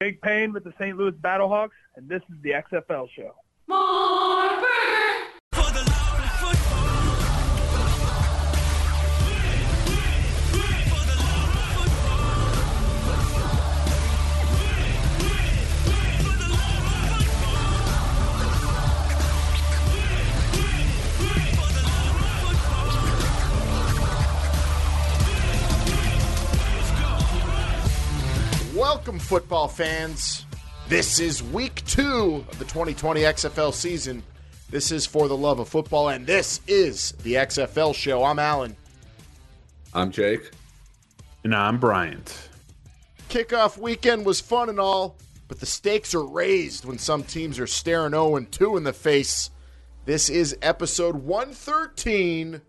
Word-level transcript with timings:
Jake 0.00 0.20
Payne 0.20 0.52
with 0.52 0.64
the 0.64 0.72
St. 0.78 0.96
Louis 0.96 1.12
Battlehawks, 1.12 1.70
and 1.96 2.08
this 2.08 2.22
is 2.30 2.36
the 2.42 2.50
XFL 2.50 3.08
show. 3.14 3.34
Football 29.26 29.66
fans. 29.66 30.46
This 30.88 31.18
is 31.18 31.42
week 31.42 31.84
two 31.84 32.44
of 32.48 32.58
the 32.60 32.64
2020 32.64 33.22
XFL 33.22 33.74
season. 33.74 34.22
This 34.70 34.92
is 34.92 35.04
for 35.04 35.26
the 35.26 35.36
love 35.36 35.58
of 35.58 35.68
football, 35.68 36.10
and 36.10 36.24
this 36.24 36.60
is 36.68 37.10
the 37.24 37.34
XFL 37.34 37.92
show. 37.92 38.22
I'm 38.22 38.38
Alan. 38.38 38.76
I'm 39.92 40.12
Jake. 40.12 40.52
And 41.42 41.56
I'm 41.56 41.80
Bryant. 41.80 42.50
Kickoff 43.28 43.76
weekend 43.76 44.24
was 44.24 44.40
fun 44.40 44.68
and 44.68 44.78
all, 44.78 45.16
but 45.48 45.58
the 45.58 45.66
stakes 45.66 46.14
are 46.14 46.24
raised 46.24 46.84
when 46.84 46.98
some 46.98 47.24
teams 47.24 47.58
are 47.58 47.66
staring 47.66 48.12
0 48.12 48.38
2 48.38 48.76
in 48.76 48.84
the 48.84 48.92
face. 48.92 49.50
This 50.04 50.30
is 50.30 50.56
episode 50.62 51.16
113. 51.16 52.60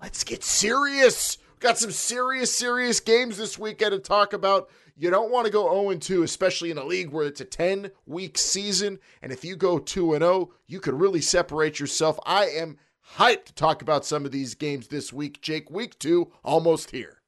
Let's 0.00 0.24
get 0.24 0.44
serious. 0.44 1.36
Got 1.58 1.76
some 1.76 1.90
serious, 1.90 2.56
serious 2.56 3.00
games 3.00 3.36
this 3.36 3.58
weekend 3.58 3.92
to 3.92 3.98
talk 3.98 4.32
about. 4.32 4.70
You 5.00 5.08
don't 5.08 5.32
want 5.32 5.46
to 5.46 5.50
go 5.50 5.82
0 5.82 5.96
2, 5.96 6.24
especially 6.24 6.70
in 6.70 6.76
a 6.76 6.84
league 6.84 7.08
where 7.08 7.26
it's 7.26 7.40
a 7.40 7.46
10 7.46 7.90
week 8.04 8.36
season. 8.36 8.98
And 9.22 9.32
if 9.32 9.46
you 9.46 9.56
go 9.56 9.78
2 9.78 10.12
0, 10.12 10.50
you 10.66 10.78
could 10.78 10.92
really 10.92 11.22
separate 11.22 11.80
yourself. 11.80 12.20
I 12.26 12.48
am 12.48 12.76
hyped 13.16 13.46
to 13.46 13.54
talk 13.54 13.80
about 13.80 14.04
some 14.04 14.26
of 14.26 14.30
these 14.30 14.54
games 14.54 14.88
this 14.88 15.10
week. 15.10 15.40
Jake, 15.40 15.70
week 15.70 15.98
two, 15.98 16.30
almost 16.44 16.90
here. 16.90 17.22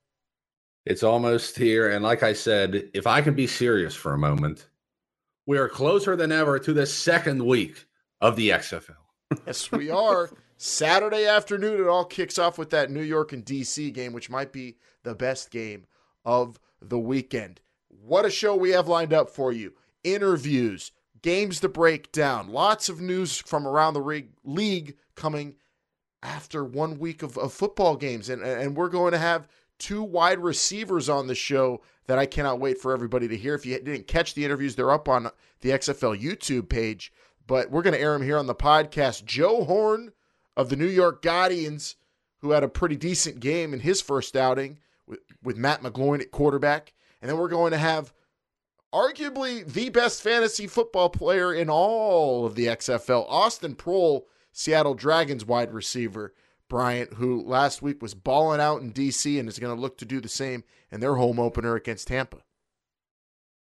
It's 0.85 1.03
almost 1.03 1.57
here. 1.57 1.89
And 1.89 2.05
like 2.05 2.23
I 2.23 2.35
said, 2.35 2.91
if 2.93 3.07
I 3.07 3.23
can 3.23 3.33
be 3.33 3.47
serious 3.47 3.95
for 3.95 4.13
a 4.13 4.19
moment, 4.19 4.69
we 5.47 5.57
are 5.57 5.71
closer 5.71 6.15
than 6.15 6.31
ever 6.31 6.59
to 6.59 6.75
the 6.75 6.85
second 6.85 7.43
week 7.43 7.87
of 8.21 8.37
the 8.37 8.51
XFL. 8.51 8.97
yes, 9.47 9.73
we 9.73 9.89
are. 9.89 10.29
Saturday 10.59 11.27
afternoon, 11.27 11.81
it 11.81 11.89
all 11.89 12.05
kicks 12.05 12.39
off 12.39 12.59
with 12.59 12.69
that 12.69 12.91
New 12.91 13.03
York 13.03 13.33
and 13.33 13.47
DC 13.47 13.95
game, 13.95 14.13
which 14.13 14.29
might 14.29 14.53
be 14.53 14.77
the 15.05 15.15
best 15.15 15.51
game 15.51 15.87
of 16.23 16.61
the 16.81 16.99
weekend. 16.99 17.62
What 18.05 18.27
a 18.27 18.31
show 18.31 18.57
we 18.57 18.71
have 18.71 18.89
lined 18.89 19.13
up 19.13 19.31
for 19.31 19.53
you. 19.53 19.75
Interviews, 20.03 20.91
games 21.23 21.61
to 21.61 21.69
break 21.69 22.11
down, 22.11 22.49
lots 22.49 22.89
of 22.89 23.01
news 23.01 23.39
from 23.39 23.67
around 23.67 23.95
the 23.95 24.25
league 24.45 24.97
coming 25.15 25.55
after 26.21 26.65
one 26.65 26.99
week 26.99 27.23
of, 27.23 27.39
of 27.39 27.53
football 27.53 27.95
games. 27.95 28.29
And, 28.29 28.43
and 28.43 28.77
we're 28.77 28.89
going 28.89 29.13
to 29.13 29.19
have 29.19 29.47
two 29.79 30.03
wide 30.03 30.41
receivers 30.41 31.09
on 31.09 31.29
the 31.29 31.35
show 31.37 31.81
that 32.07 32.19
I 32.19 32.27
cannot 32.27 32.59
wait 32.59 32.79
for 32.79 32.93
everybody 32.93 33.29
to 33.29 33.37
hear. 33.37 33.55
If 33.55 33.65
you 33.65 33.79
didn't 33.79 34.09
catch 34.09 34.35
the 34.35 34.45
interviews, 34.45 34.75
they're 34.75 34.91
up 34.91 35.09
on 35.09 35.31
the 35.61 35.71
XFL 35.71 36.21
YouTube 36.21 36.69
page, 36.69 37.13
but 37.47 37.71
we're 37.71 37.83
going 37.83 37.95
to 37.95 38.01
air 38.01 38.15
them 38.15 38.23
here 38.23 38.39
on 38.39 38.49
the 38.49 38.55
podcast. 38.55 39.25
Joe 39.25 39.63
Horn 39.63 40.11
of 40.57 40.71
the 40.71 40.77
New 40.77 40.87
York 40.87 41.23
Guardians, 41.23 41.95
who 42.39 42.51
had 42.51 42.65
a 42.65 42.69
pretty 42.69 42.97
decent 42.97 43.39
game 43.39 43.73
in 43.73 43.81
his 43.81 44.03
first 44.03 44.35
outing 44.35 44.81
with, 45.07 45.21
with 45.41 45.57
Matt 45.57 45.83
McGloin 45.83 46.21
at 46.21 46.33
quarterback. 46.33 46.95
And 47.23 47.31
then 47.31 47.39
we're 47.39 47.49
going 47.49 47.71
to 47.71 47.79
have 47.79 48.13
arguably 48.93 49.65
the 49.65 49.89
best 49.89 50.21
fantasy 50.21 50.67
football 50.67 51.09
player 51.09 51.55
in 51.55 51.71
all 51.71 52.45
of 52.45 52.57
the 52.57 52.67
XFL, 52.67 53.25
Austin 53.29 53.75
Proehl, 53.75 54.25
Seattle 54.53 54.95
Dragons 54.95 55.47
wide 55.47 55.73
receiver. 55.73 56.35
Bryant, 56.69 57.13
who 57.15 57.43
last 57.43 57.83
week 57.83 58.01
was 58.01 58.15
balling 58.15 58.59
out 58.59 58.81
in 58.81 58.95
DC 58.95 59.39
and 59.39 59.47
is 59.47 59.59
going 59.59 59.77
to 59.77 59.81
look 59.81 59.99
to 59.99 60.07
do 60.07 60.23
the 60.23 60.29
same 60.29 60.65
in 60.91 61.01
their 61.01 61.17
home 61.17 61.39
opener 61.39 61.77
against 61.77 62.09
Tampa. 62.09 62.39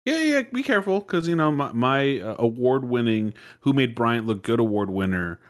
Yeah, 0.06 0.20
yeah, 0.20 0.42
be 0.44 0.64
careful 0.64 1.02
because 1.02 1.28
you 1.28 1.36
know 1.36 1.52
my, 1.52 1.74
my 1.74 2.20
uh, 2.20 2.38
award-winning 2.40 3.34
"Who 3.60 3.74
Made 3.74 3.96
Bryant 3.96 4.28
Look 4.28 4.44
Good" 4.44 4.62
award 4.62 4.90
winner 4.90 5.42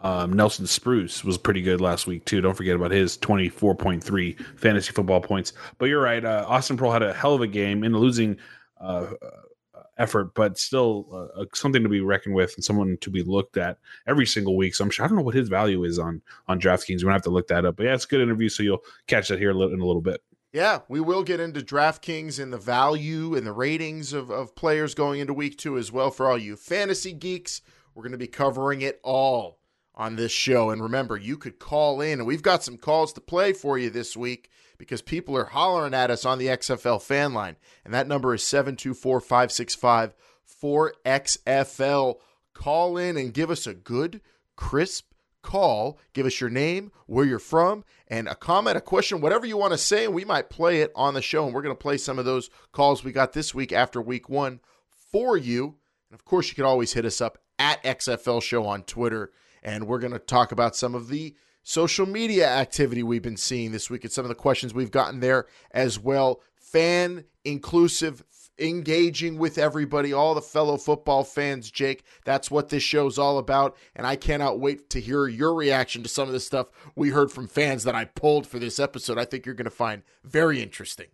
um, 0.00 0.32
Nelson 0.32 0.66
Spruce 0.66 1.24
was 1.24 1.38
pretty 1.38 1.62
good 1.62 1.80
last 1.80 2.06
week 2.06 2.24
too. 2.24 2.40
Don't 2.40 2.56
forget 2.56 2.76
about 2.76 2.90
his 2.90 3.16
twenty 3.16 3.48
four 3.48 3.74
point 3.74 4.02
three 4.02 4.34
fantasy 4.56 4.92
football 4.92 5.20
points. 5.20 5.52
But 5.78 5.86
you're 5.86 6.02
right. 6.02 6.24
Uh, 6.24 6.44
Austin 6.48 6.76
Proehl 6.76 6.92
had 6.92 7.02
a 7.02 7.12
hell 7.12 7.34
of 7.34 7.42
a 7.42 7.46
game 7.46 7.84
in 7.84 7.92
a 7.92 7.98
losing 7.98 8.36
uh, 8.80 9.12
uh, 9.22 9.82
effort, 9.98 10.34
but 10.34 10.58
still 10.58 11.30
uh, 11.36 11.44
something 11.54 11.82
to 11.82 11.88
be 11.88 12.00
reckoned 12.00 12.34
with 12.34 12.54
and 12.54 12.64
someone 12.64 12.96
to 13.02 13.10
be 13.10 13.22
looked 13.22 13.56
at 13.56 13.78
every 14.06 14.26
single 14.26 14.56
week. 14.56 14.74
So 14.74 14.84
I'm 14.84 14.90
sure 14.90 15.04
I 15.04 15.08
don't 15.08 15.18
know 15.18 15.24
what 15.24 15.34
his 15.34 15.48
value 15.48 15.84
is 15.84 15.98
on 15.98 16.22
on 16.48 16.60
DraftKings. 16.60 17.02
We're 17.02 17.08
gonna 17.08 17.14
have 17.14 17.22
to 17.22 17.30
look 17.30 17.48
that 17.48 17.64
up. 17.64 17.76
But 17.76 17.84
yeah, 17.84 17.94
it's 17.94 18.04
a 18.04 18.08
good 18.08 18.22
interview. 18.22 18.48
So 18.48 18.62
you'll 18.62 18.84
catch 19.06 19.28
that 19.28 19.38
here 19.38 19.50
in 19.50 19.56
a 19.56 19.58
little 19.58 20.02
bit. 20.02 20.22
Yeah, 20.52 20.80
we 20.88 21.00
will 21.00 21.22
get 21.22 21.38
into 21.38 21.60
DraftKings 21.60 22.42
and 22.42 22.52
the 22.52 22.58
value 22.58 23.36
and 23.36 23.46
the 23.46 23.52
ratings 23.52 24.12
of, 24.12 24.30
of 24.30 24.56
players 24.56 24.96
going 24.96 25.20
into 25.20 25.32
week 25.32 25.56
two 25.56 25.78
as 25.78 25.92
well 25.92 26.10
for 26.10 26.28
all 26.28 26.36
you 26.36 26.56
fantasy 26.56 27.12
geeks. 27.12 27.62
We're 27.94 28.02
going 28.02 28.12
to 28.12 28.18
be 28.18 28.26
covering 28.26 28.80
it 28.80 28.98
all 29.04 29.59
on 29.94 30.16
this 30.16 30.32
show. 30.32 30.70
And 30.70 30.82
remember, 30.82 31.16
you 31.16 31.36
could 31.36 31.58
call 31.58 32.00
in, 32.00 32.18
and 32.18 32.26
we've 32.26 32.42
got 32.42 32.62
some 32.62 32.76
calls 32.76 33.12
to 33.14 33.20
play 33.20 33.52
for 33.52 33.78
you 33.78 33.90
this 33.90 34.16
week 34.16 34.50
because 34.78 35.02
people 35.02 35.36
are 35.36 35.44
hollering 35.44 35.94
at 35.94 36.10
us 36.10 36.24
on 36.24 36.38
the 36.38 36.46
XFL 36.46 37.02
fan 37.02 37.34
line. 37.34 37.56
And 37.84 37.92
that 37.92 38.08
number 38.08 38.34
is 38.34 38.42
724 38.42 39.20
565 39.20 40.14
4XFL. 40.62 42.16
Call 42.54 42.96
in 42.96 43.16
and 43.16 43.32
give 43.32 43.50
us 43.50 43.66
a 43.66 43.74
good, 43.74 44.20
crisp 44.56 45.12
call. 45.42 45.98
Give 46.12 46.26
us 46.26 46.40
your 46.40 46.50
name, 46.50 46.92
where 47.06 47.24
you're 47.24 47.38
from, 47.38 47.84
and 48.08 48.28
a 48.28 48.34
comment, 48.34 48.76
a 48.76 48.80
question, 48.80 49.20
whatever 49.20 49.46
you 49.46 49.56
want 49.56 49.72
to 49.72 49.78
say, 49.78 50.04
and 50.04 50.14
we 50.14 50.24
might 50.24 50.50
play 50.50 50.80
it 50.80 50.92
on 50.94 51.14
the 51.14 51.22
show. 51.22 51.44
And 51.44 51.54
we're 51.54 51.62
going 51.62 51.74
to 51.74 51.80
play 51.80 51.96
some 51.96 52.18
of 52.18 52.24
those 52.24 52.50
calls 52.72 53.04
we 53.04 53.12
got 53.12 53.32
this 53.32 53.54
week 53.54 53.72
after 53.72 54.00
week 54.00 54.28
one 54.28 54.60
for 54.90 55.36
you. 55.36 55.76
And 56.10 56.18
of 56.18 56.24
course, 56.24 56.48
you 56.48 56.54
can 56.54 56.64
always 56.64 56.92
hit 56.92 57.04
us 57.04 57.20
up 57.20 57.38
at 57.58 57.82
XFL 57.84 58.42
Show 58.42 58.66
on 58.66 58.82
Twitter 58.82 59.30
and 59.62 59.86
we're 59.86 59.98
going 59.98 60.12
to 60.12 60.18
talk 60.18 60.52
about 60.52 60.76
some 60.76 60.94
of 60.94 61.08
the 61.08 61.34
social 61.62 62.06
media 62.06 62.48
activity 62.48 63.02
we've 63.02 63.22
been 63.22 63.36
seeing 63.36 63.72
this 63.72 63.90
week 63.90 64.04
and 64.04 64.12
some 64.12 64.24
of 64.24 64.28
the 64.28 64.34
questions 64.34 64.74
we've 64.74 64.90
gotten 64.90 65.20
there 65.20 65.46
as 65.72 65.98
well. 65.98 66.40
Fan 66.56 67.24
inclusive, 67.44 68.22
engaging 68.58 69.38
with 69.38 69.58
everybody, 69.58 70.12
all 70.12 70.34
the 70.34 70.42
fellow 70.42 70.76
football 70.76 71.24
fans, 71.24 71.70
Jake. 71.70 72.04
That's 72.24 72.50
what 72.50 72.68
this 72.68 72.82
show's 72.82 73.18
all 73.18 73.38
about. 73.38 73.76
And 73.96 74.06
I 74.06 74.16
cannot 74.16 74.60
wait 74.60 74.90
to 74.90 75.00
hear 75.00 75.26
your 75.26 75.54
reaction 75.54 76.02
to 76.02 76.08
some 76.08 76.28
of 76.28 76.32
the 76.32 76.40
stuff 76.40 76.68
we 76.94 77.10
heard 77.10 77.32
from 77.32 77.48
fans 77.48 77.84
that 77.84 77.94
I 77.94 78.04
pulled 78.04 78.46
for 78.46 78.58
this 78.58 78.78
episode. 78.78 79.18
I 79.18 79.24
think 79.24 79.46
you're 79.46 79.54
going 79.54 79.64
to 79.64 79.70
find 79.70 80.02
very 80.22 80.62
interesting. 80.62 81.06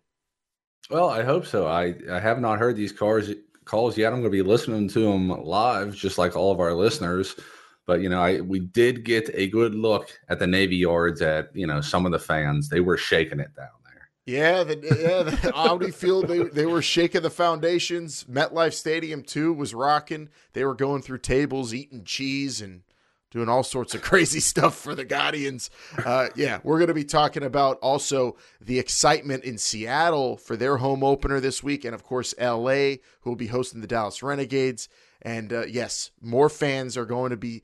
Well, 0.89 1.09
I 1.09 1.23
hope 1.23 1.45
so. 1.45 1.67
I, 1.67 1.95
I 2.09 2.19
have 2.19 2.39
not 2.39 2.59
heard 2.59 2.75
these 2.75 2.91
cars 2.91 3.31
calls 3.65 3.97
yet. 3.97 4.13
I'm 4.13 4.21
going 4.21 4.23
to 4.23 4.29
be 4.29 4.41
listening 4.41 4.87
to 4.89 4.99
them 4.99 5.29
live, 5.29 5.95
just 5.95 6.17
like 6.17 6.35
all 6.35 6.51
of 6.51 6.59
our 6.59 6.73
listeners. 6.73 7.35
But 7.87 8.01
you 8.01 8.09
know, 8.09 8.21
I 8.21 8.41
we 8.41 8.59
did 8.59 9.03
get 9.05 9.31
a 9.33 9.47
good 9.47 9.73
look 9.73 10.09
at 10.29 10.37
the 10.37 10.45
Navy 10.45 10.75
yards 10.75 11.21
at 11.21 11.49
you 11.55 11.65
know 11.65 11.81
some 11.81 12.05
of 12.05 12.11
the 12.11 12.19
fans. 12.19 12.69
They 12.69 12.81
were 12.81 12.97
shaking 12.97 13.39
it 13.39 13.55
down 13.55 13.69
there. 13.85 14.09
Yeah, 14.25 14.63
the, 14.65 14.75
yeah, 14.75 15.23
the 15.23 15.51
Audi 15.55 15.91
Field 15.91 16.27
they 16.27 16.43
they 16.43 16.65
were 16.65 16.81
shaking 16.81 17.21
the 17.21 17.29
foundations. 17.29 18.25
MetLife 18.25 18.73
Stadium 18.73 19.23
too 19.23 19.53
was 19.53 19.73
rocking. 19.73 20.27
They 20.51 20.65
were 20.65 20.75
going 20.75 21.01
through 21.01 21.19
tables, 21.19 21.73
eating 21.73 22.03
cheese, 22.03 22.59
and 22.59 22.81
doing 23.31 23.47
all 23.47 23.63
sorts 23.63 23.95
of 23.95 24.01
crazy 24.09 24.41
stuff 24.41 24.75
for 24.75 24.93
the 24.93 25.05
Guardians. 25.05 25.69
Uh, 25.97 26.27
yeah, 26.35 26.59
we're 26.63 26.79
going 26.79 26.89
to 26.89 26.93
be 26.93 27.05
talking 27.05 27.43
about 27.43 27.77
also 27.79 28.35
the 28.59 28.79
excitement 28.79 29.45
in 29.45 29.57
Seattle 29.57 30.35
for 30.35 30.57
their 30.57 30.77
home 30.77 31.05
opener 31.05 31.39
this 31.39 31.63
week, 31.63 31.85
and 31.85 31.95
of 31.95 32.03
course 32.03 32.33
L.A. 32.37 32.99
who 33.21 33.29
will 33.29 33.37
be 33.37 33.47
hosting 33.47 33.79
the 33.79 33.87
Dallas 33.87 34.21
Renegades. 34.21 34.89
And 35.21 35.51
uh, 35.51 35.65
yes, 35.65 36.11
more 36.21 36.49
fans 36.49 36.95
are 36.95 37.05
going 37.05 37.31
to 37.31 37.37
be 37.37 37.63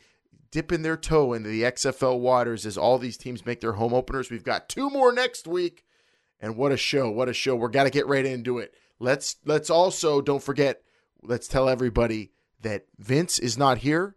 dipping 0.54 0.84
their 0.84 0.96
toe 0.96 1.34
into 1.34 1.50
the 1.50 1.64
XFL 1.64 2.20
waters 2.20 2.64
as 2.64 2.78
all 2.78 3.00
these 3.00 3.18
teams 3.18 3.44
make 3.44 3.60
their 3.60 3.74
home 3.74 3.92
openers. 3.92 4.30
We've 4.30 4.44
got 4.44 4.70
two 4.70 4.88
more 4.92 5.12
next 5.12 5.48
week. 5.48 5.84
And 6.40 6.56
what 6.56 6.72
a 6.72 6.78
show, 6.78 7.10
what 7.10 7.28
a 7.28 7.34
show. 7.34 7.56
We're 7.56 7.70
got 7.70 7.86
to 7.86 7.90
get 7.90 8.06
right 8.06 8.26
into 8.26 8.60
it. 8.60 8.76
Let's 9.00 9.38
let's 9.46 9.72
also 9.72 10.22
don't 10.22 10.44
forget, 10.44 10.84
let's 11.24 11.48
tell 11.48 11.68
everybody 11.68 12.34
that 12.62 12.86
Vince 13.00 13.40
is 13.40 13.58
not 13.58 13.80
here, 13.80 14.16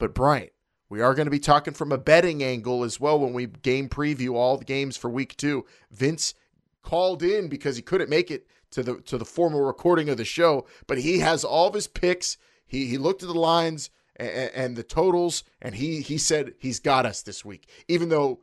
but 0.00 0.14
Bryant. 0.14 0.50
We 0.88 1.00
are 1.00 1.14
going 1.14 1.26
to 1.26 1.30
be 1.30 1.38
talking 1.38 1.74
from 1.74 1.92
a 1.92 1.98
betting 1.98 2.42
angle 2.42 2.82
as 2.82 2.98
well 2.98 3.20
when 3.20 3.32
we 3.32 3.46
game 3.46 3.88
preview 3.88 4.34
all 4.34 4.56
the 4.56 4.64
games 4.64 4.96
for 4.96 5.08
week 5.08 5.36
2. 5.36 5.64
Vince 5.92 6.34
called 6.82 7.22
in 7.22 7.48
because 7.48 7.76
he 7.76 7.82
couldn't 7.82 8.10
make 8.10 8.32
it 8.32 8.48
to 8.72 8.82
the 8.82 9.00
to 9.02 9.16
the 9.16 9.24
formal 9.24 9.60
recording 9.60 10.08
of 10.08 10.16
the 10.16 10.24
show, 10.24 10.66
but 10.88 10.98
he 10.98 11.20
has 11.20 11.44
all 11.44 11.68
of 11.68 11.74
his 11.74 11.86
picks. 11.86 12.36
He 12.66 12.86
he 12.86 12.98
looked 12.98 13.22
at 13.22 13.28
the 13.28 13.38
lines 13.38 13.90
and, 14.18 14.50
and 14.54 14.76
the 14.76 14.82
totals, 14.82 15.44
and 15.62 15.74
he 15.74 16.00
he 16.00 16.18
said 16.18 16.54
he's 16.58 16.80
got 16.80 17.06
us 17.06 17.22
this 17.22 17.44
week. 17.44 17.68
Even 17.88 18.08
though, 18.08 18.40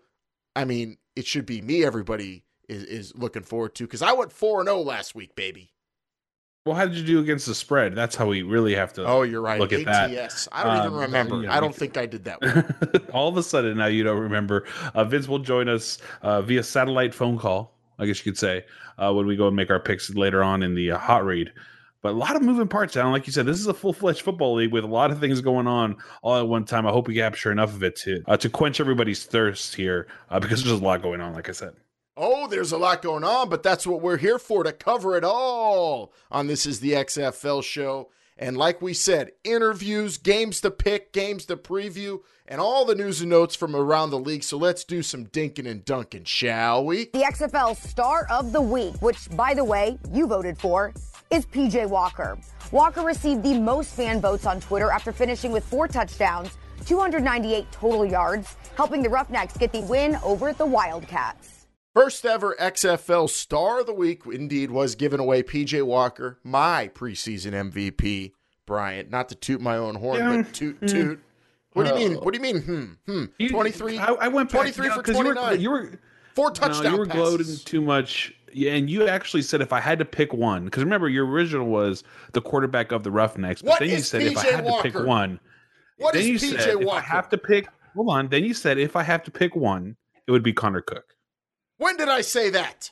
I 0.55 0.65
mean, 0.65 0.97
it 1.15 1.25
should 1.25 1.45
be 1.45 1.61
me. 1.61 1.83
Everybody 1.83 2.43
is 2.69 2.83
is 2.83 3.15
looking 3.15 3.43
forward 3.43 3.75
to 3.75 3.83
because 3.85 4.01
I 4.01 4.13
went 4.13 4.31
four 4.31 4.59
and 4.59 4.67
zero 4.67 4.77
oh 4.79 4.81
last 4.81 5.15
week, 5.15 5.35
baby. 5.35 5.71
Well, 6.65 6.75
how 6.75 6.85
did 6.87 6.95
you 6.95 7.05
do 7.05 7.19
against 7.19 7.45
the 7.45 7.53
spread? 7.53 7.93
That's 7.93 8.15
how 8.15 8.25
we 8.25 8.41
really 8.41 8.73
have 8.73 8.91
to. 8.93 9.05
Oh, 9.05 9.21
you're 9.21 9.41
right. 9.41 9.59
Look 9.59 9.71
at 9.71 9.85
that. 9.85 10.09
ATS. 10.11 10.47
I 10.51 10.63
don't 10.63 10.77
even 10.77 10.93
Um, 10.93 10.99
remember. 10.99 11.35
you 11.35 11.41
know, 11.43 11.51
I 11.51 11.59
don't 11.59 11.75
think 11.75 11.95
I 11.95 12.07
did 12.07 12.23
that 12.23 12.41
one. 12.41 13.05
All 13.13 13.27
of 13.29 13.37
a 13.37 13.43
sudden, 13.43 13.77
now 13.77 13.85
you 13.85 14.03
don't 14.03 14.19
remember. 14.19 14.65
Uh, 14.95 15.03
Vince 15.03 15.27
will 15.27 15.37
join 15.37 15.69
us 15.69 15.99
uh, 16.23 16.41
via 16.41 16.63
satellite 16.63 17.13
phone 17.13 17.37
call, 17.37 17.77
I 17.99 18.07
guess 18.07 18.17
you 18.25 18.31
could 18.31 18.39
say, 18.39 18.65
uh, 18.97 19.13
when 19.13 19.27
we 19.27 19.35
go 19.35 19.45
and 19.45 19.55
make 19.55 19.69
our 19.69 19.79
picks 19.79 20.09
later 20.15 20.41
on 20.41 20.63
in 20.63 20.73
the 20.73 20.89
uh, 20.93 20.97
hot 20.97 21.23
read. 21.23 21.53
But 22.05 22.13
a 22.13 22.17
lot 22.17 22.35
of 22.35 22.43
moving 22.43 22.67
parts, 22.67 22.95
Alan. 22.95 23.13
Like 23.13 23.25
you 23.25 23.33
said, 23.33 23.47
this 23.47 23.59
is 23.59 23.65
a 23.65 23.73
full 23.73 23.91
fledged 23.91 24.21
football 24.21 24.53
league 24.53 24.71
with 24.71 24.83
a 24.83 24.87
lot 24.87 25.09
of 25.09 25.19
things 25.19 25.41
going 25.41 25.65
on 25.65 25.97
all 26.21 26.37
at 26.37 26.47
one 26.47 26.63
time. 26.63 26.85
I 26.85 26.91
hope 26.91 27.07
we 27.07 27.15
capture 27.15 27.51
enough 27.51 27.73
of 27.73 27.81
it 27.81 27.95
to 27.95 28.21
uh, 28.27 28.37
to 28.37 28.47
quench 28.47 28.79
everybody's 28.79 29.23
thirst 29.23 29.73
here 29.73 30.05
uh, 30.29 30.39
because 30.39 30.63
there's 30.63 30.79
a 30.79 30.83
lot 30.83 31.01
going 31.01 31.19
on. 31.19 31.33
Like 31.33 31.49
I 31.49 31.53
said. 31.53 31.73
Oh, 32.15 32.47
there's 32.47 32.71
a 32.71 32.77
lot 32.77 33.01
going 33.01 33.23
on, 33.23 33.49
but 33.49 33.63
that's 33.63 33.87
what 33.87 34.03
we're 34.03 34.17
here 34.17 34.37
for 34.37 34.63
to 34.63 34.71
cover 34.71 35.17
it 35.17 35.23
all 35.23 36.13
on 36.29 36.45
This 36.45 36.67
is 36.67 36.79
the 36.79 36.91
XFL 36.91 37.63
show. 37.63 38.11
And 38.37 38.55
like 38.55 38.83
we 38.83 38.93
said, 38.93 39.31
interviews, 39.43 40.19
games 40.19 40.61
to 40.61 40.69
pick, 40.69 41.11
games 41.11 41.45
to 41.45 41.57
preview, 41.57 42.19
and 42.45 42.61
all 42.61 42.85
the 42.85 42.93
news 42.93 43.21
and 43.21 43.31
notes 43.31 43.55
from 43.55 43.75
around 43.75 44.11
the 44.11 44.19
league. 44.19 44.43
So 44.43 44.57
let's 44.57 44.83
do 44.83 45.01
some 45.01 45.25
dinking 45.25 45.67
and 45.67 45.83
dunking, 45.83 46.25
shall 46.25 46.85
we? 46.85 47.05
The 47.05 47.19
XFL 47.19 47.75
Star 47.77 48.27
of 48.29 48.51
the 48.51 48.61
Week, 48.61 48.93
which, 49.01 49.29
by 49.35 49.55
the 49.55 49.63
way, 49.63 49.97
you 50.11 50.27
voted 50.27 50.59
for, 50.59 50.93
is 51.35 51.45
PJ 51.45 51.87
Walker. 51.89 52.37
Walker 52.71 53.01
received 53.01 53.43
the 53.43 53.59
most 53.59 53.93
fan 53.93 54.21
votes 54.21 54.45
on 54.45 54.61
Twitter 54.61 54.89
after 54.89 55.11
finishing 55.11 55.51
with 55.51 55.65
four 55.65 55.85
touchdowns, 55.87 56.49
298 56.85 57.69
total 57.73 58.05
yards, 58.05 58.55
helping 58.77 59.03
the 59.03 59.09
Roughnecks 59.09 59.57
get 59.57 59.71
the 59.73 59.81
win 59.81 60.17
over 60.23 60.53
the 60.53 60.65
Wildcats. 60.65 61.67
First 61.93 62.25
ever 62.25 62.55
XFL 62.59 63.29
Star 63.29 63.81
of 63.81 63.85
the 63.85 63.93
Week, 63.93 64.23
indeed, 64.31 64.71
was 64.71 64.95
given 64.95 65.19
away. 65.19 65.43
PJ 65.43 65.81
Walker, 65.85 66.39
my 66.43 66.89
preseason 66.93 67.51
MVP. 67.71 68.31
Bryant, 68.65 69.09
not 69.11 69.29
to 69.29 69.35
toot 69.35 69.61
my 69.61 69.75
own 69.75 69.95
horn, 69.95 70.17
Yeah. 70.19 70.37
but 70.41 70.53
toot 70.53 70.87
toot. 70.87 71.19
What 71.73 71.85
do 71.87 71.89
you 72.01 72.09
mean? 72.09 72.17
What 72.19 72.33
do 72.33 72.39
you 72.39 72.53
mean? 72.53 72.61
Hmm. 72.63 72.83
Hmm. 73.11 73.25
You- 73.37 73.49
23? 73.49 73.97
I, 73.99 74.05
I 74.13 74.27
went 74.29 74.49
back 74.49 74.61
23 74.73 74.87
for 74.87 74.93
for 74.95 75.03
'cause 75.03 75.17
you 75.17 75.25
were- 75.25 75.33
29. 75.35 75.59
You 75.61 75.69
were, 75.71 75.91
Four 76.33 76.51
touchdown 76.51 76.83
no, 76.83 76.91
you 76.91 76.97
were 76.97 77.05
gloating 77.05 77.55
too 77.65 77.81
much. 77.81 78.33
Yeah, 78.57 78.71
and 78.71 78.89
you 78.89 79.05
actually 79.05 79.41
said 79.41 79.59
if 79.61 79.73
I 79.73 79.81
had 79.81 79.99
to 79.99 80.05
pick 80.05 80.31
one, 80.33 80.63
because 80.63 80.81
remember 80.81 81.09
your 81.09 81.25
original 81.25 81.67
was 81.67 82.05
the 82.31 82.39
quarterback 82.41 82.93
of 82.93 83.03
the 83.03 83.11
Roughnecks, 83.11 83.61
but 83.61 83.71
What 83.71 83.79
then 83.79 83.89
you 83.89 83.95
is 83.95 84.07
said 84.07 84.21
if 84.21 84.37
I 84.37 84.45
PJ 84.45 84.51
had 84.51 84.65
to 84.65 84.81
pick 84.81 84.93
Walker? 84.93 85.05
one, 85.05 85.39
What 85.97 86.13
then 86.13 86.21
is 86.21 86.27
you 86.29 86.35
PJ 86.35 86.61
said 86.61 86.81
if 86.81 86.87
I 86.87 87.01
have 87.01 87.27
to 87.29 87.37
pick. 87.37 87.67
Hold 87.95 88.09
on. 88.11 88.29
Then 88.29 88.45
you 88.45 88.53
said 88.53 88.77
if 88.77 88.95
I 88.95 89.03
have 89.03 89.23
to 89.23 89.31
pick 89.31 89.57
one, 89.57 89.97
it 90.25 90.31
would 90.31 90.41
be 90.41 90.53
Connor 90.53 90.79
Cook. 90.79 91.03
When 91.79 91.97
did 91.97 92.07
I 92.07 92.21
say 92.21 92.49
that? 92.51 92.91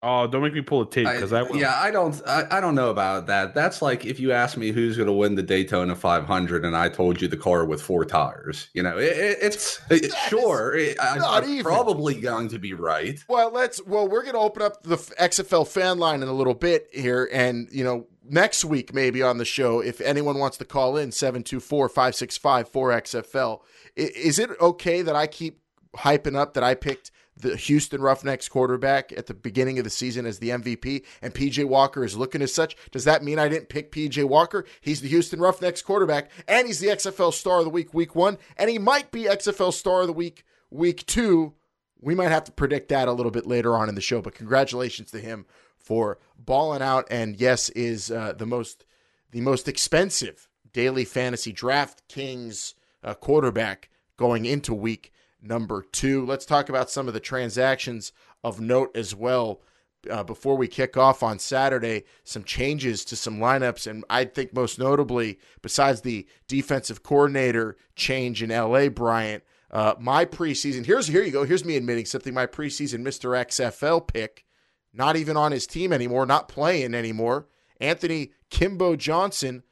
Oh, 0.00 0.28
don't 0.28 0.42
make 0.42 0.54
me 0.54 0.60
pull 0.60 0.82
a 0.82 0.88
tape 0.88 1.08
because 1.08 1.32
I, 1.32 1.42
will. 1.42 1.56
yeah, 1.56 1.76
I 1.76 1.90
don't, 1.90 2.22
I, 2.24 2.46
I 2.52 2.60
don't 2.60 2.76
know 2.76 2.90
about 2.90 3.26
that. 3.26 3.52
That's 3.52 3.82
like 3.82 4.06
if 4.06 4.20
you 4.20 4.30
ask 4.30 4.56
me 4.56 4.70
who's 4.70 4.96
going 4.96 5.08
to 5.08 5.12
win 5.12 5.34
the 5.34 5.42
Daytona 5.42 5.96
500, 5.96 6.64
and 6.64 6.76
I 6.76 6.88
told 6.88 7.20
you 7.20 7.26
the 7.26 7.36
car 7.36 7.64
with 7.64 7.82
four 7.82 8.04
tires. 8.04 8.68
You 8.74 8.84
know, 8.84 8.96
it, 8.96 9.16
it, 9.16 9.38
it's 9.42 9.80
it, 9.90 10.14
sure. 10.28 10.76
It, 10.76 10.98
I, 11.02 11.18
not 11.18 11.42
I'm 11.42 11.50
even. 11.50 11.64
probably 11.64 12.20
going 12.20 12.46
to 12.50 12.60
be 12.60 12.74
right. 12.74 13.18
Well, 13.28 13.50
let's. 13.50 13.84
Well, 13.84 14.06
we're 14.06 14.22
going 14.22 14.34
to 14.34 14.40
open 14.40 14.62
up 14.62 14.84
the 14.84 14.94
XFL 14.96 15.66
fan 15.66 15.98
line 15.98 16.22
in 16.22 16.28
a 16.28 16.32
little 16.32 16.54
bit 16.54 16.86
here, 16.92 17.28
and 17.32 17.68
you 17.72 17.82
know, 17.82 18.06
next 18.24 18.64
week 18.64 18.94
maybe 18.94 19.20
on 19.20 19.38
the 19.38 19.44
show, 19.44 19.80
if 19.80 20.00
anyone 20.00 20.38
wants 20.38 20.58
to 20.58 20.64
call 20.64 20.96
in 20.96 21.10
724-565-4XFL. 21.10 23.62
Is 23.96 24.38
it 24.38 24.50
okay 24.60 25.02
that 25.02 25.16
I 25.16 25.26
keep 25.26 25.60
hyping 25.96 26.36
up 26.36 26.54
that 26.54 26.62
I 26.62 26.76
picked 26.76 27.10
the 27.40 27.56
Houston 27.56 28.00
Roughnecks 28.00 28.48
quarterback 28.48 29.12
at 29.12 29.26
the 29.26 29.34
beginning 29.34 29.78
of 29.78 29.84
the 29.84 29.90
season 29.90 30.26
as 30.26 30.38
the 30.38 30.50
MVP, 30.50 31.04
and 31.22 31.34
PJ 31.34 31.64
Walker 31.64 32.04
is 32.04 32.16
looking 32.16 32.42
as 32.42 32.52
such? 32.52 32.76
Does 32.90 33.04
that 33.04 33.22
mean 33.22 33.38
I 33.38 33.48
didn't 33.48 33.68
pick 33.68 33.92
PJ 33.92 34.24
Walker? 34.24 34.64
He's 34.80 35.00
the 35.00 35.08
Houston 35.08 35.40
Roughnecks 35.40 35.82
quarterback, 35.82 36.30
and 36.46 36.66
he's 36.66 36.80
the 36.80 36.88
XFL 36.88 37.32
Star 37.32 37.58
of 37.58 37.64
the 37.64 37.70
Week, 37.70 37.94
Week 37.94 38.14
One, 38.14 38.38
and 38.56 38.68
he 38.68 38.78
might 38.78 39.10
be 39.10 39.24
XFL 39.24 39.72
Star 39.72 40.02
of 40.02 40.06
the 40.06 40.12
Week, 40.12 40.44
Week 40.70 41.04
Two. 41.06 41.54
We 42.00 42.14
might 42.14 42.30
have 42.30 42.44
to 42.44 42.52
predict 42.52 42.88
that 42.88 43.08
a 43.08 43.12
little 43.12 43.32
bit 43.32 43.46
later 43.46 43.76
on 43.76 43.88
in 43.88 43.94
the 43.94 44.00
show, 44.00 44.20
but 44.22 44.34
congratulations 44.34 45.10
to 45.10 45.20
him 45.20 45.46
for 45.76 46.18
balling 46.38 46.82
out, 46.82 47.06
and 47.10 47.40
yes, 47.40 47.70
is 47.70 48.10
uh, 48.10 48.34
the 48.36 48.46
most 48.46 48.84
the 49.30 49.40
most 49.40 49.68
expensive 49.68 50.48
daily 50.72 51.04
fantasy 51.04 51.52
DraftKings 51.52 52.74
uh, 53.02 53.14
quarterback 53.14 53.90
going 54.16 54.44
into 54.44 54.74
week 54.74 55.12
number 55.42 55.84
two. 55.92 56.24
Let's 56.24 56.46
talk 56.46 56.68
about 56.68 56.90
some 56.90 57.08
of 57.08 57.14
the 57.14 57.20
transactions 57.20 58.12
of 58.42 58.60
note 58.60 58.96
as 58.96 59.14
well. 59.14 59.60
Uh, 60.08 60.22
before 60.22 60.56
we 60.56 60.68
kick 60.68 60.96
off 60.96 61.24
on 61.24 61.40
Saturday, 61.40 62.04
some 62.22 62.44
changes 62.44 63.04
to 63.04 63.16
some 63.16 63.38
lineups, 63.38 63.86
and 63.86 64.04
I 64.08 64.24
think 64.24 64.54
most 64.54 64.78
notably, 64.78 65.38
besides 65.60 66.02
the 66.02 66.26
defensive 66.46 67.02
coordinator 67.02 67.76
change 67.96 68.40
in 68.40 68.50
LA, 68.50 68.90
Bryant, 68.90 69.42
uh, 69.70 69.94
my 69.98 70.24
preseason 70.24 70.86
here's 70.86 71.08
here 71.08 71.22
you 71.22 71.32
go. 71.32 71.44
Here's 71.44 71.64
me 71.64 71.76
admitting 71.76 72.06
something. 72.06 72.32
My 72.32 72.46
preseason 72.46 73.00
Mr. 73.00 73.36
XFL 73.44 74.06
pick, 74.06 74.46
not 74.94 75.16
even 75.16 75.36
on 75.36 75.52
his 75.52 75.66
team 75.66 75.92
anymore, 75.92 76.24
not 76.26 76.48
playing 76.48 76.94
anymore. 76.94 77.48
Anthony 77.80 78.32
Kimbo 78.50 78.96
Johnson 78.96 79.62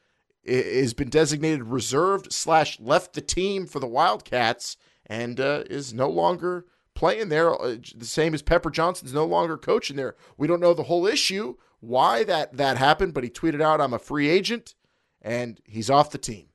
has 0.46 0.92
been 0.92 1.08
designated 1.08 1.64
reserved 1.64 2.32
slash 2.32 2.78
left 2.78 3.14
the 3.14 3.20
team 3.20 3.66
for 3.66 3.80
the 3.80 3.86
Wildcats 3.86 4.76
and 5.06 5.40
uh, 5.40 5.64
is 5.70 5.94
no 5.94 6.08
longer 6.08 6.66
playing 6.94 7.28
there. 7.28 7.54
Uh, 7.54 7.76
The 7.94 8.06
same 8.06 8.34
as 8.34 8.42
Pepper 8.42 8.70
Johnson's 8.70 9.12
no 9.12 9.24
longer 9.24 9.56
coaching 9.56 9.96
there. 9.96 10.16
We 10.36 10.46
don't 10.46 10.60
know 10.60 10.74
the 10.74 10.84
whole 10.84 11.06
issue, 11.06 11.56
why 11.80 12.24
that 12.24 12.56
that 12.56 12.78
happened, 12.78 13.14
but 13.14 13.24
he 13.24 13.30
tweeted 13.30 13.62
out, 13.62 13.80
"I'm 13.80 13.94
a 13.94 13.98
free 13.98 14.28
agent," 14.28 14.74
and 15.22 15.60
he's 15.64 15.90
off 15.90 16.10
the 16.10 16.18
team. 16.18 16.48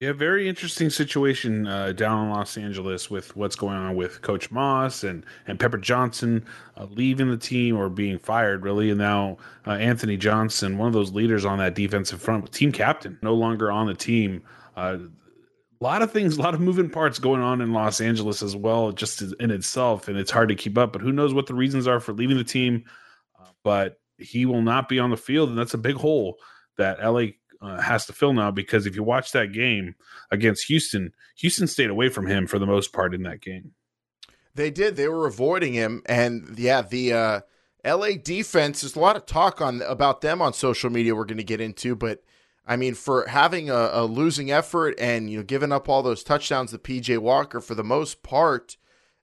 Yeah, 0.00 0.12
very 0.12 0.46
interesting 0.46 0.90
situation 0.90 1.66
uh, 1.66 1.92
down 1.92 2.26
in 2.26 2.30
Los 2.30 2.58
Angeles 2.58 3.10
with 3.10 3.34
what's 3.34 3.56
going 3.56 3.78
on 3.78 3.96
with 3.96 4.20
Coach 4.20 4.50
Moss 4.50 5.02
and 5.04 5.24
and 5.46 5.58
Pepper 5.58 5.78
Johnson 5.78 6.44
uh, 6.76 6.84
leaving 6.90 7.30
the 7.30 7.38
team 7.38 7.78
or 7.78 7.88
being 7.88 8.18
fired, 8.18 8.62
really, 8.62 8.90
and 8.90 8.98
now 8.98 9.38
uh, 9.66 9.70
Anthony 9.70 10.18
Johnson, 10.18 10.76
one 10.76 10.88
of 10.88 10.92
those 10.92 11.12
leaders 11.12 11.46
on 11.46 11.56
that 11.58 11.74
defensive 11.74 12.20
front, 12.20 12.52
team 12.52 12.72
captain, 12.72 13.18
no 13.22 13.32
longer 13.32 13.72
on 13.72 13.86
the 13.86 13.94
team. 13.94 14.42
A 15.80 15.84
lot 15.84 16.02
of 16.02 16.10
things, 16.10 16.36
a 16.36 16.42
lot 16.42 16.54
of 16.54 16.60
moving 16.60 16.88
parts 16.88 17.18
going 17.18 17.42
on 17.42 17.60
in 17.60 17.72
Los 17.72 18.00
Angeles 18.00 18.42
as 18.42 18.56
well, 18.56 18.92
just 18.92 19.20
in 19.22 19.50
itself, 19.50 20.08
and 20.08 20.16
it's 20.16 20.30
hard 20.30 20.48
to 20.48 20.54
keep 20.54 20.78
up. 20.78 20.92
But 20.92 21.02
who 21.02 21.12
knows 21.12 21.34
what 21.34 21.46
the 21.46 21.54
reasons 21.54 21.86
are 21.86 22.00
for 22.00 22.12
leaving 22.12 22.38
the 22.38 22.44
team? 22.44 22.84
Uh, 23.38 23.48
but 23.62 24.00
he 24.18 24.46
will 24.46 24.62
not 24.62 24.88
be 24.88 24.98
on 24.98 25.10
the 25.10 25.16
field, 25.16 25.50
and 25.50 25.58
that's 25.58 25.74
a 25.74 25.78
big 25.78 25.96
hole 25.96 26.38
that 26.78 27.04
LA 27.04 27.26
uh, 27.60 27.80
has 27.80 28.06
to 28.06 28.12
fill 28.12 28.32
now. 28.32 28.50
Because 28.50 28.86
if 28.86 28.96
you 28.96 29.02
watch 29.02 29.32
that 29.32 29.52
game 29.52 29.94
against 30.30 30.66
Houston, 30.66 31.12
Houston 31.36 31.66
stayed 31.66 31.90
away 31.90 32.08
from 32.08 32.26
him 32.26 32.46
for 32.46 32.58
the 32.58 32.66
most 32.66 32.92
part 32.92 33.14
in 33.14 33.22
that 33.24 33.42
game. 33.42 33.72
They 34.54 34.70
did. 34.70 34.96
They 34.96 35.08
were 35.08 35.26
avoiding 35.26 35.74
him, 35.74 36.02
and 36.06 36.58
yeah, 36.58 36.80
the 36.80 37.12
uh, 37.12 37.40
L.A. 37.84 38.16
defense. 38.16 38.80
There's 38.80 38.96
a 38.96 39.00
lot 39.00 39.16
of 39.16 39.26
talk 39.26 39.60
on 39.60 39.82
about 39.82 40.22
them 40.22 40.40
on 40.40 40.54
social 40.54 40.88
media. 40.88 41.14
We're 41.14 41.26
going 41.26 41.36
to 41.36 41.44
get 41.44 41.60
into, 41.60 41.94
but 41.94 42.22
I 42.66 42.76
mean, 42.76 42.94
for 42.94 43.26
having 43.28 43.70
a, 43.70 43.90
a 43.92 44.04
losing 44.04 44.50
effort 44.50 44.96
and 44.98 45.30
you 45.30 45.38
know 45.38 45.44
giving 45.44 45.72
up 45.72 45.88
all 45.88 46.02
those 46.02 46.24
touchdowns 46.24 46.72
to 46.72 46.78
P.J. 46.78 47.18
Walker, 47.18 47.60
for 47.60 47.74
the 47.74 47.84
most 47.84 48.22
part, 48.22 48.76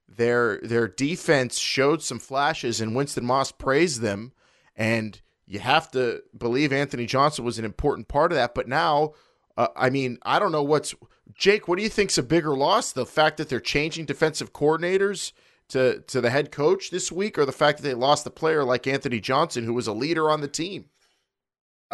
their 0.08 0.60
their 0.62 0.88
defense 0.88 1.58
showed 1.58 2.02
some 2.02 2.18
flashes, 2.18 2.80
and 2.80 2.96
Winston 2.96 3.24
Moss 3.24 3.52
praised 3.52 4.00
them, 4.00 4.32
and 4.74 5.20
you 5.46 5.58
have 5.58 5.90
to 5.90 6.22
believe 6.36 6.72
Anthony 6.72 7.06
Johnson 7.06 7.44
was 7.44 7.58
an 7.58 7.64
important 7.64 8.08
part 8.08 8.32
of 8.32 8.36
that. 8.36 8.54
But 8.54 8.66
now, 8.66 9.12
uh, 9.56 9.68
I 9.76 9.90
mean, 9.90 10.18
I 10.22 10.38
don't 10.38 10.52
know 10.52 10.62
what's 10.62 10.94
Jake. 11.34 11.68
What 11.68 11.76
do 11.76 11.82
you 11.82 11.90
think's 11.90 12.18
a 12.18 12.22
bigger 12.22 12.56
loss? 12.56 12.92
The 12.92 13.06
fact 13.06 13.36
that 13.36 13.50
they're 13.50 13.60
changing 13.60 14.06
defensive 14.06 14.54
coordinators 14.54 15.32
to 15.68 16.00
to 16.00 16.20
the 16.22 16.30
head 16.30 16.50
coach 16.50 16.90
this 16.90 17.12
week, 17.12 17.38
or 17.38 17.44
the 17.44 17.52
fact 17.52 17.78
that 17.78 17.84
they 17.88 17.94
lost 17.94 18.26
a 18.26 18.30
player 18.30 18.64
like 18.64 18.86
Anthony 18.86 19.20
Johnson, 19.20 19.64
who 19.64 19.74
was 19.74 19.86
a 19.86 19.92
leader 19.92 20.30
on 20.30 20.40
the 20.40 20.48
team? 20.48 20.86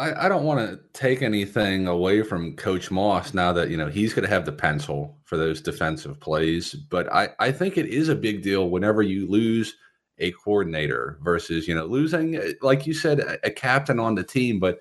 I, 0.00 0.24
I 0.24 0.28
don't 0.30 0.44
want 0.44 0.60
to 0.60 0.80
take 0.94 1.20
anything 1.20 1.86
away 1.86 2.22
from 2.22 2.56
Coach 2.56 2.90
Moss 2.90 3.34
now 3.34 3.52
that 3.52 3.68
you 3.68 3.76
know 3.76 3.88
he's 3.88 4.14
going 4.14 4.24
to 4.24 4.34
have 4.34 4.46
the 4.46 4.52
pencil 4.52 5.18
for 5.24 5.36
those 5.36 5.60
defensive 5.60 6.18
plays, 6.18 6.72
but 6.74 7.12
I, 7.12 7.28
I 7.38 7.52
think 7.52 7.76
it 7.76 7.86
is 7.86 8.08
a 8.08 8.14
big 8.14 8.42
deal 8.42 8.70
whenever 8.70 9.02
you 9.02 9.28
lose 9.28 9.76
a 10.18 10.32
coordinator 10.32 11.18
versus 11.22 11.68
you 11.68 11.74
know 11.74 11.84
losing, 11.84 12.36
uh, 12.36 12.52
like 12.62 12.86
you 12.86 12.94
said, 12.94 13.20
a, 13.20 13.46
a 13.46 13.50
captain 13.50 14.00
on 14.00 14.14
the 14.14 14.24
team, 14.24 14.58
but 14.58 14.80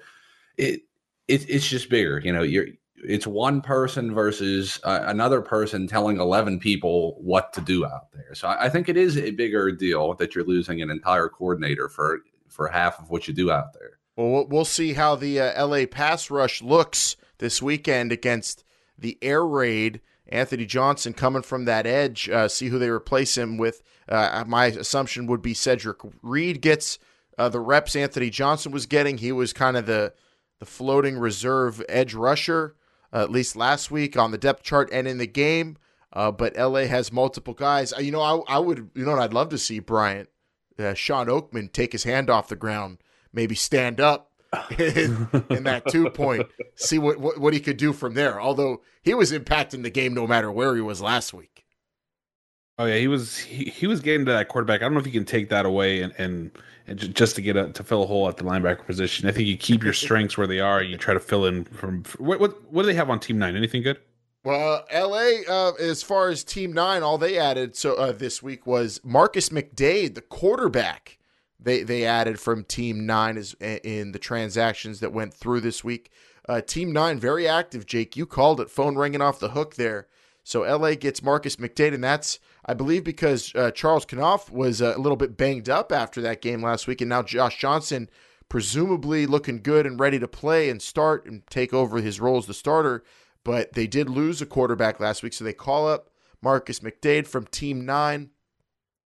it, 0.57 0.81
it 1.27 1.49
it's 1.49 1.67
just 1.67 1.89
bigger. 1.89 2.21
You 2.23 2.31
know, 2.31 2.43
you're 2.43 2.67
it's 2.95 3.27
one 3.27 3.61
person 3.61 4.13
versus 4.13 4.79
uh, 4.83 5.01
another 5.03 5.41
person 5.41 5.87
telling 5.87 6.19
11 6.19 6.59
people 6.59 7.17
what 7.21 7.53
to 7.53 7.61
do 7.61 7.85
out 7.85 8.11
there. 8.13 8.33
So 8.35 8.47
I, 8.47 8.65
I 8.65 8.69
think 8.69 8.89
it 8.89 8.97
is 8.97 9.17
a 9.17 9.31
bigger 9.31 9.71
deal 9.71 10.13
that 10.15 10.33
you're 10.33 10.45
losing 10.45 10.81
an 10.81 10.89
entire 10.89 11.27
coordinator 11.27 11.89
for 11.89 12.19
for 12.47 12.69
half 12.69 12.99
of 12.99 13.09
what 13.09 13.27
you 13.27 13.33
do 13.33 13.51
out 13.51 13.73
there. 13.73 13.98
Well, 14.19 14.45
we'll- 14.49 14.65
see 14.65 14.93
how 14.93 15.15
the 15.15 15.39
uh, 15.39 15.65
LA 15.65 15.85
pass 15.85 16.29
rush 16.29 16.61
looks 16.61 17.15
this 17.37 17.61
weekend 17.61 18.11
against 18.11 18.65
the 18.97 19.17
air 19.21 19.45
raid. 19.45 20.01
Anthony 20.27 20.65
Johnson 20.65 21.13
coming 21.13 21.41
from 21.41 21.63
that 21.65 21.87
edge. 21.87 22.29
Uh, 22.29 22.49
see 22.49 22.67
who 22.67 22.77
they 22.77 22.89
replace 22.89 23.37
him 23.37 23.57
with. 23.57 23.81
Uh, 24.09 24.43
my 24.45 24.65
assumption 24.65 25.25
would 25.27 25.41
be 25.41 25.53
Cedric 25.53 25.99
Reed 26.21 26.61
gets 26.61 26.99
uh, 27.37 27.47
the 27.47 27.61
reps 27.61 27.95
Anthony 27.95 28.29
Johnson 28.29 28.73
was 28.73 28.85
getting. 28.85 29.19
He 29.19 29.31
was 29.31 29.53
kind 29.53 29.77
of 29.77 29.85
the 29.85 30.13
the 30.59 30.65
floating 30.65 31.17
reserve 31.17 31.81
edge 31.87 32.13
rusher, 32.13 32.75
uh, 33.13 33.23
at 33.23 33.31
least 33.31 33.55
last 33.55 33.89
week 33.89 34.17
on 34.17 34.31
the 34.31 34.37
depth 34.37 34.63
chart 34.63 34.89
and 34.91 35.07
in 35.07 35.17
the 35.17 35.27
game. 35.27 35.77
Uh, 36.11 36.29
but 36.29 36.57
LA 36.57 36.81
has 36.81 37.13
multiple 37.13 37.53
guys. 37.53 37.93
You 37.97 38.11
know, 38.11 38.21
I, 38.21 38.55
I 38.55 38.59
would, 38.59 38.89
you 38.93 39.05
know, 39.05 39.17
I'd 39.17 39.33
love 39.33 39.47
to 39.49 39.57
see 39.57 39.79
Bryant, 39.79 40.27
Shawn 40.95 41.27
Oakman 41.27 41.71
take 41.71 41.93
his 41.93 42.03
hand 42.03 42.29
off 42.29 42.49
the 42.49 42.57
ground, 42.57 42.97
maybe 43.33 43.55
stand 43.55 43.99
up 43.99 44.31
in, 44.77 45.27
in 45.49 45.63
that 45.63 45.83
two 45.89 46.09
point, 46.09 46.47
see 46.75 46.99
what, 46.99 47.19
what 47.19 47.39
what 47.39 47.53
he 47.53 47.59
could 47.59 47.77
do 47.77 47.93
from 47.93 48.13
there. 48.13 48.39
Although 48.39 48.81
he 49.01 49.13
was 49.13 49.31
impacting 49.31 49.83
the 49.83 49.89
game 49.89 50.13
no 50.13 50.27
matter 50.27 50.51
where 50.51 50.75
he 50.75 50.81
was 50.81 51.01
last 51.01 51.33
week. 51.33 51.65
Oh 52.77 52.85
yeah, 52.85 52.97
he 52.97 53.07
was 53.07 53.37
he, 53.37 53.65
he 53.65 53.87
was 53.87 53.99
getting 53.99 54.25
to 54.25 54.31
that 54.31 54.47
quarterback. 54.47 54.81
I 54.81 54.85
don't 54.85 54.93
know 54.93 54.99
if 54.99 55.05
you 55.05 55.11
can 55.11 55.25
take 55.25 55.49
that 55.49 55.65
away 55.65 56.01
and 56.01 56.13
and, 56.17 56.51
and 56.87 57.13
just 57.13 57.35
to 57.35 57.41
get 57.41 57.57
a, 57.57 57.71
to 57.73 57.83
fill 57.83 58.03
a 58.03 58.07
hole 58.07 58.29
at 58.29 58.37
the 58.37 58.43
linebacker 58.43 58.85
position. 58.85 59.27
I 59.27 59.31
think 59.31 59.47
you 59.47 59.57
keep 59.57 59.83
your 59.83 59.93
strengths 59.93 60.37
where 60.37 60.47
they 60.47 60.59
are. 60.59 60.81
You 60.81 60.97
try 60.97 61.13
to 61.13 61.19
fill 61.19 61.45
in 61.45 61.65
from 61.65 62.03
what 62.17 62.39
what 62.39 62.71
what 62.71 62.83
do 62.83 62.87
they 62.87 62.93
have 62.93 63.09
on 63.09 63.19
team 63.19 63.37
nine? 63.37 63.55
Anything 63.55 63.83
good? 63.83 63.99
Well, 64.45 64.85
L.A. 64.89 65.43
Uh, 65.45 65.73
as 65.73 66.01
far 66.01 66.29
as 66.29 66.45
Team 66.45 66.71
Nine, 66.71 67.03
all 67.03 67.17
they 67.17 67.37
added 67.37 67.75
so 67.75 67.95
uh, 67.95 68.13
this 68.13 68.41
week 68.41 68.65
was 68.65 69.01
Marcus 69.03 69.49
McDade, 69.49 70.15
the 70.15 70.21
quarterback. 70.21 71.18
They 71.59 71.83
they 71.83 72.05
added 72.05 72.39
from 72.39 72.63
Team 72.63 73.05
Nine 73.05 73.37
is 73.37 73.53
in 73.59 74.11
the 74.11 74.19
transactions 74.19 74.99
that 74.99 75.13
went 75.13 75.33
through 75.33 75.61
this 75.61 75.83
week. 75.83 76.11
Uh, 76.47 76.61
Team 76.61 76.91
Nine 76.91 77.19
very 77.19 77.47
active. 77.47 77.85
Jake, 77.85 78.15
you 78.15 78.25
called 78.25 78.61
it. 78.61 78.69
Phone 78.69 78.95
ringing 78.95 79.21
off 79.21 79.39
the 79.39 79.49
hook 79.49 79.75
there. 79.75 80.07
So 80.43 80.63
L.A. 80.63 80.95
gets 80.95 81.21
Marcus 81.21 81.57
McDade, 81.57 81.93
and 81.93 82.03
that's 82.03 82.39
I 82.65 82.73
believe 82.73 83.03
because 83.03 83.53
uh, 83.55 83.71
Charles 83.71 84.05
Kanoff 84.05 84.49
was 84.49 84.81
a 84.81 84.97
little 84.97 85.17
bit 85.17 85.37
banged 85.37 85.69
up 85.69 85.91
after 85.91 86.21
that 86.21 86.41
game 86.41 86.61
last 86.61 86.87
week, 86.87 87.01
and 87.01 87.09
now 87.09 87.23
Josh 87.23 87.57
Johnson 87.57 88.09
presumably 88.47 89.27
looking 89.27 89.61
good 89.61 89.85
and 89.85 89.99
ready 89.99 90.17
to 90.17 90.27
play 90.27 90.69
and 90.69 90.81
start 90.81 91.25
and 91.25 91.45
take 91.51 91.71
over 91.71 91.99
his 91.99 92.19
role 92.19 92.37
as 92.37 92.47
the 92.47 92.53
starter 92.53 93.03
but 93.43 93.73
they 93.73 93.87
did 93.87 94.09
lose 94.09 94.41
a 94.41 94.45
quarterback 94.45 94.99
last 94.99 95.23
week, 95.23 95.33
so 95.33 95.43
they 95.43 95.53
call 95.53 95.87
up 95.87 96.09
Marcus 96.41 96.79
McDade 96.81 97.27
from 97.27 97.45
Team 97.45 97.85
Nine. 97.85 98.29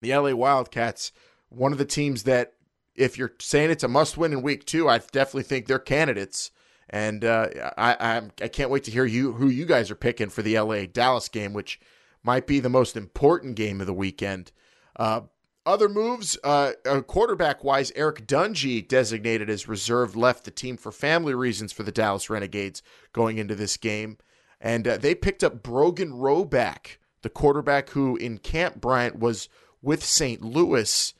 The 0.01 0.15
LA 0.15 0.33
Wildcats, 0.33 1.11
one 1.53 1.71
of 1.71 1.77
the 1.77 1.85
teams 1.85 2.23
that, 2.23 2.53
if 2.95 3.17
you're 3.17 3.33
saying 3.39 3.71
it's 3.71 3.83
a 3.83 3.87
must-win 3.87 4.33
in 4.33 4.41
Week 4.41 4.65
Two, 4.65 4.87
I 4.87 4.99
definitely 4.99 5.43
think 5.43 5.67
they're 5.67 5.79
candidates. 5.79 6.51
And 6.89 7.25
uh, 7.25 7.47
I, 7.77 7.95
I 7.99 8.21
I 8.41 8.47
can't 8.49 8.69
wait 8.69 8.83
to 8.83 8.91
hear 8.91 9.05
you 9.05 9.33
who 9.33 9.47
you 9.47 9.65
guys 9.65 9.89
are 9.89 9.95
picking 9.95 10.29
for 10.29 10.41
the 10.41 10.59
LA 10.59 10.85
Dallas 10.85 11.27
game, 11.29 11.53
which 11.53 11.79
might 12.23 12.45
be 12.45 12.59
the 12.59 12.69
most 12.69 12.95
important 12.95 13.55
game 13.55 13.81
of 13.81 13.87
the 13.87 13.93
weekend. 13.93 14.51
Uh, 14.95 15.21
other 15.65 15.87
moves, 15.87 16.37
uh, 16.43 16.73
uh 16.85 17.01
quarterback 17.01 17.63
wise, 17.63 17.91
Eric 17.95 18.27
Dungey, 18.27 18.85
designated 18.85 19.49
as 19.49 19.67
reserve, 19.67 20.15
left 20.15 20.43
the 20.43 20.51
team 20.51 20.77
for 20.77 20.91
family 20.91 21.33
reasons 21.33 21.71
for 21.71 21.83
the 21.83 21.91
Dallas 21.91 22.29
Renegades 22.29 22.83
going 23.11 23.37
into 23.37 23.55
this 23.55 23.77
game. 23.77 24.17
And 24.59 24.87
uh, 24.87 24.97
they 24.97 25.15
picked 25.15 25.43
up 25.43 25.63
Brogan 25.63 26.11
Roback, 26.11 26.97
the 27.21 27.29
quarterback 27.29 27.89
who 27.91 28.15
in 28.17 28.37
Camp 28.37 28.79
Bryant 28.79 29.19
was 29.19 29.49
with 29.81 30.03
St. 30.03 30.41
Louis. 30.41 31.13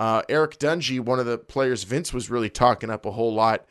Uh, 0.00 0.22
Eric 0.30 0.58
Dungey, 0.58 0.98
one 0.98 1.20
of 1.20 1.26
the 1.26 1.36
players 1.36 1.84
Vince 1.84 2.14
was 2.14 2.30
really 2.30 2.48
talking 2.48 2.88
up 2.88 3.04
a 3.04 3.10
whole 3.10 3.34
lot 3.34 3.66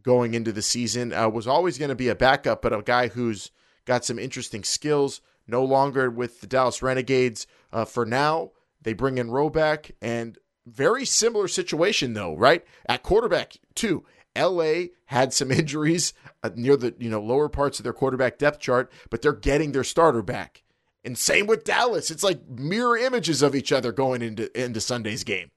going 0.00 0.32
into 0.32 0.52
the 0.52 0.62
season, 0.62 1.12
uh, 1.12 1.28
was 1.28 1.48
always 1.48 1.76
going 1.76 1.88
to 1.88 1.96
be 1.96 2.06
a 2.06 2.14
backup, 2.14 2.62
but 2.62 2.72
a 2.72 2.82
guy 2.82 3.08
who's 3.08 3.50
got 3.84 4.04
some 4.04 4.16
interesting 4.16 4.62
skills. 4.62 5.20
No 5.48 5.64
longer 5.64 6.08
with 6.08 6.40
the 6.40 6.46
Dallas 6.46 6.82
Renegades 6.82 7.48
uh, 7.72 7.84
for 7.84 8.06
now. 8.06 8.52
They 8.80 8.92
bring 8.92 9.18
in 9.18 9.30
Roback 9.30 9.90
and 10.00 10.38
very 10.66 11.04
similar 11.04 11.48
situation 11.48 12.14
though, 12.14 12.36
right? 12.36 12.64
At 12.86 13.02
quarterback 13.02 13.54
too. 13.74 14.04
LA 14.38 14.84
had 15.06 15.32
some 15.32 15.50
injuries 15.50 16.14
uh, 16.44 16.50
near 16.54 16.76
the 16.76 16.94
you 17.00 17.10
know 17.10 17.20
lower 17.20 17.48
parts 17.48 17.80
of 17.80 17.82
their 17.82 17.92
quarterback 17.92 18.38
depth 18.38 18.60
chart, 18.60 18.92
but 19.10 19.20
they're 19.20 19.32
getting 19.32 19.72
their 19.72 19.82
starter 19.82 20.22
back. 20.22 20.62
And 21.04 21.18
same 21.18 21.48
with 21.48 21.64
Dallas. 21.64 22.12
It's 22.12 22.22
like 22.22 22.48
mirror 22.48 22.96
images 22.96 23.42
of 23.42 23.56
each 23.56 23.72
other 23.72 23.90
going 23.90 24.22
into 24.22 24.48
into 24.56 24.80
Sunday's 24.80 25.24
game. 25.24 25.50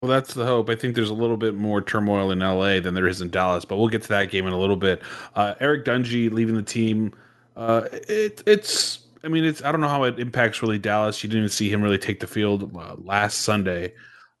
Well, 0.00 0.10
that's 0.10 0.34
the 0.34 0.46
hope. 0.46 0.70
I 0.70 0.76
think 0.76 0.94
there's 0.94 1.10
a 1.10 1.14
little 1.14 1.36
bit 1.36 1.56
more 1.56 1.82
turmoil 1.82 2.30
in 2.30 2.38
LA 2.38 2.78
than 2.78 2.94
there 2.94 3.08
is 3.08 3.20
in 3.20 3.30
Dallas, 3.30 3.64
but 3.64 3.78
we'll 3.78 3.88
get 3.88 4.02
to 4.02 4.08
that 4.10 4.30
game 4.30 4.46
in 4.46 4.52
a 4.52 4.58
little 4.58 4.76
bit. 4.76 5.02
Uh, 5.34 5.54
Eric 5.58 5.84
Dungey 5.84 6.30
leaving 6.30 6.54
the 6.54 6.62
team. 6.62 7.12
Uh, 7.56 7.88
it, 7.92 8.42
it's 8.46 9.00
I 9.24 9.28
mean, 9.28 9.44
it's 9.44 9.62
I 9.64 9.72
don't 9.72 9.80
know 9.80 9.88
how 9.88 10.04
it 10.04 10.20
impacts 10.20 10.62
really 10.62 10.78
Dallas. 10.78 11.22
You 11.24 11.28
didn't 11.28 11.48
see 11.48 11.68
him 11.68 11.82
really 11.82 11.98
take 11.98 12.20
the 12.20 12.28
field 12.28 12.74
uh, 12.76 12.94
last 13.02 13.40
Sunday, 13.40 13.92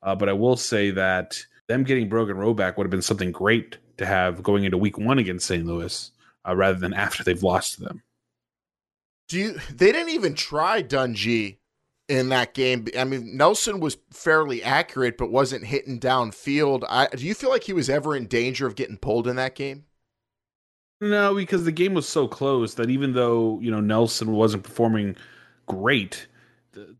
uh, 0.02 0.14
but 0.14 0.28
I 0.28 0.32
will 0.32 0.56
say 0.56 0.92
that 0.92 1.36
them 1.66 1.82
getting 1.82 2.08
Brogan 2.08 2.36
Roback 2.36 2.76
would 2.76 2.84
have 2.84 2.90
been 2.90 3.02
something 3.02 3.32
great 3.32 3.78
to 3.96 4.06
have 4.06 4.42
going 4.44 4.62
into 4.62 4.78
Week 4.78 4.96
One 4.96 5.18
against 5.18 5.46
St. 5.46 5.66
Louis, 5.66 6.10
uh, 6.46 6.54
rather 6.54 6.78
than 6.78 6.94
after 6.94 7.24
they've 7.24 7.42
lost 7.42 7.74
to 7.74 7.80
them. 7.82 8.02
Do 9.28 9.38
you? 9.38 9.52
They 9.74 9.90
didn't 9.90 10.10
even 10.10 10.34
try 10.34 10.84
Dungey 10.84 11.57
in 12.08 12.30
that 12.30 12.54
game. 12.54 12.86
I 12.98 13.04
mean, 13.04 13.36
Nelson 13.36 13.80
was 13.80 13.98
fairly 14.10 14.62
accurate, 14.62 15.18
but 15.18 15.30
wasn't 15.30 15.64
hitting 15.64 16.00
downfield. 16.00 16.84
I, 16.88 17.08
do 17.08 17.24
you 17.26 17.34
feel 17.34 17.50
like 17.50 17.64
he 17.64 17.72
was 17.72 17.90
ever 17.90 18.16
in 18.16 18.26
danger 18.26 18.66
of 18.66 18.76
getting 18.76 18.96
pulled 18.96 19.28
in 19.28 19.36
that 19.36 19.54
game? 19.54 19.84
No, 21.00 21.34
because 21.34 21.64
the 21.64 21.72
game 21.72 21.94
was 21.94 22.08
so 22.08 22.26
close 22.26 22.74
that 22.74 22.90
even 22.90 23.12
though 23.12 23.60
you 23.60 23.70
know 23.70 23.80
Nelson 23.80 24.32
wasn't 24.32 24.64
performing 24.64 25.16
great, 25.66 26.26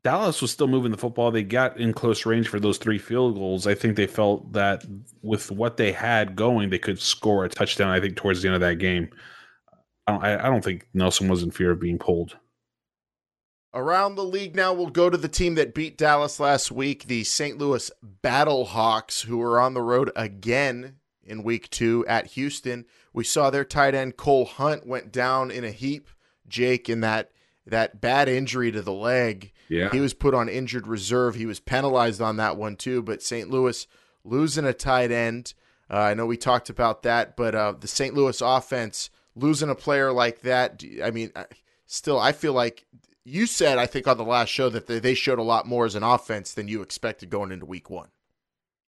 Dallas 0.04 0.40
was 0.40 0.52
still 0.52 0.68
moving 0.68 0.92
the 0.92 0.98
football. 0.98 1.30
They 1.30 1.42
got 1.42 1.78
in 1.78 1.92
close 1.92 2.24
range 2.24 2.48
for 2.48 2.60
those 2.60 2.78
three 2.78 2.98
field 2.98 3.34
goals. 3.34 3.66
I 3.66 3.74
think 3.74 3.96
they 3.96 4.06
felt 4.06 4.52
that 4.52 4.84
with 5.22 5.50
what 5.50 5.78
they 5.78 5.90
had 5.90 6.36
going, 6.36 6.70
they 6.70 6.78
could 6.78 7.00
score 7.00 7.44
a 7.44 7.48
touchdown. 7.48 7.90
I 7.90 8.00
think 8.00 8.16
towards 8.16 8.42
the 8.42 8.48
end 8.48 8.54
of 8.54 8.60
that 8.60 8.76
game, 8.76 9.10
I 10.06 10.12
don't, 10.12 10.24
I 10.24 10.48
don't 10.48 10.64
think 10.64 10.88
Nelson 10.94 11.28
was 11.28 11.42
in 11.42 11.50
fear 11.50 11.72
of 11.72 11.80
being 11.80 11.98
pulled. 11.98 12.36
Around 13.74 14.14
the 14.14 14.24
league 14.24 14.56
now, 14.56 14.72
we'll 14.72 14.86
go 14.86 15.10
to 15.10 15.18
the 15.18 15.28
team 15.28 15.54
that 15.56 15.74
beat 15.74 15.98
Dallas 15.98 16.40
last 16.40 16.72
week, 16.72 17.04
the 17.04 17.22
St. 17.24 17.58
Louis 17.58 17.90
Battlehawks, 18.24 19.26
who 19.26 19.42
are 19.42 19.60
on 19.60 19.74
the 19.74 19.82
road 19.82 20.10
again 20.16 20.96
in 21.22 21.42
week 21.42 21.68
two 21.68 22.04
at 22.06 22.28
Houston. 22.28 22.86
We 23.12 23.24
saw 23.24 23.50
their 23.50 23.64
tight 23.64 23.94
end 23.94 24.16
Cole 24.16 24.46
Hunt 24.46 24.86
went 24.86 25.12
down 25.12 25.50
in 25.50 25.64
a 25.64 25.70
heap. 25.70 26.08
Jake 26.48 26.88
in 26.88 27.00
that 27.00 27.30
that 27.66 28.00
bad 28.00 28.28
injury 28.28 28.72
to 28.72 28.80
the 28.80 28.92
leg. 28.92 29.52
Yeah, 29.68 29.90
he 29.90 30.00
was 30.00 30.14
put 30.14 30.32
on 30.32 30.48
injured 30.48 30.86
reserve. 30.86 31.34
He 31.34 31.44
was 31.44 31.60
penalized 31.60 32.22
on 32.22 32.36
that 32.36 32.56
one 32.56 32.76
too. 32.76 33.02
But 33.02 33.22
St. 33.22 33.50
Louis 33.50 33.86
losing 34.24 34.64
a 34.64 34.72
tight 34.72 35.12
end. 35.12 35.52
Uh, 35.90 35.98
I 35.98 36.14
know 36.14 36.26
we 36.26 36.36
talked 36.36 36.70
about 36.70 37.02
that, 37.02 37.36
but 37.36 37.54
uh, 37.54 37.74
the 37.78 37.88
St. 37.88 38.14
Louis 38.14 38.40
offense 38.40 39.10
losing 39.34 39.70
a 39.70 39.74
player 39.74 40.12
like 40.12 40.40
that. 40.40 40.82
I 41.02 41.10
mean, 41.10 41.32
still, 41.86 42.18
I 42.18 42.32
feel 42.32 42.52
like 42.52 42.86
you 43.28 43.46
said 43.46 43.78
I 43.78 43.86
think 43.86 44.08
on 44.08 44.16
the 44.16 44.24
last 44.24 44.48
show 44.48 44.68
that 44.70 44.86
they 44.86 45.14
showed 45.14 45.38
a 45.38 45.42
lot 45.42 45.66
more 45.66 45.84
as 45.84 45.94
an 45.94 46.02
offense 46.02 46.54
than 46.54 46.68
you 46.68 46.82
expected 46.82 47.30
going 47.30 47.52
into 47.52 47.66
Week 47.66 47.90
One. 47.90 48.08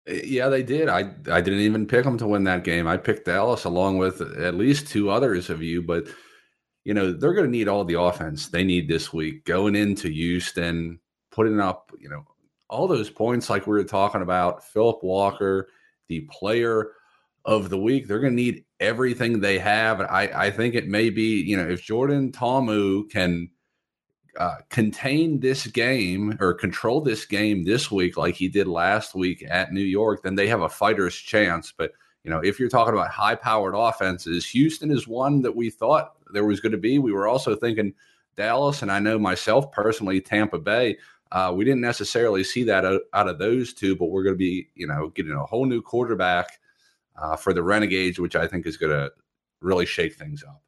Yeah, 0.08 0.48
they 0.48 0.64
did. 0.64 0.88
I 0.88 1.12
I 1.30 1.42
didn't 1.42 1.60
even 1.60 1.86
pick 1.86 2.06
them 2.06 2.18
to 2.20 2.28
win 2.28 2.44
that 2.46 2.64
game. 2.64 2.88
I 2.88 2.98
picked 2.98 3.26
Dallas 3.26 3.66
along 3.66 3.98
with 3.98 4.22
at 4.22 4.56
least 4.56 4.88
two 4.88 5.10
others 5.10 5.50
of 5.50 5.62
you, 5.62 5.82
but 5.82 6.08
you 6.86 6.94
know 6.94 7.12
they're 7.12 7.34
going 7.34 7.48
to 7.48 7.52
need 7.52 7.68
all 7.68 7.84
the 7.84 8.00
offense 8.00 8.48
they 8.48 8.64
need 8.64 8.88
this 8.88 9.12
week 9.12 9.44
going 9.44 9.76
into 9.76 10.08
Houston, 10.10 11.00
putting 11.32 11.60
up 11.60 11.92
you 12.00 12.10
know 12.10 12.24
all 12.70 12.88
those 12.88 13.10
points 13.10 13.50
like 13.50 13.68
we 13.68 13.74
were 13.74 13.84
talking 13.84 14.22
about. 14.22 14.64
Philip 14.64 15.04
Walker, 15.04 15.68
the 16.08 16.22
player 16.32 16.92
of 17.44 17.70
the 17.70 17.78
week, 17.78 18.08
they're 18.08 18.20
going 18.20 18.36
to 18.36 18.44
need 18.44 18.66
everything 18.80 19.40
they 19.40 19.60
have. 19.60 20.00
I 20.00 20.30
I 20.34 20.52
think 20.52 20.76
it 20.76 20.88
may 20.88 21.10
be 21.10 21.42
you 21.42 21.58
know 21.58 21.68
if 21.68 21.84
Jordan 21.84 22.32
Ta'amu 22.32 23.10
can 23.10 23.50
uh, 24.38 24.56
contain 24.70 25.40
this 25.40 25.66
game 25.68 26.38
or 26.40 26.54
control 26.54 27.02
this 27.02 27.26
game 27.26 27.64
this 27.64 27.92
week 27.92 28.18
like 28.18 28.36
he 28.36 28.48
did 28.48 28.68
last 28.68 29.16
week 29.16 29.44
at 29.50 29.74
New 29.74 29.82
York, 29.82 30.22
then 30.22 30.36
they 30.36 30.48
have 30.48 30.62
a 30.62 30.70
fighter's 30.70 31.16
chance. 31.16 31.74
But 31.76 31.92
you 32.24 32.30
know, 32.30 32.40
if 32.40 32.60
you're 32.60 32.70
talking 32.70 32.94
about 32.94 33.10
high-powered 33.10 33.74
offenses, 33.76 34.46
Houston 34.50 34.92
is 34.92 35.08
one 35.08 35.42
that 35.42 35.56
we 35.56 35.70
thought 35.70 36.14
there 36.34 36.46
was 36.46 36.60
going 36.60 36.74
to 36.74 36.78
be. 36.78 37.00
We 37.00 37.14
were 37.14 37.28
also 37.28 37.56
thinking 37.56 37.94
Dallas, 38.36 38.82
and 38.82 38.92
I 38.92 39.00
know 39.00 39.18
myself 39.18 39.72
personally, 39.72 40.22
Tampa 40.22 40.60
Bay. 40.60 40.98
Uh, 41.32 41.54
we 41.56 41.66
didn't 41.66 41.82
necessarily 41.82 42.44
see 42.44 42.64
that 42.64 42.86
out, 42.86 43.02
out, 43.14 43.28
of 43.28 43.40
those 43.40 43.74
two, 43.74 43.96
but 43.96 44.06
we're 44.06 44.24
going 44.24 44.36
to 44.36 44.38
be, 44.38 44.70
you 44.76 44.88
know, 44.88 45.10
getting 45.10 45.34
a 45.34 45.46
whole 45.46 45.66
new 45.66 45.82
quarterback 45.82 46.60
uh, 47.18 47.36
for 47.36 47.54
the 47.54 47.64
Renegades, 47.64 48.20
which 48.20 48.36
I 48.36 48.48
think 48.48 48.66
is 48.66 48.78
going 48.78 48.94
to 48.94 49.12
really 49.62 49.86
shake 49.86 50.16
things 50.16 50.44
up. 50.44 50.62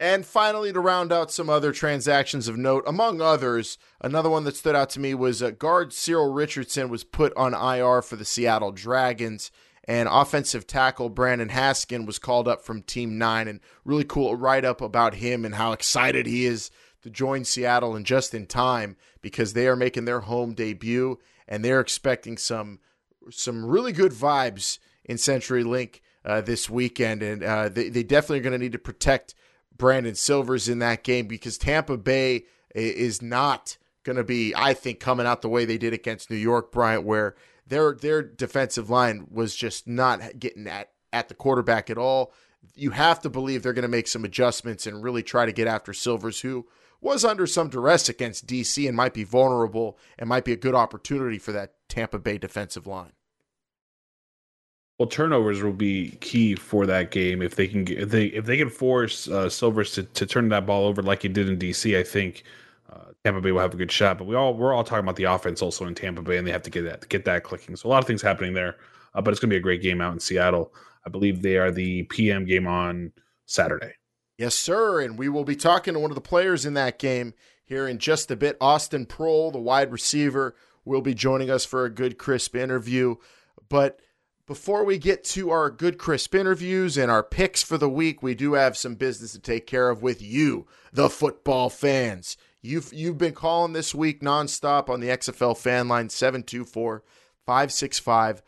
And 0.00 0.26
finally, 0.26 0.72
to 0.72 0.80
round 0.80 1.12
out 1.12 1.30
some 1.30 1.48
other 1.48 1.72
transactions 1.72 2.48
of 2.48 2.56
note, 2.56 2.82
among 2.86 3.20
others, 3.20 3.78
another 4.00 4.28
one 4.28 4.42
that 4.44 4.56
stood 4.56 4.74
out 4.74 4.90
to 4.90 5.00
me 5.00 5.14
was 5.14 5.42
uh, 5.42 5.50
guard 5.50 5.92
Cyril 5.92 6.32
Richardson 6.32 6.88
was 6.88 7.04
put 7.04 7.32
on 7.36 7.54
IR 7.54 8.02
for 8.02 8.16
the 8.16 8.24
Seattle 8.24 8.72
Dragons, 8.72 9.52
and 9.86 10.08
offensive 10.10 10.66
tackle 10.66 11.10
Brandon 11.10 11.48
Haskin 11.50 12.06
was 12.06 12.18
called 12.18 12.48
up 12.48 12.62
from 12.62 12.82
Team 12.82 13.18
9. 13.18 13.46
And 13.46 13.60
really 13.84 14.04
cool 14.04 14.34
write 14.34 14.64
up 14.64 14.80
about 14.80 15.14
him 15.14 15.44
and 15.44 15.54
how 15.54 15.72
excited 15.72 16.26
he 16.26 16.44
is 16.44 16.70
to 17.02 17.10
join 17.10 17.44
Seattle 17.44 17.94
and 17.94 18.04
just 18.04 18.34
in 18.34 18.46
time 18.46 18.96
because 19.22 19.52
they 19.52 19.68
are 19.68 19.76
making 19.76 20.06
their 20.06 20.20
home 20.20 20.54
debut 20.54 21.18
and 21.46 21.64
they're 21.64 21.80
expecting 21.80 22.36
some 22.36 22.80
some 23.30 23.64
really 23.64 23.92
good 23.92 24.12
vibes 24.12 24.78
in 25.04 25.16
CenturyLink 25.16 26.00
uh, 26.24 26.40
this 26.40 26.70
weekend, 26.70 27.22
and 27.22 27.42
uh, 27.42 27.68
they 27.68 27.88
they 27.88 28.02
definitely 28.02 28.38
are 28.38 28.42
going 28.42 28.52
to 28.52 28.58
need 28.58 28.72
to 28.72 28.78
protect 28.78 29.34
Brandon 29.76 30.14
Silvers 30.14 30.68
in 30.68 30.78
that 30.80 31.02
game 31.02 31.26
because 31.26 31.58
Tampa 31.58 31.96
Bay 31.96 32.44
is 32.74 33.20
not 33.22 33.76
going 34.04 34.16
to 34.16 34.24
be, 34.24 34.54
I 34.54 34.74
think, 34.74 35.00
coming 35.00 35.26
out 35.26 35.42
the 35.42 35.48
way 35.48 35.64
they 35.64 35.78
did 35.78 35.92
against 35.92 36.30
New 36.30 36.36
York, 36.36 36.70
Bryant, 36.70 37.04
where 37.04 37.34
their 37.66 37.94
their 37.94 38.22
defensive 38.22 38.90
line 38.90 39.26
was 39.30 39.56
just 39.56 39.88
not 39.88 40.38
getting 40.38 40.66
at 40.66 40.90
at 41.12 41.28
the 41.28 41.34
quarterback 41.34 41.90
at 41.90 41.98
all. 41.98 42.32
You 42.74 42.90
have 42.90 43.20
to 43.20 43.30
believe 43.30 43.62
they're 43.62 43.72
going 43.72 43.82
to 43.82 43.88
make 43.88 44.08
some 44.08 44.24
adjustments 44.24 44.86
and 44.86 45.02
really 45.02 45.22
try 45.22 45.46
to 45.46 45.52
get 45.52 45.66
after 45.66 45.92
Silvers, 45.92 46.40
who 46.40 46.66
was 47.00 47.24
under 47.24 47.46
some 47.46 47.68
duress 47.68 48.08
against 48.08 48.46
DC 48.46 48.86
and 48.88 48.96
might 48.96 49.12
be 49.12 49.24
vulnerable 49.24 49.98
and 50.18 50.28
might 50.28 50.44
be 50.44 50.52
a 50.52 50.56
good 50.56 50.74
opportunity 50.74 51.38
for 51.38 51.52
that 51.52 51.74
Tampa 51.88 52.18
Bay 52.18 52.38
defensive 52.38 52.86
line. 52.86 53.12
Well, 54.98 55.08
turnovers 55.08 55.62
will 55.62 55.72
be 55.72 56.12
key 56.20 56.54
for 56.54 56.86
that 56.86 57.10
game 57.10 57.42
if 57.42 57.56
they 57.56 57.66
can 57.66 57.84
get, 57.84 57.98
if 57.98 58.10
they 58.10 58.26
if 58.26 58.44
they 58.44 58.56
can 58.56 58.70
force 58.70 59.26
uh, 59.28 59.48
Silvers 59.48 59.92
to, 59.92 60.04
to 60.04 60.26
turn 60.26 60.48
that 60.50 60.66
ball 60.66 60.86
over 60.86 61.02
like 61.02 61.22
he 61.22 61.28
did 61.28 61.48
in 61.48 61.58
DC. 61.58 61.98
I 61.98 62.04
think 62.04 62.44
uh, 62.92 63.06
Tampa 63.24 63.40
Bay 63.40 63.50
will 63.50 63.60
have 63.60 63.74
a 63.74 63.76
good 63.76 63.90
shot. 63.90 64.18
But 64.18 64.28
we 64.28 64.36
all 64.36 64.54
we're 64.54 64.72
all 64.72 64.84
talking 64.84 65.04
about 65.04 65.16
the 65.16 65.24
offense 65.24 65.62
also 65.62 65.86
in 65.86 65.96
Tampa 65.96 66.22
Bay, 66.22 66.36
and 66.36 66.46
they 66.46 66.52
have 66.52 66.62
to 66.62 66.70
get 66.70 66.82
that 66.82 67.08
get 67.08 67.24
that 67.24 67.42
clicking. 67.42 67.74
So 67.74 67.88
a 67.88 67.90
lot 67.90 68.02
of 68.02 68.06
things 68.06 68.22
happening 68.22 68.54
there. 68.54 68.76
Uh, 69.14 69.20
but 69.20 69.30
it's 69.30 69.40
going 69.40 69.50
to 69.50 69.54
be 69.54 69.58
a 69.58 69.60
great 69.60 69.82
game 69.82 70.00
out 70.00 70.12
in 70.12 70.20
Seattle. 70.20 70.72
I 71.06 71.10
believe 71.10 71.42
they 71.42 71.56
are 71.56 71.70
the 71.70 72.04
PM 72.04 72.44
game 72.44 72.66
on 72.66 73.12
Saturday. 73.46 73.94
Yes, 74.38 74.54
sir. 74.54 75.00
And 75.00 75.18
we 75.18 75.28
will 75.28 75.44
be 75.44 75.56
talking 75.56 75.94
to 75.94 76.00
one 76.00 76.10
of 76.10 76.16
the 76.16 76.20
players 76.20 76.66
in 76.66 76.74
that 76.74 76.98
game 76.98 77.34
here 77.64 77.86
in 77.86 77.98
just 77.98 78.30
a 78.30 78.36
bit. 78.36 78.56
Austin 78.60 79.06
Proehl, 79.06 79.52
the 79.52 79.60
wide 79.60 79.92
receiver, 79.92 80.56
will 80.84 81.02
be 81.02 81.14
joining 81.14 81.50
us 81.50 81.64
for 81.64 81.84
a 81.84 81.90
good, 81.90 82.18
crisp 82.18 82.56
interview. 82.56 83.16
But 83.68 84.00
before 84.46 84.84
we 84.84 84.98
get 84.98 85.24
to 85.24 85.50
our 85.50 85.70
good, 85.70 85.98
crisp 85.98 86.34
interviews 86.34 86.98
and 86.98 87.10
our 87.10 87.22
picks 87.22 87.62
for 87.62 87.78
the 87.78 87.88
week, 87.88 88.22
we 88.22 88.34
do 88.34 88.54
have 88.54 88.76
some 88.76 88.94
business 88.94 89.32
to 89.32 89.38
take 89.38 89.66
care 89.66 89.88
of 89.88 90.02
with 90.02 90.20
you, 90.20 90.66
the 90.92 91.08
football 91.08 91.70
fans. 91.70 92.36
You've 92.60 92.92
you've 92.92 93.18
been 93.18 93.34
calling 93.34 93.72
this 93.72 93.94
week 93.94 94.20
nonstop 94.20 94.88
on 94.88 95.00
the 95.00 95.08
XFL 95.08 95.56
fan 95.56 95.88
line 95.88 96.08
724 96.08 97.02
565 97.44 98.42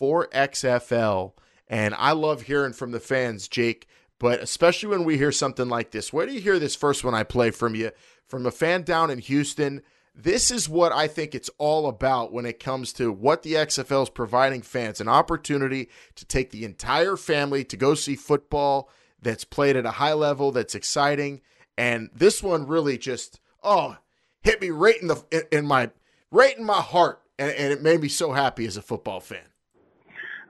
4XFL. 0.00 1.32
And 1.68 1.94
I 1.94 2.12
love 2.12 2.42
hearing 2.42 2.72
from 2.72 2.90
the 2.90 3.00
fans, 3.00 3.46
Jake, 3.46 3.86
but 4.18 4.40
especially 4.40 4.88
when 4.88 5.04
we 5.04 5.18
hear 5.18 5.30
something 5.30 5.68
like 5.68 5.92
this. 5.92 6.12
Where 6.12 6.26
do 6.26 6.32
you 6.32 6.40
hear 6.40 6.58
this 6.58 6.74
first 6.74 7.04
one 7.04 7.14
I 7.14 7.22
play 7.22 7.50
from 7.50 7.74
you? 7.74 7.92
From 8.26 8.46
a 8.46 8.50
fan 8.50 8.82
down 8.82 9.10
in 9.10 9.18
Houston 9.18 9.82
this 10.22 10.50
is 10.50 10.68
what 10.68 10.92
I 10.92 11.06
think 11.06 11.34
it's 11.34 11.50
all 11.58 11.88
about 11.88 12.32
when 12.32 12.46
it 12.46 12.60
comes 12.60 12.92
to 12.94 13.10
what 13.12 13.42
the 13.42 13.54
XFL 13.54 14.04
is 14.04 14.10
providing 14.10 14.62
fans 14.62 15.00
an 15.00 15.08
opportunity 15.08 15.88
to 16.16 16.24
take 16.24 16.50
the 16.50 16.64
entire 16.64 17.16
family 17.16 17.64
to 17.64 17.76
go 17.76 17.94
see 17.94 18.16
football 18.16 18.90
that's 19.22 19.44
played 19.44 19.76
at 19.76 19.86
a 19.86 19.92
high 19.92 20.12
level, 20.12 20.52
that's 20.52 20.74
exciting. 20.74 21.40
And 21.76 22.10
this 22.14 22.42
one 22.42 22.66
really 22.66 22.98
just, 22.98 23.40
oh, 23.62 23.96
hit 24.42 24.60
me 24.60 24.70
right 24.70 25.00
in 25.00 25.08
the 25.08 25.48
in 25.50 25.66
my 25.66 25.90
right 26.30 26.56
in 26.56 26.64
my 26.64 26.80
heart, 26.80 27.22
and, 27.38 27.50
and 27.52 27.72
it 27.72 27.82
made 27.82 28.00
me 28.00 28.08
so 28.08 28.32
happy 28.32 28.66
as 28.66 28.76
a 28.76 28.82
football 28.82 29.20
fan. 29.20 29.44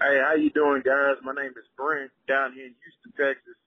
Hey, 0.01 0.19
how 0.25 0.35
you 0.35 0.51
doing, 0.51 0.83
guys? 0.85 1.17
My 1.23 1.35
name 1.35 1.51
is 1.51 1.69
Brent 1.77 2.11
down 2.27 2.55
here 2.55 2.67
in 2.67 2.75
Houston, 2.83 3.13
Texas. 3.17 3.60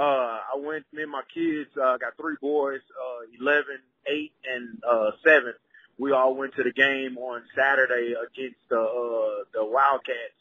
Uh, 0.00 0.40
I 0.54 0.56
went, 0.56 0.86
me 0.94 1.02
and 1.02 1.12
my 1.12 1.20
kids, 1.32 1.68
uh, 1.76 1.98
got 1.98 2.16
three 2.16 2.36
boys, 2.40 2.80
uh, 2.98 3.26
11, 3.38 3.66
8, 4.06 4.32
and, 4.50 4.82
uh, 4.82 5.10
7. 5.22 5.52
We 5.98 6.12
all 6.12 6.34
went 6.34 6.54
to 6.54 6.62
the 6.62 6.72
game 6.72 7.18
on 7.18 7.42
Saturday 7.54 8.14
against 8.14 8.56
the, 8.70 8.80
uh, 8.80 9.44
the 9.52 9.62
Wildcats. 9.62 10.40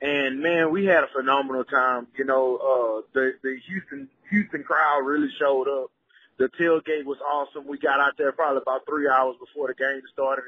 And 0.00 0.38
man, 0.40 0.70
we 0.70 0.84
had 0.84 1.02
a 1.02 1.08
phenomenal 1.08 1.64
time. 1.64 2.06
You 2.16 2.26
know, 2.26 2.56
uh, 2.56 3.02
the, 3.12 3.32
the 3.42 3.56
Houston, 3.66 4.08
Houston 4.30 4.62
crowd 4.62 5.00
really 5.04 5.30
showed 5.36 5.66
up. 5.66 5.90
The 6.38 6.48
tailgate 6.60 7.04
was 7.04 7.18
awesome. 7.20 7.66
We 7.66 7.78
got 7.78 7.98
out 7.98 8.12
there 8.16 8.30
probably 8.30 8.62
about 8.62 8.86
three 8.86 9.08
hours 9.08 9.34
before 9.40 9.66
the 9.66 9.74
game 9.74 10.02
started 10.12 10.44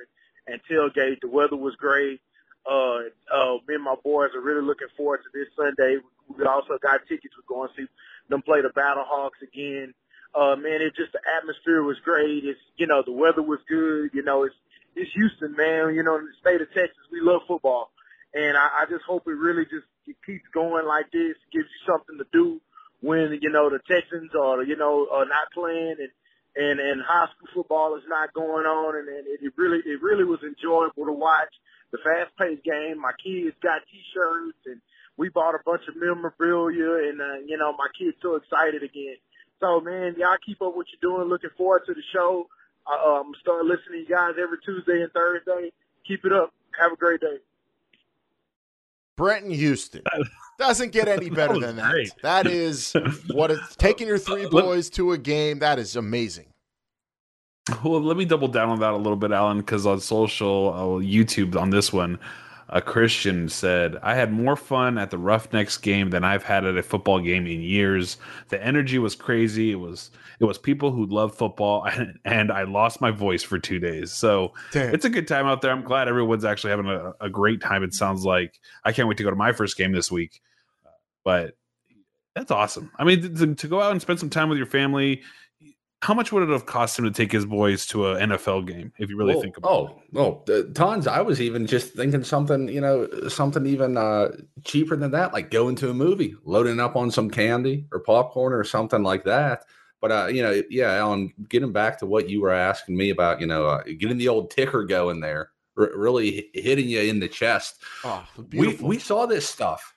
and, 0.46 0.54
and 0.54 0.62
tailgate. 0.70 1.22
The 1.22 1.28
weather 1.28 1.56
was 1.56 1.74
great. 1.74 2.20
Uh, 2.64 3.10
uh, 3.32 3.58
me 3.66 3.74
and 3.74 3.82
my 3.82 3.96
boys 4.04 4.30
are 4.34 4.40
really 4.40 4.62
looking 4.62 4.88
forward 4.96 5.22
to 5.24 5.38
this 5.38 5.48
Sunday. 5.56 5.98
We 6.28 6.44
also 6.44 6.78
got 6.80 7.00
tickets. 7.08 7.34
We're 7.36 7.54
going 7.54 7.68
to 7.68 7.74
see 7.74 7.88
them 8.28 8.42
play 8.42 8.62
the 8.62 8.70
Battlehawks 8.70 9.42
again. 9.42 9.94
Uh, 10.34 10.56
man, 10.56 10.82
it 10.82 10.96
just 10.96 11.12
the 11.12 11.20
atmosphere 11.38 11.82
was 11.82 11.96
great. 12.04 12.44
It's 12.44 12.60
you 12.76 12.86
know 12.86 13.02
the 13.04 13.12
weather 13.12 13.42
was 13.42 13.60
good. 13.68 14.10
You 14.12 14.22
know 14.22 14.42
it's 14.42 14.56
it's 14.96 15.12
Houston, 15.14 15.54
man. 15.56 15.94
You 15.94 16.02
know 16.02 16.16
in 16.16 16.26
the 16.26 16.36
state 16.40 16.60
of 16.60 16.68
Texas, 16.74 17.06
we 17.12 17.20
love 17.20 17.42
football, 17.46 17.90
and 18.34 18.56
I, 18.56 18.82
I 18.82 18.84
just 18.90 19.04
hope 19.06 19.26
it 19.26 19.38
really 19.38 19.64
just 19.64 19.86
it 20.06 20.16
keeps 20.26 20.44
going 20.52 20.86
like 20.86 21.10
this. 21.12 21.36
Gives 21.52 21.70
you 21.70 21.80
something 21.86 22.18
to 22.18 22.26
do 22.32 22.60
when 23.00 23.38
you 23.40 23.50
know 23.50 23.70
the 23.70 23.78
Texans 23.86 24.32
are 24.34 24.62
you 24.64 24.76
know 24.76 25.06
are 25.12 25.26
not 25.26 25.52
playing 25.54 25.96
and 26.00 26.10
and 26.56 26.80
and 26.80 27.02
high 27.02 27.26
school 27.34 27.62
football 27.62 27.96
is 27.96 28.06
not 28.08 28.32
going 28.34 28.66
on, 28.66 28.96
and, 28.96 29.08
and 29.08 29.26
it 29.26 29.52
really 29.56 29.78
it 29.86 30.02
really 30.02 30.24
was 30.24 30.40
enjoyable 30.42 31.06
to 31.06 31.12
watch 31.12 31.52
the 31.92 31.98
fast 31.98 32.34
paced 32.38 32.64
game. 32.64 32.98
My 32.98 33.12
kids 33.22 33.54
got 33.62 33.82
T-shirts 33.86 34.58
and 34.66 34.80
we 35.16 35.28
bought 35.28 35.54
a 35.54 35.58
bunch 35.64 35.82
of 35.88 35.96
memorabilia 35.96 37.08
and, 37.08 37.20
uh, 37.20 37.38
you 37.46 37.56
know, 37.56 37.72
my 37.72 37.86
kid's 37.98 38.16
so 38.20 38.34
excited 38.36 38.82
again. 38.82 39.16
So, 39.60 39.80
man, 39.80 40.14
y'all 40.18 40.36
keep 40.44 40.60
up 40.60 40.76
what 40.76 40.86
you're 40.90 41.10
doing. 41.10 41.28
Looking 41.28 41.50
forward 41.56 41.82
to 41.86 41.94
the 41.94 42.02
show. 42.12 42.48
Uh, 42.86 43.20
I'm 43.20 43.32
start 43.40 43.64
listening 43.64 43.92
to 43.92 43.98
you 43.98 44.08
guys 44.08 44.34
every 44.40 44.58
Tuesday 44.64 45.02
and 45.02 45.12
Thursday. 45.12 45.72
Keep 46.06 46.24
it 46.26 46.32
up. 46.32 46.52
Have 46.78 46.92
a 46.92 46.96
great 46.96 47.20
day. 47.20 47.38
Brenton 49.16 49.52
Houston. 49.52 50.02
Doesn't 50.58 50.92
get 50.92 51.08
any 51.08 51.30
better 51.30 51.58
than 51.58 51.76
that. 51.76 51.90
Great. 51.90 52.12
That 52.22 52.46
is 52.46 52.94
what 53.30 53.50
it's 53.50 53.76
taking 53.78 54.08
your 54.08 54.18
three 54.18 54.46
boys 54.46 54.90
to 54.90 55.12
a 55.12 55.18
game. 55.18 55.60
That 55.60 55.78
is 55.78 55.96
amazing. 55.96 56.46
Well, 57.82 58.02
let 58.02 58.18
me 58.18 58.26
double 58.26 58.48
down 58.48 58.68
on 58.68 58.80
that 58.80 58.92
a 58.92 58.96
little 58.96 59.16
bit, 59.16 59.32
Alan, 59.32 59.58
because 59.58 59.86
on 59.86 60.00
social, 60.00 60.74
uh, 60.74 61.02
YouTube, 61.02 61.56
on 61.58 61.70
this 61.70 61.92
one, 61.92 62.18
a 62.74 62.82
Christian 62.82 63.48
said, 63.48 63.96
I 64.02 64.16
had 64.16 64.32
more 64.32 64.56
fun 64.56 64.98
at 64.98 65.10
the 65.10 65.16
Roughnecks 65.16 65.78
game 65.78 66.10
than 66.10 66.24
I've 66.24 66.42
had 66.42 66.64
at 66.64 66.76
a 66.76 66.82
football 66.82 67.20
game 67.20 67.46
in 67.46 67.62
years. 67.62 68.16
The 68.48 68.62
energy 68.62 68.98
was 68.98 69.14
crazy. 69.14 69.70
It 69.70 69.76
was 69.76 70.10
it 70.40 70.44
was 70.44 70.58
people 70.58 70.90
who 70.90 71.06
love 71.06 71.36
football 71.36 71.84
and, 71.84 72.18
and 72.24 72.50
I 72.50 72.64
lost 72.64 73.00
my 73.00 73.12
voice 73.12 73.44
for 73.44 73.60
two 73.60 73.78
days. 73.78 74.12
So 74.12 74.54
Damn. 74.72 74.92
it's 74.92 75.04
a 75.04 75.08
good 75.08 75.28
time 75.28 75.46
out 75.46 75.62
there. 75.62 75.70
I'm 75.70 75.84
glad 75.84 76.08
everyone's 76.08 76.44
actually 76.44 76.70
having 76.70 76.88
a, 76.88 77.12
a, 77.20 77.30
great 77.30 77.60
time. 77.60 77.84
It 77.84 77.94
sounds 77.94 78.24
like 78.24 78.58
I 78.82 78.90
can't 78.90 79.06
wait 79.06 79.18
to 79.18 79.22
go 79.22 79.30
to 79.30 79.36
my 79.36 79.52
first 79.52 79.76
game 79.76 79.92
this 79.92 80.10
week. 80.10 80.40
But 81.22 81.54
that's 82.34 82.50
awesome. 82.50 82.90
I 82.98 83.04
mean, 83.04 83.36
to, 83.36 83.54
to 83.54 83.68
go 83.68 83.80
out 83.80 83.92
and 83.92 84.02
spend 84.02 84.18
some 84.18 84.30
time 84.30 84.48
with 84.48 84.58
your 84.58 84.66
family, 84.66 85.22
how 86.04 86.12
much 86.12 86.32
would 86.32 86.42
it 86.42 86.50
have 86.50 86.66
cost 86.66 86.98
him 86.98 87.06
to 87.06 87.10
take 87.10 87.32
his 87.32 87.46
boys 87.46 87.86
to 87.86 88.08
an 88.08 88.28
NFL 88.28 88.66
game 88.66 88.92
if 88.98 89.08
you 89.08 89.16
really 89.16 89.34
oh, 89.34 89.40
think 89.40 89.56
about 89.56 89.72
oh, 89.72 89.86
it? 89.86 90.18
Oh, 90.18 90.44
oh, 90.50 90.62
tons. 90.74 91.06
I 91.06 91.22
was 91.22 91.40
even 91.40 91.66
just 91.66 91.94
thinking 91.94 92.22
something, 92.22 92.68
you 92.68 92.82
know, 92.82 93.08
something 93.28 93.64
even 93.64 93.96
uh, 93.96 94.32
cheaper 94.64 94.96
than 94.96 95.12
that, 95.12 95.32
like 95.32 95.50
going 95.50 95.76
to 95.76 95.88
a 95.88 95.94
movie, 95.94 96.36
loading 96.44 96.78
up 96.78 96.94
on 96.94 97.10
some 97.10 97.30
candy 97.30 97.86
or 97.90 98.00
popcorn 98.00 98.52
or 98.52 98.64
something 98.64 99.02
like 99.02 99.24
that. 99.24 99.64
But 100.02 100.12
uh, 100.12 100.26
you 100.26 100.42
know, 100.42 100.62
yeah, 100.68 100.92
Alan, 100.92 101.32
getting 101.48 101.72
back 101.72 101.98
to 102.00 102.06
what 102.06 102.28
you 102.28 102.42
were 102.42 102.52
asking 102.52 102.98
me 102.98 103.08
about, 103.08 103.40
you 103.40 103.46
know, 103.46 103.64
uh, 103.64 103.82
getting 103.98 104.18
the 104.18 104.28
old 104.28 104.50
ticker 104.50 104.84
going 104.84 105.20
there, 105.20 105.52
r- 105.78 105.90
really 105.96 106.50
hitting 106.52 106.86
you 106.86 107.00
in 107.00 107.18
the 107.18 107.28
chest. 107.28 107.82
Oh, 108.04 108.26
we 108.52 108.74
we 108.76 108.98
saw 108.98 109.24
this 109.24 109.48
stuff 109.48 109.94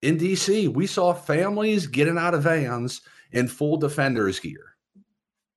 in 0.00 0.16
DC. 0.16 0.72
We 0.72 0.86
saw 0.86 1.12
families 1.12 1.86
getting 1.86 2.16
out 2.16 2.32
of 2.32 2.44
vans 2.44 3.02
in 3.32 3.48
full 3.48 3.76
defenders 3.76 4.40
gear 4.40 4.69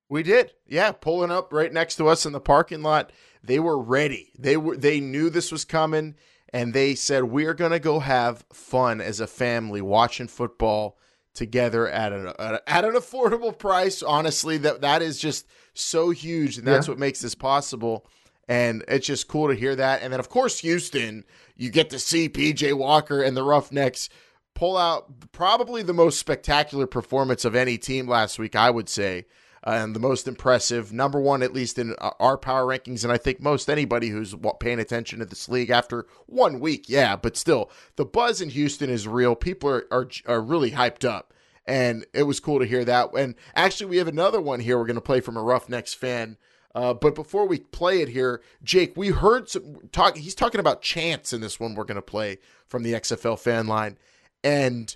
we 0.09 0.23
did. 0.23 0.51
Yeah, 0.67 0.91
pulling 0.91 1.31
up 1.31 1.51
right 1.53 1.71
next 1.71 1.95
to 1.95 2.07
us 2.07 2.25
in 2.25 2.33
the 2.33 2.39
parking 2.39 2.81
lot. 2.81 3.11
They 3.43 3.59
were 3.59 3.79
ready. 3.79 4.31
They 4.37 4.57
were 4.57 4.77
they 4.77 4.99
knew 4.99 5.29
this 5.29 5.51
was 5.51 5.65
coming 5.65 6.15
and 6.53 6.73
they 6.73 6.95
said 6.95 7.25
we're 7.25 7.55
going 7.55 7.71
to 7.71 7.79
go 7.79 7.99
have 7.99 8.45
fun 8.53 9.01
as 9.01 9.19
a 9.19 9.27
family 9.27 9.81
watching 9.81 10.27
football 10.27 10.97
together 11.33 11.89
at 11.89 12.13
an 12.13 12.27
at 12.67 12.85
an 12.85 12.93
affordable 12.93 13.57
price. 13.57 14.03
Honestly, 14.03 14.57
that 14.57 14.81
that 14.81 15.01
is 15.01 15.19
just 15.19 15.47
so 15.73 16.11
huge 16.11 16.57
and 16.57 16.67
that's 16.67 16.87
yeah. 16.87 16.91
what 16.91 16.99
makes 16.99 17.21
this 17.21 17.35
possible. 17.35 18.05
And 18.47 18.83
it's 18.87 19.07
just 19.07 19.27
cool 19.27 19.47
to 19.47 19.55
hear 19.55 19.75
that. 19.75 20.03
And 20.03 20.13
then 20.13 20.19
of 20.19 20.29
course 20.29 20.59
Houston, 20.59 21.25
you 21.55 21.69
get 21.69 21.89
to 21.89 21.99
see 21.99 22.29
PJ 22.29 22.73
Walker 22.75 23.21
and 23.21 23.35
the 23.35 23.43
Roughnecks 23.43 24.09
pull 24.53 24.77
out 24.77 25.31
probably 25.31 25.81
the 25.81 25.93
most 25.93 26.19
spectacular 26.19 26.85
performance 26.85 27.43
of 27.43 27.55
any 27.55 27.77
team 27.77 28.07
last 28.07 28.37
week, 28.37 28.55
I 28.55 28.69
would 28.69 28.87
say 28.87 29.25
and 29.63 29.95
the 29.95 29.99
most 29.99 30.27
impressive, 30.27 30.91
number 30.91 31.19
one 31.19 31.41
at 31.41 31.53
least 31.53 31.79
in 31.79 31.95
uh, 31.99 32.11
our 32.19 32.37
power 32.37 32.65
rankings, 32.65 33.03
and 33.03 33.13
I 33.13 33.17
think 33.17 33.41
most 33.41 33.69
anybody 33.69 34.09
who's 34.09 34.35
paying 34.59 34.79
attention 34.79 35.19
to 35.19 35.25
this 35.25 35.47
league 35.47 35.69
after 35.69 36.05
one 36.25 36.59
week, 36.59 36.89
yeah, 36.89 37.15
but 37.15 37.37
still, 37.37 37.71
the 37.95 38.05
buzz 38.05 38.41
in 38.41 38.49
Houston 38.49 38.89
is 38.89 39.07
real. 39.07 39.35
People 39.35 39.69
are 39.69 39.85
are, 39.91 40.09
are 40.27 40.41
really 40.41 40.71
hyped 40.71 41.07
up, 41.07 41.33
and 41.65 42.05
it 42.13 42.23
was 42.23 42.39
cool 42.39 42.59
to 42.59 42.65
hear 42.65 42.83
that. 42.85 43.13
And 43.17 43.35
actually, 43.55 43.89
we 43.89 43.97
have 43.97 44.07
another 44.07 44.41
one 44.41 44.59
here. 44.59 44.77
We're 44.77 44.85
going 44.85 44.95
to 44.95 45.01
play 45.01 45.21
from 45.21 45.37
a 45.37 45.43
Roughnecks 45.43 45.93
fan. 45.93 46.37
Uh, 46.75 46.93
but 46.93 47.13
before 47.13 47.47
we 47.47 47.59
play 47.59 48.01
it 48.01 48.09
here, 48.09 48.41
Jake, 48.63 48.97
we 48.97 49.09
heard 49.09 49.47
some 49.47 49.77
talk. 49.91 50.17
He's 50.17 50.35
talking 50.35 50.59
about 50.59 50.81
chants 50.81 51.31
in 51.31 51.39
this 51.39 51.59
one 51.59 51.75
we're 51.75 51.83
going 51.83 51.95
to 51.95 52.01
play 52.01 52.39
from 52.65 52.83
the 52.83 52.93
XFL 52.93 53.39
fan 53.39 53.67
line, 53.67 53.97
and 54.43 54.95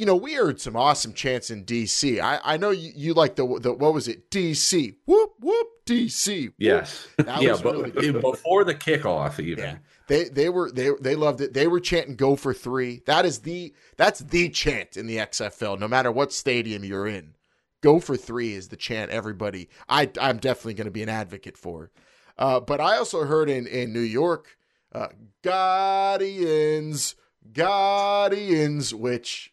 you 0.00 0.06
know 0.06 0.16
we 0.16 0.32
heard 0.32 0.58
some 0.58 0.76
awesome 0.76 1.12
chants 1.12 1.50
in 1.50 1.66
DC. 1.66 2.18
I, 2.20 2.40
I 2.42 2.56
know 2.56 2.70
you, 2.70 2.90
you 2.96 3.12
like 3.12 3.36
the 3.36 3.46
the 3.60 3.70
what 3.74 3.92
was 3.92 4.08
it 4.08 4.30
DC 4.30 4.96
whoop 5.04 5.32
whoop 5.40 5.66
DC 5.84 6.46
whoop. 6.46 6.54
Yes, 6.56 7.06
That 7.18 7.42
yeah, 7.42 7.50
was 7.50 7.60
but 7.60 7.76
really 7.76 8.12
before 8.12 8.64
the 8.64 8.74
kickoff, 8.74 9.38
even. 9.38 9.62
Yeah. 9.62 9.76
They 10.06 10.24
they 10.24 10.48
were 10.48 10.72
they 10.72 10.88
they 11.02 11.16
loved 11.16 11.42
it. 11.42 11.52
They 11.52 11.66
were 11.66 11.80
chanting 11.80 12.16
"Go 12.16 12.34
for 12.34 12.54
three. 12.54 13.02
That 13.04 13.26
is 13.26 13.40
the 13.40 13.74
that's 13.98 14.20
the 14.20 14.48
chant 14.48 14.96
in 14.96 15.06
the 15.06 15.18
XFL. 15.18 15.78
No 15.78 15.86
matter 15.86 16.10
what 16.10 16.32
stadium 16.32 16.82
you're 16.82 17.06
in, 17.06 17.34
"Go 17.82 18.00
for 18.00 18.16
three 18.16 18.54
is 18.54 18.68
the 18.68 18.76
chant. 18.76 19.10
Everybody, 19.10 19.68
I 19.86 20.10
I'm 20.18 20.38
definitely 20.38 20.74
going 20.74 20.86
to 20.86 20.90
be 20.90 21.02
an 21.02 21.10
advocate 21.10 21.58
for. 21.58 21.90
Uh, 22.38 22.58
but 22.58 22.80
I 22.80 22.96
also 22.96 23.26
heard 23.26 23.50
in 23.50 23.66
in 23.66 23.92
New 23.92 24.00
York, 24.00 24.56
uh, 24.94 25.08
Guardians, 25.42 27.16
Guardians, 27.52 28.94
which 28.94 29.52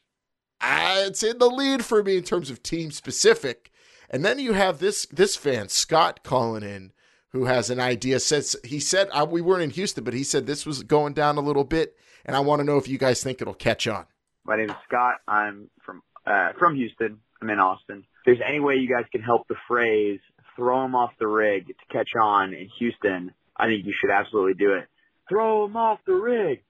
it's 0.61 1.23
in 1.23 1.37
the 1.37 1.49
lead 1.49 1.85
for 1.85 2.03
me 2.03 2.17
in 2.17 2.23
terms 2.23 2.49
of 2.49 2.63
team 2.63 2.91
specific. 2.91 3.71
And 4.09 4.23
then 4.23 4.39
you 4.39 4.53
have 4.53 4.79
this 4.79 5.05
this 5.07 5.35
fan 5.35 5.69
Scott 5.69 6.23
calling 6.23 6.63
in 6.63 6.91
who 7.31 7.45
has 7.45 7.69
an 7.69 7.79
idea. 7.79 8.19
Says 8.19 8.55
he 8.63 8.79
said 8.79 9.09
uh, 9.11 9.25
we 9.29 9.41
weren't 9.41 9.63
in 9.63 9.69
Houston, 9.71 10.03
but 10.03 10.13
he 10.13 10.23
said 10.23 10.45
this 10.45 10.65
was 10.65 10.83
going 10.83 11.13
down 11.13 11.37
a 11.37 11.41
little 11.41 11.63
bit, 11.63 11.95
and 12.25 12.35
I 12.35 12.39
want 12.39 12.59
to 12.59 12.63
know 12.63 12.77
if 12.77 12.87
you 12.87 12.97
guys 12.97 13.21
think 13.21 13.41
it'll 13.41 13.53
catch 13.53 13.87
on. 13.87 14.05
My 14.45 14.55
name 14.55 14.69
is 14.69 14.75
Scott. 14.87 15.15
I'm 15.27 15.69
from 15.85 16.01
uh, 16.25 16.53
from 16.57 16.75
Houston. 16.75 17.19
I'm 17.41 17.49
in 17.49 17.59
Austin. 17.59 17.99
If 17.99 18.25
there's 18.25 18.39
any 18.47 18.59
way 18.59 18.75
you 18.75 18.89
guys 18.89 19.05
can 19.11 19.21
help 19.21 19.47
the 19.47 19.55
phrase 19.67 20.19
"throw 20.55 20.85
him 20.85 20.95
off 20.95 21.11
the 21.19 21.27
rig" 21.27 21.67
to 21.67 21.73
catch 21.91 22.09
on 22.19 22.53
in 22.53 22.69
Houston, 22.79 23.33
I 23.57 23.67
think 23.67 23.85
you 23.85 23.93
should 23.99 24.11
absolutely 24.11 24.53
do 24.53 24.73
it. 24.73 24.87
Throw 25.27 25.65
him 25.65 25.75
off 25.75 25.99
the 26.05 26.13
rig. 26.13 26.63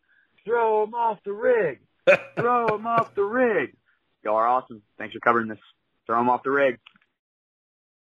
Throw 0.44 0.84
him 0.84 0.96
off 0.96 1.20
the 1.24 1.34
rig. 1.34 1.80
Throw 2.38 2.76
him 2.76 2.88
off 2.88 3.14
the 3.16 3.24
rig. 3.24 3.76
Y'all 4.24 4.36
are 4.36 4.48
awesome. 4.48 4.82
Thanks 4.98 5.14
for 5.14 5.20
covering 5.20 5.48
this. 5.48 5.60
Throw 6.06 6.20
him 6.20 6.30
off 6.30 6.44
the 6.44 6.52
rig. 6.52 6.78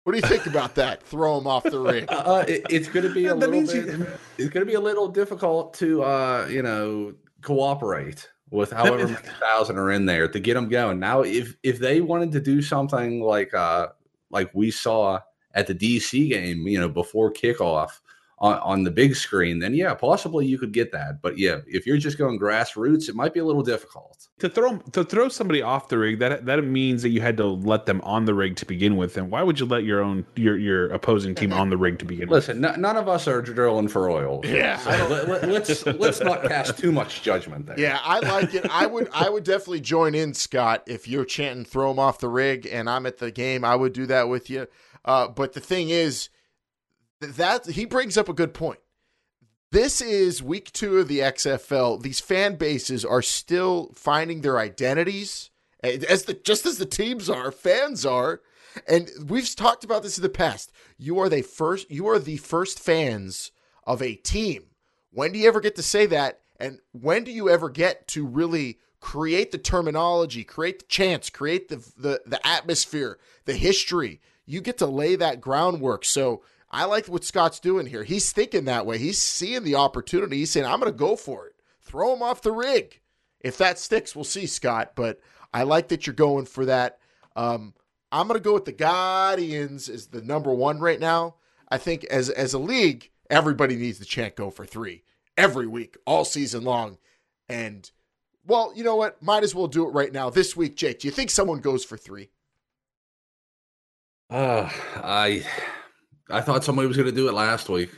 What 0.04 0.14
do 0.14 0.18
you 0.18 0.28
think 0.28 0.48
about 0.48 0.76
that? 0.76 1.02
Throw 1.04 1.38
him 1.40 1.48
off 1.48 1.64
the 1.64 1.80
rig. 1.80 2.06
Uh, 2.12 2.44
it, 2.48 2.64
it's 2.70 2.88
going 2.90 3.08
to 3.08 3.14
be 3.14 3.26
a 3.26 3.30
That 3.30 3.36
little 3.36 3.54
means 3.56 3.72
bit. 3.74 3.86
you- 3.88 4.08
It's 4.38 4.50
going 4.50 4.66
to 4.66 4.70
be 4.70 4.74
a 4.76 4.80
little 4.82 5.08
difficult 5.08 5.74
to, 5.76 6.04
uh, 6.04 6.48
you 6.50 6.62
know, 6.62 7.14
cooperate 7.42 8.30
with 8.50 8.72
however 8.80 8.98
many 9.08 9.16
thousand 9.40 9.78
are 9.78 9.92
in 9.92 10.06
there 10.06 10.28
to 10.28 10.40
get 10.40 10.56
them 10.56 10.68
going. 10.70 11.00
Now, 11.00 11.22
if 11.22 11.56
if 11.64 11.80
they 11.80 12.02
wanted 12.02 12.32
to 12.34 12.40
do 12.42 12.62
something 12.62 13.22
like 13.22 13.54
uh 13.54 13.88
like 14.30 14.50
we 14.54 14.72
saw 14.72 15.20
at 15.54 15.68
the 15.68 15.76
DC 15.76 16.30
game, 16.30 16.68
you 16.68 16.80
know, 16.80 16.90
before 16.90 17.32
kickoff 17.32 18.00
on 18.44 18.60
on 18.60 18.84
the 18.84 18.92
big 18.92 19.16
screen, 19.16 19.60
then 19.60 19.74
yeah, 19.74 19.94
possibly 19.94 20.46
you 20.46 20.60
could 20.60 20.74
get 20.74 20.92
that. 20.92 21.22
But 21.22 21.38
yeah, 21.38 21.62
if 21.66 21.88
you're 21.88 21.98
just 21.98 22.18
going 22.18 22.38
grassroots, 22.38 23.08
it 23.08 23.16
might 23.16 23.34
be 23.34 23.40
a 23.40 23.46
little 23.46 23.64
difficult. 23.64 24.28
to 24.40 24.50
throw 24.50 24.78
to 24.92 25.04
throw 25.06 25.30
somebody 25.30 25.62
off 25.62 25.88
the 25.88 25.98
rig 25.98 26.20
that 26.20 26.46
that 26.46 26.62
means 26.66 27.02
that 27.04 27.10
you 27.10 27.22
had 27.22 27.38
to 27.38 27.46
let 27.46 27.86
them 27.86 28.02
on 28.02 28.26
the 28.26 28.34
rig 28.34 28.58
to 28.58 28.66
begin 28.66 28.98
with 28.98 29.16
and 29.16 29.32
why 29.32 29.42
would 29.42 29.60
you 29.60 29.66
let 29.66 29.86
your 29.86 30.02
own 30.02 30.26
your 30.36 30.58
your 30.58 30.88
opposing 30.92 31.34
team 31.34 31.54
on 31.54 31.70
the 31.70 31.78
rig 31.78 31.98
to 32.00 32.06
begin 32.06 32.28
with 32.28 32.50
Listen, 32.50 32.60
none 32.60 32.98
of 32.98 33.08
us 33.08 33.28
are 33.28 33.42
drilling 33.42 33.88
for 33.88 34.10
oil. 34.10 34.42
Yeah. 34.44 34.78
so 34.80 34.90
let, 35.08 35.30
let, 35.30 35.50
let's 35.50 35.86
let's 35.86 36.20
not 36.20 36.44
cast 36.44 36.78
too 36.78 36.92
much 36.92 37.22
judgment 37.22 37.66
there. 37.66 37.80
Yeah, 37.80 38.00
I 38.04 38.20
like 38.20 38.54
it. 38.54 38.66
I 38.70 38.86
would 38.86 39.08
I 39.14 39.30
would 39.30 39.46
definitely 39.46 39.80
join 39.82 40.14
in, 40.16 40.34
Scott, 40.34 40.84
if 40.88 41.08
you're 41.08 41.24
chanting 41.26 41.64
"throw 41.64 41.90
them 41.90 42.00
off 42.00 42.20
the 42.20 42.28
rig" 42.28 42.68
and 42.70 42.90
I'm 42.90 43.06
at 43.06 43.20
the 43.20 43.32
game. 43.32 43.64
I 43.64 43.76
would 43.78 43.94
do 43.94 44.06
that 44.08 44.28
with 44.28 44.50
you. 44.50 44.68
Uh, 45.06 45.28
but 45.28 45.54
the 45.54 45.60
thing 45.60 45.90
is, 45.90 46.28
th- 46.28 46.30
that 47.24 47.66
he 47.68 47.86
brings 47.86 48.18
up 48.18 48.30
a 48.30 48.34
good 48.34 48.54
point. 48.54 48.80
This 49.72 50.02
is 50.02 50.44
week 50.44 50.72
two 50.72 51.00
of 51.00 51.08
the 51.08 51.20
XFL. 51.20 52.02
These 52.02 52.20
fan 52.20 52.58
bases 52.58 53.04
are 53.04 53.24
still 53.24 53.92
finding 53.96 54.42
their 54.42 54.60
identities, 54.60 55.50
as 55.84 56.26
the 56.26 56.36
just 56.36 56.66
as 56.66 56.78
the 56.78 56.86
teams 56.86 57.30
are, 57.30 57.52
fans 57.52 58.06
are, 58.06 58.42
and 58.88 59.10
we've 59.28 59.56
talked 59.56 59.84
about 59.84 60.04
this 60.04 60.18
in 60.18 60.22
the 60.22 60.30
past. 60.30 60.72
You 60.98 61.20
are 61.20 61.30
the 61.30 61.42
first. 61.42 61.90
You 61.90 62.08
are 62.08 62.20
the 62.20 62.38
first 62.38 62.80
fans 62.80 63.52
of 63.86 64.02
a 64.02 64.16
team. 64.16 64.66
When 65.12 65.32
do 65.32 65.40
you 65.40 65.48
ever 65.48 65.60
get 65.60 65.76
to 65.76 65.84
say 65.84 66.06
that? 66.08 66.40
And 66.60 66.80
when 66.92 67.24
do 67.24 67.32
you 67.32 67.50
ever 67.50 67.70
get 67.70 68.08
to 68.10 68.26
really 68.26 68.80
create 69.00 69.52
the 69.52 69.58
terminology, 69.58 70.44
create 70.44 70.80
the 70.80 70.86
chance, 70.86 71.30
create 71.30 71.70
the 71.70 71.78
the, 71.98 72.22
the 72.26 72.46
atmosphere, 72.46 73.20
the 73.46 73.56
history? 73.56 74.22
You 74.46 74.62
get 74.62 74.78
to 74.80 74.86
lay 74.86 75.16
that 75.16 75.42
groundwork. 75.42 76.04
So 76.06 76.44
I 76.74 76.86
like 76.86 77.06
what 77.06 77.24
Scott's 77.24 77.60
doing 77.60 77.86
here. 77.86 78.04
He's 78.04 78.32
thinking 78.32 78.66
that 78.66 78.88
way. 78.88 78.98
He's 78.98 79.22
seeing 79.22 79.64
the 79.64 79.76
opportunity. 79.76 80.38
He's 80.38 80.50
saying, 80.50 80.66
I'm 80.66 80.80
going 80.80 80.92
to 80.92 80.98
go 80.98 81.16
for 81.16 81.46
it. 81.46 81.54
Throw 81.82 82.16
him 82.16 82.24
off 82.24 82.42
the 82.42 82.52
rig. 82.52 83.00
If 83.40 83.60
that 83.60 83.78
sticks, 83.78 84.16
we'll 84.16 84.24
see, 84.24 84.48
Scott. 84.48 84.94
But 84.96 85.20
I 85.54 85.64
like 85.64 85.90
that 85.90 86.08
you're 86.08 86.16
going 86.16 86.46
for 86.46 86.66
that. 86.66 86.98
Um, 87.36 87.76
I'm 88.12 88.28
going 88.28 88.40
to 88.40 88.44
go 88.44 88.56
with 88.56 88.66
the 88.66 88.72
Guardians 88.72 89.88
as 89.88 90.08
the 90.08 90.22
number 90.24 90.52
one 90.52 90.80
right 90.80 91.00
now. 91.00 91.36
I 91.70 91.78
think 91.78 92.06
as 92.06 92.30
as 92.30 92.54
a 92.54 92.60
league, 92.60 93.12
everybody 93.30 93.76
needs 93.76 94.00
to 94.00 94.06
chant 94.06 94.36
go 94.36 94.50
for 94.50 94.66
three 94.66 95.04
every 95.38 95.68
week, 95.68 95.98
all 96.06 96.26
season 96.26 96.64
long. 96.64 96.98
And 97.48 97.90
well, 98.46 98.74
you 98.76 98.84
know 98.84 98.96
what? 98.96 99.22
Might 99.22 99.44
as 99.44 99.54
well 99.54 99.68
do 99.68 99.88
it 99.88 99.92
right 99.92 100.12
now. 100.12 100.30
This 100.30 100.56
week, 100.56 100.76
Jake, 100.76 101.00
do 101.00 101.08
you 101.08 101.12
think 101.12 101.30
someone 101.30 101.60
goes 101.60 101.86
for 101.86 101.98
three? 101.98 102.30
Uh, 104.30 104.70
I 104.96 105.46
I 106.30 106.42
thought 106.42 106.64
somebody 106.64 106.88
was 106.88 106.98
going 106.98 107.10
to 107.10 107.16
do 107.16 107.28
it 107.28 107.34
last 107.34 107.70
week. 107.70 107.90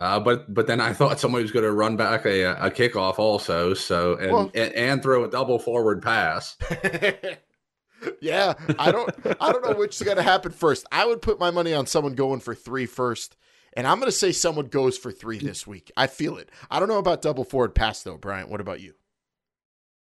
Uh, 0.00 0.20
but 0.20 0.52
but 0.52 0.66
then 0.66 0.80
I 0.80 0.92
thought 0.92 1.18
somebody 1.18 1.42
was 1.42 1.50
going 1.50 1.64
to 1.64 1.72
run 1.72 1.96
back 1.96 2.24
a, 2.24 2.42
a 2.44 2.70
kickoff 2.70 3.18
also. 3.18 3.74
So 3.74 4.16
and, 4.16 4.32
Well- 4.32 4.50
and 4.54 4.72
and 4.74 5.02
throw 5.02 5.24
a 5.24 5.28
double 5.28 5.58
forward 5.58 6.02
pass. 6.02 6.56
yeah, 8.20 8.54
I 8.78 8.92
don't 8.92 9.10
I 9.40 9.52
don't 9.52 9.64
know 9.64 9.74
which 9.74 9.96
is 9.96 10.02
going 10.02 10.16
to 10.16 10.22
happen 10.22 10.52
first. 10.52 10.86
I 10.92 11.04
would 11.06 11.20
put 11.20 11.40
my 11.40 11.50
money 11.50 11.74
on 11.74 11.86
someone 11.86 12.14
going 12.14 12.40
for 12.40 12.54
three 12.54 12.86
first. 12.86 13.36
And 13.74 13.86
I'm 13.86 13.98
going 13.98 14.10
to 14.10 14.16
say 14.16 14.32
someone 14.32 14.66
goes 14.66 14.96
for 14.98 15.12
three 15.12 15.38
this 15.38 15.66
week. 15.66 15.92
I 15.96 16.06
feel 16.06 16.36
it. 16.38 16.50
I 16.70 16.80
don't 16.80 16.88
know 16.88 16.98
about 16.98 17.22
double 17.22 17.44
forward 17.44 17.74
pass 17.74 18.02
though, 18.02 18.16
Bryant. 18.16 18.48
What 18.48 18.60
about 18.60 18.80
you? 18.80 18.94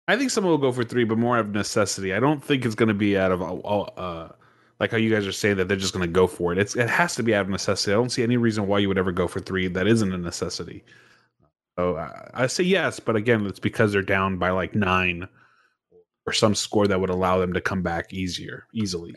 i 0.09 0.17
think 0.17 0.31
someone 0.31 0.51
will 0.51 0.59
go 0.59 0.73
for 0.73 0.85
three 0.85 1.05
but 1.05 1.19
more 1.19 1.37
out 1.37 1.45
of 1.45 1.51
necessity 1.51 2.13
i 2.13 2.19
don't 2.19 2.43
think 2.43 2.65
it's 2.65 2.75
going 2.75 2.89
to 2.89 2.95
be 2.95 3.17
out 3.17 3.31
of 3.31 3.43
uh, 3.43 3.45
uh 4.01 4.33
like 4.81 4.91
how 4.91 4.97
you 4.97 5.11
guys 5.11 5.27
are 5.27 5.33
saying 5.33 5.57
that 5.57 5.69
they're 5.69 5.77
just 5.77 5.93
going 5.93 6.07
to 6.07 6.13
go 6.13 6.27
for 6.27 6.53
it. 6.53 6.59
It's 6.59 6.77
it 6.77 6.89
has 6.89 7.15
to 7.17 7.23
be 7.23 7.35
out 7.35 7.43
of 7.43 7.49
necessity. 7.49 7.93
I 7.93 7.97
don't 7.97 8.11
see 8.11 8.23
any 8.23 8.37
reason 8.37 8.67
why 8.67 8.79
you 8.79 8.89
would 8.89 8.99
ever 8.99 9.13
go 9.13 9.29
for 9.29 9.41
three 9.41 9.69
that 9.69 9.87
isn't 9.87 10.13
a 10.13 10.19
necessity. 10.19 10.85
So 11.79 11.97
I, 11.97 12.31
I 12.35 12.47
say 12.47 12.65
yes 12.65 13.01
but 13.01 13.17
again 13.17 13.47
it's 13.47 13.61
because 13.61 13.93
they're 13.93 14.03
down 14.03 14.39
by 14.39 14.51
like 14.51 14.75
nine 14.75 15.29
or 16.27 16.33
some 16.33 16.55
score 16.55 16.87
that 16.87 17.01
would 17.01 17.11
allow 17.11 17.39
them 17.39 17.55
to 17.55 17.61
come 17.61 17.83
back 17.83 18.13
easier 18.13 18.67
easily. 18.75 19.15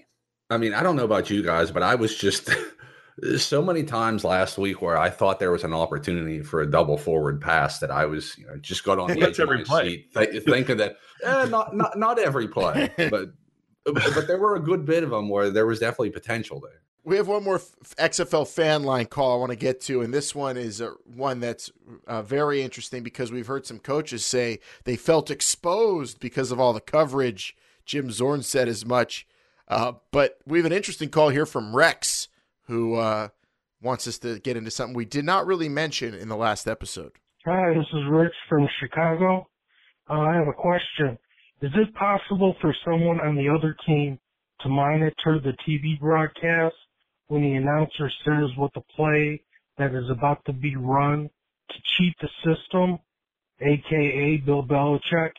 I 0.49 0.57
mean, 0.57 0.73
I 0.73 0.81
don't 0.81 0.95
know 0.95 1.03
about 1.03 1.29
you 1.29 1.43
guys, 1.43 1.71
but 1.71 1.83
I 1.83 1.95
was 1.95 2.17
just 2.17 2.49
so 3.37 3.61
many 3.61 3.83
times 3.83 4.23
last 4.23 4.57
week 4.57 4.81
where 4.81 4.97
I 4.97 5.09
thought 5.09 5.39
there 5.39 5.51
was 5.51 5.63
an 5.63 5.73
opportunity 5.73 6.41
for 6.41 6.61
a 6.61 6.69
double 6.69 6.97
forward 6.97 7.41
pass 7.41 7.79
that 7.79 7.91
I 7.91 8.05
was, 8.05 8.37
you 8.37 8.47
know, 8.47 8.57
just 8.57 8.83
got 8.83 8.97
on 8.97 9.11
the 9.13 9.21
edge 9.21 9.39
of 9.39 9.49
my 9.49 9.63
play. 9.63 9.89
seat, 9.89 10.13
th- 10.13 10.43
thinking 10.43 10.77
that 10.77 10.95
eh, 11.23 11.45
not 11.45 11.75
not 11.75 11.97
not 11.97 12.19
every 12.19 12.47
play, 12.47 12.89
but 13.09 13.31
but 13.85 14.27
there 14.27 14.37
were 14.37 14.55
a 14.55 14.59
good 14.59 14.85
bit 14.85 15.03
of 15.03 15.09
them 15.09 15.29
where 15.29 15.49
there 15.49 15.65
was 15.65 15.79
definitely 15.79 16.11
potential 16.11 16.59
there. 16.59 16.81
We 17.03 17.17
have 17.17 17.27
one 17.27 17.43
more 17.43 17.57
XFL 17.57 18.47
fan 18.47 18.83
line 18.83 19.07
call 19.07 19.33
I 19.33 19.39
want 19.39 19.51
to 19.51 19.55
get 19.55 19.81
to, 19.81 20.01
and 20.01 20.13
this 20.13 20.35
one 20.35 20.55
is 20.55 20.81
uh, 20.81 20.91
one 21.03 21.39
that's 21.39 21.71
uh, 22.05 22.21
very 22.21 22.61
interesting 22.61 23.01
because 23.01 23.31
we've 23.31 23.47
heard 23.47 23.65
some 23.65 23.79
coaches 23.79 24.23
say 24.23 24.59
they 24.83 24.95
felt 24.95 25.31
exposed 25.31 26.19
because 26.19 26.51
of 26.51 26.59
all 26.59 26.73
the 26.73 26.79
coverage. 26.79 27.55
Jim 27.85 28.11
Zorn 28.11 28.43
said 28.43 28.67
as 28.67 28.85
much. 28.85 29.25
Uh, 29.67 29.93
but 30.11 30.37
we 30.45 30.59
have 30.59 30.65
an 30.65 30.73
interesting 30.73 31.09
call 31.09 31.29
here 31.29 31.47
from 31.47 31.75
Rex, 31.75 32.27
who 32.65 32.95
uh, 32.95 33.29
wants 33.81 34.05
us 34.05 34.19
to 34.19 34.39
get 34.39 34.57
into 34.57 34.69
something 34.69 34.93
we 34.93 35.05
did 35.05 35.25
not 35.25 35.47
really 35.47 35.69
mention 35.69 36.13
in 36.13 36.27
the 36.27 36.35
last 36.35 36.67
episode. 36.67 37.13
Hi, 37.45 37.73
this 37.73 37.87
is 37.93 38.03
Rich 38.11 38.33
from 38.47 38.67
Chicago. 38.79 39.47
Uh, 40.07 40.19
I 40.19 40.35
have 40.35 40.47
a 40.47 40.53
question. 40.53 41.17
Is 41.61 41.71
it 41.75 41.93
possible 41.95 42.55
for 42.61 42.75
someone 42.83 43.19
on 43.19 43.35
the 43.35 43.49
other 43.49 43.75
team 43.85 44.17
to 44.61 44.69
monitor 44.69 45.39
the 45.39 45.53
TV 45.67 45.99
broadcast 45.99 46.75
when 47.27 47.41
the 47.43 47.53
announcer 47.53 48.11
says 48.25 48.49
what 48.57 48.73
the 48.73 48.81
play 48.95 49.41
that 49.77 49.93
is 49.93 50.09
about 50.09 50.43
to 50.45 50.53
be 50.53 50.75
run 50.75 51.29
to 51.69 51.75
cheat 51.97 52.15
the 52.21 52.29
system, 52.43 52.97
aka 53.61 54.37
Bill 54.37 54.63
Belichick, 54.63 55.31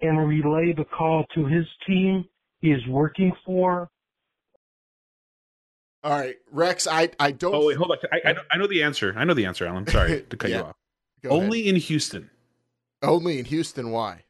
and 0.00 0.28
relay 0.28 0.72
the 0.76 0.84
call 0.84 1.24
to 1.34 1.46
his 1.46 1.66
team 1.86 2.24
he 2.60 2.70
is 2.70 2.86
working 2.88 3.32
for? 3.44 3.88
All 6.04 6.12
right, 6.12 6.36
Rex, 6.52 6.86
I, 6.86 7.10
I 7.18 7.32
don't. 7.32 7.54
oh 7.54 7.66
wait 7.66 7.76
hold 7.76 7.90
on 7.90 7.98
I, 8.12 8.28
I, 8.28 8.32
know, 8.32 8.40
I 8.52 8.58
know 8.58 8.66
the 8.68 8.82
answer 8.84 9.12
i 9.16 9.24
know 9.24 9.34
the 9.34 9.46
answer 9.46 9.66
alan 9.66 9.88
sorry 9.88 10.22
to 10.30 10.36
cut 10.36 10.50
Yeah. 10.50 10.58
you 10.58 10.62
off 10.64 10.76
Go 11.24 11.30
ahead. 11.30 11.42
only 11.42 11.68
in 11.68 11.74
houston 11.76 12.30
only 13.02 13.38
in 13.38 13.44
Houston. 13.46 13.90
Why? 13.90 14.22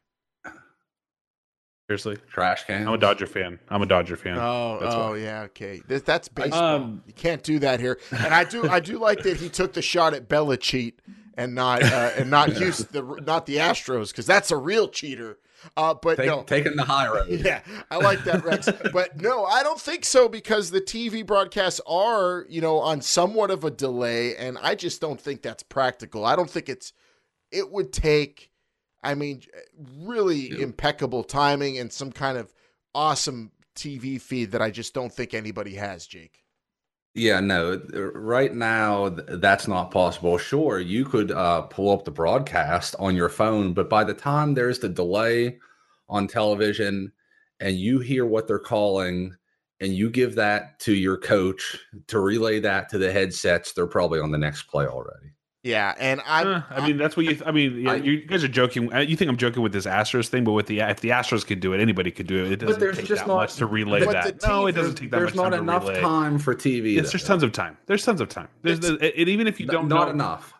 Seriously, 1.87 2.17
trash 2.29 2.65
can. 2.65 2.85
I'm 2.85 2.93
a 2.95 2.97
Dodger 2.97 3.27
fan. 3.27 3.59
I'm 3.69 3.81
a 3.81 3.85
Dodger 3.85 4.17
fan. 4.17 4.37
Oh, 4.37 4.77
That's 4.81 4.93
oh 4.93 5.11
why. 5.11 5.17
yeah, 5.17 5.41
okay. 5.43 5.81
This, 5.87 6.01
that's 6.01 6.27
baseball. 6.27 6.61
Um, 6.61 7.01
you 7.07 7.13
can't 7.13 7.41
do 7.43 7.59
that 7.59 7.79
here. 7.79 7.97
And 8.11 8.33
I 8.33 8.43
do, 8.43 8.67
I 8.69 8.81
do 8.81 8.99
like 8.99 9.23
that 9.23 9.37
he 9.37 9.47
took 9.47 9.71
the 9.71 9.81
shot 9.81 10.13
at 10.13 10.27
Belichick 10.27 10.95
and 11.37 11.55
not, 11.55 11.83
uh, 11.83 12.11
and 12.17 12.29
not 12.29 12.59
use 12.59 12.79
the, 12.79 13.01
not 13.25 13.45
the 13.45 13.55
Astros 13.57 14.09
because 14.09 14.25
that's 14.25 14.51
a 14.51 14.57
real 14.57 14.89
cheater. 14.89 15.37
Uh, 15.77 15.93
but 15.93 16.17
Take, 16.17 16.27
no, 16.27 16.43
Taking 16.43 16.75
the 16.75 16.83
high 16.83 17.07
road. 17.07 17.29
yeah, 17.29 17.61
I 17.89 17.97
like 17.97 18.23
that, 18.25 18.43
Rex. 18.43 18.67
but 18.93 19.19
no, 19.21 19.45
I 19.45 19.63
don't 19.63 19.79
think 19.79 20.03
so 20.03 20.27
because 20.27 20.71
the 20.71 20.81
TV 20.81 21.25
broadcasts 21.25 21.79
are, 21.87 22.45
you 22.49 22.59
know, 22.61 22.79
on 22.79 23.01
somewhat 23.01 23.49
of 23.49 23.63
a 23.63 23.71
delay, 23.71 24.35
and 24.35 24.57
I 24.61 24.75
just 24.75 24.99
don't 25.01 25.19
think 25.19 25.41
that's 25.41 25.63
practical. 25.63 26.25
I 26.25 26.35
don't 26.35 26.49
think 26.49 26.67
it's. 26.69 26.91
It 27.49 27.71
would 27.71 27.91
take, 27.93 28.46
I 29.03 29.15
mean, 29.15 29.41
really 29.99 30.59
impeccable 30.59 31.23
timing 31.23 31.77
and 31.77 31.91
some 31.91 32.11
kind 32.11 32.37
of 32.37 32.53
awesome 32.93 33.51
TV 33.75 34.19
feed 34.19 34.51
that 34.51 34.61
I 34.61 34.71
just 34.71 34.93
don't 34.93 35.13
think 35.13 35.33
anybody 35.33 35.75
has, 35.75 36.07
Jake. 36.07 36.43
Yeah, 37.13 37.39
no. 37.39 37.81
Right 38.13 38.53
now, 38.53 39.09
that's 39.09 39.67
not 39.67 39.91
possible. 39.91 40.37
Sure, 40.37 40.79
you 40.79 41.03
could 41.05 41.31
uh, 41.31 41.61
pull 41.63 41.91
up 41.91 42.05
the 42.05 42.11
broadcast 42.11 42.95
on 42.99 43.15
your 43.15 43.29
phone, 43.29 43.73
but 43.73 43.89
by 43.89 44.03
the 44.03 44.13
time 44.13 44.53
there's 44.53 44.79
the 44.79 44.89
delay 44.89 45.57
on 46.09 46.27
television 46.27 47.11
and 47.59 47.75
you 47.75 47.99
hear 47.99 48.25
what 48.25 48.47
they're 48.47 48.59
calling 48.59 49.35
and 49.79 49.93
you 49.93 50.09
give 50.09 50.35
that 50.35 50.79
to 50.81 50.93
your 50.93 51.17
coach 51.17 51.79
to 52.07 52.19
relay 52.19 52.59
that 52.59 52.89
to 52.89 52.97
the 52.97 53.11
headsets, 53.11 53.73
they're 53.73 53.87
probably 53.87 54.19
on 54.19 54.31
the 54.31 54.37
next 54.37 54.63
play 54.63 54.85
already. 54.85 55.31
Yeah, 55.67 55.93
and 55.99 56.21
I, 56.25 56.43
Uh, 56.43 56.61
I 56.69 56.87
mean, 56.87 56.97
that's 56.97 57.17
what 57.17 57.25
you. 57.25 57.37
I 57.45 57.51
mean, 57.51 57.81
yeah, 57.81 57.91
I- 57.91 57.95
you 57.95 58.21
guys 58.25 58.43
are 58.43 58.47
joking. 58.47 58.93
uh, 58.93 58.99
You 58.99 59.17
think 59.17 59.29
I'm 59.29 59.35
joking 59.37 59.61
with 59.61 59.73
this 59.73 59.85
Astros 59.85 60.27
thing, 60.29 60.43
but 60.45 60.53
with 60.53 60.67
the 60.67 60.79
if 60.79 61.01
the 61.01 61.09
Astros 61.09 61.45
could 61.45 61.59
do 61.59 61.73
it, 61.73 61.81
anybody 61.81 62.09
could 62.09 62.25
do 62.27 62.45
it. 62.45 62.53
It 62.53 62.55
doesn't 62.59 62.79
there's 62.79 62.97
take 62.97 63.05
just 63.05 63.21
that 63.23 63.27
not- 63.27 63.35
much 63.37 63.55
to 63.55 63.65
relay 63.65 63.99
that. 64.05 64.39
the 64.39 64.47
no, 64.47 64.67
it 64.67 64.71
doesn't 64.73 64.95
take 64.95 65.11
that 65.11 65.17
There's 65.17 65.35
much 65.35 65.43
not 65.43 65.49
time 65.57 65.63
enough 65.63 65.83
to 65.83 65.89
relay. 65.89 66.01
time 66.01 66.39
for 66.39 66.53
TV. 66.55 66.93
Yes, 66.95 67.05
though. 67.05 67.11
there's 67.11 67.23
tons 67.25 67.43
of 67.43 67.51
time. 67.51 67.77
There's 67.85 68.05
tons 68.05 68.21
of 68.21 68.29
time. 68.29 68.47
There's 68.61 68.77
It's- 68.79 68.97
the, 68.99 69.19
and 69.19 69.27
even 69.29 69.45
if 69.47 69.59
you 69.59 69.65
don't 69.67 69.87
not 69.89 70.05
know, 70.07 70.13
enough. 70.13 70.53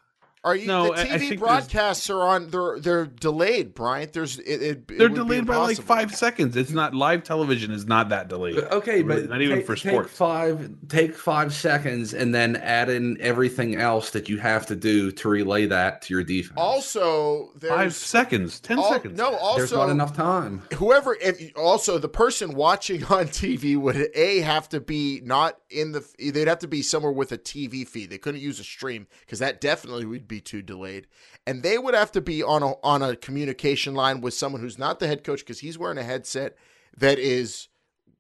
Are 0.44 0.56
you? 0.56 0.68
No, 0.68 0.88
the 0.94 1.00
I- 1.00 1.02
I 1.02 1.06
TV 1.18 1.20
think 1.20 1.40
broadcasts 1.40 2.10
are 2.10 2.22
on. 2.22 2.50
They're 2.50 2.80
they're 2.80 3.06
delayed, 3.08 3.74
Bryant. 3.74 4.14
There's 4.14 4.40
it. 4.40 4.44
it 4.46 4.62
it 4.62 4.88
they're 4.88 5.10
would 5.10 5.14
be 5.14 5.16
delayed 5.16 5.46
by 5.46 5.58
like 5.58 5.82
five 5.82 6.16
seconds. 6.16 6.56
It's 6.56 6.72
not 6.72 6.94
live 6.94 7.24
television. 7.24 7.72
Is 7.72 7.86
not 7.86 8.10
that 8.10 8.28
delayed. 8.30 8.58
Uh, 8.58 8.68
okay, 8.72 9.02
but 9.02 9.28
not 9.30 9.42
even 9.42 9.58
take, 9.58 9.66
for 9.66 9.76
take 9.76 9.92
sports. 9.92 10.14
five 10.14 10.70
take 10.88 11.16
five 11.16 11.54
seconds 11.54 12.14
and 12.14 12.34
then 12.34 12.56
add 12.58 12.90
in 12.90 13.20
everything 13.20 13.76
else 13.76 14.12
that 14.12 14.30
you 14.30 14.38
have 14.38 14.66
to 14.68 14.76
do 14.76 15.12
to 15.12 15.28
relay 15.28 15.66
that 15.66 16.02
to 16.04 16.14
your 16.14 16.24
defense. 16.24 16.58
Also, 16.58 17.52
there's 17.58 17.74
Five 17.74 17.94
seconds, 17.96 18.60
ten 18.60 18.78
al- 18.80 18.90
seconds. 18.90 19.18
No, 19.18 19.36
also 19.36 19.58
There's 19.60 19.72
not 19.74 19.90
enough 19.90 20.16
time. 20.16 20.62
whoever 20.76 21.16
if 21.20 21.42
also 21.58 21.98
the 21.98 22.08
person 22.10 22.54
watching 22.54 23.04
on 23.10 23.26
TV 23.26 23.76
would 23.76 24.10
a 24.16 24.40
have 24.42 24.70
to 24.70 24.80
be 24.80 25.22
not 25.24 25.58
in 25.70 25.92
the 25.92 26.06
they'd 26.18 26.48
have 26.48 26.60
to 26.60 26.68
be 26.68 26.82
somewhere 26.82 27.12
with 27.12 27.32
a 27.32 27.38
TV 27.38 27.86
feed. 27.88 28.10
They 28.10 28.18
couldn't 28.18 28.42
use 28.42 28.60
a 28.60 28.64
stream 28.64 29.08
because 29.22 29.40
that 29.40 29.60
definitely 29.60 30.06
would 30.06 30.28
be 30.28 30.37
too 30.42 30.62
delayed. 30.62 31.08
And 31.46 31.64
they 31.64 31.78
would 31.78 31.94
have 31.94 32.12
to 32.14 32.22
be 32.22 32.44
on 32.44 32.64
a 32.64 32.74
on 32.84 33.02
a 33.02 33.16
communication 33.16 33.94
line 33.94 34.22
with 34.22 34.34
someone 34.34 34.62
who's 34.62 34.78
not 34.78 35.00
the 35.00 35.08
head 35.08 35.24
coach 35.24 35.40
because 35.40 35.60
he's 35.60 35.78
wearing 35.78 35.98
a 35.98 36.04
headset 36.04 36.56
that 36.98 37.20
is 37.20 37.68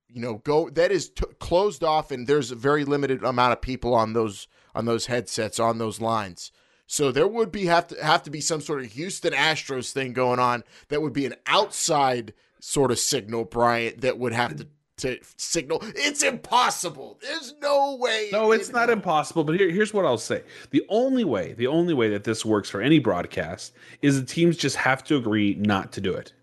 you 0.09 0.21
know 0.21 0.35
go 0.35 0.69
that 0.69 0.91
is 0.91 1.09
t- 1.09 1.25
closed 1.39 1.83
off 1.83 2.11
and 2.11 2.27
there's 2.27 2.51
a 2.51 2.55
very 2.55 2.85
limited 2.85 3.23
amount 3.23 3.53
of 3.53 3.61
people 3.61 3.93
on 3.93 4.13
those 4.13 4.47
on 4.73 4.85
those 4.85 5.07
headsets 5.07 5.59
on 5.59 5.77
those 5.77 5.99
lines. 5.99 6.51
So 6.85 7.11
there 7.11 7.27
would 7.27 7.51
be 7.51 7.65
have 7.65 7.87
to 7.87 8.03
have 8.03 8.23
to 8.23 8.29
be 8.29 8.41
some 8.41 8.61
sort 8.61 8.79
of 8.81 8.91
Houston 8.93 9.33
Astros 9.33 9.91
thing 9.91 10.13
going 10.13 10.39
on 10.39 10.63
that 10.87 11.01
would 11.01 11.13
be 11.13 11.25
an 11.25 11.35
outside 11.45 12.33
sort 12.59 12.91
of 12.91 12.99
signal, 12.99 13.43
Bryant, 13.43 14.01
that 14.01 14.17
would 14.17 14.33
have 14.33 14.55
to 14.57 14.67
to 14.97 15.17
signal. 15.37 15.79
It's 15.95 16.23
impossible. 16.23 17.19
There's 17.21 17.53
no 17.61 17.95
way. 17.95 18.29
No, 18.31 18.51
it's 18.51 18.71
not 18.71 18.89
hell. 18.89 18.97
impossible. 18.97 19.43
But 19.43 19.55
here, 19.57 19.69
here's 19.69 19.93
what 19.93 20.05
I'll 20.05 20.17
say: 20.17 20.43
the 20.71 20.83
only 20.89 21.23
way, 21.23 21.53
the 21.53 21.67
only 21.67 21.93
way 21.93 22.09
that 22.09 22.23
this 22.23 22.43
works 22.43 22.69
for 22.69 22.81
any 22.81 22.99
broadcast 22.99 23.73
is 24.01 24.19
the 24.19 24.25
teams 24.25 24.57
just 24.57 24.75
have 24.75 25.03
to 25.05 25.15
agree 25.15 25.55
not 25.55 25.91
to 25.93 26.01
do 26.01 26.13
it. 26.13 26.33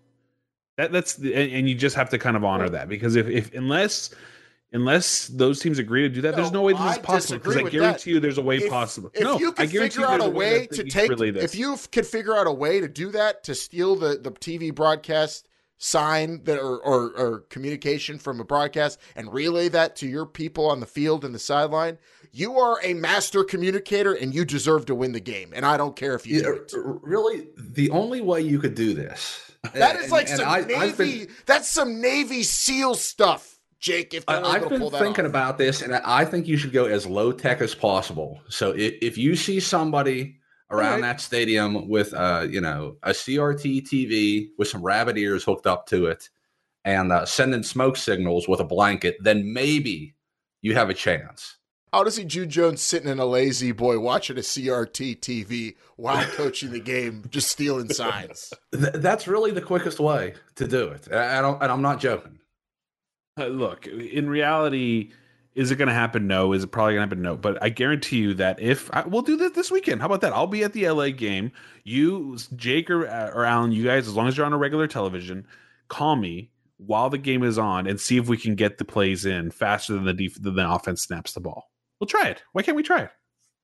That 0.77 0.91
that's 0.91 1.15
the, 1.15 1.33
and, 1.35 1.51
and 1.51 1.69
you 1.69 1.75
just 1.75 1.95
have 1.95 2.09
to 2.09 2.17
kind 2.17 2.35
of 2.35 2.43
honor 2.43 2.69
that 2.69 2.89
because 2.89 3.15
if, 3.15 3.27
if 3.27 3.53
unless 3.53 4.13
unless 4.73 5.27
those 5.27 5.59
teams 5.61 5.79
agree 5.79 6.01
to 6.01 6.09
do 6.09 6.21
that, 6.21 6.35
there's 6.35 6.51
No, 6.51 6.59
no 6.59 6.65
way 6.65 6.73
this 6.73 6.93
is 6.93 6.97
possible. 6.99 7.39
Because 7.39 7.55
I 7.57 7.61
guarantee 7.69 7.79
that. 7.79 8.05
you, 8.07 8.19
there's 8.19 8.37
a 8.37 8.41
way 8.41 8.57
If- 8.57 8.69
possible. 8.69 9.09
If 9.13 9.23
no, 9.23 9.39
you 9.39 9.53
I 9.57 9.65
guarantee 9.67 9.95
figure 9.95 10.07
out 10.07 10.19
a 10.19 10.23
there's 10.23 10.33
way 10.33 10.67
to 10.67 10.83
take, 10.83 11.11
if 11.11 11.55
you 11.55 11.77
could 11.91 12.05
figure 12.05 12.35
out 12.35 12.47
a 12.47 12.51
way 12.51 12.81
to 12.81 12.87
do 12.87 13.11
that 13.11 13.43
to 13.45 13.55
steal 13.55 13.95
the 13.95 14.17
the 14.17 14.31
TV 14.31 14.73
broadcast 14.73 15.47
sign 15.77 16.43
that 16.45 16.57
or, 16.59 16.79
or 16.79 17.11
or 17.17 17.39
communication 17.49 18.17
from 18.17 18.39
a 18.39 18.43
broadcast 18.43 18.99
and 19.15 19.31
relay 19.33 19.67
that 19.69 19.95
to 19.97 20.07
your 20.07 20.25
people 20.25 20.65
on 20.69 20.79
the 20.79 20.85
field 20.85 21.25
and 21.25 21.35
the 21.35 21.39
sideline, 21.39 21.97
you 22.31 22.57
are 22.57 22.79
a 22.83 22.93
master 22.93 23.43
communicator 23.43 24.13
and 24.13 24.33
you 24.33 24.45
deserve 24.45 24.85
to 24.85 24.95
win 24.95 25.11
the 25.11 25.19
game. 25.19 25.51
And 25.53 25.65
I 25.65 25.77
don't 25.77 25.95
care 25.95 26.15
if 26.15 26.25
you 26.25 26.37
Yeah, 26.37 26.43
do 26.43 26.53
it. 26.53 26.73
really, 27.01 27.47
the 27.57 27.89
only 27.91 28.21
way 28.21 28.41
you 28.41 28.59
could 28.59 28.75
do 28.75 28.93
this. 28.93 29.41
That 29.73 29.95
is 29.95 30.03
and- 30.03 30.11
like 30.11 30.29
and 30.29 30.37
some 30.39 30.47
I- 30.49 30.61
Navy. 30.61 31.25
Been, 31.25 31.35
that's 31.47 31.67
some 31.67 31.99
Navy 31.99 32.43
SEAL 32.43 32.93
stuff, 32.95 33.59
Jake. 33.79 34.13
If 34.13 34.23
I, 34.27 34.39
I've 34.39 34.69
been 34.69 34.79
pull 34.79 34.91
that 34.91 35.01
thinking 35.01 35.25
off. 35.25 35.29
about 35.31 35.57
this, 35.57 35.81
and 35.81 35.95
I 35.95 36.01
I 36.05 36.25
think 36.25 36.47
you 36.47 36.55
should 36.55 36.71
go 36.71 36.85
as 36.85 37.07
low 37.07 37.31
tech 37.31 37.61
as 37.61 37.73
possible. 37.73 38.39
So 38.47 38.71
if, 38.71 38.93
if 39.01 39.17
you 39.17 39.35
see 39.35 39.59
somebody 39.59 40.37
around 40.71 40.85
Alright. 40.85 41.01
that 41.01 41.21
stadium 41.21 41.87
with 41.87 42.13
uh 42.13 42.47
you 42.49 42.61
know 42.61 42.97
a 43.03 43.11
CRT 43.11 43.87
TV 43.87 44.49
with 44.57 44.67
some 44.67 44.83
rabbit 44.83 45.17
ears 45.17 45.43
hooked 45.43 45.67
up 45.67 45.87
to 45.87 46.07
it, 46.07 46.29
and 46.83 47.11
uh, 47.11 47.25
sending 47.25 47.63
smoke 47.63 47.97
signals 47.97 48.47
with 48.47 48.59
a 48.59 48.65
blanket, 48.65 49.17
then 49.21 49.53
maybe 49.53 50.15
you 50.61 50.73
have 50.75 50.89
a 50.89 50.93
chance. 50.93 51.57
How 51.93 52.03
does 52.03 52.17
he 52.17 52.25
June 52.25 52.49
Jones 52.49 52.81
sitting 52.81 53.09
in 53.09 53.19
a 53.19 53.25
lazy 53.25 53.71
boy 53.71 53.99
watching 53.99 54.37
a 54.37 54.41
CRT 54.41 55.19
TV 55.21 55.75
while 55.95 56.25
coaching 56.31 56.71
the 56.71 56.79
game, 56.79 57.23
just 57.29 57.47
stealing 57.49 57.87
signs? 57.87 58.51
Th- 58.73 58.93
that's 58.95 59.27
really 59.27 59.51
the 59.51 59.61
quickest 59.61 59.99
way 59.99 60.33
to 60.55 60.67
do 60.67 60.89
it. 60.89 61.07
I 61.11 61.39
I 61.39 61.41
don't, 61.41 61.61
and 61.63 61.71
I'm 61.71 61.81
not 61.81 61.99
joking. 61.99 62.39
Uh, 63.39 63.47
look, 63.47 63.87
in 63.87 64.29
reality, 64.29 65.11
is 65.55 65.71
it 65.71 65.77
going 65.77 65.87
to 65.87 65.93
happen? 65.93 66.27
No. 66.27 66.53
Is 66.53 66.63
it 66.63 66.67
probably 66.67 66.93
going 66.93 67.07
to 67.09 67.15
happen? 67.15 67.21
No. 67.23 67.37
But 67.37 67.57
I 67.63 67.69
guarantee 67.69 68.17
you 68.17 68.33
that 68.35 68.61
if 68.61 68.93
I, 68.93 69.03
we'll 69.07 69.21
do 69.21 69.37
this 69.37 69.53
this 69.53 69.71
weekend, 69.71 70.01
how 70.01 70.07
about 70.07 70.21
that? 70.21 70.33
I'll 70.33 70.47
be 70.47 70.63
at 70.63 70.73
the 70.73 70.87
LA 70.89 71.09
game. 71.09 71.51
You, 71.83 72.37
Jake 72.55 72.89
or, 72.89 73.07
uh, 73.07 73.31
or 73.33 73.45
Alan, 73.45 73.71
you 73.71 73.85
guys, 73.85 74.07
as 74.07 74.13
long 74.13 74.27
as 74.27 74.35
you're 74.35 74.45
on 74.45 74.53
a 74.53 74.57
regular 74.57 74.87
television, 74.87 75.47
call 75.87 76.17
me 76.17 76.51
while 76.77 77.09
the 77.09 77.17
game 77.17 77.41
is 77.41 77.57
on 77.57 77.87
and 77.87 77.99
see 77.99 78.17
if 78.17 78.27
we 78.27 78.37
can 78.37 78.55
get 78.55 78.77
the 78.77 78.85
plays 78.85 79.25
in 79.25 79.49
faster 79.49 79.93
than 79.93 80.03
the 80.03 80.13
def- 80.13 80.41
than 80.41 80.55
the 80.55 80.69
offense 80.69 81.01
snaps 81.01 81.31
the 81.31 81.39
ball. 81.39 81.71
We'll 81.99 82.07
try 82.07 82.27
it. 82.27 82.43
Why 82.51 82.61
can't 82.61 82.75
we 82.75 82.83
try 82.83 83.03
it? 83.03 83.11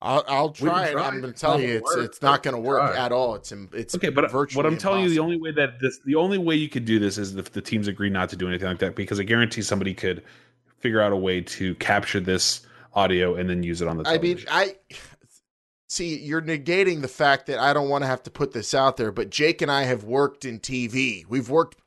I'll, 0.03 0.23
I'll 0.27 0.49
try 0.49 0.87
it. 0.87 0.93
try 0.93 1.07
I'm 1.07 1.21
going 1.21 1.31
to 1.31 1.39
tell 1.39 1.59
not 1.59 1.61
you, 1.61 1.75
it's 1.75 1.95
work, 1.95 2.05
it's 2.05 2.21
not 2.23 2.41
going 2.41 2.55
to 2.55 2.61
work 2.61 2.93
try. 2.93 3.05
at 3.05 3.11
all. 3.11 3.35
It's 3.35 3.51
it's 3.51 3.93
Okay, 3.93 4.09
but 4.09 4.31
virtually 4.31 4.63
what 4.63 4.71
I'm 4.71 4.79
telling 4.79 5.03
you, 5.03 5.09
the 5.09 5.19
only 5.19 5.39
way 5.39 5.51
that 5.51 5.79
this, 5.79 5.99
the 6.05 6.15
only 6.15 6.39
way 6.39 6.55
you 6.55 6.69
could 6.69 6.85
do 6.85 6.97
this 6.97 7.19
is 7.19 7.35
if 7.35 7.51
the 7.51 7.61
teams 7.61 7.87
agree 7.87 8.09
not 8.09 8.29
to 8.29 8.35
do 8.35 8.47
anything 8.47 8.67
like 8.67 8.79
that, 8.79 8.95
because 8.95 9.19
I 9.19 9.23
guarantee 9.23 9.61
somebody 9.61 9.93
could 9.93 10.23
figure 10.81 11.01
out 11.01 11.11
a 11.11 11.15
way 11.17 11.41
to 11.41 11.75
capture 11.75 12.19
this 12.19 12.61
audio 12.93 13.35
and 13.35 13.49
then 13.49 13.63
use 13.63 13.81
it 13.81 13.87
on 13.87 13.97
the 13.97 14.07
I 14.07 14.17
mean. 14.17 14.39
I 14.49 14.75
see 15.87 16.17
you're 16.17 16.41
negating 16.41 17.01
the 17.01 17.07
fact 17.07 17.47
that 17.47 17.59
I 17.59 17.73
don't 17.73 17.89
want 17.89 18.03
to 18.03 18.07
have 18.07 18.23
to 18.23 18.31
put 18.31 18.51
this 18.53 18.73
out 18.73 18.97
there, 18.97 19.11
but 19.11 19.29
Jake 19.29 19.61
and 19.61 19.71
I 19.71 19.83
have 19.83 20.03
worked 20.03 20.45
in 20.45 20.59
TV. 20.59 21.25
We've 21.27 21.49
worked 21.49 21.77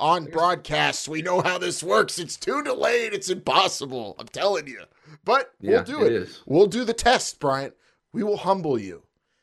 on 0.00 0.26
broadcasts. 0.26 1.08
We 1.08 1.22
know 1.22 1.40
how 1.40 1.58
this 1.58 1.82
works. 1.82 2.18
It's 2.18 2.36
too 2.36 2.62
delayed. 2.62 3.12
It's 3.14 3.30
impossible. 3.30 4.16
I'm 4.18 4.28
telling 4.28 4.66
you. 4.66 4.82
But 5.24 5.52
Yeah, 5.60 5.76
we'll 5.76 5.84
do 5.84 6.00
it 6.04 6.12
it. 6.12 6.22
is. 6.22 6.42
We'll 6.46 6.66
do 6.66 6.84
the 6.84 6.92
test, 6.92 7.38
Bryant. 7.40 7.74
We 8.12 8.22
will 8.22 8.36
humble 8.38 8.78
you. 8.78 9.02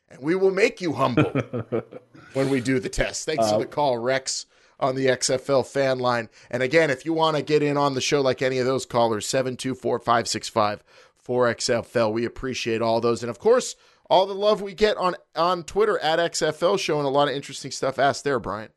And 0.10 0.22
we 0.22 0.36
will 0.36 0.52
make 0.52 0.82
you 0.82 0.94
humble 0.94 1.32
when 2.34 2.50
we 2.50 2.60
do 2.60 2.80
the 2.80 2.90
test. 2.90 3.26
Thanks 3.26 3.46
Uh, 3.46 3.54
for 3.54 3.60
the 3.60 3.66
call, 3.66 3.98
Rex, 3.98 4.46
on 4.82 4.96
the 4.96 5.08
XFL 5.08 5.66
fan 5.66 6.00
line. 6.00 6.30
And 6.50 6.64
again, 6.64 6.90
if 6.90 7.06
you 7.06 7.14
want 7.14 7.38
to 7.38 7.44
get 7.44 7.64
in 7.64 7.78
on 7.78 7.94
the 7.94 8.02
show 8.02 8.22
like 8.22 8.42
any 8.42 8.58
of 8.58 8.66
those 8.66 8.86
callers, 8.86 9.28
724 9.28 10.00
565 10.00 10.84
4XFL. 11.26 12.12
We 12.12 12.26
appreciate 12.26 12.82
all 12.82 13.02
those. 13.02 13.24
And 13.24 13.30
of 13.30 13.40
course, 13.40 13.76
all 14.10 14.26
the 14.26 14.34
love 14.34 14.62
we 14.62 14.74
get 14.74 14.98
on, 14.98 15.16
on 15.36 15.64
Twitter 15.64 15.98
at 16.00 16.20
XFL, 16.20 16.80
showing 16.80 17.06
a 17.06 17.10
lot 17.10 17.28
of 17.28 17.36
interesting 17.36 17.72
stuff 17.72 18.00
asked 18.00 18.24
there, 18.24 18.40
Bryant. 18.40 18.72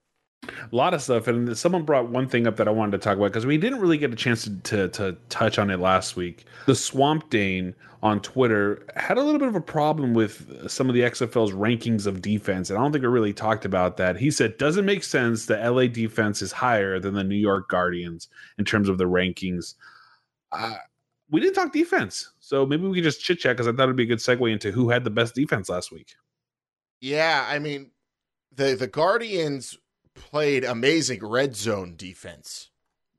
A 0.48 0.76
lot 0.76 0.94
of 0.94 1.02
stuff 1.02 1.26
and 1.26 1.56
someone 1.56 1.82
brought 1.82 2.08
one 2.08 2.28
thing 2.28 2.46
up 2.46 2.56
that 2.56 2.68
i 2.68 2.70
wanted 2.70 2.92
to 2.92 2.98
talk 2.98 3.16
about 3.16 3.28
because 3.28 3.46
we 3.46 3.58
didn't 3.58 3.80
really 3.80 3.98
get 3.98 4.12
a 4.12 4.16
chance 4.16 4.44
to, 4.44 4.56
to, 4.60 4.88
to 4.88 5.16
touch 5.28 5.58
on 5.58 5.70
it 5.70 5.78
last 5.78 6.16
week. 6.16 6.44
The 6.66 6.74
swamp 6.74 7.30
dane 7.30 7.74
on 8.02 8.20
twitter 8.20 8.84
had 8.96 9.16
a 9.16 9.22
little 9.22 9.38
bit 9.38 9.48
of 9.48 9.54
a 9.54 9.60
problem 9.60 10.14
with 10.14 10.70
some 10.70 10.88
of 10.88 10.94
the 10.94 11.02
xfl's 11.02 11.52
rankings 11.52 12.06
of 12.06 12.20
defense 12.20 12.70
and 12.70 12.78
i 12.78 12.82
don't 12.82 12.92
think 12.92 13.02
we 13.02 13.08
really 13.08 13.32
talked 13.32 13.64
about 13.64 13.96
that. 13.96 14.16
He 14.16 14.30
said 14.30 14.58
doesn't 14.58 14.84
make 14.84 15.04
sense 15.04 15.46
the 15.46 15.56
la 15.70 15.86
defense 15.86 16.42
is 16.42 16.52
higher 16.52 16.98
than 16.98 17.14
the 17.14 17.24
new 17.24 17.36
york 17.36 17.68
guardians 17.68 18.28
in 18.58 18.64
terms 18.64 18.88
of 18.88 18.98
the 18.98 19.04
rankings. 19.04 19.74
Uh, 20.52 20.76
we 21.30 21.40
didn't 21.40 21.54
talk 21.54 21.72
defense 21.72 22.30
so 22.40 22.66
maybe 22.66 22.86
we 22.86 22.94
could 22.94 23.04
just 23.04 23.22
chit 23.22 23.38
chat 23.38 23.56
because 23.56 23.66
i 23.66 23.72
thought 23.72 23.84
it'd 23.84 23.96
be 23.96 24.04
a 24.04 24.06
good 24.06 24.18
segue 24.18 24.52
into 24.52 24.70
who 24.70 24.90
had 24.90 25.04
the 25.04 25.10
best 25.10 25.34
defense 25.34 25.68
last 25.68 25.90
week. 25.90 26.14
Yeah, 27.04 27.46
I 27.46 27.58
mean, 27.58 27.90
the 28.50 28.76
the 28.76 28.86
Guardians 28.86 29.76
played 30.14 30.64
amazing 30.64 31.24
red 31.24 31.56
zone 31.56 31.94
defense. 31.96 32.70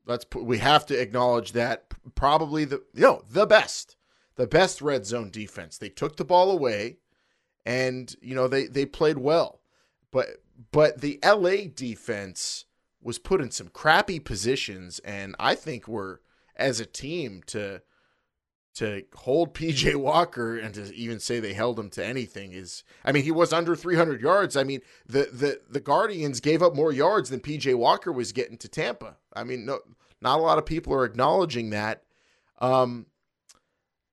Let's 0.04 0.24
put, 0.24 0.44
we 0.44 0.58
have 0.58 0.86
to 0.86 1.00
acknowledge 1.00 1.52
that 1.52 1.86
probably 2.14 2.64
the 2.64 2.82
you 2.94 3.02
know 3.02 3.22
the 3.30 3.46
best, 3.46 3.96
the 4.36 4.46
best 4.46 4.80
red 4.80 5.06
zone 5.06 5.30
defense. 5.30 5.78
They 5.78 5.88
took 5.88 6.16
the 6.16 6.24
ball 6.24 6.50
away, 6.50 6.98
and 7.64 8.14
you 8.20 8.34
know 8.34 8.48
they 8.48 8.66
they 8.66 8.86
played 8.86 9.18
well, 9.18 9.60
but 10.10 10.42
but 10.70 11.00
the 11.00 11.18
LA 11.24 11.68
defense 11.74 12.64
was 13.02 13.18
put 13.18 13.40
in 13.40 13.50
some 13.50 13.68
crappy 13.68 14.18
positions, 14.18 14.98
and 15.00 15.36
I 15.38 15.54
think 15.54 15.86
we're 15.86 16.18
as 16.56 16.80
a 16.80 16.86
team 16.86 17.42
to 17.46 17.82
to 18.76 19.02
hold 19.14 19.54
PJ 19.54 19.96
Walker 20.00 20.56
and 20.58 20.74
to 20.74 20.94
even 20.94 21.18
say 21.18 21.40
they 21.40 21.54
held 21.54 21.78
him 21.78 21.90
to 21.90 22.04
anything 22.04 22.52
is 22.52 22.84
I 23.04 23.12
mean 23.12 23.24
he 23.24 23.30
was 23.30 23.52
under 23.52 23.74
300 23.74 24.20
yards. 24.20 24.56
I 24.56 24.64
mean 24.64 24.80
the 25.06 25.28
the 25.32 25.60
the 25.68 25.80
Guardians 25.80 26.40
gave 26.40 26.62
up 26.62 26.76
more 26.76 26.92
yards 26.92 27.30
than 27.30 27.40
PJ 27.40 27.74
Walker 27.74 28.12
was 28.12 28.32
getting 28.32 28.58
to 28.58 28.68
Tampa. 28.68 29.16
I 29.34 29.44
mean 29.44 29.66
no 29.66 29.80
not 30.20 30.38
a 30.38 30.42
lot 30.42 30.58
of 30.58 30.66
people 30.66 30.92
are 30.94 31.04
acknowledging 31.04 31.70
that. 31.70 32.02
Um 32.58 33.06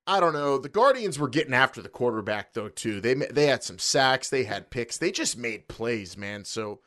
I 0.06 0.20
don't 0.20 0.34
know. 0.34 0.58
The 0.58 0.68
Guardians 0.68 1.18
were 1.18 1.30
getting 1.30 1.54
after 1.54 1.82
the 1.82 1.90
quarterback 1.90 2.54
though 2.54 2.70
too. 2.70 3.02
They 3.02 3.14
they 3.14 3.48
had 3.48 3.64
some 3.64 3.80
sacks, 3.80 4.30
they 4.30 4.46
had 4.46 4.70
picks. 4.70 4.98
They 4.98 5.12
just 5.12 5.38
made 5.38 5.68
plays, 5.68 6.18
man. 6.18 6.46
So 6.46 6.80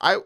I 0.00 0.18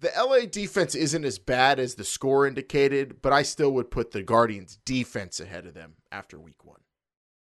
the 0.00 0.10
LA 0.16 0.46
defense 0.46 0.94
isn't 0.94 1.24
as 1.24 1.38
bad 1.38 1.78
as 1.80 1.94
the 1.94 2.04
score 2.04 2.46
indicated, 2.46 3.20
but 3.22 3.32
I 3.32 3.42
still 3.42 3.72
would 3.72 3.90
put 3.90 4.12
the 4.12 4.22
Guardians 4.22 4.78
defense 4.84 5.40
ahead 5.40 5.66
of 5.66 5.74
them 5.74 5.94
after 6.12 6.38
week 6.38 6.64
one. 6.64 6.80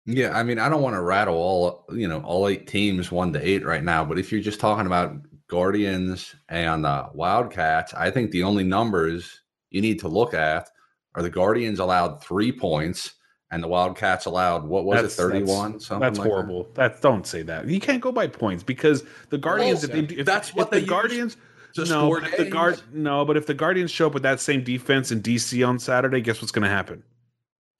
Yeah, 0.05 0.35
I 0.38 0.43
mean, 0.43 0.57
I 0.57 0.69
don't 0.69 0.81
want 0.81 0.95
to 0.95 1.01
rattle 1.01 1.35
all 1.35 1.85
you 1.91 2.07
know 2.07 2.21
all 2.21 2.47
eight 2.47 2.67
teams 2.67 3.12
one 3.12 3.33
to 3.33 3.47
eight 3.47 3.65
right 3.65 3.83
now, 3.83 4.03
but 4.03 4.17
if 4.17 4.31
you're 4.31 4.41
just 4.41 4.59
talking 4.59 4.88
about 4.88 5.15
Guardians 5.47 6.35
and 6.47 6.85
uh, 6.85 7.09
Wildcats, 7.13 7.93
I 7.93 8.09
think 8.09 8.31
the 8.31 8.43
only 8.43 8.63
numbers 8.63 9.41
you 9.69 9.81
need 9.81 9.99
to 9.99 10.07
look 10.07 10.33
at 10.33 10.69
are 11.15 11.21
the 11.21 11.29
Guardians 11.29 11.79
allowed 11.79 12.23
three 12.23 12.51
points 12.51 13.13
and 13.51 13.63
the 13.63 13.67
Wildcats 13.67 14.25
allowed 14.25 14.63
what 14.63 14.85
was 14.85 14.95
That's- 14.95 15.13
it, 15.13 15.17
thirty 15.17 15.43
one? 15.43 15.73
That's, 15.73 15.85
Something 15.88 16.01
that's 16.01 16.19
like 16.19 16.27
horrible. 16.27 16.69
That 16.73 17.01
don't 17.01 17.27
say 17.27 17.43
that. 17.43 17.67
You 17.67 17.79
can't 17.79 18.01
go 18.01 18.12
by 18.12 18.27
points 18.27 18.63
because 18.63 19.03
the 19.29 19.38
Guardians. 19.38 19.83
if 19.83 19.91
they, 19.91 20.15
if, 20.15 20.25
that's 20.25 20.49
if 20.49 20.55
what 20.55 20.71
the 20.71 20.81
Guardians. 20.81 21.35
use 21.35 21.43
Guardians. 21.75 21.89
no, 21.89 22.05
score 22.05 22.21
but 22.21 22.29
if 22.32 22.38
the 22.38 22.45
guard. 22.49 22.82
No, 22.93 23.25
but 23.25 23.38
if 23.38 23.45
the 23.45 23.53
Guardians 23.53 23.91
show 23.91 24.08
up 24.08 24.13
with 24.13 24.23
that 24.23 24.39
same 24.39 24.63
defense 24.63 25.12
in 25.12 25.21
DC 25.21 25.67
on 25.67 25.79
Saturday, 25.79 26.21
guess 26.21 26.41
what's 26.41 26.51
going 26.51 26.63
to 26.63 26.69
happen? 26.69 27.03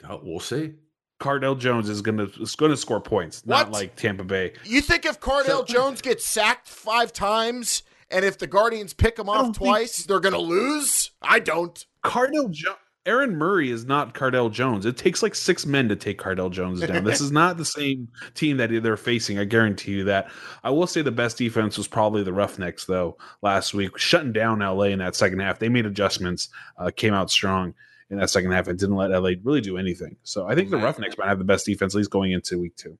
Oh, 0.08 0.20
we'll 0.24 0.40
see. 0.40 0.74
Cardale 1.20 1.60
Jones 1.60 1.90
is 1.90 2.02
going 2.02 2.18
to 2.18 2.32
is 2.42 2.56
going 2.56 2.72
to 2.72 2.78
score 2.78 3.02
points, 3.02 3.46
not 3.46 3.72
like 3.72 3.96
Tampa 3.98 4.24
Bay. 4.24 4.54
You 4.64 4.80
think 4.82 5.06
if 5.06 5.20
Cardale 5.20 5.68
Jones 5.68 6.02
gets 6.02 6.26
sacked 6.26 6.68
five 6.70 7.12
times 7.12 7.84
and 8.10 8.24
if 8.24 8.38
the 8.38 8.48
Guardians 8.48 8.94
pick 8.94 9.20
him 9.20 9.28
off 9.28 9.42
don't 9.42 9.54
think- 9.58 9.68
twice, 9.68 10.06
they're 10.06 10.22
going 10.22 10.34
to 10.34 10.40
lose? 10.40 11.12
I 11.22 11.40
don't. 11.40 11.86
Cardale 12.06 12.50
jo- 12.52 12.76
Aaron 13.06 13.36
Murray 13.38 13.72
is 13.72 13.86
not 13.86 14.14
Cardale 14.14 14.52
Jones. 14.52 14.86
It 14.86 14.98
takes 14.98 15.24
like 15.24 15.34
six 15.34 15.66
men 15.66 15.90
to 15.90 15.96
take 15.96 16.20
Cardale 16.20 16.52
Jones 16.52 16.82
down. 16.82 17.04
this 17.04 17.22
is 17.22 17.32
not 17.32 17.58
the 17.58 17.66
same 17.66 18.10
team 18.36 18.58
that 18.58 18.70
they're 18.84 18.98
facing. 18.98 19.40
I 19.40 19.46
guarantee 19.46 19.94
you 19.94 20.04
that. 20.06 20.30
I 20.64 20.70
will 20.72 20.86
say 20.88 21.02
the 21.02 21.12
best 21.12 21.38
defense 21.38 21.78
was 21.78 21.88
probably 21.88 22.24
the 22.24 22.34
Roughnecks 22.34 22.86
though 22.86 23.18
last 23.42 23.74
week, 23.74 23.98
shutting 23.98 24.34
down 24.34 24.60
LA 24.60 24.84
in 24.86 25.00
that 25.00 25.16
second 25.16 25.40
half. 25.40 25.60
They 25.60 25.70
made 25.70 25.86
adjustments, 25.86 26.50
uh, 26.78 26.92
came 26.96 27.14
out 27.14 27.32
strong 27.32 27.74
in 28.10 28.18
that 28.20 28.30
second 28.30 28.52
half, 28.52 28.68
and 28.68 28.78
didn't 28.78 28.96
let 28.96 29.12
LA 29.12 29.32
really 29.44 29.62
do 29.62 29.78
anything. 29.78 30.18
So 30.24 30.48
I 30.48 30.56
think 30.56 30.70
the 30.70 30.78
Roughnecks 30.78 31.18
might 31.18 31.28
have 31.30 31.40
the 31.40 31.46
best 31.46 31.66
defense 31.66 31.96
at 31.96 32.00
least 32.00 32.10
going 32.12 32.32
into 32.34 32.60
week 32.60 32.76
two. 32.76 32.98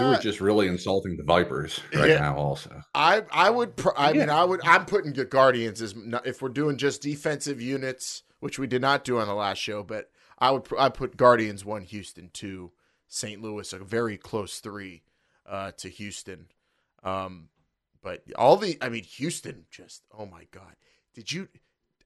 You 0.00 0.06
were 0.06 0.16
just 0.18 0.40
really 0.40 0.68
insulting 0.68 1.16
the 1.16 1.24
Vipers 1.24 1.80
right 1.92 2.10
Yeah. 2.10 2.20
now, 2.20 2.36
also. 2.36 2.82
I 2.94 3.22
I 3.32 3.50
would 3.50 3.74
pr- 3.76 3.88
I 3.96 4.12
mean 4.12 4.30
I 4.30 4.44
would 4.44 4.60
I'm 4.64 4.86
putting 4.86 5.12
the 5.12 5.24
Guardians 5.24 5.82
as 5.82 5.94
if 6.24 6.40
we're 6.40 6.50
doing 6.50 6.76
just 6.78 7.02
defensive 7.02 7.60
units, 7.60 8.22
which 8.42 8.58
we 8.58 8.66
did 8.66 8.82
not 8.82 9.04
do 9.04 9.20
on 9.20 9.28
the 9.28 9.34
last 9.34 9.58
show, 9.58 9.84
but 9.84 10.10
I 10.36 10.50
would 10.50 10.66
I 10.76 10.88
put 10.88 11.16
Guardians 11.16 11.64
1 11.64 11.82
Houston 11.84 12.28
2 12.32 12.72
St. 13.06 13.40
Louis 13.40 13.72
a 13.72 13.78
very 13.78 14.16
close 14.16 14.58
3 14.58 15.00
uh 15.46 15.70
to 15.76 15.88
Houston. 15.88 16.46
Um 17.04 17.50
but 18.02 18.24
all 18.34 18.56
the 18.56 18.76
I 18.82 18.88
mean 18.88 19.04
Houston 19.04 19.66
just 19.70 20.02
oh 20.12 20.26
my 20.26 20.48
god. 20.50 20.74
Did 21.14 21.30
you 21.30 21.46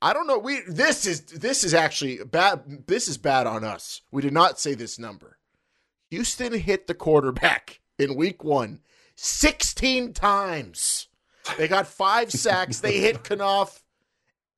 I 0.03 0.13
don't 0.13 0.27
know. 0.27 0.37
We 0.37 0.61
this 0.69 1.07
is 1.07 1.23
this 1.23 1.65
is 1.65 1.73
actually 1.73 2.19
bad. 2.23 2.87
This 2.87 3.09
is 3.09 3.17
bad 3.17 3.47
on 3.47 3.65
us. 3.65 4.03
We 4.11 4.21
did 4.21 4.35
not 4.35 4.61
say 4.61 4.75
this 4.75 4.99
number. 4.99 5.39
Houston 6.11 6.53
hit 6.53 6.87
the 6.87 6.95
quarterback 6.95 7.81
in 7.99 8.15
week 8.15 8.45
one 8.45 8.81
16 9.15 10.13
times. 10.13 11.09
They 11.57 11.67
got 11.67 11.87
five 11.87 12.31
sacks. 12.31 12.81
They 12.81 12.99
hit 12.99 13.23
Kanoff 13.23 13.81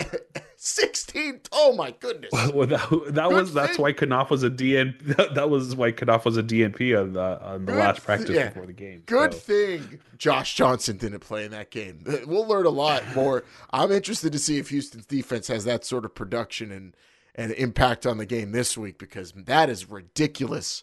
16. 0.56 1.40
Oh 1.52 1.74
my 1.74 1.92
goodness. 1.92 2.30
Well, 2.54 2.66
that, 2.66 2.88
that 2.90 3.28
Good 3.28 3.32
was 3.32 3.54
that's 3.54 3.76
thing. 3.76 3.82
why 3.82 3.92
Kanoff 3.92 4.30
was 4.30 4.42
a 4.42 4.50
DN. 4.50 4.98
That, 5.16 5.34
that 5.34 5.50
was 5.50 5.76
why 5.76 5.92
Kanoff 5.92 6.24
was 6.24 6.36
a 6.36 6.42
DNP 6.42 6.98
on 7.00 7.12
the 7.12 7.42
on 7.44 7.64
the 7.66 7.72
Good 7.72 7.78
last 7.78 7.96
th- 7.96 8.04
practice 8.04 8.30
yeah. 8.30 8.48
before 8.48 8.66
the 8.66 8.72
game. 8.72 9.02
Good 9.06 9.34
So- 9.34 9.38
thing 9.40 10.00
Josh 10.16 10.54
Johnson 10.54 10.96
didn't 10.96 11.20
play 11.20 11.44
in 11.44 11.50
that 11.52 11.70
game. 11.70 12.02
Uh, 12.08 12.16
we'll 12.26 12.46
learn 12.46 12.66
a 12.66 12.70
lot 12.70 13.02
more. 13.14 13.44
I'm 13.70 13.92
interested 13.92 14.32
to 14.32 14.38
see 14.38 14.58
if 14.58 14.70
Houston's 14.70 15.06
defense 15.06 15.48
has 15.48 15.64
that 15.64 15.84
sort 15.84 16.04
of 16.04 16.14
production 16.14 16.72
and 16.72 16.96
and 17.34 17.52
impact 17.52 18.04
on 18.06 18.18
the 18.18 18.26
game 18.26 18.50
this 18.52 18.76
week 18.76 18.98
because 18.98 19.32
that 19.32 19.70
is 19.70 19.88
ridiculous. 19.88 20.82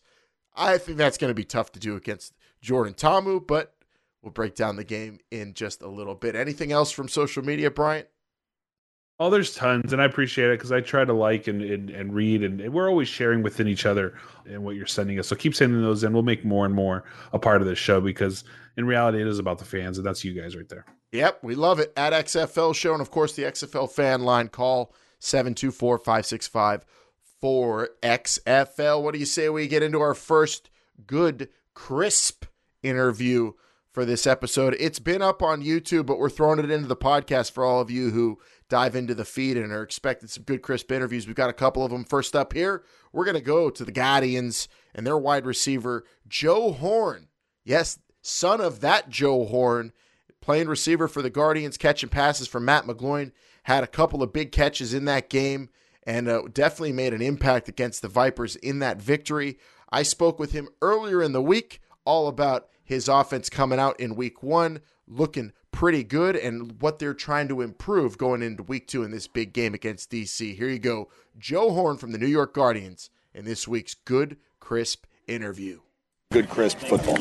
I 0.56 0.78
think 0.78 0.98
that's 0.98 1.18
going 1.18 1.32
to 1.32 1.36
be 1.36 1.44
tough 1.44 1.74
to 1.74 1.80
do 1.80 1.98
against 1.98 2.34
Jordan 2.62 2.94
Ta'amu, 2.94 3.46
but 3.46 3.76
we'll 4.22 4.32
break 4.32 4.56
down 4.56 4.78
the 4.78 4.86
game 4.86 5.20
in 5.32 5.54
just 5.54 5.82
a 5.82 5.90
little 5.90 6.16
bit. 6.16 6.34
Anything 6.34 6.72
else 6.72 6.92
from 6.92 7.10
social 7.10 7.44
media, 7.44 7.70
Bryant? 7.70 8.08
Oh, 9.18 9.30
there's 9.30 9.54
tons, 9.54 9.94
and 9.94 10.02
I 10.02 10.06
appreciate 10.06 10.50
it 10.50 10.58
because 10.58 10.74
I 10.74 10.82
try 10.82 11.06
to 11.06 11.14
like 11.14 11.48
and, 11.48 11.62
and, 11.62 11.90
and 11.90 12.14
read, 12.14 12.44
and, 12.44 12.60
and 12.60 12.74
we're 12.74 12.90
always 12.90 13.08
sharing 13.08 13.44
within 13.44 13.66
each 13.66 13.86
other 13.86 14.18
and 14.46 14.64
what 14.66 14.76
you're 14.76 14.86
sending 14.86 15.18
us. 15.20 15.28
So 15.28 15.38
keep 15.38 15.56
sending 15.56 15.82
those 15.82 16.04
in. 16.04 16.12
We'll 16.12 16.24
make 16.24 16.44
more 16.44 16.66
and 16.66 16.76
more 16.76 17.06
a 17.32 17.40
part 17.40 17.62
of 17.62 17.68
this 17.68 17.80
show 17.80 18.02
because 18.02 18.44
in 18.76 18.86
reality, 18.86 19.22
it 19.22 19.28
is 19.28 19.40
about 19.40 19.60
the 19.60 19.66
fans, 19.66 19.98
and 19.98 20.06
that's 20.06 20.26
you 20.26 20.34
guys 20.34 20.56
right 20.56 20.68
there. 20.68 20.86
Yep, 21.14 21.40
we 21.44 21.56
love 21.56 21.80
it. 21.80 21.94
At 21.96 22.12
XFL 22.12 22.76
Show, 22.76 22.92
and 22.92 23.02
of 23.02 23.10
course, 23.10 23.34
the 23.34 23.44
XFL 23.44 23.90
fan 23.90 24.24
line 24.24 24.50
call 24.50 24.94
724 25.20 26.00
565 26.00 26.86
4XFL. 27.42 29.02
What 29.02 29.14
do 29.14 29.20
you 29.20 29.26
say 29.26 29.50
we 29.50 29.68
get 29.68 29.84
into 29.84 30.02
our 30.02 30.14
first 30.14 30.70
good, 31.06 31.50
crisp 31.74 32.46
interview 32.84 33.54
for 33.92 34.04
this 34.04 34.28
episode? 34.28 34.76
It's 34.80 35.00
been 35.00 35.22
up 35.22 35.42
on 35.42 35.64
YouTube, 35.64 36.06
but 36.06 36.18
we're 36.18 36.30
throwing 36.30 36.60
it 36.60 36.72
into 36.72 36.88
the 36.88 36.96
podcast 36.96 37.52
for 37.52 37.64
all 37.64 37.80
of 37.80 37.92
you 37.92 38.10
who 38.10 38.40
dive 38.70 38.96
into 38.96 39.14
the 39.14 39.26
feed 39.26 39.58
and 39.58 39.72
are 39.72 39.84
expecting 39.84 40.28
some 40.28 40.44
good, 40.44 40.62
crisp 40.62 40.92
interviews. 40.92 41.28
We've 41.28 41.36
got 41.36 41.50
a 41.50 41.54
couple 41.54 41.84
of 41.84 41.92
them. 41.92 42.04
First 42.04 42.36
up 42.36 42.54
here, 42.54 42.84
we're 43.12 43.26
going 43.26 43.36
to 43.36 43.42
go 43.42 43.70
to 43.70 43.86
the 43.86 43.92
Guardians 43.92 44.68
and 44.94 45.06
their 45.06 45.18
wide 45.18 45.46
receiver, 45.46 46.06
Joe 46.28 46.72
Horn. 46.72 47.28
Yes, 47.64 48.00
son 48.22 48.62
of 48.62 48.82
that 48.82 49.10
Joe 49.10 49.46
Horn 49.46 49.94
playing 50.42 50.68
receiver 50.68 51.08
for 51.08 51.22
the 51.22 51.30
Guardians, 51.30 51.78
catching 51.78 52.10
passes 52.10 52.48
from 52.48 52.66
Matt 52.66 52.86
McGloin, 52.86 53.32
had 53.64 53.84
a 53.84 53.88
couple 53.88 54.22
of 54.22 54.34
big 54.34 54.52
catches 54.52 54.94
in 54.94 55.06
that 55.06 55.30
game 55.30 55.70
and 56.04 56.28
uh, 56.28 56.44
definitely 56.54 56.92
made 56.92 57.14
an 57.14 57.22
impact 57.22 57.68
against 57.68 58.02
the 58.02 58.08
Vipers 58.08 58.56
in 58.58 58.80
that 58.80 59.02
victory. 59.02 59.58
I 59.90 60.04
spoke 60.04 60.38
with 60.38 60.52
him 60.52 60.70
earlier 60.82 61.22
in 61.22 61.32
the 61.32 61.42
week 61.42 61.82
all 62.06 62.28
about 62.28 62.68
his 62.84 63.08
offense 63.08 63.50
coming 63.50 63.80
out 63.80 64.00
in 64.00 64.16
week 64.16 64.44
one, 64.44 64.82
looking 65.08 65.52
pretty 65.76 66.06
good, 66.06 66.38
and 66.38 66.82
what 66.82 67.00
they're 67.00 67.14
trying 67.14 67.50
to 67.50 67.62
improve 67.62 68.18
going 68.18 68.42
into 68.42 68.64
week 68.64 68.88
two 68.88 69.04
in 69.04 69.12
this 69.12 69.28
big 69.28 69.52
game 69.52 69.74
against 69.74 70.10
DC. 70.10 70.56
Here 70.56 70.70
you 70.70 70.80
go, 70.80 71.10
Joe 71.38 71.72
Horn 71.72 71.98
from 71.98 72.14
the 72.14 72.18
New 72.18 72.28
York 72.28 72.54
Guardians 72.54 73.10
in 73.34 73.44
this 73.44 73.68
week's 73.68 73.94
Good 73.94 74.38
Crisp 74.62 75.06
interview. 75.28 75.82
good, 76.32 76.50
crisp 76.50 76.78
football. 76.78 77.18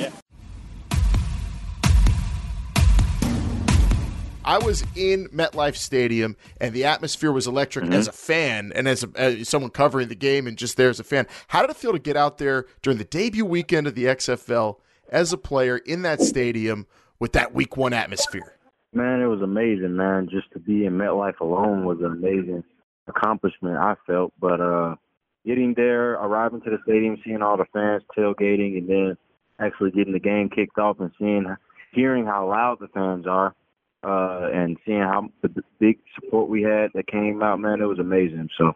I 4.45 4.59
was 4.59 4.85
in 4.95 5.27
MetLife 5.31 5.75
Stadium, 5.75 6.37
and 6.61 6.73
the 6.73 6.85
atmosphere 6.85 7.33
was 7.33 7.49
electric 7.49 7.87
mm-hmm. 7.87 7.95
as 7.95 8.07
a 8.07 8.12
fan 8.12 8.73
and 8.75 8.87
as, 8.87 9.03
a, 9.03 9.11
as 9.17 9.49
someone 9.49 9.73
covering 9.73 10.09
the 10.09 10.14
game, 10.14 10.47
and 10.47 10.57
just 10.57 10.77
there 10.77 10.90
as 10.90 11.01
a 11.01 11.05
fan. 11.05 11.27
How 11.49 11.62
did 11.62 11.71
it 11.71 11.77
feel 11.77 11.93
to 11.93 11.99
get 11.99 12.17
out 12.17 12.38
there 12.38 12.67
during 12.83 12.99
the 12.99 13.05
debut 13.05 13.45
weekend 13.45 13.88
of 13.88 13.97
the 13.97 14.05
XFL 14.05 14.77
as 15.09 15.33
a 15.33 15.38
player 15.38 15.79
in 15.79 16.02
that 16.02 16.21
stadium 16.21 16.87
with 17.19 17.33
that 17.33 17.54
Week 17.54 17.77
One 17.77 17.92
atmosphere? 17.92 18.56
Man, 18.92 19.21
it 19.21 19.27
was 19.27 19.42
amazing, 19.42 19.96
man. 19.96 20.29
Just 20.31 20.50
to 20.52 20.58
be 20.58 20.87
in 20.87 20.94
MetLife 20.94 21.40
alone 21.40 21.85
was 21.85 21.98
an 21.98 22.06
amazing 22.06 22.62
accomplishment, 23.08 23.77
I 23.77 23.94
felt. 24.06 24.33
But 24.40 24.60
uh 24.60 24.96
getting 25.44 25.75
there, 25.75 26.12
arriving 26.12 26.60
to 26.62 26.71
the 26.71 26.79
stadium, 26.85 27.19
seeing 27.25 27.42
all 27.42 27.56
the 27.56 27.67
fans 27.73 28.02
tailgating, 28.17 28.79
and 28.79 28.88
then 28.88 29.17
actually 29.60 29.90
getting 29.90 30.12
the 30.12 30.21
game 30.21 30.48
kicked 30.48 30.79
off 30.79 31.00
and 31.00 31.10
seeing, 31.19 31.44
hearing 31.92 32.25
how 32.25 32.48
loud 32.48 32.79
the 32.81 32.88
fans 32.88 33.27
are, 33.27 33.54
uh, 34.02 34.48
and 34.52 34.77
seeing 34.85 35.00
how 35.00 35.29
the 35.42 35.62
big 35.79 35.98
support 36.15 36.48
we 36.48 36.62
had 36.62 36.90
that 36.94 37.06
came 37.06 37.42
out, 37.42 37.60
man, 37.60 37.81
it 37.81 37.87
was 37.87 37.98
amazing. 37.98 38.48
So 38.58 38.73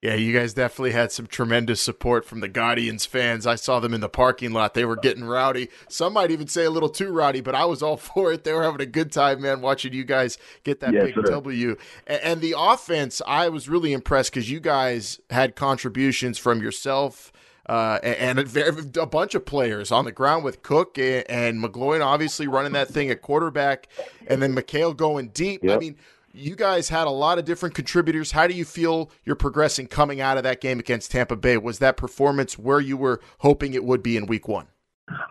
Yeah, 0.00 0.14
you 0.14 0.32
guys 0.32 0.54
definitely 0.54 0.92
had 0.92 1.10
some 1.10 1.26
tremendous 1.26 1.80
support 1.80 2.24
from 2.24 2.38
the 2.38 2.46
Guardians 2.46 3.04
fans. 3.04 3.48
I 3.48 3.56
saw 3.56 3.80
them 3.80 3.92
in 3.92 4.00
the 4.00 4.08
parking 4.08 4.52
lot. 4.52 4.74
They 4.74 4.84
were 4.84 4.94
getting 4.94 5.24
rowdy. 5.24 5.70
Some 5.88 6.12
might 6.12 6.30
even 6.30 6.46
say 6.46 6.64
a 6.64 6.70
little 6.70 6.88
too 6.88 7.10
rowdy, 7.10 7.40
but 7.40 7.56
I 7.56 7.64
was 7.64 7.82
all 7.82 7.96
for 7.96 8.32
it. 8.32 8.44
They 8.44 8.52
were 8.52 8.62
having 8.62 8.80
a 8.80 8.86
good 8.86 9.10
time, 9.10 9.42
man, 9.42 9.60
watching 9.60 9.92
you 9.92 10.04
guys 10.04 10.38
get 10.62 10.78
that 10.80 10.92
Yes, 10.94 11.06
big 11.06 11.14
sir. 11.16 11.22
W. 11.22 11.76
And 12.06 12.40
the 12.40 12.54
offense, 12.56 13.20
I 13.26 13.48
was 13.48 13.68
really 13.68 13.92
impressed 13.92 14.30
because 14.32 14.48
you 14.48 14.60
guys 14.60 15.18
had 15.30 15.56
contributions 15.56 16.38
from 16.38 16.62
yourself. 16.62 17.32
Uh, 17.68 17.98
and 18.02 18.38
a, 18.38 18.44
very, 18.44 18.70
a 18.98 19.04
bunch 19.04 19.34
of 19.34 19.44
players 19.44 19.92
on 19.92 20.06
the 20.06 20.12
ground 20.12 20.42
with 20.42 20.62
Cook 20.62 20.96
a- 20.96 21.22
and 21.30 21.62
McGloin 21.62 22.02
obviously 22.02 22.46
running 22.46 22.72
that 22.72 22.88
thing 22.88 23.10
at 23.10 23.20
quarterback, 23.20 23.88
and 24.26 24.40
then 24.40 24.54
McHale 24.54 24.96
going 24.96 25.28
deep. 25.28 25.62
I 25.64 25.76
mean, 25.78 25.96
you 26.32 26.56
guys 26.56 26.88
had 26.88 27.06
a 27.06 27.10
lot 27.10 27.38
of 27.38 27.44
different 27.44 27.74
contributors. 27.74 28.32
How 28.32 28.46
do 28.46 28.54
you 28.54 28.64
feel 28.64 29.10
you're 29.24 29.36
progressing 29.36 29.86
coming 29.86 30.20
out 30.20 30.36
of 30.36 30.42
that 30.44 30.60
game 30.60 30.78
against 30.78 31.10
Tampa 31.10 31.36
Bay? 31.36 31.56
Was 31.56 31.78
that 31.78 31.96
performance 31.96 32.58
where 32.58 32.80
you 32.80 32.96
were 32.96 33.20
hoping 33.38 33.74
it 33.74 33.84
would 33.84 34.02
be 34.02 34.16
in 34.16 34.26
week 34.26 34.48
one? 34.48 34.66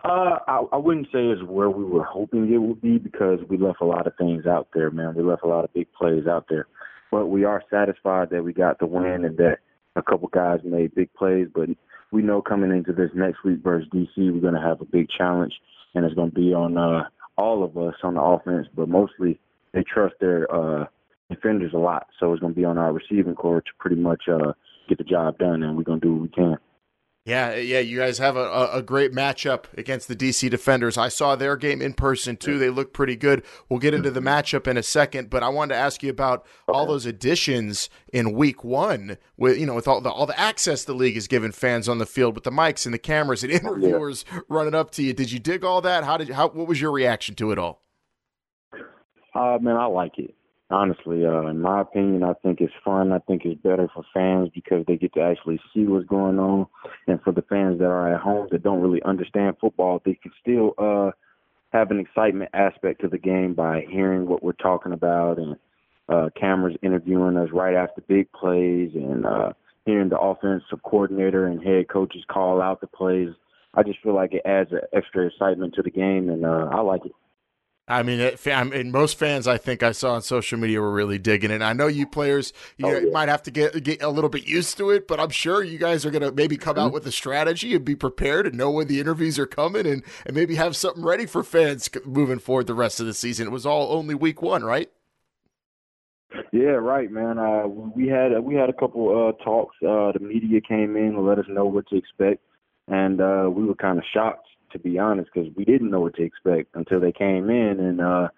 Uh, 0.04 0.38
I, 0.48 0.64
I 0.72 0.76
wouldn't 0.76 1.06
say 1.06 1.26
it's 1.26 1.42
where 1.44 1.70
we 1.70 1.84
were 1.84 2.04
hoping 2.04 2.52
it 2.52 2.58
would 2.58 2.80
be 2.80 2.98
because 2.98 3.38
we 3.48 3.56
left 3.58 3.80
a 3.80 3.84
lot 3.84 4.06
of 4.06 4.16
things 4.16 4.46
out 4.46 4.68
there, 4.74 4.90
man. 4.90 5.14
We 5.14 5.22
left 5.22 5.44
a 5.44 5.48
lot 5.48 5.64
of 5.64 5.72
big 5.72 5.86
plays 5.92 6.26
out 6.26 6.46
there, 6.48 6.66
but 7.10 7.26
we 7.26 7.44
are 7.44 7.62
satisfied 7.70 8.30
that 8.30 8.42
we 8.42 8.52
got 8.52 8.78
the 8.80 8.86
win 8.86 9.24
and 9.24 9.36
that 9.36 9.58
a 9.94 10.02
couple 10.02 10.28
guys 10.28 10.60
made 10.64 10.94
big 10.94 11.12
plays. 11.14 11.46
But 11.54 11.68
we 12.10 12.22
know 12.22 12.42
coming 12.42 12.72
into 12.72 12.92
this 12.92 13.10
next 13.14 13.44
week 13.44 13.62
versus 13.62 13.88
DC, 13.94 14.08
we're 14.16 14.40
going 14.40 14.54
to 14.54 14.60
have 14.60 14.80
a 14.80 14.86
big 14.86 15.08
challenge, 15.16 15.54
and 15.94 16.04
it's 16.04 16.14
going 16.14 16.30
to 16.30 16.34
be 16.34 16.52
on 16.54 16.76
uh, 16.76 17.04
all 17.36 17.62
of 17.62 17.76
us 17.78 17.94
on 18.02 18.14
the 18.14 18.22
offense, 18.22 18.66
but 18.74 18.88
mostly 18.88 19.38
they 19.72 19.82
trust 19.82 20.14
their 20.20 20.52
uh, 20.54 20.86
defenders 21.30 21.72
a 21.74 21.78
lot, 21.78 22.06
so 22.18 22.32
it's 22.32 22.40
going 22.40 22.54
to 22.54 22.58
be 22.58 22.64
on 22.64 22.78
our 22.78 22.92
receiving 22.92 23.34
core 23.34 23.60
to 23.60 23.70
pretty 23.78 23.96
much 23.96 24.24
uh, 24.28 24.52
get 24.88 24.98
the 24.98 25.04
job 25.04 25.38
done, 25.38 25.62
and 25.62 25.76
we're 25.76 25.82
going 25.82 26.00
to 26.00 26.06
do 26.06 26.12
what 26.14 26.22
we 26.22 26.28
can. 26.28 26.58
Yeah, 27.28 27.56
yeah, 27.56 27.80
you 27.80 27.98
guys 27.98 28.16
have 28.16 28.36
a, 28.36 28.70
a, 28.72 28.80
great 28.80 29.12
matchup 29.12 29.64
against 29.76 30.08
the 30.08 30.16
DC 30.16 30.48
Defenders. 30.48 30.96
I 30.96 31.08
saw 31.08 31.36
their 31.36 31.58
game 31.58 31.82
in 31.82 31.92
person 31.92 32.38
too. 32.38 32.58
They 32.58 32.70
look 32.70 32.94
pretty 32.94 33.16
good. 33.16 33.44
We'll 33.68 33.80
get 33.80 33.92
into 33.92 34.10
the 34.10 34.20
matchup 34.20 34.66
in 34.66 34.78
a 34.78 34.82
second, 34.82 35.28
but 35.28 35.42
I 35.42 35.50
wanted 35.50 35.74
to 35.74 35.78
ask 35.78 36.02
you 36.02 36.08
about 36.08 36.46
all 36.66 36.86
those 36.86 37.04
additions 37.04 37.90
in 38.14 38.32
week 38.32 38.64
one 38.64 39.18
with 39.36 39.58
you 39.58 39.66
know 39.66 39.74
with 39.74 39.86
all 39.86 40.00
the 40.00 40.08
all 40.08 40.24
the 40.24 40.40
access 40.40 40.84
the 40.84 40.94
league 40.94 41.16
has 41.16 41.28
given 41.28 41.52
fans 41.52 41.86
on 41.86 41.98
the 41.98 42.06
field 42.06 42.34
with 42.34 42.44
the 42.44 42.50
mics 42.50 42.86
and 42.86 42.94
the 42.94 42.98
cameras 42.98 43.44
and 43.44 43.52
interviewers 43.52 44.24
running 44.48 44.74
up 44.74 44.90
to 44.92 45.02
you. 45.02 45.12
Did 45.12 45.30
you 45.30 45.38
dig 45.38 45.66
all 45.66 45.82
that? 45.82 46.04
How 46.04 46.16
did 46.16 46.30
how 46.30 46.48
what 46.48 46.66
was 46.66 46.80
your 46.80 46.92
reaction 46.92 47.34
to 47.34 47.52
it 47.52 47.58
all? 47.58 47.82
Uh, 49.34 49.58
man, 49.60 49.76
I 49.76 49.86
like 49.86 50.18
it. 50.18 50.34
Honestly, 50.70 51.24
uh, 51.24 51.46
in 51.46 51.60
my 51.62 51.80
opinion, 51.80 52.22
I 52.22 52.34
think 52.34 52.60
it's 52.60 52.72
fun. 52.84 53.12
I 53.12 53.20
think 53.20 53.46
it's 53.46 53.60
better 53.62 53.88
for 53.94 54.04
fans 54.12 54.50
because 54.54 54.84
they 54.86 54.96
get 54.96 55.14
to 55.14 55.22
actually 55.22 55.58
see 55.72 55.84
what's 55.84 56.06
going 56.06 56.38
on, 56.38 56.66
and 57.06 57.22
for 57.22 57.32
the 57.32 57.40
fans 57.42 57.78
that 57.78 57.86
are 57.86 58.12
at 58.14 58.20
home 58.20 58.48
that 58.50 58.62
don't 58.62 58.82
really 58.82 59.02
understand 59.02 59.56
football, 59.58 60.02
they 60.04 60.14
can 60.14 60.30
still 60.42 60.74
uh, 60.76 61.10
have 61.72 61.90
an 61.90 61.98
excitement 61.98 62.50
aspect 62.52 63.00
to 63.00 63.08
the 63.08 63.16
game 63.16 63.54
by 63.54 63.86
hearing 63.90 64.26
what 64.26 64.42
we're 64.42 64.52
talking 64.52 64.92
about 64.92 65.38
and 65.38 65.56
uh, 66.10 66.28
cameras 66.38 66.76
interviewing 66.82 67.36
us 67.36 67.48
right 67.52 67.74
after 67.74 68.02
big 68.02 68.30
plays 68.32 68.90
and 68.94 69.26
uh, 69.26 69.52
hearing 69.84 70.08
the 70.08 70.18
offensive 70.18 70.82
coordinator 70.82 71.46
and 71.46 71.62
head 71.62 71.88
coaches 71.88 72.24
call 72.28 72.60
out 72.60 72.80
the 72.80 72.86
plays. 72.86 73.30
I 73.74 73.82
just 73.82 74.00
feel 74.02 74.14
like 74.14 74.32
it 74.32 74.42
adds 74.44 74.72
an 74.72 74.80
extra 74.92 75.26
excitement 75.26 75.74
to 75.74 75.82
the 75.82 75.90
game, 75.90 76.28
and 76.30 76.44
uh, 76.44 76.68
I 76.72 76.80
like 76.80 77.04
it. 77.04 77.12
I 77.88 78.02
mean, 78.02 78.20
it, 78.20 78.46
I 78.46 78.64
mean, 78.64 78.90
most 78.92 79.18
fans 79.18 79.48
I 79.48 79.56
think 79.56 79.82
I 79.82 79.92
saw 79.92 80.12
on 80.14 80.22
social 80.22 80.58
media 80.58 80.80
were 80.80 80.92
really 80.92 81.18
digging 81.18 81.50
it. 81.50 81.62
I 81.62 81.72
know 81.72 81.86
you 81.86 82.06
players, 82.06 82.52
you 82.76 82.86
Oh, 82.86 82.90
know, 82.92 82.98
yeah. 82.98 83.10
might 83.10 83.28
have 83.30 83.42
to 83.44 83.50
get 83.50 83.82
get 83.82 84.02
a 84.02 84.10
little 84.10 84.28
bit 84.30 84.46
used 84.46 84.76
to 84.76 84.90
it, 84.90 85.08
but 85.08 85.18
I'm 85.18 85.30
sure 85.30 85.62
you 85.64 85.78
guys 85.78 86.04
are 86.04 86.10
gonna 86.10 86.30
maybe 86.30 86.56
come 86.58 86.76
Mm-hmm. 86.76 86.86
out 86.86 86.92
with 86.92 87.06
a 87.06 87.12
strategy 87.12 87.74
and 87.74 87.84
be 87.84 87.96
prepared 87.96 88.46
and 88.46 88.56
know 88.56 88.70
when 88.70 88.88
the 88.88 89.00
interviews 89.00 89.38
are 89.38 89.46
coming 89.46 89.86
and 89.86 90.02
and 90.26 90.36
maybe 90.36 90.56
have 90.56 90.76
something 90.76 91.02
ready 91.04 91.26
for 91.26 91.42
fans 91.42 91.88
moving 92.04 92.38
forward 92.38 92.66
the 92.66 92.74
rest 92.74 93.00
of 93.00 93.06
the 93.06 93.14
season. 93.14 93.46
It 93.46 93.50
was 93.50 93.64
all 93.66 93.92
only 93.96 94.14
week 94.14 94.42
one, 94.42 94.62
right? 94.64 94.90
Yeah, 96.52 96.76
right, 96.76 97.10
man. 97.10 97.38
Uh, 97.38 97.66
we 97.66 98.06
had 98.08 98.38
we 98.40 98.54
had 98.54 98.68
a 98.68 98.72
couple 98.74 99.08
uh, 99.08 99.42
talks. 99.44 99.76
Uh, 99.82 100.12
the 100.12 100.20
media 100.20 100.60
came 100.60 100.96
in 100.96 101.14
and 101.16 101.26
let 101.26 101.38
us 101.38 101.46
know 101.48 101.64
what 101.64 101.88
to 101.88 101.96
expect, 101.96 102.42
and 102.86 103.20
uh, 103.20 103.48
we 103.50 103.64
were 103.64 103.74
kind 103.74 103.98
of 103.98 104.04
shocked, 104.12 104.46
to 104.72 104.78
be 104.78 104.98
honest, 104.98 105.30
because 105.32 105.50
we 105.56 105.64
didn't 105.64 105.90
know 105.90 106.00
what 106.00 106.14
to 106.16 106.22
expect 106.22 106.74
until 106.74 107.00
they 107.00 107.12
came 107.12 107.50
in 107.50 107.80
and 107.80 108.00
uh, 108.00 108.28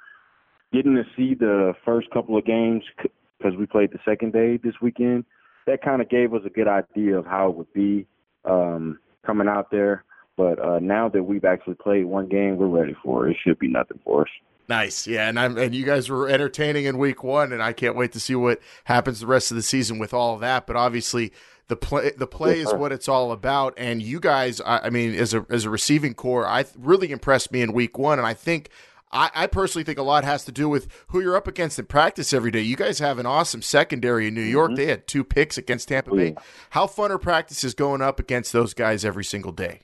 getting 0.73 0.95
to 0.95 1.05
see 1.17 1.35
the 1.35 1.75
first 1.85 2.11
couple 2.11 2.37
of 2.37 2.45
games 2.45 2.83
because 2.97 3.57
we 3.59 3.67
played 3.67 3.91
the 3.93 3.99
second 4.05 4.33
day 4.33 4.57
this 4.57 4.75
weekend. 4.81 5.25
That 5.67 5.83
kind 5.83 6.03
of 6.03 6.09
gave 6.09 6.35
us 6.35 6.43
a 6.45 6.51
good 6.51 6.69
idea 6.69 7.19
of 7.19 7.27
how 7.27 7.51
it 7.51 7.57
would 7.57 7.73
be 7.73 8.07
um, 8.45 8.99
coming 9.25 9.49
out 9.49 9.71
there. 9.71 10.05
But 10.37 10.59
uh, 10.59 10.79
now 10.79 11.09
that 11.11 11.23
we've 11.23 11.45
actually 11.45 11.75
played 11.75 12.07
one 12.07 12.29
game, 12.29 12.57
we're 12.57 12.67
ready 12.67 12.97
for 13.03 13.29
it. 13.29 13.33
It 13.33 13.37
should 13.45 13.59
be 13.59 13.69
nothing 13.69 14.01
for 14.05 14.23
us. 14.23 14.29
Nice, 14.71 15.07
yeah, 15.07 15.29
and 15.29 15.39
I'm 15.39 15.59
and 15.59 15.75
you 15.75 15.85
guys 15.85 16.09
were 16.09 16.29
entertaining 16.29 16.85
in 16.85 16.97
week 16.97 17.25
one, 17.25 17.53
and 17.53 17.61
I 17.61 17.73
can't 17.73 17.97
wait 17.97 18.13
to 18.13 18.21
see 18.21 18.37
what 18.37 18.61
happens 18.85 19.19
the 19.19 19.27
rest 19.27 19.51
of 19.51 19.57
the 19.57 19.65
season 19.65 19.99
with 19.99 20.15
all 20.15 20.35
of 20.35 20.41
that. 20.43 20.67
But 20.69 20.77
obviously, 20.77 21.33
the 21.71 21.77
play 21.77 22.13
the 22.17 22.27
play 22.27 22.61
is 22.61 22.71
what 22.75 22.93
it's 22.93 23.09
all 23.09 23.33
about, 23.33 23.73
and 23.79 24.03
you 24.03 24.21
guys, 24.21 24.61
I, 24.61 24.81
I 24.81 24.91
mean, 24.91 25.15
as 25.15 25.33
a 25.33 25.47
as 25.49 25.65
a 25.65 25.71
receiving 25.71 26.13
core, 26.13 26.47
I 26.47 26.67
really 26.79 27.11
impressed 27.11 27.51
me 27.51 27.63
in 27.63 27.73
week 27.73 27.97
one, 27.99 28.19
and 28.19 28.27
I 28.27 28.35
think. 28.35 28.69
I, 29.13 29.29
I 29.35 29.47
personally 29.49 29.83
think 29.83 29.99
a 29.99 30.05
lot 30.05 30.23
has 30.23 30.45
to 30.45 30.53
do 30.53 30.69
with 30.69 30.87
who 31.09 31.19
you're 31.21 31.35
up 31.35 31.49
against 31.49 31.81
in 31.81 31.87
practice 31.87 32.33
every 32.33 32.53
day. 32.53 32.61
You 32.61 32.77
guys 32.77 33.01
have 33.01 33.19
an 33.19 33.27
awesome 33.27 33.61
secondary 33.61 34.29
in 34.29 34.35
New 34.35 34.41
York. 34.41 34.77
They 34.77 34.87
had 34.87 35.09
two 35.09 35.25
picks 35.25 35.59
against 35.59 35.89
Tampa 35.89 36.13
Oh, 36.13 36.17
Bay. 36.17 36.29
yeah. 36.29 36.43
How 36.71 36.87
fun 36.87 37.11
are 37.11 37.19
practices 37.19 37.75
going 37.75 38.03
up 38.03 38.21
against 38.21 38.53
those 38.53 38.73
guys 38.73 39.05
every 39.05 39.25
single 39.25 39.51
day? 39.51 39.81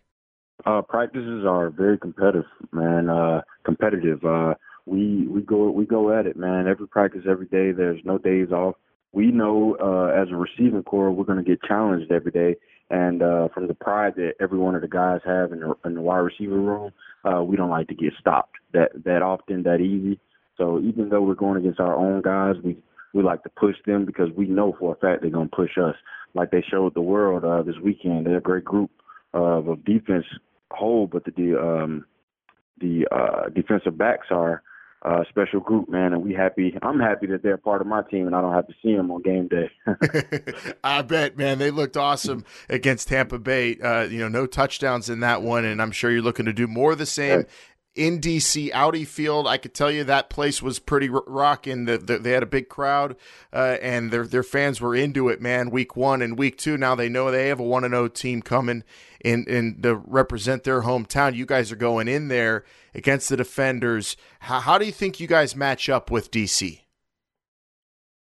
Uh, 0.64 0.80
practices 0.80 1.44
are 1.44 1.70
very 1.70 1.98
competitive, 1.98 2.44
man. 2.70 3.10
Uh, 3.10 3.40
competitive. 3.64 4.24
Uh, 4.24 4.54
we 4.84 5.26
we 5.26 5.40
go 5.40 5.72
we 5.72 5.86
go 5.86 6.16
at 6.16 6.26
it, 6.26 6.36
man. 6.36 6.68
Every 6.68 6.86
practice, 6.86 7.22
every 7.28 7.46
day. 7.46 7.72
There's 7.72 7.98
no 8.04 8.18
days 8.18 8.52
off. 8.52 8.76
We 9.12 9.26
know 9.32 9.76
uh, 9.80 10.20
as 10.20 10.28
a 10.30 10.36
receiving 10.36 10.82
core, 10.82 11.10
we're 11.10 11.24
going 11.24 11.42
to 11.42 11.48
get 11.48 11.62
challenged 11.62 12.12
every 12.12 12.32
day, 12.32 12.56
and 12.90 13.22
uh, 13.22 13.48
from 13.54 13.66
the 13.66 13.74
pride 13.74 14.14
that 14.16 14.34
every 14.40 14.58
one 14.58 14.74
of 14.74 14.82
the 14.82 14.88
guys 14.88 15.20
have 15.24 15.52
in 15.52 15.60
the, 15.60 15.74
in 15.84 15.94
the 15.94 16.02
wide 16.02 16.18
receiver 16.18 16.58
room, 16.58 16.92
uh, 17.24 17.42
we 17.42 17.56
don't 17.56 17.70
like 17.70 17.88
to 17.88 17.94
get 17.94 18.12
stopped 18.20 18.56
that 18.72 18.90
that 19.04 19.22
often, 19.22 19.62
that 19.62 19.80
easy. 19.80 20.20
So 20.56 20.80
even 20.80 21.08
though 21.08 21.22
we're 21.22 21.34
going 21.34 21.58
against 21.58 21.80
our 21.80 21.94
own 21.94 22.22
guys, 22.22 22.56
we 22.62 22.76
we 23.14 23.22
like 23.22 23.42
to 23.44 23.50
push 23.50 23.76
them 23.86 24.04
because 24.04 24.28
we 24.36 24.46
know 24.46 24.76
for 24.78 24.92
a 24.92 24.96
fact 24.96 25.22
they're 25.22 25.30
going 25.30 25.48
to 25.48 25.56
push 25.56 25.78
us, 25.78 25.94
like 26.34 26.50
they 26.50 26.64
showed 26.70 26.94
the 26.94 27.00
world 27.00 27.44
uh, 27.44 27.62
this 27.62 27.76
weekend. 27.82 28.26
They're 28.26 28.38
a 28.38 28.42
great 28.42 28.64
group 28.64 28.90
of, 29.32 29.68
of 29.68 29.84
defense 29.84 30.26
whole, 30.70 31.06
but 31.06 31.24
the 31.24 31.58
um, 31.58 32.04
the 32.78 33.06
uh, 33.10 33.48
defensive 33.48 33.96
backs 33.96 34.26
are 34.30 34.62
a 35.06 35.24
special 35.28 35.60
group, 35.60 35.88
man, 35.88 36.12
and 36.12 36.22
we 36.22 36.34
happy. 36.34 36.76
I'm 36.82 36.98
happy 36.98 37.26
that 37.28 37.42
they're 37.42 37.56
part 37.56 37.80
of 37.80 37.86
my 37.86 38.02
team, 38.02 38.26
and 38.26 38.34
I 38.34 38.40
don't 38.40 38.52
have 38.52 38.66
to 38.66 38.74
see 38.82 38.94
them 38.94 39.10
on 39.12 39.22
game 39.22 39.48
day. 39.48 39.70
I 40.84 41.02
bet, 41.02 41.38
man. 41.38 41.58
They 41.58 41.70
looked 41.70 41.96
awesome 41.96 42.44
against 42.68 43.08
Tampa 43.08 43.38
Bay. 43.38 43.78
Uh, 43.78 44.02
you 44.02 44.18
know, 44.18 44.28
no 44.28 44.46
touchdowns 44.46 45.08
in 45.08 45.20
that 45.20 45.42
one, 45.42 45.64
and 45.64 45.80
I'm 45.80 45.92
sure 45.92 46.10
you're 46.10 46.22
looking 46.22 46.46
to 46.46 46.52
do 46.52 46.66
more 46.66 46.92
of 46.92 46.98
the 46.98 47.06
same. 47.06 47.46
In 47.94 48.20
DC, 48.20 48.70
Audi 48.74 49.06
Field, 49.06 49.46
I 49.46 49.56
could 49.56 49.72
tell 49.72 49.90
you 49.90 50.04
that 50.04 50.28
place 50.28 50.60
was 50.60 50.78
pretty 50.78 51.08
rocking. 51.08 51.86
The, 51.86 51.96
the, 51.96 52.18
they 52.18 52.32
had 52.32 52.42
a 52.42 52.46
big 52.46 52.68
crowd, 52.68 53.16
uh, 53.54 53.78
and 53.80 54.10
their 54.10 54.26
their 54.26 54.42
fans 54.42 54.82
were 54.82 54.94
into 54.94 55.30
it, 55.30 55.40
man. 55.40 55.70
Week 55.70 55.96
one 55.96 56.20
and 56.20 56.36
week 56.36 56.58
two, 56.58 56.76
now 56.76 56.94
they 56.94 57.08
know 57.08 57.30
they 57.30 57.48
have 57.48 57.60
a 57.60 57.62
one 57.62 57.84
and 57.84 57.94
zero 57.94 58.08
team 58.08 58.42
coming 58.42 58.84
in 59.24 59.44
in 59.44 59.80
to 59.82 59.94
represent 59.94 60.64
their 60.64 60.82
hometown. 60.82 61.34
You 61.34 61.46
guys 61.46 61.72
are 61.72 61.76
going 61.76 62.06
in 62.06 62.28
there 62.28 62.64
against 62.96 63.28
the 63.28 63.36
defenders. 63.36 64.16
How, 64.40 64.60
how 64.60 64.78
do 64.78 64.86
you 64.86 64.92
think 64.92 65.20
you 65.20 65.26
guys 65.26 65.54
match 65.54 65.88
up 65.88 66.10
with 66.10 66.30
DC? 66.30 66.80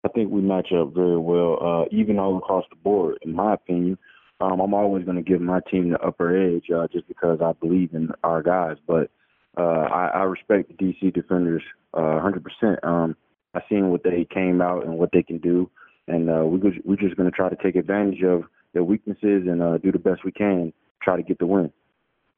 I 0.04 0.08
think 0.10 0.32
we 0.32 0.42
match 0.42 0.72
up 0.72 0.94
very 0.94 1.18
well, 1.18 1.58
uh, 1.62 1.86
even 1.92 2.20
all 2.20 2.38
across 2.38 2.66
the 2.70 2.76
board, 2.76 3.18
in 3.22 3.34
my 3.34 3.54
opinion. 3.54 3.98
Um, 4.42 4.62
I'm 4.62 4.74
always 4.74 5.04
going 5.04 5.18
to 5.18 5.24
give 5.24 5.42
my 5.42 5.60
team 5.70 5.90
the 5.90 6.00
upper 6.00 6.36
edge 6.36 6.70
uh, 6.74 6.88
just 6.92 7.08
because 7.08 7.40
I 7.42 7.54
believe 7.54 7.94
in 7.94 8.10
our 8.24 8.42
guys. 8.42 8.78
But 8.88 9.10
uh, 9.58 9.62
I, 9.62 10.08
I 10.08 10.24
respect 10.24 10.70
the 10.70 10.76
DC 10.76 11.14
defenders 11.14 11.64
uh, 11.94 12.22
100%. 12.22 12.86
Um, 12.86 13.18
I 13.54 13.62
seen 13.68 13.90
what 13.90 14.04
they 14.04 14.26
came 14.32 14.62
out 14.62 14.86
and 14.86 14.98
what 14.98 15.10
they 15.12 15.24
can 15.24 15.40
do, 15.40 15.70
and 16.08 16.30
uh, 16.30 16.46
we 16.46 16.60
we're 16.86 16.96
just 16.96 17.18
going 17.18 17.30
to 17.30 17.36
try 17.36 17.50
to 17.50 17.58
take 17.62 17.76
advantage 17.76 18.24
of 18.24 18.44
their 18.74 18.84
weaknesses 18.84 19.48
and 19.48 19.62
uh, 19.62 19.80
do 19.80 19.92
the 19.92 20.00
best 20.00 20.24
we 20.24 20.32
can, 20.32 20.72
try 21.02 21.18
to 21.18 21.24
get 21.24 21.40
the 21.40 21.48
win. 21.48 21.72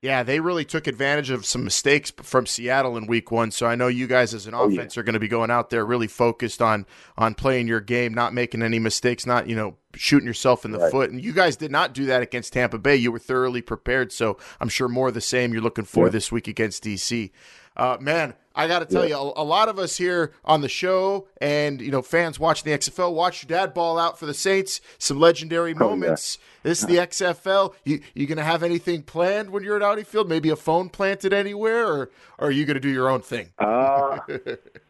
Yeah, 0.02 0.24
they 0.24 0.40
really 0.40 0.66
took 0.66 0.88
advantage 0.88 1.30
of 1.30 1.46
some 1.46 1.64
mistakes 1.64 2.12
from 2.24 2.48
Seattle 2.48 2.98
in 2.98 3.06
week 3.06 3.30
one. 3.30 3.52
So 3.52 3.68
I 3.68 3.76
know 3.76 3.88
you 3.88 4.08
guys 4.08 4.34
as 4.34 4.48
an 4.48 4.56
Oh, 4.56 4.68
yeah. 4.68 4.74
offense 4.80 4.98
are 4.98 5.04
going 5.04 5.14
to 5.14 5.20
be 5.20 5.28
going 5.28 5.52
out 5.52 5.70
there 5.70 5.86
really 5.86 6.08
focused 6.08 6.60
on 6.60 6.88
on 7.20 7.36
playing 7.36 7.68
your 7.68 7.82
game, 7.82 8.12
not 8.12 8.34
making 8.34 8.64
any 8.64 8.80
mistakes, 8.80 9.28
not, 9.28 9.48
you 9.48 9.56
know, 9.56 9.76
shooting 9.94 10.26
yourself 10.26 10.66
in 10.66 10.72
the 10.72 10.80
Right. 10.80 10.90
foot. 10.92 11.12
And 11.12 11.24
you 11.24 11.34
guys 11.34 11.56
did 11.56 11.70
not 11.70 11.94
do 11.94 12.06
that 12.06 12.24
against 12.24 12.54
Tampa 12.54 12.80
Bay. 12.80 12.96
You 12.96 13.12
were 13.12 13.20
thoroughly 13.20 13.62
prepared. 13.62 14.12
So 14.12 14.38
I'm 14.60 14.70
sure 14.70 14.88
more 14.88 15.10
of 15.10 15.14
the 15.14 15.22
same 15.22 15.54
you're 15.54 15.62
looking 15.62 15.86
for 15.86 16.06
Yeah. 16.08 16.12
this 16.14 16.32
week 16.32 16.48
against 16.48 16.84
DC. 16.84 17.32
Uh, 17.78 17.98
man, 18.00 18.34
I 18.56 18.68
got 18.68 18.80
to 18.80 18.86
tell 18.86 19.04
yeah. 19.04 19.16
you, 19.16 19.32
a, 19.36 19.42
a, 19.42 19.46
lot 19.46 19.70
of 19.70 19.80
us 19.80 19.98
here 19.98 20.34
on 20.44 20.62
the 20.62 20.70
show 20.70 21.28
and, 21.40 21.80
you 21.80 21.92
know, 21.92 22.02
fans 22.02 22.40
watching 22.40 22.72
the 22.72 22.78
XFL, 22.78 23.14
watch 23.14 23.44
your 23.44 23.48
dad 23.48 23.74
ball 23.74 23.98
out 23.98 24.20
for 24.20 24.26
the 24.26 24.34
Saints. 24.34 24.82
Some 24.98 25.20
legendary 25.20 25.74
moments. 25.74 26.38
Oh, 26.38 26.44
yeah. 26.44 26.70
This 26.70 26.82
is 26.82 26.88
the 26.88 26.96
XFL. 27.08 27.74
You 27.86 28.02
you 28.14 28.28
going 28.28 28.38
to 28.38 28.44
have 28.44 28.64
anything 28.64 29.04
planned 29.04 29.52
when 29.52 29.64
you're 29.64 29.78
at 29.78 29.84
Audi 29.84 30.04
Field? 30.04 30.28
Maybe 30.28 30.50
a 30.50 30.56
phone 30.56 30.90
planted 30.90 31.34
anywhere, 31.34 31.88
or, 31.88 32.12
or 32.38 32.48
are 32.48 32.52
you 32.52 32.66
going 32.66 32.76
to 32.76 32.82
do 32.82 32.90
your 32.90 33.10
own 33.10 33.22
thing? 33.22 33.52
Uh, 33.58 34.20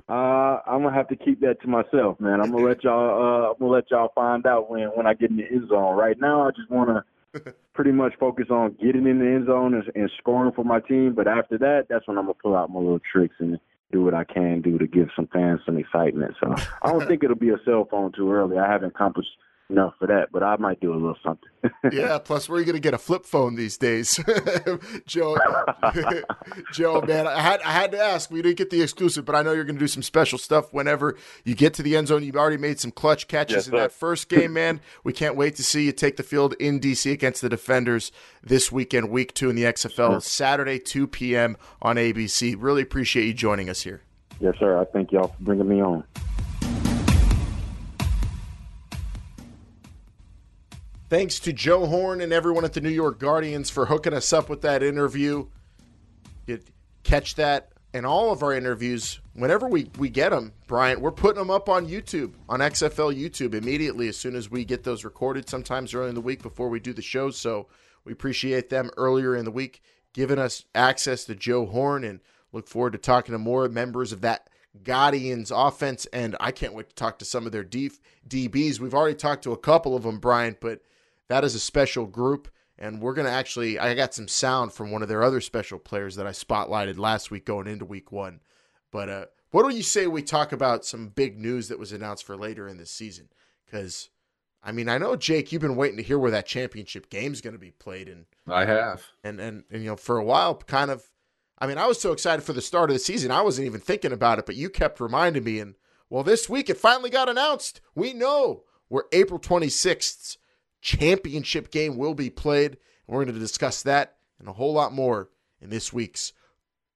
uh, 0.09 0.59
I'm 0.65 0.83
gonna 0.83 0.93
have 0.93 1.07
to 1.07 1.15
keep 1.15 1.39
that 1.39 1.61
to 1.61 1.67
myself, 1.67 2.19
man. 2.19 2.41
I'm 2.41 2.51
gonna 2.51 2.65
let 2.65 2.83
y'all. 2.83 3.45
Uh, 3.45 3.51
I'm 3.51 3.59
gonna 3.59 3.71
let 3.71 3.89
y'all 3.89 4.11
find 4.13 4.45
out 4.45 4.69
when 4.69 4.89
when 4.89 5.07
I 5.07 5.13
get 5.13 5.29
in 5.29 5.37
the 5.37 5.45
end 5.45 5.69
zone. 5.69 5.95
Right 5.95 6.19
now, 6.19 6.45
I 6.45 6.51
just 6.51 6.69
want 6.69 6.89
to 6.89 7.03
pretty 7.73 7.91
much 7.91 8.13
focus 8.19 8.47
on 8.49 8.75
getting 8.81 9.07
in 9.07 9.19
the 9.19 9.25
end 9.25 9.47
zone 9.47 9.73
and, 9.73 9.83
and 9.95 10.11
scoring 10.17 10.51
for 10.53 10.65
my 10.65 10.79
team. 10.79 11.13
But 11.15 11.27
after 11.27 11.57
that, 11.59 11.87
that's 11.89 12.07
when 12.07 12.17
I'm 12.17 12.25
gonna 12.25 12.35
pull 12.35 12.55
out 12.55 12.69
my 12.69 12.79
little 12.79 12.99
tricks 12.99 13.35
and 13.39 13.59
do 13.91 14.03
what 14.03 14.13
I 14.13 14.23
can 14.23 14.61
do 14.61 14.77
to 14.77 14.87
give 14.87 15.09
some 15.15 15.27
fans 15.27 15.61
some 15.65 15.77
excitement. 15.77 16.35
So 16.41 16.55
I 16.81 16.91
don't 16.91 17.05
think 17.07 17.23
it'll 17.23 17.35
be 17.35 17.49
a 17.49 17.59
cell 17.65 17.87
phone 17.89 18.11
too 18.11 18.31
early. 18.31 18.57
I 18.57 18.69
haven't 18.69 18.89
accomplished 18.89 19.31
enough 19.71 19.93
for 19.97 20.07
that, 20.07 20.31
but 20.31 20.43
I 20.43 20.57
might 20.57 20.79
do 20.79 20.91
a 20.91 20.95
little 20.95 21.17
something. 21.23 21.49
yeah, 21.91 22.17
plus 22.19 22.49
where 22.49 22.57
are 22.57 22.59
you 22.59 22.65
going 22.65 22.75
to 22.75 22.81
get 22.81 22.93
a 22.93 22.97
flip 22.97 23.25
phone 23.25 23.55
these 23.55 23.77
days, 23.77 24.19
Joe? 25.05 25.37
Joe, 26.73 27.01
man, 27.01 27.27
I 27.27 27.39
had 27.39 27.61
I 27.61 27.71
had 27.71 27.91
to 27.91 27.99
ask. 27.99 28.29
We 28.29 28.41
didn't 28.41 28.57
get 28.57 28.69
the 28.69 28.81
exclusive, 28.81 29.25
but 29.25 29.35
I 29.35 29.41
know 29.41 29.53
you're 29.53 29.63
going 29.63 29.75
to 29.75 29.79
do 29.79 29.87
some 29.87 30.03
special 30.03 30.37
stuff 30.37 30.73
whenever 30.73 31.17
you 31.43 31.55
get 31.55 31.73
to 31.75 31.83
the 31.83 31.95
end 31.95 32.07
zone. 32.07 32.23
You've 32.23 32.35
already 32.35 32.57
made 32.57 32.79
some 32.79 32.91
clutch 32.91 33.27
catches 33.27 33.55
yes, 33.55 33.67
in 33.67 33.75
that 33.75 33.91
first 33.91 34.29
game, 34.29 34.53
man. 34.53 34.81
We 35.03 35.13
can't 35.13 35.35
wait 35.35 35.55
to 35.55 35.63
see 35.63 35.85
you 35.85 35.91
take 35.91 36.17
the 36.17 36.23
field 36.23 36.53
in 36.59 36.79
DC 36.79 37.11
against 37.11 37.41
the 37.41 37.49
Defenders 37.49 38.11
this 38.43 38.71
weekend, 38.71 39.09
week 39.09 39.33
two 39.33 39.49
in 39.49 39.55
the 39.55 39.63
XFL. 39.63 40.21
Saturday, 40.21 40.79
2 40.79 41.07
p.m. 41.07 41.57
on 41.81 41.95
ABC. 41.95 42.55
Really 42.57 42.81
appreciate 42.81 43.25
you 43.25 43.33
joining 43.33 43.69
us 43.69 43.81
here. 43.81 44.01
Yes, 44.39 44.55
sir. 44.59 44.79
I 44.79 44.85
thank 44.85 45.11
y'all 45.11 45.27
for 45.27 45.43
bringing 45.43 45.67
me 45.67 45.81
on. 45.81 46.03
Thanks 51.11 51.41
to 51.41 51.51
Joe 51.51 51.87
Horn 51.87 52.21
and 52.21 52.31
everyone 52.31 52.63
at 52.63 52.71
the 52.71 52.79
New 52.79 52.87
York 52.87 53.19
Guardians 53.19 53.69
for 53.69 53.87
hooking 53.87 54.13
us 54.13 54.31
up 54.31 54.47
with 54.47 54.61
that 54.61 54.81
interview. 54.81 55.45
You 56.47 56.61
catch 57.03 57.35
that 57.35 57.73
and 57.93 58.05
all 58.05 58.31
of 58.31 58.41
our 58.43 58.53
interviews 58.53 59.19
whenever 59.33 59.67
we, 59.67 59.89
we 59.97 60.07
get 60.07 60.29
them, 60.29 60.53
Bryant. 60.67 61.01
We're 61.01 61.11
putting 61.11 61.39
them 61.39 61.51
up 61.51 61.67
on 61.67 61.85
YouTube, 61.85 62.35
on 62.47 62.61
XFL 62.61 63.13
YouTube 63.13 63.53
immediately 63.53 64.07
as 64.07 64.15
soon 64.15 64.37
as 64.37 64.49
we 64.49 64.63
get 64.63 64.85
those 64.85 65.03
recorded, 65.03 65.49
sometimes 65.49 65.93
early 65.93 66.07
in 66.07 66.15
the 66.15 66.21
week 66.21 66.41
before 66.41 66.69
we 66.69 66.79
do 66.79 66.93
the 66.93 67.01
show. 67.01 67.29
So 67.29 67.67
we 68.05 68.13
appreciate 68.13 68.69
them 68.69 68.89
earlier 68.95 69.35
in 69.35 69.43
the 69.43 69.51
week 69.51 69.81
giving 70.13 70.39
us 70.39 70.63
access 70.73 71.25
to 71.25 71.35
Joe 71.35 71.65
Horn 71.65 72.05
and 72.05 72.21
look 72.53 72.69
forward 72.69 72.93
to 72.93 72.97
talking 72.97 73.33
to 73.33 73.37
more 73.37 73.67
members 73.67 74.13
of 74.13 74.21
that 74.21 74.49
Guardians 74.81 75.51
offense. 75.51 76.05
And 76.13 76.37
I 76.39 76.51
can't 76.51 76.73
wait 76.73 76.87
to 76.87 76.95
talk 76.95 77.19
to 77.19 77.25
some 77.25 77.45
of 77.45 77.51
their 77.51 77.65
D- 77.65 77.91
DBs. 78.29 78.79
We've 78.79 78.95
already 78.95 79.15
talked 79.15 79.43
to 79.43 79.51
a 79.51 79.57
couple 79.57 79.93
of 79.93 80.03
them, 80.03 80.17
Bryant, 80.17 80.61
but 80.61 80.79
that 81.31 81.45
is 81.45 81.55
a 81.55 81.59
special 81.59 82.05
group. 82.05 82.49
And 82.77 82.99
we're 82.99 83.13
going 83.13 83.27
to 83.27 83.31
actually, 83.31 83.79
I 83.79 83.93
got 83.93 84.13
some 84.13 84.27
sound 84.27 84.73
from 84.73 84.91
one 84.91 85.01
of 85.01 85.07
their 85.07 85.23
other 85.23 85.39
special 85.39 85.79
players 85.79 86.15
that 86.15 86.27
I 86.27 86.31
spotlighted 86.31 86.97
last 86.97 87.31
week 87.31 87.45
going 87.45 87.67
into 87.67 87.85
week 87.85 88.11
one. 88.11 88.41
But 88.91 89.09
uh, 89.09 89.25
what 89.51 89.69
do 89.69 89.75
you 89.75 89.83
say 89.83 90.07
we 90.07 90.23
talk 90.23 90.51
about 90.51 90.83
some 90.83 91.09
big 91.09 91.39
news 91.39 91.67
that 91.67 91.79
was 91.79 91.91
announced 91.91 92.25
for 92.25 92.35
later 92.35 92.67
in 92.67 92.77
this 92.77 92.91
season? 92.91 93.29
Because, 93.65 94.09
I 94.63 94.71
mean, 94.71 94.89
I 94.89 94.97
know, 94.97 95.15
Jake, 95.15 95.51
you've 95.51 95.61
been 95.61 95.75
waiting 95.75 95.97
to 95.97 96.03
hear 96.03 96.19
where 96.19 96.31
that 96.31 96.47
championship 96.47 97.09
game 97.09 97.31
is 97.31 97.39
going 97.39 97.53
to 97.53 97.59
be 97.59 97.71
played. 97.71 98.09
And 98.09 98.25
I 98.47 98.65
have. 98.65 99.03
And, 99.23 99.39
and, 99.39 99.63
and, 99.69 99.83
you 99.83 99.91
know, 99.91 99.95
for 99.95 100.17
a 100.17 100.25
while, 100.25 100.55
kind 100.55 100.91
of, 100.91 101.03
I 101.59 101.67
mean, 101.67 101.77
I 101.77 101.85
was 101.85 102.01
so 102.01 102.11
excited 102.11 102.41
for 102.41 102.53
the 102.53 102.61
start 102.61 102.89
of 102.89 102.95
the 102.95 102.99
season, 102.99 103.31
I 103.31 103.41
wasn't 103.41 103.67
even 103.67 103.79
thinking 103.79 104.11
about 104.11 104.39
it, 104.39 104.45
but 104.45 104.55
you 104.55 104.69
kept 104.69 104.99
reminding 104.99 105.43
me. 105.43 105.59
And, 105.59 105.75
well, 106.09 106.23
this 106.23 106.49
week 106.49 106.69
it 106.69 106.77
finally 106.77 107.11
got 107.11 107.29
announced. 107.29 107.79
We 107.93 108.11
know 108.11 108.63
we're 108.89 109.03
April 109.13 109.39
26th 109.39 110.37
championship 110.81 111.71
game 111.71 111.97
will 111.97 112.13
be 112.13 112.29
played. 112.29 112.71
And 112.71 113.15
we're 113.15 113.23
going 113.23 113.35
to 113.35 113.39
discuss 113.39 113.83
that 113.83 114.15
and 114.39 114.49
a 114.49 114.53
whole 114.53 114.73
lot 114.73 114.91
more 114.91 115.29
in 115.61 115.69
this 115.69 115.93
week's 115.93 116.33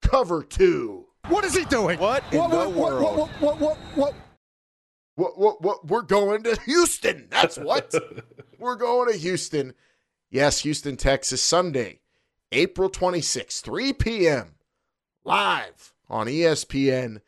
Cover 0.01 0.43
2. 0.43 1.05
What 1.27 1.45
is 1.45 1.55
he 1.55 1.65
doing? 1.65 1.99
What 1.99 2.23
in 2.31 2.39
what, 2.39 2.51
the 2.51 2.69
what, 2.69 2.73
world? 2.73 3.17
What, 3.17 3.29
what, 3.29 3.59
what, 3.59 3.59
what, 3.59 3.77
what? 3.95 4.13
What, 5.15 5.39
what, 5.39 5.61
what, 5.61 5.87
we're 5.87 6.01
going 6.01 6.43
to 6.43 6.59
Houston. 6.65 7.27
That's 7.31 7.57
what. 7.57 7.93
we're 8.59 8.75
going 8.75 9.11
to 9.11 9.17
Houston. 9.17 9.73
Yes, 10.29 10.59
Houston, 10.59 10.97
Texas, 10.97 11.41
Sunday, 11.41 12.01
April 12.51 12.89
26th, 12.89 13.61
3 13.61 13.93
p.m., 13.93 14.55
live 15.23 15.93
on 16.09 16.27
ESPN. 16.27 17.21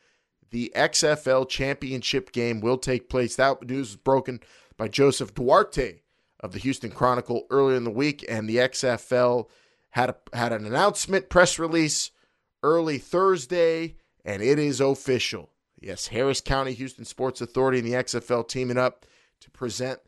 The 0.50 0.72
XFL 0.76 1.48
championship 1.48 2.32
game 2.32 2.60
will 2.60 2.78
take 2.78 3.10
place. 3.10 3.36
That 3.36 3.64
news 3.64 3.90
was 3.90 3.96
broken 3.96 4.42
by 4.76 4.90
Joseph 4.90 5.34
Duarte 5.34 6.02
of 6.40 6.52
the 6.52 6.60
Houston 6.60 6.92
Chronicle 6.92 7.48
earlier 7.50 7.76
in 7.76 7.84
the 7.84 7.92
week, 7.92 8.24
and 8.30 8.48
the 8.48 8.58
XFL 8.58 9.48
had 9.92 10.10
a, 10.10 10.16
had 10.38 10.54
an 10.54 10.66
announcement 10.66 11.30
press 11.30 11.58
release 11.58 12.12
early 12.64 12.98
Thursday, 12.98 13.96
and 14.24 14.42
it 14.42 14.60
is 14.60 14.80
official. 14.80 15.50
Yes, 15.80 16.08
Harris 16.08 16.42
County 16.42 16.74
Houston 16.74 17.06
Sports 17.06 17.42
Authority 17.42 17.80
and 17.80 17.88
the 17.88 17.94
XFL 17.94 18.48
teaming 18.48 18.78
up 18.78 19.06
to 19.42 19.52
present 19.52 20.00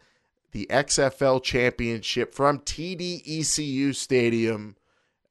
the 0.51 0.67
XFL 0.69 1.43
championship 1.43 2.33
from 2.33 2.59
TDECU 2.59 3.95
Stadium, 3.95 4.75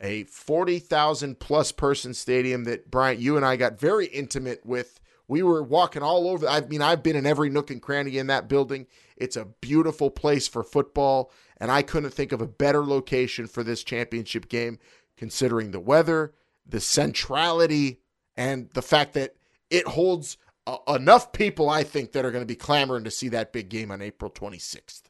a 0.00 0.24
40,000 0.24 1.40
plus 1.40 1.72
person 1.72 2.14
stadium 2.14 2.64
that 2.64 2.90
Bryant, 2.90 3.20
you 3.20 3.36
and 3.36 3.44
I 3.44 3.56
got 3.56 3.80
very 3.80 4.06
intimate 4.06 4.64
with. 4.64 5.00
We 5.26 5.42
were 5.42 5.62
walking 5.62 6.02
all 6.02 6.28
over. 6.28 6.48
I 6.48 6.60
mean, 6.60 6.80
I've 6.80 7.02
been 7.02 7.16
in 7.16 7.26
every 7.26 7.50
nook 7.50 7.70
and 7.70 7.82
cranny 7.82 8.16
in 8.16 8.28
that 8.28 8.48
building. 8.48 8.86
It's 9.18 9.36
a 9.36 9.46
beautiful 9.60 10.10
place 10.10 10.48
for 10.48 10.62
football, 10.62 11.30
and 11.58 11.70
I 11.70 11.82
couldn't 11.82 12.10
think 12.10 12.32
of 12.32 12.40
a 12.40 12.46
better 12.46 12.84
location 12.84 13.46
for 13.46 13.62
this 13.62 13.82
championship 13.82 14.48
game, 14.48 14.78
considering 15.16 15.70
the 15.70 15.80
weather, 15.80 16.32
the 16.66 16.80
centrality, 16.80 18.00
and 18.36 18.70
the 18.74 18.82
fact 18.82 19.14
that 19.14 19.34
it 19.70 19.86
holds 19.86 20.38
uh, 20.66 20.78
enough 20.88 21.32
people, 21.32 21.68
I 21.68 21.82
think, 21.82 22.12
that 22.12 22.24
are 22.24 22.30
going 22.30 22.42
to 22.42 22.46
be 22.46 22.54
clamoring 22.54 23.04
to 23.04 23.10
see 23.10 23.28
that 23.30 23.52
big 23.52 23.68
game 23.68 23.90
on 23.90 24.00
April 24.00 24.30
26th. 24.30 25.02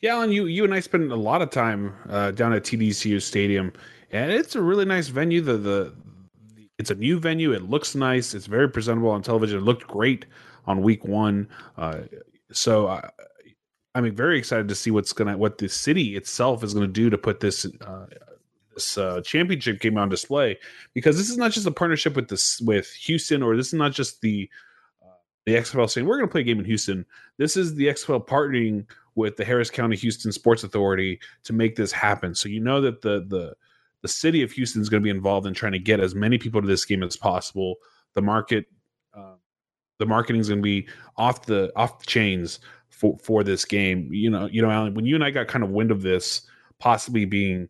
Yeah, 0.00 0.14
Alan, 0.14 0.32
you 0.32 0.46
you 0.46 0.64
and 0.64 0.72
I 0.72 0.80
spent 0.80 1.12
a 1.12 1.16
lot 1.16 1.42
of 1.42 1.50
time 1.50 1.94
uh, 2.08 2.30
down 2.30 2.54
at 2.54 2.62
TDECU 2.62 3.20
Stadium, 3.20 3.72
and 4.10 4.32
it's 4.32 4.54
a 4.54 4.62
really 4.62 4.86
nice 4.86 5.08
venue. 5.08 5.42
The, 5.42 5.58
the 5.58 5.94
it's 6.78 6.90
a 6.90 6.94
new 6.94 7.18
venue. 7.18 7.52
It 7.52 7.68
looks 7.68 7.94
nice. 7.94 8.32
It's 8.32 8.46
very 8.46 8.70
presentable 8.70 9.10
on 9.10 9.20
television. 9.20 9.58
It 9.58 9.64
looked 9.64 9.86
great 9.86 10.24
on 10.66 10.80
week 10.80 11.04
one. 11.04 11.48
Uh, 11.76 12.00
so 12.52 12.88
I, 12.88 13.10
I'm 13.94 14.14
very 14.14 14.38
excited 14.38 14.68
to 14.68 14.74
see 14.74 14.90
what's 14.90 15.12
gonna 15.12 15.36
what 15.36 15.58
the 15.58 15.68
city 15.68 16.16
itself 16.16 16.62
is 16.62 16.74
gonna 16.74 16.86
do 16.86 17.10
to 17.10 17.18
put 17.18 17.40
this 17.40 17.66
uh, 17.80 18.06
this 18.74 18.96
uh, 18.96 19.20
championship 19.22 19.80
game 19.80 19.98
on 19.98 20.08
display 20.08 20.58
because 20.94 21.16
this 21.16 21.30
is 21.30 21.36
not 21.36 21.52
just 21.52 21.66
a 21.66 21.70
partnership 21.70 22.16
with 22.16 22.28
this 22.28 22.60
with 22.60 22.90
Houston 22.92 23.42
or 23.42 23.56
this 23.56 23.68
is 23.68 23.74
not 23.74 23.92
just 23.92 24.20
the 24.20 24.48
uh, 25.02 25.14
the 25.46 25.54
XFL 25.54 25.90
saying 25.90 26.06
we're 26.06 26.16
going 26.16 26.28
to 26.28 26.32
play 26.32 26.42
a 26.42 26.44
game 26.44 26.58
in 26.58 26.64
Houston. 26.64 27.04
This 27.36 27.56
is 27.56 27.74
the 27.74 27.86
XFL 27.86 28.26
partnering 28.26 28.86
with 29.14 29.36
the 29.36 29.44
Harris 29.44 29.70
County 29.70 29.96
Houston 29.96 30.32
Sports 30.32 30.64
Authority 30.64 31.18
to 31.44 31.52
make 31.52 31.76
this 31.76 31.92
happen. 31.92 32.34
So 32.34 32.48
you 32.48 32.60
know 32.60 32.80
that 32.80 33.02
the 33.02 33.24
the 33.28 33.54
the 34.02 34.08
city 34.08 34.42
of 34.42 34.52
Houston 34.52 34.80
is 34.80 34.88
going 34.88 35.02
to 35.02 35.04
be 35.04 35.10
involved 35.10 35.46
in 35.46 35.54
trying 35.54 35.72
to 35.72 35.78
get 35.78 36.00
as 36.00 36.14
many 36.14 36.38
people 36.38 36.60
to 36.60 36.66
this 36.66 36.84
game 36.84 37.02
as 37.02 37.16
possible. 37.16 37.76
The 38.14 38.22
market 38.22 38.66
uh, 39.12 39.34
the 40.00 40.06
marketing 40.06 40.40
is 40.40 40.48
going 40.48 40.60
to 40.60 40.62
be 40.62 40.88
off 41.16 41.46
the 41.46 41.70
off 41.76 42.00
the 42.00 42.06
chains 42.06 42.58
for 42.88 43.16
for 43.22 43.44
this 43.44 43.64
game. 43.64 44.08
You 44.12 44.30
know, 44.30 44.46
you 44.46 44.60
know, 44.60 44.70
Alan, 44.70 44.94
when 44.94 45.04
you 45.04 45.14
and 45.14 45.22
I 45.22 45.30
got 45.30 45.46
kind 45.46 45.62
of 45.62 45.70
wind 45.70 45.92
of 45.92 46.02
this 46.02 46.42
possibly 46.78 47.26
being 47.26 47.68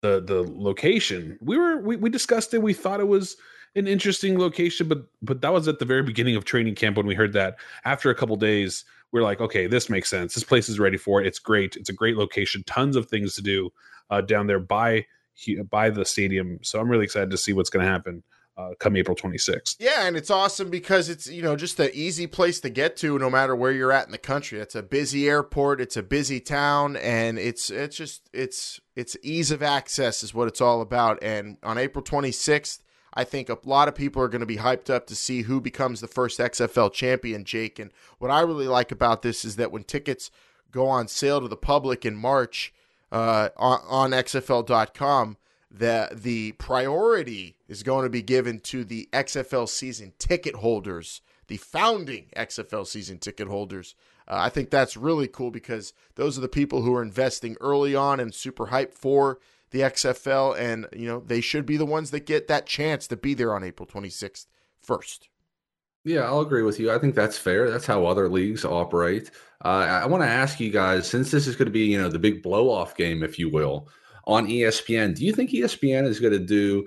the 0.00 0.22
the 0.24 0.42
location, 0.42 1.38
we 1.40 1.56
were 1.56 1.80
we, 1.80 1.96
we 1.96 2.10
discussed 2.10 2.52
it. 2.54 2.62
We 2.62 2.72
thought 2.72 2.98
it 2.98 3.08
was 3.08 3.36
an 3.76 3.86
interesting 3.86 4.38
location, 4.38 4.88
but 4.88 5.04
but 5.22 5.42
that 5.42 5.52
was 5.52 5.68
at 5.68 5.78
the 5.78 5.84
very 5.84 6.02
beginning 6.02 6.34
of 6.34 6.44
training 6.44 6.74
camp 6.74 6.96
when 6.96 7.06
we 7.06 7.14
heard 7.14 7.34
that. 7.34 7.56
After 7.84 8.08
a 8.08 8.14
couple 8.14 8.36
days, 8.36 8.86
we're 9.12 9.22
like, 9.22 9.42
okay, 9.42 9.66
this 9.66 9.90
makes 9.90 10.08
sense. 10.08 10.34
This 10.34 10.44
place 10.44 10.70
is 10.70 10.80
ready 10.80 10.96
for 10.96 11.20
it. 11.20 11.26
It's 11.26 11.38
great. 11.38 11.76
It's 11.76 11.90
a 11.90 11.94
great 11.94 12.16
location. 12.16 12.64
Tons 12.66 12.96
of 12.96 13.06
things 13.06 13.34
to 13.34 13.42
do 13.42 13.70
uh, 14.08 14.22
down 14.22 14.46
there 14.46 14.60
by 14.60 15.04
by 15.68 15.90
the 15.90 16.06
stadium. 16.06 16.58
So 16.62 16.80
I'm 16.80 16.88
really 16.88 17.04
excited 17.04 17.30
to 17.30 17.36
see 17.36 17.52
what's 17.52 17.70
going 17.70 17.84
to 17.84 17.90
happen 17.92 18.22
uh, 18.56 18.70
come 18.78 18.96
April 18.96 19.16
26th. 19.16 19.76
Yeah, 19.78 20.06
and 20.06 20.16
it's 20.16 20.30
awesome 20.30 20.70
because 20.70 21.08
it's 21.08 21.26
you 21.26 21.42
know 21.42 21.56
just 21.56 21.78
an 21.80 21.90
easy 21.92 22.26
place 22.26 22.60
to 22.60 22.70
get 22.70 22.96
to 22.98 23.18
no 23.18 23.28
matter 23.28 23.56
where 23.56 23.72
you're 23.72 23.92
at 23.92 24.06
in 24.06 24.12
the 24.12 24.18
country. 24.18 24.60
It's 24.60 24.74
a 24.74 24.82
busy 24.82 25.28
airport, 25.28 25.80
it's 25.80 25.96
a 25.96 26.02
busy 26.02 26.40
town, 26.40 26.96
and 26.96 27.38
it's 27.38 27.70
it's 27.70 27.96
just 27.96 28.28
it's 28.32 28.80
it's 28.94 29.16
ease 29.22 29.50
of 29.50 29.62
access 29.62 30.22
is 30.22 30.34
what 30.34 30.48
it's 30.48 30.60
all 30.60 30.80
about. 30.80 31.18
And 31.22 31.56
on 31.62 31.78
April 31.78 32.04
26th, 32.04 32.80
I 33.12 33.24
think 33.24 33.48
a 33.48 33.58
lot 33.64 33.88
of 33.88 33.94
people 33.94 34.22
are 34.22 34.28
going 34.28 34.40
to 34.40 34.46
be 34.46 34.58
hyped 34.58 34.90
up 34.90 35.06
to 35.08 35.16
see 35.16 35.42
who 35.42 35.60
becomes 35.60 36.00
the 36.00 36.08
first 36.08 36.38
XFL 36.38 36.92
champion, 36.92 37.44
Jake. 37.44 37.78
And 37.78 37.92
what 38.18 38.30
I 38.30 38.40
really 38.40 38.68
like 38.68 38.92
about 38.92 39.22
this 39.22 39.44
is 39.44 39.56
that 39.56 39.72
when 39.72 39.84
tickets 39.84 40.30
go 40.70 40.88
on 40.88 41.08
sale 41.08 41.40
to 41.40 41.48
the 41.48 41.56
public 41.56 42.04
in 42.04 42.16
March 42.16 42.72
uh, 43.10 43.48
on, 43.56 43.80
on 43.88 44.10
XFL.com 44.10 45.36
the 45.76 46.08
the 46.12 46.52
priority 46.52 47.56
is 47.68 47.82
going 47.82 48.04
to 48.04 48.10
be 48.10 48.22
given 48.22 48.60
to 48.60 48.84
the 48.84 49.08
XFL 49.12 49.68
season 49.68 50.12
ticket 50.18 50.56
holders, 50.56 51.20
the 51.48 51.56
founding 51.56 52.26
XFL 52.36 52.86
season 52.86 53.18
ticket 53.18 53.48
holders. 53.48 53.96
Uh, 54.28 54.36
I 54.38 54.48
think 54.48 54.70
that's 54.70 54.96
really 54.96 55.26
cool 55.26 55.50
because 55.50 55.92
those 56.14 56.38
are 56.38 56.40
the 56.40 56.48
people 56.48 56.82
who 56.82 56.94
are 56.94 57.02
investing 57.02 57.56
early 57.60 57.94
on 57.94 58.20
and 58.20 58.32
super 58.32 58.68
hyped 58.68 58.94
for 58.94 59.40
the 59.70 59.80
XFL, 59.80 60.56
and 60.56 60.86
you 60.94 61.08
know 61.08 61.20
they 61.20 61.40
should 61.40 61.66
be 61.66 61.76
the 61.76 61.84
ones 61.84 62.12
that 62.12 62.26
get 62.26 62.46
that 62.46 62.66
chance 62.66 63.08
to 63.08 63.16
be 63.16 63.34
there 63.34 63.52
on 63.52 63.64
April 63.64 63.86
26th 63.86 64.46
first. 64.80 65.28
Yeah, 66.04 66.20
I'll 66.20 66.40
agree 66.40 66.62
with 66.62 66.78
you. 66.78 66.92
I 66.92 66.98
think 66.98 67.14
that's 67.14 67.38
fair. 67.38 67.70
That's 67.70 67.86
how 67.86 68.04
other 68.04 68.28
leagues 68.28 68.64
operate. 68.64 69.30
Uh, 69.64 70.02
I 70.02 70.06
want 70.06 70.22
to 70.22 70.28
ask 70.28 70.60
you 70.60 70.70
guys, 70.70 71.08
since 71.08 71.30
this 71.30 71.46
is 71.46 71.56
going 71.56 71.66
to 71.66 71.72
be, 71.72 71.86
you 71.86 72.00
know, 72.00 72.10
the 72.10 72.18
big 72.18 72.42
blow 72.42 72.70
off 72.70 72.94
game, 72.94 73.22
if 73.22 73.38
you 73.38 73.48
will, 73.48 73.88
on 74.26 74.46
ESPN, 74.46 75.14
do 75.14 75.24
you 75.24 75.32
think 75.32 75.50
ESPN 75.50 76.06
is 76.06 76.20
going 76.20 76.32
to 76.32 76.38
do, 76.38 76.86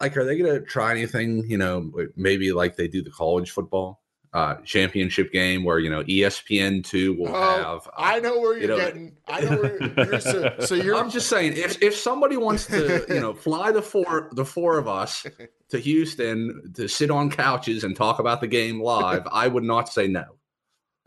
like, 0.00 0.16
are 0.16 0.24
they 0.24 0.36
going 0.38 0.52
to 0.52 0.60
try 0.60 0.90
anything, 0.92 1.48
you 1.48 1.58
know, 1.58 1.90
maybe 2.16 2.52
like 2.52 2.76
they 2.76 2.88
do 2.88 3.02
the 3.02 3.10
college 3.10 3.50
football? 3.50 4.00
uh, 4.32 4.56
championship 4.64 5.32
game 5.32 5.64
where 5.64 5.78
you 5.78 5.90
know 5.90 6.02
ESPN 6.04 6.84
two 6.84 7.14
will 7.14 7.28
oh, 7.28 7.32
have. 7.32 7.86
Uh, 7.86 7.90
I 7.96 8.20
know 8.20 8.38
where 8.38 8.52
you're 8.58 8.62
you 8.62 8.68
know, 8.68 8.76
getting. 8.76 9.16
I 9.26 9.40
know 9.40 9.56
where 9.56 9.82
you're. 9.82 10.20
So, 10.20 10.54
so 10.60 10.74
you're. 10.76 10.96
I'm 10.96 11.10
just 11.10 11.28
saying, 11.28 11.54
if 11.56 11.82
if 11.82 11.96
somebody 11.96 12.36
wants 12.36 12.66
to, 12.66 13.04
you 13.08 13.20
know, 13.20 13.34
fly 13.34 13.72
the 13.72 13.82
four 13.82 14.28
the 14.32 14.44
four 14.44 14.78
of 14.78 14.86
us 14.86 15.26
to 15.70 15.78
Houston 15.80 16.72
to 16.74 16.88
sit 16.88 17.10
on 17.10 17.30
couches 17.30 17.84
and 17.84 17.96
talk 17.96 18.18
about 18.18 18.40
the 18.40 18.46
game 18.46 18.80
live, 18.80 19.26
I 19.32 19.48
would 19.48 19.64
not 19.64 19.88
say 19.88 20.06
no. 20.06 20.24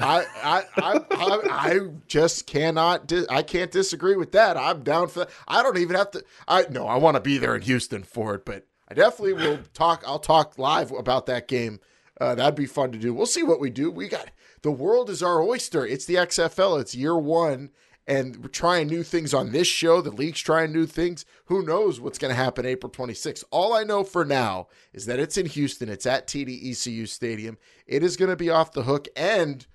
I, 0.01 0.25
I, 0.43 0.63
I, 0.77 1.39
I, 1.49 1.79
just 2.07 2.47
cannot. 2.47 3.07
Di- 3.07 3.25
I 3.29 3.43
can't 3.43 3.71
disagree 3.71 4.15
with 4.15 4.31
that. 4.33 4.57
I'm 4.57 4.83
down 4.83 5.07
for 5.07 5.19
that. 5.19 5.29
I 5.47 5.63
don't 5.63 5.77
even 5.77 5.95
have 5.95 6.11
to. 6.11 6.23
I 6.47 6.65
no, 6.69 6.87
I 6.87 6.97
want 6.97 7.15
to 7.15 7.21
be 7.21 7.37
there 7.37 7.55
in 7.55 7.61
Houston 7.61 8.03
for 8.03 8.35
it, 8.35 8.45
but 8.45 8.65
I 8.87 8.93
definitely 8.93 9.33
will 9.33 9.59
talk. 9.73 10.03
I'll 10.05 10.19
talk 10.19 10.57
live 10.57 10.91
about 10.91 11.25
that 11.27 11.47
game 11.47 11.79
uh, 12.21 12.35
that'd 12.35 12.53
be 12.53 12.67
fun 12.67 12.91
to 12.91 12.99
do. 12.99 13.15
We'll 13.15 13.25
see 13.25 13.41
what 13.41 13.59
we 13.59 13.71
do. 13.71 13.89
We 13.89 14.07
got 14.07 14.29
the 14.61 14.71
world 14.71 15.09
is 15.09 15.23
our 15.23 15.41
oyster. 15.41 15.87
It's 15.87 16.05
the 16.05 16.15
XFL. 16.15 16.79
It's 16.79 16.93
year 16.93 17.17
one, 17.17 17.71
and 18.05 18.37
we're 18.37 18.49
trying 18.49 18.87
new 18.87 19.01
things 19.01 19.33
on 19.33 19.51
this 19.51 19.67
show. 19.67 20.01
The 20.01 20.11
league's 20.11 20.39
trying 20.39 20.71
new 20.71 20.85
things. 20.85 21.25
Who 21.45 21.65
knows 21.65 21.99
what's 21.99 22.19
going 22.19 22.29
to 22.29 22.35
happen 22.35 22.63
April 22.63 22.91
26th? 22.91 23.43
All 23.49 23.73
I 23.73 23.83
know 23.83 24.03
for 24.03 24.23
now 24.23 24.67
is 24.93 25.07
that 25.07 25.19
it's 25.19 25.35
in 25.35 25.47
Houston. 25.47 25.89
It's 25.89 26.05
at 26.05 26.27
TDECU 26.27 27.07
Stadium. 27.07 27.57
It 27.87 28.03
is 28.03 28.17
going 28.17 28.29
to 28.29 28.35
be 28.35 28.51
off 28.51 28.71
the 28.71 28.83
hook. 28.83 29.07
And 29.15 29.65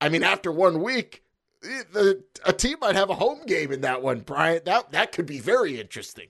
I 0.00 0.08
mean, 0.08 0.22
after 0.22 0.52
one 0.52 0.82
week, 0.82 1.22
the, 1.62 2.22
a 2.44 2.52
team 2.52 2.78
might 2.80 2.96
have 2.96 3.10
a 3.10 3.14
home 3.14 3.44
game 3.46 3.72
in 3.72 3.80
that 3.82 4.02
one, 4.02 4.20
Bryant. 4.20 4.64
That 4.64 4.92
that 4.92 5.12
could 5.12 5.26
be 5.26 5.38
very 5.38 5.80
interesting. 5.80 6.28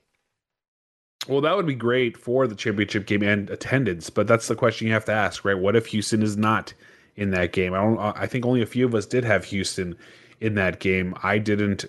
Well, 1.29 1.41
that 1.41 1.57
would 1.57 1.67
be 1.67 1.75
great 1.75 2.17
for 2.17 2.47
the 2.47 2.55
championship 2.55 3.07
game 3.07 3.23
and 3.23 3.51
attendance, 3.51 4.11
but 4.11 4.29
that's 4.29 4.47
the 4.47 4.55
question 4.55 4.87
you 4.87 4.93
have 4.93 5.07
to 5.07 5.13
ask, 5.13 5.45
right? 5.45 5.59
What 5.59 5.75
if 5.75 5.87
Houston 5.87 6.23
is 6.23 6.37
not 6.37 6.73
in 7.17 7.31
that 7.33 7.53
game? 7.53 7.75
I 7.75 7.79
don't. 7.79 7.99
I 7.99 8.27
think 8.27 8.47
only 8.47 8.63
a 8.63 8.67
few 8.67 8.87
of 8.87 8.95
us 8.95 9.07
did 9.07 9.25
have 9.25 9.45
Houston 9.47 9.97
in 10.41 10.55
that 10.55 10.79
game. 10.81 11.15
I 11.23 11.39
didn't. 11.39 11.87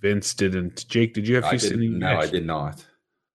Vince 0.00 0.34
didn't. 0.34 0.86
Jake, 0.88 1.14
did 1.14 1.26
you 1.26 1.36
have 1.36 1.48
Houston? 1.50 1.98
no, 1.98 2.18
I 2.18 2.26
did 2.26 2.46
not. 2.46 2.84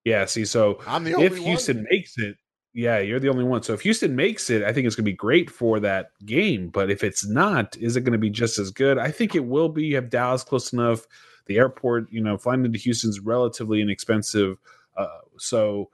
Yeah. 0.06 0.26
See, 0.26 0.46
so 0.46 0.80
I'm 0.88 1.04
the 1.04 1.16
only 1.16 1.28
if 1.28 1.38
Houston 1.38 1.78
one. 1.78 1.88
makes 1.90 2.18
it, 2.18 2.36
yeah, 2.74 3.00
you're 3.00 3.20
the 3.20 3.30
only 3.30 3.44
one. 3.44 3.64
So 3.64 3.74
if 3.74 3.82
Houston 3.82 4.16
makes 4.16 4.50
it, 4.50 4.64
I 4.64 4.72
think 4.72 4.86
it's 4.86 4.96
going 4.96 5.06
to 5.06 5.12
be 5.12 5.16
great 5.16 5.50
for 5.50 5.80
that 5.80 6.12
game. 6.26 6.70
But 6.70 6.90
if 6.92 7.04
it's 7.04 7.26
not, 7.26 7.76
is 7.78 7.96
it 7.96 8.02
going 8.02 8.14
to 8.14 8.20
be 8.20 8.30
just 8.30 8.60
as 8.60 8.72
good? 8.72 8.98
I 8.98 9.12
think 9.12 9.36
it 9.36 9.46
will 9.46 9.70
be. 9.70 9.86
You 9.86 9.96
have 9.96 10.10
Dallas 10.10 10.44
close 10.44 10.72
enough. 10.72 11.08
The 11.48 11.58
airport, 11.58 12.12
you 12.12 12.22
know, 12.22 12.38
flying 12.38 12.64
into 12.64 12.78
Houston's 12.78 13.20
relatively 13.20 13.82
inexpensive 13.82 14.58
uh, 15.00 15.20
so 15.38 15.90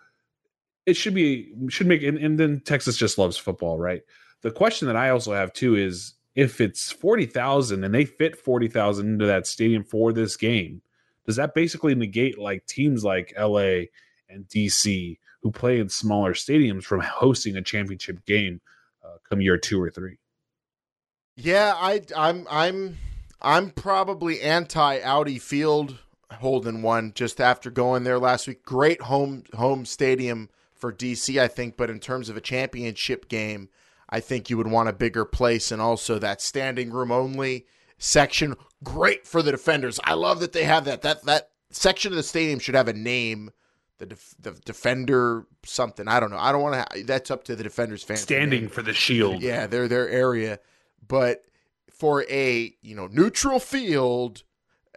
it 0.85 0.95
should 0.95 1.13
be 1.13 1.53
should 1.69 1.87
make 1.87 2.03
and, 2.03 2.17
and 2.17 2.39
then 2.39 2.59
Texas 2.61 2.97
just 2.97 3.17
loves 3.17 3.37
football, 3.37 3.77
right? 3.77 4.01
The 4.41 4.51
question 4.51 4.87
that 4.87 4.95
I 4.95 5.09
also 5.11 5.33
have 5.33 5.53
too 5.53 5.75
is 5.75 6.15
if 6.35 6.59
it's 6.59 6.91
forty 6.91 7.25
thousand 7.27 7.83
and 7.83 7.93
they 7.93 8.05
fit 8.05 8.35
forty 8.37 8.67
thousand 8.67 9.07
into 9.07 9.25
that 9.27 9.47
stadium 9.47 9.83
for 9.83 10.11
this 10.11 10.35
game, 10.35 10.81
does 11.25 11.35
that 11.35 11.53
basically 11.53 11.93
negate 11.95 12.39
like 12.39 12.65
teams 12.65 13.03
like 13.03 13.33
LA 13.39 13.85
and 14.27 14.47
DC 14.49 15.17
who 15.45 15.51
play 15.51 15.79
in 15.79 15.87
smaller 15.87 16.33
stadiums 16.33 16.85
from 16.85 17.01
hosting 17.01 17.55
a 17.55 17.61
championship 17.61 18.25
game 18.25 18.59
uh, 19.05 19.17
come 19.29 19.41
year 19.41 19.59
two 19.59 19.79
or 19.79 19.91
three? 19.91 20.17
Yeah, 21.35 21.75
I 21.77 22.01
I'm 22.17 22.47
I'm 22.49 22.97
I'm 23.43 23.69
probably 23.69 24.41
anti 24.41 24.99
Audi 25.01 25.37
Field 25.37 25.99
holding 26.31 26.81
one 26.81 27.11
just 27.13 27.39
after 27.39 27.69
going 27.69 28.05
there 28.05 28.17
last 28.17 28.47
week. 28.47 28.63
Great 28.63 29.03
home 29.03 29.43
home 29.53 29.85
stadium 29.85 30.49
for 30.73 30.91
DC, 30.91 31.39
I 31.39 31.47
think, 31.47 31.77
but 31.77 31.91
in 31.91 31.99
terms 31.99 32.27
of 32.27 32.35
a 32.35 32.41
championship 32.41 33.29
game, 33.29 33.69
I 34.09 34.21
think 34.21 34.49
you 34.49 34.57
would 34.57 34.65
want 34.65 34.89
a 34.89 34.93
bigger 34.93 35.25
place 35.25 35.71
and 35.71 35.79
also 35.79 36.17
that 36.17 36.41
standing 36.41 36.89
room 36.89 37.11
only 37.11 37.67
section. 37.99 38.55
Great 38.83 39.27
for 39.27 39.43
the 39.43 39.51
defenders. 39.51 39.99
I 40.03 40.15
love 40.15 40.39
that 40.39 40.53
they 40.53 40.63
have 40.63 40.85
that. 40.85 41.03
That 41.03 41.23
that 41.25 41.49
section 41.69 42.11
of 42.11 42.15
the 42.15 42.23
stadium 42.23 42.57
should 42.57 42.73
have 42.73 42.87
a 42.87 42.93
name. 42.93 43.51
The 43.97 44.07
def, 44.07 44.35
the 44.39 44.51
defender 44.65 45.45
something. 45.63 46.07
I 46.07 46.19
don't 46.19 46.29
know. 46.29 46.37
I 46.37 46.51
don't 46.51 46.61
want 46.61 46.89
to. 46.91 47.03
That's 47.03 47.31
up 47.31 47.45
to 47.45 47.55
the 47.55 47.63
defenders 47.63 48.03
fan 48.03 48.17
Standing 48.17 48.67
for 48.67 48.81
the 48.81 48.93
shield. 48.93 49.41
Yeah, 49.41 49.67
they're 49.67 49.87
their 49.87 50.09
area, 50.09 50.59
but 51.07 51.45
for 51.89 52.25
a 52.29 52.75
you 52.81 52.95
know 52.95 53.07
neutral 53.07 53.59
field 53.59 54.43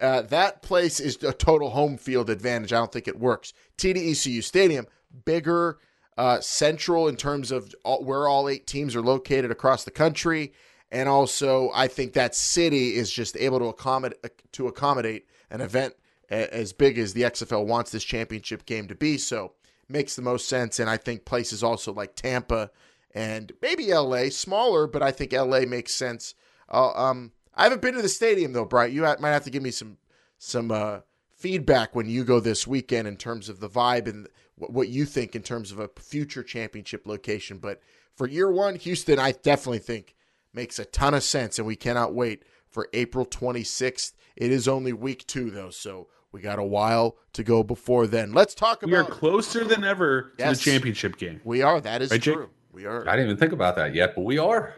uh, 0.01 0.23
that 0.23 0.63
place 0.63 1.01
is 1.01 1.23
a 1.23 1.33
total 1.33 1.71
home 1.71 1.97
field 1.97 2.31
advantage. 2.31 2.73
I 2.73 2.79
don't 2.79 2.93
think 2.93 3.09
it 3.09 3.19
works. 3.19 3.53
TDECU 3.79 4.43
Stadium, 4.43 4.87
bigger, 5.25 5.79
uh, 6.17 6.41
central 6.41 7.09
in 7.09 7.17
terms 7.17 7.51
of 7.51 7.75
all, 7.85 8.05
where 8.05 8.29
all 8.29 8.49
eight 8.49 8.67
teams 8.67 8.95
are 8.97 9.03
located 9.03 9.51
across 9.51 9.85
the 9.85 9.91
country, 9.91 10.53
and 10.91 11.09
also 11.09 11.71
I 11.75 11.89
think 11.89 12.13
that 12.13 12.35
city 12.35 12.95
is 12.95 13.11
just 13.11 13.37
able 13.37 13.59
to 13.59 13.67
accommodate 13.67 14.19
to 14.53 14.69
accommodate 14.69 15.27
an 15.51 15.61
event 15.61 15.95
as 16.31 16.73
big 16.73 16.99
as 16.99 17.13
the 17.13 17.23
XFL 17.23 17.67
wants 17.67 17.91
this 17.91 18.05
championship 18.05 18.67
game 18.67 18.89
to 18.89 18.95
be. 18.95 19.19
So 19.19 19.53
makes 19.89 20.17
the 20.17 20.23
most 20.23 20.49
sense, 20.49 20.79
and 20.79 20.91
I 20.91 20.97
think 20.97 21.25
places 21.25 21.63
also 21.63 21.93
like 21.93 22.15
Tampa 22.15 22.71
and 23.15 23.53
maybe 23.63 23.93
LA, 23.93 24.29
smaller, 24.29 24.87
but 24.87 25.03
I 25.03 25.11
think 25.11 25.33
LA 25.33 25.61
makes 25.61 25.95
sense. 25.95 26.35
Uh, 26.71 26.91
um, 26.91 27.33
I 27.55 27.65
haven't 27.65 27.83
been 27.83 27.95
to 27.95 28.03
the 28.03 28.09
stadium 28.09 28.53
though, 28.53 28.65
Bright. 28.65 28.93
You 28.93 29.03
might 29.03 29.31
have 29.31 29.45
to 29.45 29.51
give 29.51 29.63
me 29.63 29.71
some 29.71 29.97
some 30.39 30.71
uh, 30.71 31.01
feedback 31.35 31.97
when 31.97 32.09
you 32.09 32.23
go 32.23 32.39
this 32.39 32.67
weekend 32.67 33.09
in 33.09 33.17
terms 33.17 33.49
of 33.49 33.61
the 33.61 33.69
vibe 33.69 34.07
and 34.07 34.29
what 34.57 34.89
you 34.89 35.05
think 35.05 35.35
in 35.35 35.43
terms 35.43 35.73
of 35.73 35.79
a 35.79 35.91
future 35.99 36.43
championship 36.43 37.07
location. 37.07 37.59
But 37.59 37.81
for 38.15 38.27
year 38.27 38.51
one, 38.51 38.77
Houston, 38.77 39.19
I 39.19 39.33
definitely 39.33 39.79
think 39.79 40.15
makes 40.53 40.79
a 40.79 40.85
ton 40.85 41.15
of 41.15 41.23
sense, 41.23 41.59
and 41.59 41.67
we 41.67 41.77
cannot 41.77 42.15
wait 42.15 42.43
for 42.69 42.89
April 42.93 43.25
26th. 43.25 44.13
It 44.37 44.51
is 44.53 44.69
only 44.69 44.93
week 44.93 45.27
two 45.27 45.51
though, 45.51 45.71
so 45.71 46.09
we 46.33 46.41
got 46.41 46.59
a 46.59 46.65
while 46.65 47.17
to 47.33 47.43
go 47.43 47.63
before 47.63 48.07
then. 48.07 48.33
Let's 48.33 48.55
talk 48.55 48.83
about. 48.83 48.91
We 48.91 48.97
are 48.97 49.05
closer 49.05 49.65
than 49.65 49.85
ever 49.85 50.33
yes, 50.39 50.59
to 50.59 50.65
the 50.65 50.71
championship 50.71 51.17
game. 51.17 51.41
We 51.45 51.63
are. 51.63 51.81
That 51.81 52.03
is 52.03 52.11
right, 52.11 52.23
true. 52.23 52.35
Jake? 52.35 52.51
We 52.73 52.87
are. 52.87 53.09
I 53.09 53.13
didn't 53.13 53.27
even 53.27 53.37
think 53.39 53.53
about 53.53 53.77
that 53.77 53.95
yet, 53.95 54.15
but 54.15 54.23
we 54.23 54.39
are. 54.39 54.75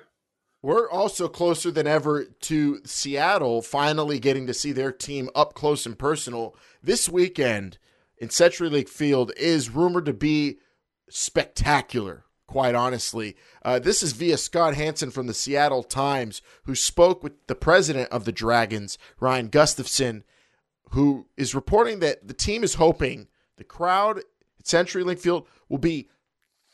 We're 0.63 0.91
also 0.91 1.27
closer 1.27 1.71
than 1.71 1.87
ever 1.87 2.25
to 2.25 2.81
Seattle 2.85 3.63
finally 3.63 4.19
getting 4.19 4.47
to 4.47 4.55
see 4.55 4.73
their 4.73 4.93
team 4.93 5.31
up 5.35 5.55
close 5.55 5.87
and 5.87 5.99
personal. 5.99 6.55
This 6.83 7.09
weekend 7.09 7.79
in 8.19 8.29
CenturyLink 8.29 8.89
Field 8.89 9.33
is 9.39 9.71
rumored 9.71 10.05
to 10.05 10.13
be 10.13 10.59
spectacular, 11.09 12.25
quite 12.47 12.75
honestly. 12.75 13.37
Uh, 13.63 13.79
this 13.79 14.03
is 14.03 14.13
via 14.13 14.37
Scott 14.37 14.75
Hanson 14.75 15.11
from 15.11 15.27
the 15.27 15.35
Seattle 15.35 15.83
Times, 15.83 16.43
who 16.65 16.75
spoke 16.75 17.23
with 17.23 17.47
the 17.47 17.55
president 17.55 18.11
of 18.11 18.27
the 18.27 18.33
Dragons, 18.33 18.99
Ryan 19.19 19.49
Gustafson, 19.49 20.25
who 20.91 21.27
is 21.37 21.55
reporting 21.55 22.01
that 22.01 22.27
the 22.27 22.35
team 22.35 22.63
is 22.63 22.75
hoping 22.75 23.29
the 23.57 23.65
crowd 23.65 24.19
at 24.19 24.25
CenturyLink 24.65 25.19
Field 25.19 25.47
will 25.69 25.79
be 25.79 26.09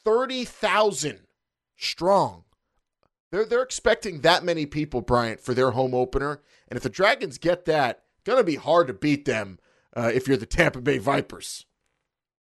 30,000 0.04 1.20
strong 1.76 2.44
they're 3.30 3.44
they're 3.44 3.62
expecting 3.62 4.20
that 4.20 4.44
many 4.44 4.66
people, 4.66 5.00
Bryant, 5.00 5.40
for 5.40 5.54
their 5.54 5.72
home 5.72 5.94
opener, 5.94 6.40
and 6.68 6.76
if 6.76 6.82
the 6.82 6.88
Dragons 6.88 7.38
get 7.38 7.64
that, 7.66 8.02
gonna 8.24 8.44
be 8.44 8.56
hard 8.56 8.86
to 8.86 8.94
beat 8.94 9.24
them 9.24 9.58
uh, 9.96 10.10
if 10.14 10.28
you're 10.28 10.36
the 10.36 10.46
Tampa 10.46 10.80
Bay 10.80 10.98
Vipers. 10.98 11.66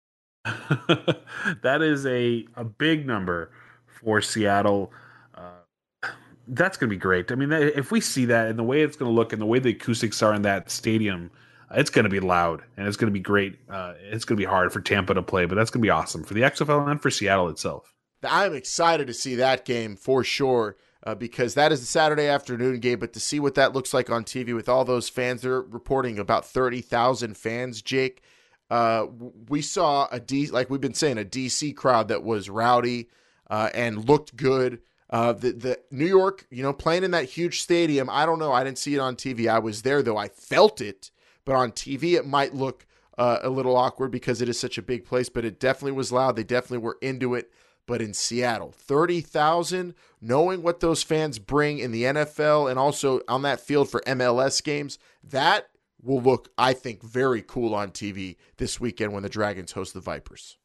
that 0.46 1.80
is 1.82 2.06
a 2.06 2.46
a 2.56 2.64
big 2.64 3.08
number 3.08 3.52
for 3.86 4.22
Seattle. 4.22 4.92
Uh, 5.34 6.10
that's 6.50 6.76
going 6.78 6.90
to 6.90 6.94
be 6.94 7.00
great. 7.00 7.32
I 7.32 7.36
mean, 7.36 7.54
if 7.54 7.90
we 7.90 8.02
see 8.02 8.26
that 8.26 8.50
and 8.50 8.60
the 8.60 8.64
way 8.64 8.82
it's 8.82 8.98
going 8.98 9.10
to 9.10 9.16
look 9.16 9.32
and 9.32 9.42
the 9.42 9.46
way 9.46 9.60
the 9.60 9.70
acoustics 9.70 10.22
are 10.22 10.34
in 10.34 10.42
that 10.42 10.70
stadium, 10.70 11.32
it's 11.76 11.90
going 11.90 12.04
to 12.04 12.10
be 12.10 12.20
loud 12.20 12.62
and 12.78 12.88
it's 12.88 12.98
going 12.98 13.12
to 13.12 13.14
be 13.14 13.20
great. 13.20 13.58
Uh, 13.70 13.94
it's 14.00 14.26
going 14.26 14.38
to 14.38 14.42
be 14.42 14.46
hard 14.50 14.72
for 14.72 14.82
Tampa 14.82 15.14
to 15.14 15.22
play, 15.22 15.46
but 15.46 15.56
that's 15.56 15.72
going 15.72 15.82
to 15.82 15.86
be 15.86 15.90
awesome 15.90 16.24
for 16.24 16.34
the 16.34 16.42
XFL 16.42 16.90
and 16.90 17.02
for 17.02 17.10
Seattle 17.10 17.50
itself. 17.50 17.94
I'm 18.24 18.54
excited 18.54 19.08
to 19.08 19.14
see 19.14 19.36
that 19.36 19.66
game 19.66 19.96
for 19.96 20.24
sure. 20.24 20.78
Uh, 21.06 21.14
because 21.14 21.54
that 21.56 21.74
is 21.74 21.82
the 21.82 21.86
Saturday 21.86 22.28
afternoon 22.28 22.80
game. 22.80 22.98
But 22.98 23.12
to 23.12 23.20
see 23.20 23.38
what 23.38 23.56
that 23.56 23.74
looks 23.74 23.94
like 23.94 24.10
on 24.10 24.24
TV 24.24 24.56
with 24.56 24.70
all 24.70 24.86
those 24.86 25.10
fans, 25.10 25.42
they're 25.42 25.62
reporting 25.62 26.18
about 26.18 26.46
30,000 26.46 27.36
fans, 27.36 27.82
Jake. 27.82 28.22
uh, 28.70 29.08
we 29.50 29.62
saw 29.62 30.08
a 30.12 30.20
D, 30.22 30.48
like 30.48 30.70
we've 30.70 30.80
been 30.80 30.94
saying, 30.94 31.18
a 31.18 31.26
DC 31.26 31.76
crowd 31.76 32.08
that 32.08 32.24
was 32.24 32.50
rowdy 32.50 33.10
uh, 33.50 33.70
and 33.74 34.08
looked 34.08 34.36
good. 34.38 34.80
Uh, 35.10 35.34
the 35.34 35.52
the 35.52 35.80
New 35.92 36.08
York, 36.08 36.48
you 36.50 36.64
know, 36.64 36.74
playing 36.74 37.04
in 37.04 37.12
that 37.12 37.26
huge 37.26 37.62
stadium. 37.62 38.10
I 38.10 38.26
don't 38.26 38.40
know. 38.40 38.52
I 38.54 38.64
didn't 38.64 38.80
see 38.80 38.96
it 38.96 39.00
on 39.00 39.16
TV. 39.16 39.48
I 39.48 39.60
was 39.60 39.82
there 39.82 40.02
though. 40.02 40.18
I 40.18 40.30
felt 40.30 40.82
it, 40.82 41.12
but 41.46 41.56
on 41.56 41.72
TV 41.72 42.14
it 42.14 42.26
might 42.26 42.54
look 42.54 42.86
uh, 43.18 43.40
a 43.42 43.50
little 43.50 43.76
awkward 43.76 44.12
because 44.12 44.42
it 44.42 44.50
is 44.50 44.60
such 44.60 44.78
a 44.78 44.82
big 44.82 45.06
place. 45.06 45.30
But 45.30 45.46
it 45.46 45.60
definitely 45.60 45.94
was 45.94 46.12
loud. 46.12 46.36
They 46.36 46.44
definitely 46.44 46.80
were 46.80 46.98
into 47.02 47.36
it. 47.36 47.52
But 47.86 48.02
in 48.02 48.14
Seattle, 48.14 48.72
thirty 48.72 49.20
thousand, 49.20 49.94
knowing 50.22 50.64
what 50.64 50.80
those 50.80 51.04
fans 51.04 51.38
bring 51.38 51.80
in 51.80 51.92
the 51.92 52.04
NFL 52.04 52.70
and 52.70 52.80
also 52.80 53.22
on 53.28 53.42
that 53.42 53.60
field 53.60 53.90
for 53.90 54.02
MLS 54.02 54.64
games, 54.64 54.98
that 55.22 55.68
will 56.02 56.22
look, 56.22 56.50
I 56.58 56.74
think, 56.74 57.04
very 57.04 57.42
cool 57.42 57.74
on 57.74 57.92
TV 57.92 58.38
this 58.58 58.80
weekend 58.80 59.14
when 59.14 59.24
the 59.24 59.30
Dragons 59.30 59.74
host 59.74 59.94
the 59.94 60.00
Vipers. 60.00 60.58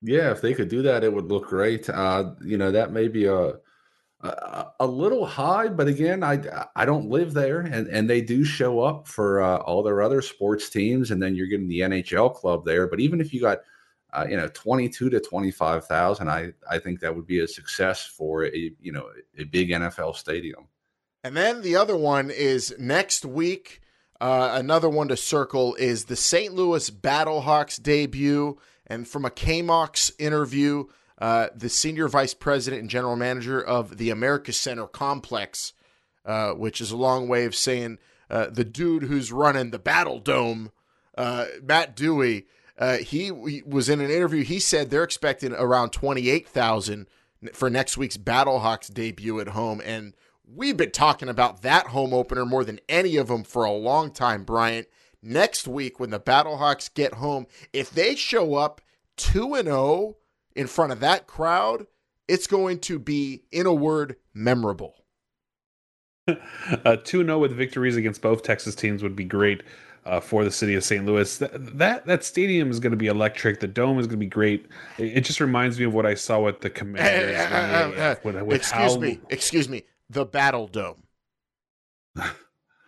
Yeah, 0.00 0.30
if 0.30 0.40
they 0.40 0.54
could 0.54 0.68
do 0.68 0.82
that, 0.82 1.02
it 1.02 1.12
would 1.12 1.26
look 1.26 1.48
great. 1.48 1.88
Uh, 1.90 2.32
you 2.44 2.56
know, 2.56 2.70
that 2.70 2.92
may 2.92 3.08
be 3.08 3.26
a, 3.26 3.54
a 4.20 4.86
little 4.86 5.24
high, 5.24 5.68
but 5.68 5.86
again, 5.86 6.24
I 6.24 6.40
I 6.74 6.84
don't 6.84 7.08
live 7.08 7.34
there, 7.34 7.60
and 7.60 7.86
and 7.86 8.10
they 8.10 8.20
do 8.20 8.44
show 8.44 8.80
up 8.80 9.06
for 9.06 9.40
uh, 9.40 9.58
all 9.58 9.82
their 9.82 10.02
other 10.02 10.22
sports 10.22 10.68
teams, 10.70 11.12
and 11.12 11.22
then 11.22 11.36
you're 11.36 11.46
getting 11.46 11.68
the 11.68 11.80
NHL 11.80 12.34
club 12.34 12.64
there. 12.64 12.88
But 12.88 12.98
even 12.98 13.20
if 13.20 13.32
you 13.32 13.40
got 13.40 13.60
uh, 14.12 14.26
you 14.28 14.36
know, 14.36 14.48
22 14.48 15.10
to 15.10 15.20
25,000, 15.20 16.28
I, 16.28 16.52
I 16.70 16.78
think 16.78 17.00
that 17.00 17.14
would 17.14 17.26
be 17.26 17.40
a 17.40 17.48
success 17.48 18.06
for 18.06 18.46
a, 18.46 18.72
you 18.80 18.92
know, 18.92 19.08
a 19.38 19.44
big 19.44 19.70
NFL 19.70 20.16
stadium. 20.16 20.68
And 21.24 21.36
then 21.36 21.62
the 21.62 21.76
other 21.76 21.96
one 21.96 22.30
is 22.30 22.74
next 22.78 23.24
week. 23.24 23.80
Uh, 24.20 24.50
another 24.54 24.88
one 24.88 25.08
to 25.08 25.16
circle 25.16 25.74
is 25.74 26.06
the 26.06 26.16
St. 26.16 26.54
Louis 26.54 26.90
Battlehawks 26.90 27.80
debut. 27.82 28.58
And 28.86 29.06
from 29.06 29.24
a 29.26 29.30
KMOX 29.30 30.12
interview, 30.18 30.86
uh, 31.20 31.48
the 31.54 31.68
senior 31.68 32.08
vice 32.08 32.34
president 32.34 32.80
and 32.80 32.90
general 32.90 33.16
manager 33.16 33.60
of 33.60 33.98
the 33.98 34.10
America 34.10 34.52
Center 34.52 34.86
complex, 34.86 35.72
uh, 36.24 36.52
which 36.52 36.80
is 36.80 36.90
a 36.90 36.96
long 36.96 37.28
way 37.28 37.44
of 37.44 37.54
saying 37.54 37.98
uh, 38.30 38.46
the 38.50 38.64
dude 38.64 39.04
who's 39.04 39.32
running 39.32 39.70
the 39.70 39.78
Battle 39.78 40.20
Dome, 40.20 40.70
uh, 41.16 41.46
Matt 41.62 41.96
Dewey, 41.96 42.46
uh, 42.78 42.98
he, 42.98 43.32
he, 43.48 43.62
was 43.66 43.88
in 43.88 44.00
an 44.00 44.10
interview. 44.10 44.44
He 44.44 44.60
said 44.60 44.90
they're 44.90 45.02
expecting 45.02 45.52
around 45.52 45.90
28,000 45.90 47.06
for 47.52 47.68
next 47.68 47.96
week's 47.96 48.16
Battlehawks 48.16 48.92
debut 48.92 49.40
at 49.40 49.48
home. 49.48 49.82
And 49.84 50.14
We've 50.54 50.76
been 50.76 50.92
talking 50.92 51.28
about 51.28 51.60
that 51.62 51.88
home 51.88 52.14
opener 52.14 52.46
more 52.46 52.64
than 52.64 52.80
any 52.88 53.16
of 53.16 53.28
them 53.28 53.44
for 53.44 53.64
a 53.64 53.72
long 53.72 54.10
time, 54.10 54.44
Bryant. 54.44 54.88
Next 55.20 55.68
week, 55.68 56.00
when 56.00 56.10
the 56.10 56.20
Battlehawks 56.20 56.92
get 56.92 57.14
home, 57.14 57.46
if 57.72 57.90
they 57.90 58.14
show 58.14 58.54
up 58.54 58.80
2 59.16 59.54
and 59.54 59.68
0 59.68 60.16
in 60.58 60.66
front 60.66 60.90
of 60.90 61.00
that 61.00 61.26
crowd, 61.28 61.86
it's 62.26 62.48
going 62.48 62.80
to 62.80 62.98
be, 62.98 63.44
in 63.52 63.64
a 63.64 63.72
word, 63.72 64.16
memorable. 64.34 64.96
uh, 66.26 66.96
2 66.96 67.24
0 67.24 67.38
with 67.38 67.52
victories 67.52 67.96
against 67.96 68.20
both 68.20 68.42
Texas 68.42 68.74
teams 68.74 69.02
would 69.02 69.16
be 69.16 69.24
great. 69.24 69.62
Uh, 70.06 70.20
for 70.20 70.42
the 70.42 70.50
city 70.50 70.74
of 70.74 70.82
St. 70.82 71.04
Louis. 71.04 71.36
That, 71.36 71.76
that 71.76 72.06
that 72.06 72.24
stadium 72.24 72.70
is 72.70 72.80
going 72.80 72.92
to 72.92 72.96
be 72.96 73.08
electric. 73.08 73.60
The 73.60 73.66
dome 73.66 73.98
is 73.98 74.06
going 74.06 74.18
to 74.18 74.24
be 74.24 74.26
great. 74.26 74.64
It, 74.96 75.18
it, 75.18 75.20
just 75.20 75.38
reminds 75.38 75.78
me 75.78 75.84
of 75.84 75.92
what 75.92 76.06
I 76.06 76.14
saw 76.14 76.40
with 76.40 76.62
the 76.62 76.70
Commanders. 76.70 77.36
Uh, 77.50 78.00
uh, 78.00 78.14
with, 78.24 78.40
with 78.42 78.56
excuse 78.56 78.94
how... 78.94 79.00
me, 79.00 79.20
excuse 79.28 79.68
me 79.68 79.84
the 80.08 80.24
Battle 80.24 80.66
Dome. 80.66 81.02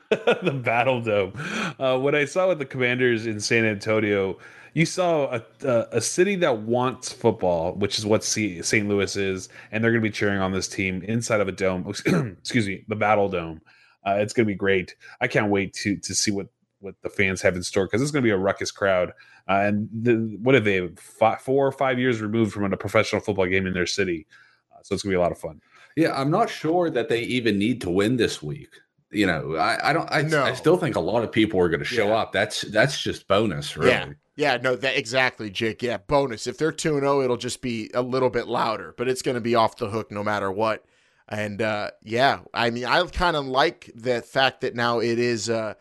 the 0.09 0.61
Battle 0.65 1.03
Dome. 1.03 1.33
Uh, 1.79 1.99
what 1.99 2.15
I 2.15 2.25
saw 2.25 2.49
with 2.49 2.59
the 2.59 2.65
Commanders 2.65 3.27
in 3.27 3.39
San 3.39 3.67
Antonio, 3.67 4.39
you 4.75 4.87
saw 4.87 5.35
a, 5.35 5.43
a, 5.67 5.87
a 5.93 6.01
city 6.01 6.37
that 6.37 6.59
wants 6.59 7.13
football, 7.13 7.75
which 7.75 7.99
is 7.99 8.07
what 8.07 8.25
C- 8.25 8.63
St. 8.63 8.89
Louis 8.89 9.17
is, 9.17 9.49
and 9.73 9.83
they're 9.83 9.91
going 9.91 10.03
to 10.03 10.09
be 10.09 10.13
cheering 10.13 10.41
on 10.41 10.53
this 10.53 10.69
team 10.69 11.03
inside 11.03 11.41
of 11.41 11.49
a 11.49 11.53
dome. 11.53 11.87
excuse 12.41 12.67
me, 12.67 12.85
the 12.89 12.97
Battle 12.97 13.29
Dome. 13.29 13.61
Uh, 14.07 14.17
it's 14.19 14.33
going 14.33 14.47
to 14.47 14.53
be 14.53 14.57
great. 14.57 14.95
I 15.21 15.29
can't 15.29 15.51
wait 15.51 15.75
to 15.75 15.97
to 15.97 16.15
see 16.15 16.31
what 16.31 16.49
what 16.81 16.95
the 17.03 17.11
fans 17.11 17.43
have 17.43 17.57
in 17.57 17.63
store 17.63 17.87
because 17.87 18.03
it's 18.03 18.11
going 18.11 18.23
to 18.23 18.27
be 18.27 18.33
a 18.33 18.39
ruckus 18.39 18.71
crowd. 18.71 19.13
Uh, 19.49 19.63
and 19.65 19.89
the, 19.93 20.39
what 20.43 20.55
are 20.55 20.61
they 20.61 20.89
five, 20.97 21.41
four 21.41 21.67
or 21.67 21.73
five 21.73 21.99
years 21.99 22.21
removed 22.21 22.53
from 22.53 22.71
a 22.71 22.77
professional 22.77 23.21
football 23.21 23.47
game 23.47 23.67
in 23.67 23.75
their 23.75 23.87
city? 23.87 24.27
Uh, 24.73 24.79
so 24.83 24.95
it's 24.95 25.03
going 25.03 25.13
to 25.13 25.17
be 25.17 25.19
a 25.19 25.21
lot 25.21 25.33
of 25.33 25.39
fun. 25.39 25.61
Yeah, 25.97 26.19
I'm 26.19 26.31
not 26.31 26.49
sure 26.49 26.89
that 26.91 27.09
they 27.09 27.21
even 27.23 27.59
need 27.59 27.81
to 27.83 27.91
win 27.91 28.17
this 28.17 28.43
week. 28.43 28.71
You 29.11 29.27
know, 29.27 29.57
I, 29.57 29.91
I 29.91 29.93
don't. 29.93 30.09
I, 30.11 30.23
no. 30.23 30.45
I 30.45 30.55
still 30.55 30.77
think 30.77 30.95
a 30.95 31.01
lot 31.01 31.25
of 31.25 31.33
people 31.33 31.61
are 31.61 31.69
going 31.69 31.81
to 31.81 31.85
show 31.85 32.09
yeah. 32.09 32.17
up. 32.17 32.33
That's 32.33 32.63
that's 32.63 33.01
just 33.01 33.27
bonus, 33.27 33.77
really. 33.77 33.91
Yeah. 33.91 34.13
Yeah, 34.41 34.57
no, 34.57 34.75
that 34.75 34.97
exactly, 34.97 35.51
Jake. 35.51 35.83
Yeah, 35.83 35.99
bonus. 35.99 36.47
If 36.47 36.57
they're 36.57 36.73
2 36.73 37.01
0, 37.01 37.21
it'll 37.21 37.37
just 37.37 37.61
be 37.61 37.91
a 37.93 38.01
little 38.01 38.31
bit 38.31 38.49
louder, 38.49 38.95
but 38.97 39.07
it's 39.07 39.21
going 39.21 39.35
to 39.35 39.41
be 39.43 39.55
off 39.55 39.77
the 39.77 39.91
hook 39.91 40.11
no 40.11 40.25
matter 40.25 40.51
what. 40.51 40.83
And 41.29 41.61
uh, 41.61 41.91
yeah, 42.03 42.41
I 42.55 42.71
mean, 42.71 42.87
I 42.87 43.05
kind 43.05 43.37
of 43.37 43.45
like 43.45 43.91
the 43.95 44.23
fact 44.23 44.63
that 44.63 44.75
now 44.75 44.99
it 44.99 45.19
is, 45.19 45.51
uh, 45.51 45.75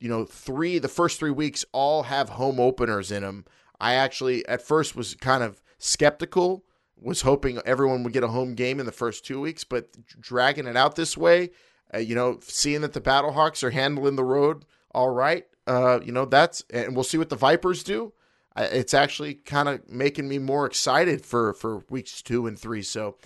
you 0.00 0.08
know, 0.08 0.24
three, 0.24 0.78
the 0.78 0.88
first 0.88 1.18
three 1.18 1.30
weeks 1.30 1.62
all 1.72 2.04
have 2.04 2.30
home 2.30 2.58
openers 2.58 3.12
in 3.12 3.22
them. 3.22 3.44
I 3.78 3.92
actually, 3.92 4.48
at 4.48 4.62
first, 4.62 4.96
was 4.96 5.14
kind 5.14 5.42
of 5.42 5.60
skeptical 5.78 6.64
was 6.98 7.20
hoping 7.20 7.60
everyone 7.66 8.02
would 8.02 8.14
get 8.14 8.24
a 8.24 8.28
home 8.28 8.54
game 8.54 8.80
in 8.80 8.86
the 8.86 8.92
first 8.92 9.26
two 9.26 9.42
weeks, 9.42 9.62
but 9.62 9.90
dragging 10.18 10.66
it 10.66 10.78
out 10.78 10.96
this 10.96 11.18
way, 11.18 11.50
uh, 11.92 11.98
you 11.98 12.14
know, 12.14 12.38
seeing 12.40 12.80
that 12.80 12.94
the 12.94 13.00
Battlehawks 13.02 13.62
are 13.62 13.72
handling 13.72 14.16
the 14.16 14.24
road 14.24 14.64
all 14.92 15.10
right, 15.10 15.44
uh, 15.66 16.00
you 16.04 16.12
know, 16.12 16.24
that's, 16.24 16.64
and 16.70 16.94
we'll 16.94 17.04
see 17.04 17.18
what 17.18 17.28
the 17.28 17.36
Vipers 17.36 17.82
do. 17.82 18.12
it's 18.56 18.94
actually 18.94 19.34
kind 19.34 19.68
of 19.68 19.88
making 19.88 20.28
me 20.28 20.38
more 20.38 20.66
excited 20.66 21.24
for, 21.24 21.54
for 21.54 21.84
weeks 21.90 22.22
two 22.22 22.46
and 22.46 22.58
three. 22.58 22.82
So, 22.82 23.16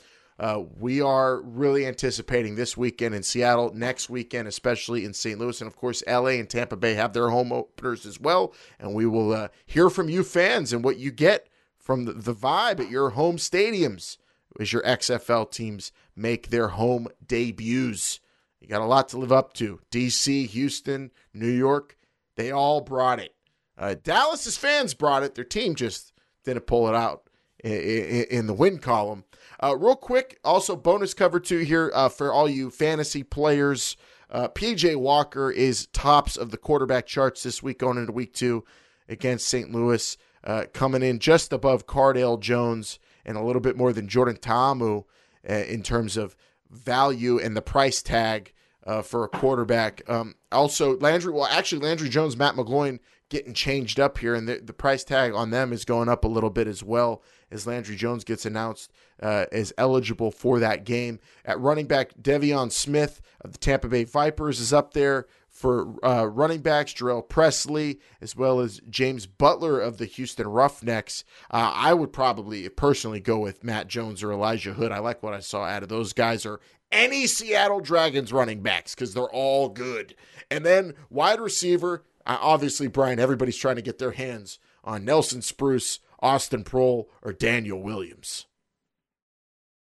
uh, 0.41 0.62
we 0.78 1.03
are 1.03 1.43
really 1.43 1.84
anticipating 1.86 2.55
this 2.55 2.74
weekend 2.74 3.14
in 3.14 3.22
Seattle, 3.22 3.74
next 3.74 4.09
weekend, 4.09 4.49
especially 4.49 5.05
in 5.05 5.12
St. 5.12 5.38
Louis. 5.38 5.61
And 5.61 5.68
of 5.68 5.76
course, 5.76 6.03
LA 6.07 6.30
and 6.30 6.49
Tampa 6.49 6.78
Bay 6.78 6.95
have 6.95 7.12
their 7.12 7.28
home 7.28 7.53
openers 7.53 8.07
as 8.07 8.18
well. 8.18 8.55
And 8.78 8.95
we 8.95 9.05
will 9.05 9.34
uh, 9.34 9.49
hear 9.66 9.91
from 9.91 10.09
you 10.09 10.24
fans 10.24 10.72
and 10.72 10.82
what 10.82 10.97
you 10.97 11.11
get 11.11 11.49
from 11.76 12.07
the, 12.07 12.14
the 12.14 12.34
vibe 12.34 12.80
at 12.80 12.91
your 12.91 13.11
home 13.11 13.36
stadiums 13.36 14.16
as 14.59 14.72
your 14.72 14.82
XFL 14.82 15.51
teams 15.51 15.93
make 16.16 16.49
their 16.49 16.68
home 16.68 17.09
debuts. 17.26 18.20
You 18.61 18.68
got 18.68 18.80
a 18.80 18.86
lot 18.86 19.11
to 19.11 19.18
live 19.18 19.32
up 19.32 19.53
to. 19.55 19.80
DC, 19.91 20.47
Houston, 20.49 21.11
New 21.34 21.51
York, 21.51 21.99
they 22.41 22.51
all 22.51 22.80
brought 22.80 23.20
it. 23.20 23.34
Uh, 23.76 23.95
Dallas's 24.03 24.57
fans 24.57 24.95
brought 24.95 25.22
it. 25.22 25.34
Their 25.34 25.45
team 25.45 25.74
just 25.74 26.14
didn't 26.45 26.66
pull 26.66 26.88
it 26.88 26.95
out 26.95 27.28
in, 27.62 27.72
in, 27.72 28.24
in 28.30 28.47
the 28.47 28.55
win 28.55 28.78
column. 28.78 29.24
Uh, 29.62 29.76
real 29.76 29.95
quick, 29.97 30.38
also 30.43 30.74
bonus 30.74 31.12
cover 31.12 31.38
two 31.38 31.59
here 31.59 31.93
uh, 31.95 32.09
for 32.09 32.32
all 32.32 32.49
you 32.49 32.70
fantasy 32.70 33.22
players. 33.22 33.97
Uh, 34.30 34.49
PJ 34.49 34.97
Walker 34.97 35.51
is 35.51 35.88
tops 35.88 36.36
of 36.36 36.51
the 36.51 36.57
quarterback 36.57 37.07
charts 37.07 37.43
this 37.43 37.62
week 37.62 37.78
going 37.78 37.99
into 37.99 38.12
week 38.12 38.32
two 38.32 38.64
against 39.07 39.47
St. 39.47 39.70
Louis 39.70 40.16
uh, 40.43 40.64
coming 40.72 41.03
in 41.03 41.18
just 41.18 41.53
above 41.53 41.86
Cardale 41.86 42.41
Jones 42.41 42.99
and 43.26 43.36
a 43.36 43.43
little 43.43 43.61
bit 43.61 43.76
more 43.76 43.93
than 43.93 44.09
Jordan 44.09 44.36
Ta'amu 44.36 45.05
uh, 45.49 45.53
in 45.53 45.82
terms 45.82 46.16
of 46.16 46.36
value 46.70 47.38
and 47.38 47.55
the 47.55 47.62
price 47.62 48.01
tag 48.01 48.55
uh, 48.87 49.03
for 49.03 49.24
a 49.24 49.28
quarterback. 49.28 50.03
Um, 50.09 50.35
also, 50.53 50.99
Landry, 50.99 51.33
well, 51.33 51.47
actually, 51.47 51.87
Landry 51.87 52.09
Jones, 52.09 52.37
Matt 52.37 52.55
McGloin 52.55 52.99
getting 53.28 53.55
changed 53.55 54.01
up 54.01 54.18
here, 54.18 54.35
and 54.35 54.49
the, 54.49 54.61
the 54.62 54.72
price 54.72 55.05
tag 55.05 55.33
on 55.33 55.51
them 55.51 55.72
is 55.72 55.85
going 55.85 56.09
up 56.09 56.24
a 56.24 56.28
little 56.28 56.51
bit 56.51 56.66
as 56.66 56.83
well 56.83 57.22
as 57.51 57.66
Landry 57.66 57.97
Jones 57.97 58.24
gets 58.24 58.45
announced 58.45 58.93
uh, 59.22 59.47
as 59.53 59.72
eligible 59.78 60.31
for 60.31 60.59
that 60.59 60.85
game. 60.85 61.20
At 61.45 61.61
running 61.61 61.87
back, 61.87 62.12
De'Veon 62.20 62.72
Smith 62.72 63.20
of 63.41 63.53
the 63.53 63.59
Tampa 63.59 63.89
Bay 63.89 64.05
Vipers 64.05 64.61
is 64.61 64.72
up 64.72 64.95
there 64.95 65.26
for 65.49 65.95
uh, 66.05 66.26
running 66.26 66.61
backs, 66.61 66.93
Jhurell 66.93 67.28
Pressley, 67.28 68.01
as 68.20 68.35
well 68.35 68.61
as 68.61 68.81
James 68.89 69.26
Butler 69.26 69.81
of 69.81 69.99
the 69.99 70.07
Houston 70.07 70.47
Roughnecks. 70.49 71.24
Uh, 71.51 71.72
I 71.74 71.93
would 71.93 72.12
probably 72.12 72.68
personally 72.68 73.20
go 73.20 73.39
with 73.39 73.64
Matt 73.64 73.89
Jones 73.89 74.22
or 74.22 74.33
Elijah 74.33 74.72
Hood. 74.72 74.93
I 74.93 75.01
like 75.01 75.22
what 75.22 75.35
I 75.35 75.41
saw 75.41 75.64
out 75.64 75.83
of 75.83 75.89
those 75.89 76.12
guys 76.12 76.47
or 76.47 76.61
any 76.93 77.26
Seattle 77.26 77.80
Dragons 77.80 78.32
running 78.32 78.62
backs 78.62 78.95
because 78.95 79.14
they're 79.14 79.24
all 79.24 79.68
good. 79.68 80.14
And 80.51 80.64
then 80.64 80.95
wide 81.09 81.41
receiver, 81.41 82.05
uh, 82.26 82.38
obviously, 82.41 82.88
Brian, 82.88 83.18
everybody's 83.18 83.57
trying 83.57 83.76
to 83.76 83.82
get 83.82 83.99
their 83.99 84.12
hands 84.12 84.59
on 84.84 85.05
Nelson 85.05 85.43
Spruce, 85.43 86.01
Austin 86.20 86.64
Proehl, 86.64 87.07
or 87.22 87.32
Daniel 87.32 87.80
Williams. 87.82 88.47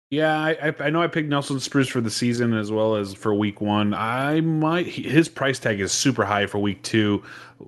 Yeah, 0.10 0.40
I, 0.40 0.74
I 0.80 0.90
know 0.90 1.02
I 1.02 1.08
picked 1.08 1.28
Nelson 1.28 1.60
Spruce 1.60 1.90
for 1.90 2.00
the 2.00 2.10
season 2.10 2.54
as 2.54 2.72
well 2.72 2.96
as 2.96 3.14
for 3.14 3.36
week 3.36 3.60
one. 3.60 3.94
I 3.94 4.40
might 4.40 4.88
his 4.88 5.28
price 5.28 5.60
tag 5.60 5.82
is 5.82 5.92
super 5.92 6.24
high 6.24 6.46
for 6.46 6.60
week 6.60 6.82
two. 6.82 7.24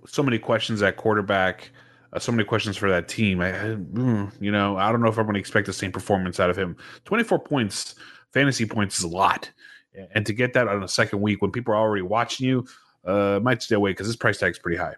So 0.07 0.23
many 0.23 0.39
questions 0.39 0.81
at 0.81 0.95
quarterback, 0.95 1.69
uh, 2.13 2.19
so 2.19 2.31
many 2.31 2.45
questions 2.45 2.77
for 2.77 2.89
that 2.89 3.09
team. 3.09 3.41
I, 3.41 3.51
mm, 3.51 4.31
you 4.39 4.53
know, 4.53 4.77
I 4.77 4.89
don't 4.89 5.01
know 5.01 5.09
if 5.09 5.17
I'm 5.17 5.25
going 5.25 5.33
to 5.33 5.39
expect 5.39 5.65
the 5.65 5.73
same 5.73 5.91
performance 5.91 6.39
out 6.39 6.49
of 6.49 6.55
him. 6.55 6.77
24 7.03 7.39
points, 7.39 7.95
fantasy 8.33 8.65
points 8.65 8.97
is 8.97 9.03
a 9.03 9.07
lot, 9.07 9.51
and 10.13 10.25
to 10.25 10.33
get 10.33 10.53
that 10.53 10.67
on 10.67 10.83
a 10.83 10.87
second 10.87 11.21
week 11.21 11.41
when 11.41 11.51
people 11.51 11.73
are 11.73 11.77
already 11.77 12.01
watching 12.01 12.47
you, 12.47 12.67
uh, 13.05 13.39
might 13.41 13.61
stay 13.61 13.75
away 13.75 13.91
because 13.91 14.07
this 14.07 14.15
price 14.15 14.37
tag 14.37 14.51
is 14.51 14.59
pretty 14.59 14.77
high. 14.77 14.95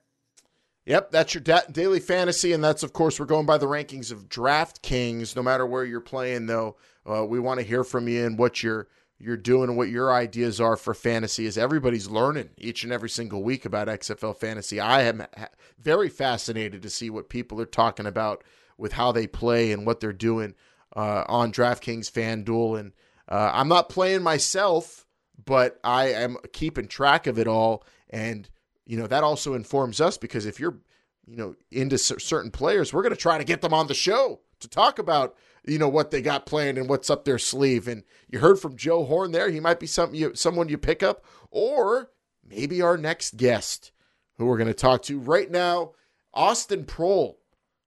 Yep, 0.85 1.11
that's 1.11 1.33
your 1.33 1.41
da- 1.41 1.61
daily 1.71 1.99
fantasy, 1.99 2.53
and 2.53 2.63
that's 2.63 2.83
of 2.83 2.93
course 2.93 3.19
we're 3.19 3.27
going 3.27 3.45
by 3.45 3.57
the 3.57 3.67
rankings 3.67 4.11
of 4.11 4.27
DraftKings. 4.29 5.35
No 5.35 5.43
matter 5.43 5.65
where 5.65 5.85
you're 5.85 6.01
playing, 6.01 6.47
though, 6.47 6.77
uh, 7.09 7.25
we 7.25 7.39
want 7.39 7.59
to 7.59 7.65
hear 7.65 7.83
from 7.83 8.07
you 8.07 8.25
and 8.25 8.37
what 8.37 8.63
you're 8.63 8.87
you're 9.19 9.37
doing 9.37 9.69
and 9.69 9.77
what 9.77 9.89
your 9.89 10.11
ideas 10.11 10.59
are 10.59 10.75
for 10.75 10.95
fantasy. 10.95 11.45
As 11.45 11.57
everybody's 11.57 12.09
learning 12.09 12.49
each 12.57 12.83
and 12.83 12.91
every 12.91 13.09
single 13.09 13.43
week 13.43 13.65
about 13.65 13.87
XFL 13.87 14.35
fantasy, 14.35 14.79
I 14.79 15.03
am 15.03 15.23
ha- 15.37 15.49
very 15.79 16.09
fascinated 16.09 16.81
to 16.81 16.89
see 16.89 17.11
what 17.11 17.29
people 17.29 17.61
are 17.61 17.65
talking 17.65 18.07
about 18.07 18.43
with 18.77 18.93
how 18.93 19.11
they 19.11 19.27
play 19.27 19.71
and 19.71 19.85
what 19.85 19.99
they're 19.99 20.11
doing 20.11 20.55
uh, 20.95 21.23
on 21.27 21.51
DraftKings, 21.51 22.11
FanDuel, 22.11 22.79
and 22.79 22.93
uh, 23.29 23.51
I'm 23.53 23.67
not 23.67 23.89
playing 23.89 24.23
myself, 24.23 25.05
but 25.43 25.79
I 25.83 26.13
am 26.13 26.37
keeping 26.53 26.87
track 26.87 27.27
of 27.27 27.39
it 27.39 27.47
all. 27.47 27.83
And 28.09 28.49
you 28.85 28.97
know 28.97 29.07
that 29.07 29.23
also 29.23 29.53
informs 29.53 30.01
us 30.01 30.17
because 30.17 30.45
if 30.45 30.59
you're 30.59 30.77
you 31.25 31.37
know 31.37 31.55
into 31.71 31.97
certain 31.97 32.51
players 32.51 32.93
we're 32.93 33.03
going 33.03 33.13
to 33.13 33.19
try 33.19 33.37
to 33.37 33.43
get 33.43 33.61
them 33.61 33.73
on 33.73 33.87
the 33.87 33.93
show 33.93 34.41
to 34.59 34.67
talk 34.67 34.99
about 34.99 35.35
you 35.65 35.77
know 35.77 35.87
what 35.87 36.11
they 36.11 36.21
got 36.21 36.45
planned 36.45 36.77
and 36.77 36.89
what's 36.89 37.09
up 37.09 37.23
their 37.23 37.39
sleeve. 37.39 37.87
And 37.87 38.03
you 38.29 38.39
heard 38.39 38.59
from 38.59 38.75
joe 38.75 39.05
horn 39.05 39.31
there. 39.31 39.49
He 39.49 39.59
might 39.59 39.79
be 39.79 39.87
something 39.87 40.19
you 40.19 40.35
someone 40.35 40.69
you 40.69 40.77
pick 40.77 41.03
up. 41.03 41.23
Or 41.51 42.11
maybe 42.47 42.81
our 42.81 42.97
next 42.97 43.37
guest 43.37 43.91
who 44.37 44.45
we're 44.45 44.57
going 44.57 44.67
to 44.67 44.73
talk 44.73 45.03
to 45.03 45.19
right 45.19 45.51
now 45.51 45.91
austin 46.33 46.83
Proehl 46.85 47.35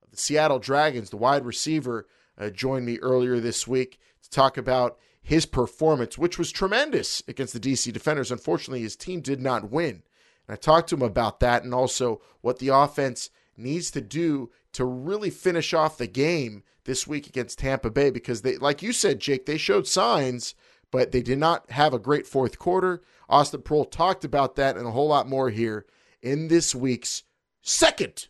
of 0.03 0.11
the 0.11 0.17
seattle 0.17 0.59
dragons 0.59 1.11
the 1.11 1.17
wide 1.17 1.45
receiver 1.45 2.07
uh, 2.39 2.51
joined 2.51 2.87
me 2.87 2.99
earlier 2.99 3.41
this 3.41 3.67
week 3.67 3.99
to 4.23 4.31
talk 4.31 4.57
about 4.57 4.99
his 5.25 5.47
performance 5.47 6.17
which 6.17 6.39
was 6.39 6.53
tremendous 6.53 7.23
against 7.27 7.53
the 7.53 7.61
dc 7.61 7.93
defenders 7.93 8.31
unfortunately 8.31 8.83
his 8.83 8.95
team 8.95 9.21
did 9.21 9.41
not 9.41 9.71
win 9.71 10.03
and 10.47 10.55
I 10.55 10.57
talked 10.57 10.91
to 10.91 10.97
him 10.97 11.03
about 11.03 11.41
that 11.41 11.65
and 11.65 11.75
also 11.75 12.21
what 12.41 12.59
the 12.59 12.69
offense 12.69 13.31
needs 13.57 13.91
to 13.93 14.01
do 14.01 14.51
to 14.73 14.85
really 14.85 15.31
finish 15.31 15.73
off 15.73 15.99
the 15.99 16.07
game 16.07 16.65
this 16.85 17.07
week 17.07 17.27
against 17.27 17.61
Tampa 17.61 17.91
Bay 17.91 18.11
because 18.11 18.43
they 18.43 18.57
like 18.57 18.83
you 18.83 18.93
said 18.93 19.21
Jake 19.21 19.47
they 19.47 19.57
showed 19.57 19.87
signs 19.87 20.55
but 20.91 21.13
they 21.13 21.23
did 21.23 21.39
not 21.39 21.71
have 21.71 21.93
a 21.93 21.99
great 21.99 22.27
fourth 22.27 22.59
quarter. 22.59 23.03
Austin 23.29 23.63
Proehl 23.63 23.91
talked 23.91 24.25
about 24.25 24.55
that 24.57 24.77
and 24.77 24.87
a 24.87 24.93
whole 24.93 25.09
lot 25.09 25.29
more 25.29 25.51
here 25.51 25.87
in 26.23 26.49
this 26.49 26.75
week's 26.75 27.25
second 27.63 28.29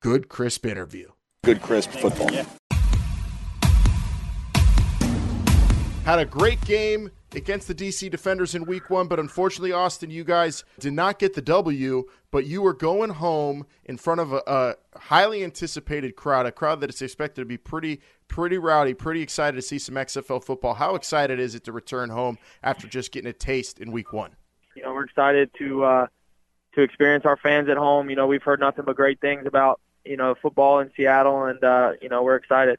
good 0.00 0.28
crisp 0.28 0.64
interview. 0.64 1.10
Good 1.44 1.60
crisp 1.60 1.90
football. 1.90 2.30
Had 6.08 6.20
a 6.20 6.24
great 6.24 6.58
game 6.62 7.10
against 7.34 7.68
the 7.68 7.74
DC 7.74 8.10
Defenders 8.10 8.54
in 8.54 8.64
week 8.64 8.88
one, 8.88 9.08
but 9.08 9.20
unfortunately, 9.20 9.72
Austin, 9.72 10.08
you 10.08 10.24
guys 10.24 10.64
did 10.80 10.94
not 10.94 11.18
get 11.18 11.34
the 11.34 11.42
W, 11.42 12.04
but 12.30 12.46
you 12.46 12.62
were 12.62 12.72
going 12.72 13.10
home 13.10 13.66
in 13.84 13.98
front 13.98 14.22
of 14.22 14.32
a, 14.32 14.40
a 14.46 14.74
highly 14.96 15.44
anticipated 15.44 16.16
crowd, 16.16 16.46
a 16.46 16.50
crowd 16.50 16.80
that 16.80 16.88
is 16.88 17.02
expected 17.02 17.42
to 17.42 17.44
be 17.44 17.58
pretty, 17.58 18.00
pretty 18.26 18.56
rowdy, 18.56 18.94
pretty 18.94 19.20
excited 19.20 19.56
to 19.56 19.60
see 19.60 19.78
some 19.78 19.96
XFL 19.96 20.42
football. 20.42 20.72
How 20.72 20.94
excited 20.94 21.38
is 21.38 21.54
it 21.54 21.64
to 21.64 21.72
return 21.72 22.08
home 22.08 22.38
after 22.62 22.88
just 22.88 23.12
getting 23.12 23.28
a 23.28 23.34
taste 23.34 23.78
in 23.78 23.92
week 23.92 24.10
one? 24.10 24.34
You 24.76 24.84
know, 24.84 24.94
we're 24.94 25.04
excited 25.04 25.50
to 25.58 25.84
uh, 25.84 26.06
to 26.74 26.80
experience 26.80 27.26
our 27.26 27.36
fans 27.36 27.68
at 27.68 27.76
home. 27.76 28.08
You 28.08 28.16
know, 28.16 28.26
we've 28.26 28.42
heard 28.42 28.60
nothing 28.60 28.86
but 28.86 28.96
great 28.96 29.20
things 29.20 29.44
about 29.44 29.78
you 30.06 30.16
know 30.16 30.34
football 30.40 30.80
in 30.80 30.90
Seattle, 30.96 31.44
and 31.44 31.62
uh, 31.62 31.92
you 32.00 32.08
know 32.08 32.22
we're 32.22 32.36
excited. 32.36 32.78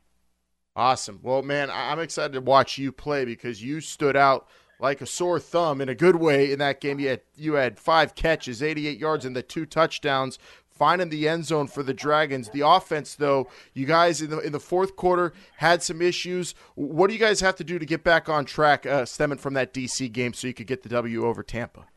Awesome. 0.79 1.19
Well, 1.21 1.41
man, 1.41 1.69
I'm 1.69 1.99
excited 1.99 2.31
to 2.31 2.39
watch 2.39 2.77
you 2.77 2.93
play 2.93 3.25
because 3.25 3.61
you 3.61 3.81
stood 3.81 4.15
out 4.15 4.47
like 4.79 5.01
a 5.01 5.05
sore 5.05 5.37
thumb 5.37 5.81
in 5.81 5.89
a 5.89 5.93
good 5.93 6.15
way 6.15 6.53
in 6.53 6.59
that 6.59 6.79
game. 6.79 7.01
You 7.01 7.09
had 7.09 7.21
you 7.35 7.55
had 7.55 7.77
five 7.77 8.15
catches, 8.15 8.63
88 8.63 8.97
yards, 8.97 9.25
and 9.25 9.35
the 9.35 9.43
two 9.43 9.65
touchdowns, 9.65 10.39
finding 10.69 11.09
the 11.09 11.27
end 11.27 11.43
zone 11.43 11.67
for 11.67 11.83
the 11.83 11.93
Dragons. 11.93 12.49
The 12.51 12.65
offense, 12.65 13.15
though, 13.15 13.49
you 13.73 13.85
guys 13.85 14.21
in 14.21 14.29
the 14.29 14.39
in 14.39 14.53
the 14.53 14.59
fourth 14.61 14.95
quarter 14.95 15.33
had 15.57 15.83
some 15.83 16.01
issues. 16.01 16.55
What 16.75 17.07
do 17.07 17.13
you 17.13 17.19
guys 17.19 17.41
have 17.41 17.57
to 17.57 17.65
do 17.65 17.77
to 17.77 17.85
get 17.85 18.05
back 18.05 18.29
on 18.29 18.45
track, 18.45 18.85
uh, 18.85 19.03
stemming 19.03 19.39
from 19.39 19.55
that 19.55 19.73
DC 19.73 20.09
game, 20.13 20.33
so 20.33 20.47
you 20.47 20.53
could 20.53 20.67
get 20.67 20.83
the 20.83 20.89
W 20.89 21.25
over 21.25 21.43
Tampa? 21.43 21.87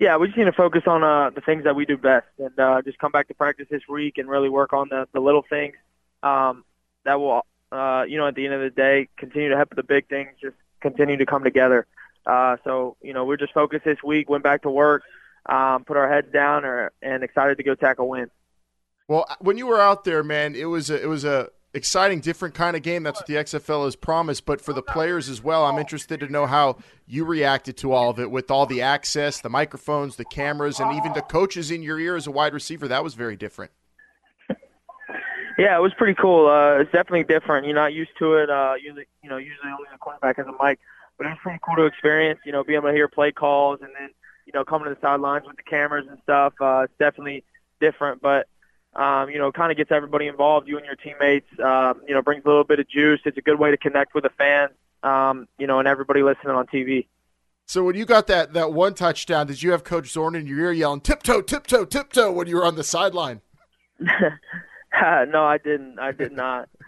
Yeah, 0.00 0.18
we 0.18 0.26
just 0.26 0.36
need 0.36 0.44
to 0.44 0.52
focus 0.52 0.82
on 0.86 1.02
uh, 1.02 1.30
the 1.30 1.40
things 1.40 1.64
that 1.64 1.74
we 1.74 1.86
do 1.86 1.96
best, 1.96 2.26
and 2.38 2.58
uh, 2.60 2.82
just 2.82 2.98
come 2.98 3.10
back 3.10 3.28
to 3.28 3.34
practice 3.34 3.68
this 3.70 3.88
week 3.88 4.18
and 4.18 4.28
really 4.28 4.50
work 4.50 4.74
on 4.74 4.90
the 4.90 5.08
the 5.14 5.20
little 5.20 5.44
things. 5.48 5.76
Um, 6.22 6.66
that 7.04 7.18
will 7.18 7.42
uh, 7.72 8.04
you 8.06 8.18
know, 8.18 8.28
at 8.28 8.34
the 8.34 8.44
end 8.44 8.54
of 8.54 8.60
the 8.60 8.70
day, 8.70 9.08
continue 9.16 9.48
to 9.48 9.56
help 9.56 9.74
the 9.74 9.82
big 9.82 10.08
things 10.08 10.28
just 10.40 10.56
continue 10.80 11.16
to 11.16 11.26
come 11.26 11.42
together. 11.42 11.86
Uh, 12.26 12.56
so, 12.64 12.96
you 13.02 13.12
know, 13.12 13.24
we're 13.24 13.36
just 13.36 13.52
focused 13.52 13.84
this 13.84 14.02
week, 14.04 14.28
went 14.28 14.44
back 14.44 14.62
to 14.62 14.70
work, 14.70 15.02
um, 15.46 15.84
put 15.84 15.96
our 15.96 16.12
heads 16.12 16.30
down, 16.32 16.64
or, 16.64 16.92
and 17.00 17.24
excited 17.24 17.56
to 17.56 17.64
go 17.64 17.74
tackle 17.74 18.08
win. 18.08 18.30
Well, 19.08 19.26
when 19.40 19.56
you 19.56 19.66
were 19.66 19.80
out 19.80 20.04
there, 20.04 20.22
man, 20.22 20.54
it 20.54 20.66
was 20.66 20.90
a, 20.90 21.02
it 21.02 21.06
was 21.06 21.24
a 21.24 21.48
exciting, 21.74 22.20
different 22.20 22.54
kind 22.54 22.76
of 22.76 22.82
game. 22.82 23.02
That's 23.02 23.20
what 23.20 23.26
the 23.26 23.34
XFL 23.34 23.86
has 23.86 23.96
promised. 23.96 24.44
But 24.44 24.60
for 24.60 24.72
the 24.72 24.82
players 24.82 25.28
as 25.28 25.42
well, 25.42 25.64
I'm 25.64 25.78
interested 25.78 26.20
to 26.20 26.28
know 26.28 26.46
how 26.46 26.76
you 27.06 27.24
reacted 27.24 27.76
to 27.78 27.92
all 27.92 28.10
of 28.10 28.20
it 28.20 28.30
with 28.30 28.50
all 28.50 28.66
the 28.66 28.82
access, 28.82 29.40
the 29.40 29.48
microphones, 29.48 30.16
the 30.16 30.24
cameras, 30.24 30.78
and 30.78 30.94
even 30.96 31.14
the 31.14 31.22
coaches 31.22 31.70
in 31.70 31.82
your 31.82 31.98
ear 31.98 32.16
as 32.16 32.26
a 32.26 32.30
wide 32.30 32.54
receiver. 32.54 32.86
That 32.88 33.02
was 33.02 33.14
very 33.14 33.36
different. 33.36 33.72
Yeah, 35.58 35.76
it 35.76 35.80
was 35.80 35.92
pretty 35.94 36.14
cool. 36.14 36.48
Uh, 36.48 36.80
it's 36.80 36.92
definitely 36.92 37.24
different. 37.24 37.66
You're 37.66 37.74
not 37.74 37.92
used 37.92 38.12
to 38.18 38.34
it. 38.34 38.50
Uh, 38.50 38.74
usually, 38.82 39.06
you 39.22 39.30
know, 39.30 39.36
usually 39.36 39.70
only 39.70 39.88
the 39.90 39.98
quarterback 39.98 40.36
has 40.36 40.46
a 40.46 40.64
mic, 40.64 40.78
but 41.18 41.26
it 41.26 41.30
was 41.30 41.38
pretty 41.42 41.58
cool 41.62 41.76
to 41.76 41.84
experience. 41.84 42.40
You 42.44 42.52
know, 42.52 42.64
being 42.64 42.78
able 42.78 42.88
to 42.88 42.94
hear 42.94 43.08
play 43.08 43.32
calls 43.32 43.80
and 43.82 43.90
then, 43.98 44.10
you 44.46 44.52
know, 44.52 44.64
coming 44.64 44.88
to 44.88 44.94
the 44.94 45.00
sidelines 45.00 45.46
with 45.46 45.56
the 45.56 45.62
cameras 45.62 46.06
and 46.08 46.18
stuff. 46.22 46.54
Uh, 46.60 46.82
it's 46.84 46.94
definitely 46.98 47.44
different, 47.80 48.22
but 48.22 48.48
um, 48.94 49.30
you 49.30 49.38
know, 49.38 49.50
kind 49.50 49.70
of 49.70 49.78
gets 49.78 49.90
everybody 49.90 50.26
involved. 50.26 50.68
You 50.68 50.76
and 50.76 50.86
your 50.86 50.96
teammates. 50.96 51.48
Um, 51.58 52.02
you 52.06 52.14
know, 52.14 52.22
brings 52.22 52.44
a 52.44 52.48
little 52.48 52.64
bit 52.64 52.78
of 52.78 52.88
juice. 52.88 53.20
It's 53.24 53.38
a 53.38 53.42
good 53.42 53.58
way 53.58 53.70
to 53.70 53.76
connect 53.76 54.14
with 54.14 54.24
the 54.24 54.30
fans. 54.30 54.72
Um, 55.02 55.48
you 55.58 55.66
know, 55.66 55.78
and 55.78 55.88
everybody 55.88 56.22
listening 56.22 56.54
on 56.54 56.66
TV. 56.66 57.06
So 57.66 57.82
when 57.84 57.96
you 57.96 58.04
got 58.04 58.26
that 58.26 58.52
that 58.52 58.72
one 58.72 58.94
touchdown, 58.94 59.46
did 59.46 59.62
you 59.62 59.70
have 59.72 59.84
Coach 59.84 60.08
Zorn 60.08 60.34
in 60.34 60.46
your 60.46 60.58
ear 60.58 60.72
yelling 60.72 61.00
"tiptoe, 61.00 61.40
tiptoe, 61.40 61.84
tiptoe" 61.84 62.32
when 62.32 62.46
you 62.46 62.56
were 62.56 62.64
on 62.64 62.76
the 62.76 62.84
sideline? 62.84 63.40
no, 65.28 65.44
I 65.44 65.58
didn't. 65.58 65.98
I 65.98 66.12
did 66.12 66.32
not. 66.32 66.68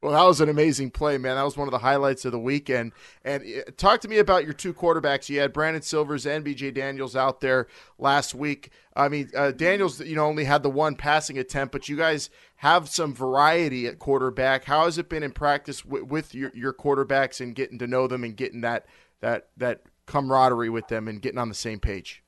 Well, 0.00 0.12
that 0.12 0.22
was 0.22 0.40
an 0.40 0.48
amazing 0.48 0.92
play, 0.92 1.18
man. 1.18 1.34
That 1.34 1.42
was 1.42 1.56
one 1.56 1.66
of 1.66 1.72
the 1.72 1.78
highlights 1.78 2.24
of 2.24 2.30
the 2.30 2.38
weekend. 2.38 2.92
And 3.24 3.42
uh, 3.42 3.70
talk 3.76 4.00
to 4.02 4.08
me 4.08 4.18
about 4.18 4.44
your 4.44 4.52
two 4.52 4.72
quarterbacks. 4.72 5.28
You 5.28 5.40
had 5.40 5.52
Brandon 5.52 5.82
Silvers 5.82 6.24
and 6.24 6.44
BJ 6.44 6.72
Daniels 6.72 7.16
out 7.16 7.40
there 7.40 7.66
last 7.98 8.32
week. 8.32 8.70
I 8.94 9.08
mean, 9.08 9.28
uh, 9.34 9.50
Daniels, 9.50 10.00
you 10.00 10.14
know, 10.14 10.24
only 10.24 10.44
had 10.44 10.62
the 10.62 10.70
one 10.70 10.94
passing 10.94 11.36
attempt, 11.36 11.72
but 11.72 11.88
you 11.88 11.96
guys 11.96 12.30
have 12.56 12.88
some 12.88 13.12
variety 13.12 13.88
at 13.88 13.98
quarterback. 13.98 14.64
How 14.64 14.84
has 14.84 14.98
it 14.98 15.08
been 15.08 15.24
in 15.24 15.32
practice 15.32 15.82
w- 15.82 16.04
with 16.04 16.32
your, 16.32 16.52
your 16.54 16.72
quarterbacks 16.72 17.40
and 17.40 17.52
getting 17.52 17.80
to 17.80 17.88
know 17.88 18.06
them 18.06 18.22
and 18.22 18.36
getting 18.36 18.60
that 18.60 18.86
that 19.20 19.48
that 19.56 19.82
camaraderie 20.06 20.70
with 20.70 20.86
them 20.86 21.08
and 21.08 21.20
getting 21.20 21.38
on 21.38 21.48
the 21.48 21.56
same 21.56 21.80
page? 21.80 22.22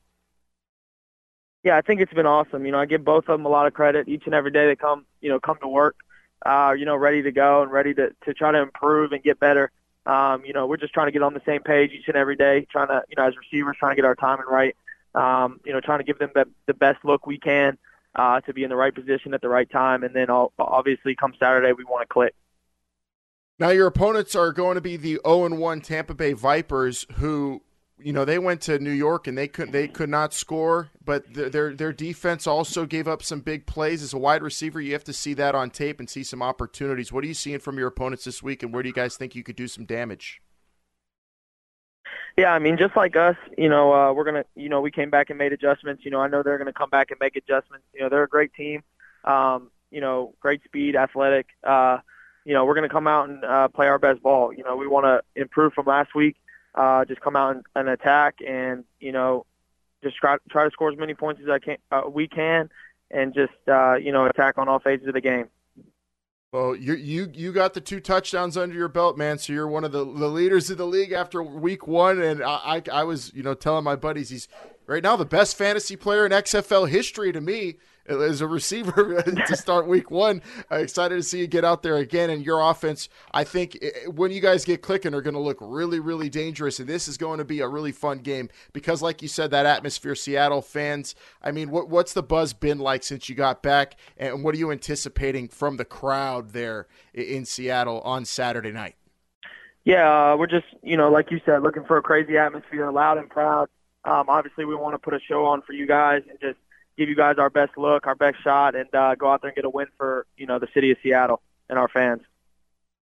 Yeah, 1.63 1.77
I 1.77 1.81
think 1.81 2.01
it's 2.01 2.13
been 2.13 2.25
awesome. 2.25 2.65
You 2.65 2.71
know, 2.71 2.79
I 2.79 2.85
give 2.85 3.03
both 3.03 3.29
of 3.29 3.37
them 3.37 3.45
a 3.45 3.49
lot 3.49 3.67
of 3.67 3.73
credit 3.73 4.07
each 4.07 4.23
and 4.25 4.33
every 4.33 4.51
day 4.51 4.67
they 4.67 4.75
come, 4.75 5.05
you 5.21 5.29
know, 5.29 5.39
come 5.39 5.57
to 5.61 5.67
work, 5.67 5.95
uh, 6.45 6.73
you 6.77 6.85
know, 6.85 6.95
ready 6.95 7.21
to 7.21 7.31
go 7.31 7.61
and 7.61 7.71
ready 7.71 7.93
to, 7.93 8.09
to 8.25 8.33
try 8.33 8.51
to 8.51 8.59
improve 8.59 9.11
and 9.11 9.21
get 9.23 9.39
better. 9.39 9.71
Um, 10.07 10.43
you 10.43 10.53
know, 10.53 10.65
we're 10.65 10.77
just 10.77 10.93
trying 10.93 11.07
to 11.07 11.11
get 11.11 11.21
on 11.21 11.35
the 11.35 11.41
same 11.45 11.61
page 11.61 11.91
each 11.91 12.07
and 12.07 12.17
every 12.17 12.35
day, 12.35 12.65
trying 12.71 12.87
to, 12.87 13.03
you 13.09 13.15
know, 13.15 13.27
as 13.27 13.35
receivers, 13.37 13.75
trying 13.77 13.91
to 13.91 13.95
get 13.95 14.05
our 14.05 14.15
timing 14.15 14.47
right. 14.49 14.75
Um, 15.13 15.59
you 15.65 15.73
know, 15.73 15.81
trying 15.81 15.99
to 15.99 16.05
give 16.05 16.17
them 16.19 16.31
the, 16.33 16.73
best 16.73 17.03
look 17.03 17.27
we 17.27 17.37
can 17.37 17.77
uh, 18.15 18.39
to 18.41 18.53
be 18.53 18.63
in 18.63 18.69
the 18.69 18.77
right 18.77 18.95
position 18.95 19.33
at 19.33 19.41
the 19.41 19.49
right 19.49 19.69
time. 19.69 20.03
And 20.03 20.15
then 20.15 20.29
all, 20.29 20.53
obviously 20.57 21.15
come 21.15 21.33
Saturday, 21.37 21.73
we 21.73 21.83
want 21.83 22.01
to 22.01 22.11
click. 22.11 22.33
Now 23.59 23.69
your 23.69 23.87
opponents 23.87 24.35
are 24.35 24.51
going 24.51 24.75
to 24.75 24.81
be 24.81 24.97
the 24.97 25.19
0 25.23 25.45
and 25.45 25.59
1 25.59 25.81
Tampa 25.81 26.15
Bay 26.15 26.33
Vipers, 26.33 27.05
who 27.17 27.61
you 28.03 28.13
know 28.13 28.25
they 28.25 28.39
went 28.39 28.61
to 28.61 28.79
New 28.79 28.91
York 28.91 29.27
and 29.27 29.37
they 29.37 29.47
could 29.47 29.71
they 29.71 29.87
could 29.87 30.09
not 30.09 30.33
score, 30.33 30.89
but 31.03 31.33
their 31.33 31.73
their 31.73 31.93
defense 31.93 32.47
also 32.47 32.85
gave 32.85 33.07
up 33.07 33.23
some 33.23 33.41
big 33.41 33.65
plays. 33.65 34.03
As 34.03 34.13
a 34.13 34.17
wide 34.17 34.43
receiver, 34.43 34.81
you 34.81 34.93
have 34.93 35.03
to 35.05 35.13
see 35.13 35.33
that 35.35 35.55
on 35.55 35.69
tape 35.69 35.99
and 35.99 36.09
see 36.09 36.23
some 36.23 36.41
opportunities. 36.41 37.11
What 37.11 37.23
are 37.23 37.27
you 37.27 37.33
seeing 37.33 37.59
from 37.59 37.77
your 37.77 37.87
opponents 37.87 38.23
this 38.25 38.41
week, 38.41 38.63
and 38.63 38.73
where 38.73 38.83
do 38.83 38.89
you 38.89 38.95
guys 38.95 39.15
think 39.15 39.35
you 39.35 39.43
could 39.43 39.55
do 39.55 39.67
some 39.67 39.85
damage? 39.85 40.41
Yeah, 42.37 42.53
I 42.53 42.59
mean, 42.59 42.77
just 42.77 42.95
like 42.95 43.15
us, 43.15 43.35
you 43.57 43.69
know, 43.69 43.93
uh, 43.93 44.13
we're 44.13 44.23
gonna, 44.23 44.45
you 44.55 44.69
know, 44.69 44.81
we 44.81 44.91
came 44.91 45.09
back 45.09 45.29
and 45.29 45.37
made 45.37 45.53
adjustments. 45.53 46.05
You 46.05 46.11
know, 46.11 46.21
I 46.21 46.27
know 46.27 46.43
they're 46.43 46.57
gonna 46.57 46.73
come 46.73 46.89
back 46.89 47.11
and 47.11 47.19
make 47.19 47.35
adjustments. 47.35 47.85
You 47.93 48.01
know, 48.01 48.09
they're 48.09 48.23
a 48.23 48.29
great 48.29 48.53
team. 48.53 48.83
Um, 49.25 49.69
you 49.91 50.01
know, 50.01 50.33
great 50.39 50.63
speed, 50.63 50.95
athletic. 50.95 51.47
Uh, 51.63 51.97
you 52.45 52.53
know, 52.53 52.65
we're 52.65 52.75
gonna 52.75 52.89
come 52.89 53.07
out 53.07 53.29
and 53.29 53.43
uh, 53.43 53.67
play 53.67 53.87
our 53.87 53.99
best 53.99 54.23
ball. 54.23 54.53
You 54.53 54.63
know, 54.63 54.75
we 54.75 54.87
want 54.87 55.05
to 55.05 55.21
improve 55.39 55.73
from 55.73 55.85
last 55.85 56.15
week 56.15 56.37
uh, 56.75 57.05
just 57.05 57.21
come 57.21 57.35
out 57.35 57.55
and, 57.55 57.65
and 57.75 57.89
attack, 57.89 58.35
and 58.45 58.83
you 58.99 59.11
know, 59.11 59.45
just 60.03 60.17
try 60.17 60.37
try 60.49 60.65
to 60.65 60.71
score 60.71 60.91
as 60.91 60.97
many 60.97 61.13
points 61.13 61.41
as 61.41 61.49
I 61.49 61.59
can 61.59 61.77
uh, 61.91 62.03
we 62.09 62.27
can, 62.27 62.69
and 63.09 63.33
just 63.33 63.53
uh, 63.67 63.95
you 63.95 64.11
know 64.11 64.25
attack 64.25 64.57
on 64.57 64.67
all 64.67 64.79
phases 64.79 65.07
of 65.07 65.13
the 65.13 65.21
game. 65.21 65.47
Well, 66.51 66.75
you 66.75 66.95
you 66.95 67.31
you 67.33 67.53
got 67.53 67.73
the 67.73 67.79
two 67.79 68.01
touchdowns 68.01 68.57
under 68.57 68.75
your 68.75 68.89
belt, 68.89 69.17
man. 69.17 69.37
So 69.37 69.53
you're 69.53 69.69
one 69.69 69.85
of 69.85 69.93
the, 69.93 70.03
the 70.03 70.27
leaders 70.27 70.69
of 70.69 70.77
the 70.77 70.85
league 70.85 71.13
after 71.13 71.41
week 71.41 71.87
one. 71.87 72.21
And 72.21 72.43
I, 72.43 72.57
I, 72.57 72.83
I 72.91 73.03
was 73.03 73.33
you 73.33 73.41
know 73.41 73.53
telling 73.53 73.85
my 73.85 73.95
buddies 73.95 74.29
he's 74.29 74.49
right 74.85 75.01
now 75.01 75.15
the 75.15 75.23
best 75.23 75.57
fantasy 75.57 75.95
player 75.95 76.25
in 76.25 76.33
XFL 76.33 76.89
history 76.89 77.31
to 77.31 77.39
me 77.39 77.77
as 78.11 78.41
a 78.41 78.47
receiver 78.47 79.21
to 79.47 79.55
start 79.55 79.87
week 79.87 80.11
one. 80.11 80.41
Uh, 80.71 80.77
excited 80.77 81.15
to 81.15 81.23
see 81.23 81.39
you 81.39 81.47
get 81.47 81.63
out 81.63 81.83
there 81.83 81.97
again. 81.97 82.29
And 82.29 82.45
your 82.45 82.61
offense, 82.61 83.09
I 83.33 83.43
think, 83.43 83.77
when 84.07 84.31
you 84.31 84.41
guys 84.41 84.65
get 84.65 84.81
clicking, 84.81 85.13
are 85.13 85.21
going 85.21 85.33
to 85.33 85.39
look 85.39 85.57
really, 85.61 85.99
really 85.99 86.29
dangerous. 86.29 86.79
And 86.79 86.87
this 86.87 87.07
is 87.07 87.17
going 87.17 87.37
to 87.37 87.45
be 87.45 87.59
a 87.59 87.67
really 87.67 87.91
fun 87.91 88.19
game 88.19 88.49
because, 88.73 89.01
like 89.01 89.21
you 89.21 89.27
said, 89.27 89.51
that 89.51 89.65
atmosphere, 89.65 90.15
Seattle 90.15 90.61
fans. 90.61 91.15
I 91.41 91.51
mean, 91.51 91.71
what, 91.71 91.89
what's 91.89 92.13
the 92.13 92.23
buzz 92.23 92.53
been 92.53 92.79
like 92.79 93.03
since 93.03 93.29
you 93.29 93.35
got 93.35 93.63
back? 93.63 93.95
And 94.17 94.43
what 94.43 94.55
are 94.55 94.57
you 94.57 94.71
anticipating 94.71 95.47
from 95.47 95.77
the 95.77 95.85
crowd 95.85 96.51
there 96.51 96.87
in 97.13 97.45
Seattle 97.45 98.01
on 98.01 98.25
Saturday 98.25 98.71
night? 98.71 98.95
Yeah, 99.83 100.33
uh, 100.33 100.37
we're 100.37 100.47
just, 100.47 100.67
you 100.83 100.95
know, 100.95 101.09
like 101.09 101.31
you 101.31 101.41
said, 101.45 101.63
looking 101.63 101.85
for 101.85 101.97
a 101.97 102.01
crazy 102.01 102.37
atmosphere, 102.37 102.91
loud 102.91 103.17
and 103.17 103.29
proud. 103.29 103.67
Um, 104.05 104.25
obviously, 104.27 104.65
we 104.65 104.75
want 104.75 104.93
to 104.93 104.99
put 104.99 105.13
a 105.13 105.19
show 105.19 105.45
on 105.45 105.61
for 105.63 105.73
you 105.73 105.87
guys 105.87 106.21
and 106.29 106.39
just 106.39 106.57
give 106.97 107.09
you 107.09 107.15
guys 107.15 107.35
our 107.37 107.49
best 107.49 107.77
look, 107.77 108.07
our 108.07 108.15
best 108.15 108.37
shot, 108.43 108.75
and 108.75 108.93
uh, 108.93 109.15
go 109.15 109.31
out 109.31 109.41
there 109.41 109.49
and 109.49 109.55
get 109.55 109.65
a 109.65 109.69
win 109.69 109.87
for 109.97 110.25
you 110.37 110.45
know 110.45 110.59
the 110.59 110.67
city 110.73 110.91
of 110.91 110.97
Seattle 111.03 111.41
and 111.69 111.77
our 111.77 111.87
fans. 111.87 112.21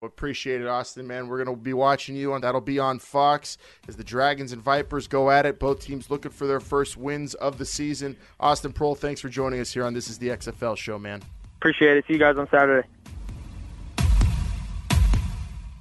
Well, 0.01 0.09
appreciate 0.09 0.61
it, 0.61 0.67
Austin. 0.67 1.05
Man, 1.05 1.27
we're 1.27 1.43
gonna 1.43 1.55
be 1.55 1.73
watching 1.73 2.15
you, 2.15 2.33
and 2.33 2.43
that'll 2.43 2.59
be 2.59 2.79
on 2.79 2.97
Fox 2.97 3.57
as 3.87 3.97
the 3.97 4.03
Dragons 4.03 4.51
and 4.51 4.61
Vipers 4.61 5.07
go 5.07 5.29
at 5.29 5.45
it. 5.45 5.59
Both 5.59 5.81
teams 5.81 6.09
looking 6.09 6.31
for 6.31 6.47
their 6.47 6.59
first 6.59 6.97
wins 6.97 7.35
of 7.35 7.59
the 7.59 7.65
season. 7.65 8.17
Austin 8.39 8.73
Proehl, 8.73 8.97
thanks 8.97 9.21
for 9.21 9.29
joining 9.29 9.59
us 9.59 9.71
here 9.73 9.85
on 9.85 9.93
This 9.93 10.09
Is 10.09 10.17
the 10.17 10.29
XFL 10.29 10.75
Show, 10.75 10.97
man. 10.97 11.21
Appreciate 11.57 11.97
it. 11.97 12.05
See 12.07 12.13
you 12.13 12.19
guys 12.19 12.35
on 12.37 12.49
Saturday. 12.49 12.87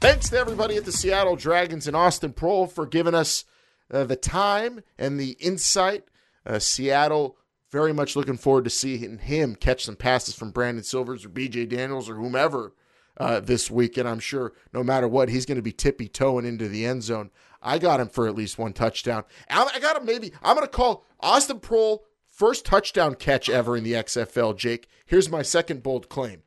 Thanks 0.01 0.29
to 0.31 0.39
everybody 0.39 0.77
at 0.77 0.85
the 0.85 0.93
Seattle 0.93 1.37
Dragons 1.37 1.87
and 1.87 1.97
Austin 1.97 2.33
Proehl 2.33 2.71
for 2.71 2.87
giving 2.87 3.15
us 3.15 3.45
uh, 3.91 4.05
the 4.05 4.17
time 4.17 4.83
and 4.99 5.19
the 5.19 5.33
insight. 5.41 6.05
Uh, 6.45 6.59
Seattle 6.59 7.37
very 7.71 7.93
much 7.93 8.17
looking 8.17 8.37
forward 8.37 8.65
to 8.65 8.71
seeing 8.71 9.19
him 9.19 9.55
catch 9.55 9.85
some 9.85 9.97
passes 9.97 10.35
from 10.35 10.51
Brandon 10.51 10.83
Silvers 10.83 11.25
or 11.25 11.29
BJ 11.29 11.69
Daniels 11.69 12.09
or 12.09 12.17
whomever 12.17 12.75
uh, 13.17 13.41
this 13.41 13.71
week. 13.71 13.97
And 13.97 14.09
I'm 14.09 14.19
sure 14.19 14.53
no 14.73 14.83
matter 14.83 15.07
what, 15.07 15.29
he's 15.29 15.47
going 15.47 15.57
to 15.57 15.63
be 15.63 15.73
tippy 15.73 16.09
toeing 16.09 16.47
into 16.47 16.69
the 16.69 16.85
end 16.85 17.03
zone. 17.03 17.31
I 17.63 17.79
got 17.79 18.01
him 18.01 18.09
for 18.09 18.27
at 18.27 18.35
least 18.35 18.59
one 18.59 18.73
touchdown. 18.73 19.25
I 19.49 19.79
got 19.81 19.97
him 19.97 20.07
maybe. 20.07 20.33
I'm 20.43 20.57
going 20.57 20.67
to 20.67 20.73
call 20.73 21.05
Austin 21.21 21.61
Proehl 21.61 22.01
first 22.29 22.65
touchdown 22.65 23.15
catch 23.15 23.49
ever 23.49 23.77
in 23.77 23.85
the 23.85 23.93
XFL, 23.93 24.57
Jake. 24.57 24.89
Here's 25.07 25.29
my 25.29 25.43
second 25.43 25.83
bold 25.83 26.09
claim 26.09 26.43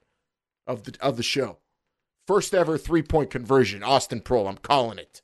of 0.65 0.84
the 0.84 0.97
of 0.99 1.17
the 1.17 1.24
show. 1.24 1.59
First 2.26 2.53
ever 2.53 2.78
three 2.78 3.03
point 3.03 3.30
conversion, 3.30 3.84
Austin 3.84 4.21
Proehl. 4.21 4.49
I'm 4.49 4.57
calling 4.57 4.97
it. 4.97 5.21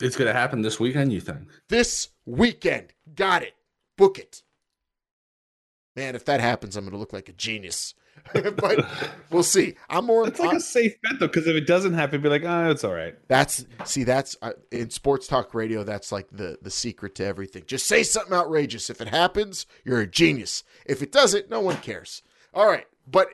It's 0.00 0.16
going 0.16 0.32
to 0.32 0.38
happen 0.38 0.62
this 0.62 0.80
weekend, 0.80 1.12
you 1.12 1.20
think? 1.20 1.48
This 1.68 2.08
weekend. 2.24 2.94
Got 3.14 3.42
it 3.42 3.54
book 4.02 4.18
it. 4.18 4.42
Man, 5.94 6.16
if 6.16 6.24
that 6.24 6.40
happens, 6.40 6.76
I'm 6.76 6.84
going 6.84 6.92
to 6.92 6.98
look 6.98 7.12
like 7.12 7.28
a 7.28 7.32
genius. 7.32 7.94
but 8.32 8.84
we'll 9.30 9.44
see. 9.44 9.76
I'm 9.88 10.06
more. 10.06 10.26
It's 10.26 10.40
like 10.40 10.56
a 10.56 10.60
safe 10.60 11.00
bet 11.02 11.20
though, 11.20 11.28
because 11.28 11.46
if 11.46 11.54
it 11.54 11.66
doesn't 11.66 11.94
happen, 11.94 12.20
be 12.20 12.28
like, 12.28 12.42
oh, 12.44 12.70
it's 12.70 12.82
all 12.82 12.92
right. 12.92 13.14
That's 13.28 13.64
see, 13.84 14.02
that's 14.04 14.36
uh, 14.42 14.52
in 14.72 14.90
sports 14.90 15.28
talk 15.28 15.54
radio. 15.54 15.84
That's 15.84 16.10
like 16.10 16.28
the 16.30 16.58
the 16.60 16.70
secret 16.70 17.14
to 17.16 17.24
everything. 17.24 17.62
Just 17.66 17.86
say 17.86 18.02
something 18.02 18.34
outrageous. 18.34 18.90
If 18.90 19.00
it 19.00 19.08
happens, 19.08 19.66
you're 19.84 20.00
a 20.00 20.06
genius. 20.06 20.64
If 20.84 21.00
it 21.00 21.12
doesn't, 21.12 21.48
no 21.48 21.60
one 21.60 21.76
cares. 21.76 22.22
All 22.52 22.66
right, 22.66 22.86
but 23.06 23.28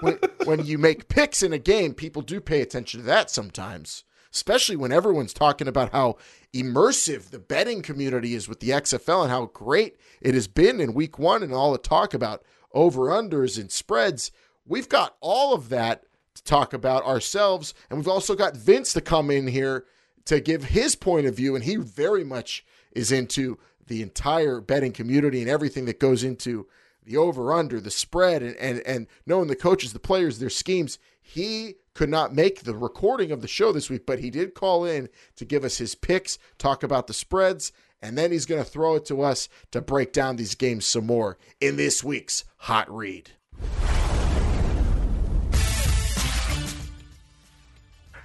when, 0.00 0.18
when 0.44 0.64
you 0.64 0.78
make 0.78 1.08
picks 1.08 1.42
in 1.42 1.52
a 1.52 1.58
game, 1.58 1.94
people 1.94 2.22
do 2.22 2.40
pay 2.40 2.60
attention 2.60 3.00
to 3.00 3.06
that 3.06 3.30
sometimes 3.30 4.04
especially 4.32 4.76
when 4.76 4.92
everyone's 4.92 5.32
talking 5.32 5.68
about 5.68 5.92
how 5.92 6.16
immersive 6.54 7.30
the 7.30 7.38
betting 7.38 7.82
community 7.82 8.34
is 8.34 8.48
with 8.48 8.60
the 8.60 8.70
XFL 8.70 9.22
and 9.22 9.30
how 9.30 9.46
great 9.46 9.96
it 10.20 10.34
has 10.34 10.48
been 10.48 10.80
in 10.80 10.94
week 10.94 11.18
one 11.18 11.42
and 11.42 11.52
all 11.52 11.72
the 11.72 11.78
talk 11.78 12.14
about 12.14 12.42
over 12.72 13.08
unders 13.08 13.58
and 13.58 13.70
spreads. 13.70 14.30
We've 14.66 14.88
got 14.88 15.16
all 15.20 15.54
of 15.54 15.68
that 15.70 16.04
to 16.34 16.44
talk 16.44 16.72
about 16.72 17.04
ourselves. 17.04 17.74
And 17.88 17.98
we've 17.98 18.08
also 18.08 18.34
got 18.34 18.56
Vince 18.56 18.92
to 18.94 19.00
come 19.00 19.30
in 19.30 19.46
here 19.46 19.84
to 20.26 20.40
give 20.40 20.64
his 20.64 20.94
point 20.94 21.26
of 21.26 21.34
view. 21.34 21.54
And 21.54 21.64
he 21.64 21.76
very 21.76 22.24
much 22.24 22.64
is 22.92 23.12
into 23.12 23.58
the 23.86 24.02
entire 24.02 24.60
betting 24.60 24.92
community 24.92 25.40
and 25.40 25.50
everything 25.50 25.84
that 25.86 25.98
goes 25.98 26.22
into 26.22 26.66
the 27.04 27.16
over 27.16 27.52
under, 27.52 27.80
the 27.80 27.90
spread, 27.90 28.42
and, 28.42 28.56
and, 28.56 28.80
and 28.80 29.06
knowing 29.26 29.48
the 29.48 29.56
coaches, 29.56 29.92
the 29.92 29.98
players, 29.98 30.38
their 30.38 30.50
schemes. 30.50 30.98
He 31.20 31.74
could 31.94 32.08
not 32.08 32.34
make 32.34 32.62
the 32.62 32.74
recording 32.74 33.30
of 33.30 33.42
the 33.42 33.48
show 33.48 33.72
this 33.72 33.90
week, 33.90 34.06
but 34.06 34.18
he 34.18 34.30
did 34.30 34.54
call 34.54 34.84
in 34.84 35.08
to 35.36 35.44
give 35.44 35.64
us 35.64 35.78
his 35.78 35.94
picks, 35.94 36.38
talk 36.58 36.82
about 36.82 37.06
the 37.06 37.14
spreads, 37.14 37.72
and 38.02 38.16
then 38.16 38.32
he's 38.32 38.46
going 38.46 38.62
to 38.62 38.68
throw 38.68 38.96
it 38.96 39.04
to 39.06 39.22
us 39.22 39.48
to 39.70 39.80
break 39.80 40.12
down 40.12 40.36
these 40.36 40.54
games 40.54 40.86
some 40.86 41.06
more 41.06 41.38
in 41.60 41.76
this 41.76 42.02
week's 42.02 42.44
Hot 42.58 42.90
Read. 42.90 43.30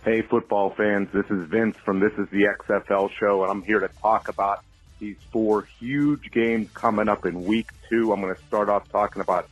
Hey, 0.04 0.22
football 0.22 0.70
fans, 0.78 1.10
this 1.14 1.26
is 1.32 1.48
Vince 1.50 1.78
from 1.84 2.00
This 2.00 2.14
is 2.14 2.30
the 2.30 2.44
XFL 2.44 3.10
Show, 3.12 3.42
and 3.42 3.52
I'm 3.52 3.64
here 3.64 3.80
to 3.80 3.90
talk 4.02 4.28
about 4.28 4.64
these 5.00 5.18
four 5.32 5.64
huge 5.80 6.32
games 6.32 6.70
coming 6.74 7.08
up 7.08 7.26
in 7.26 7.46
week 7.46 7.70
two. 7.90 8.12
I'm 8.12 8.22
going 8.22 8.36
to 8.36 8.42
start 8.44 8.70
off 8.70 8.90
talking 8.90 9.22
about 9.22 9.50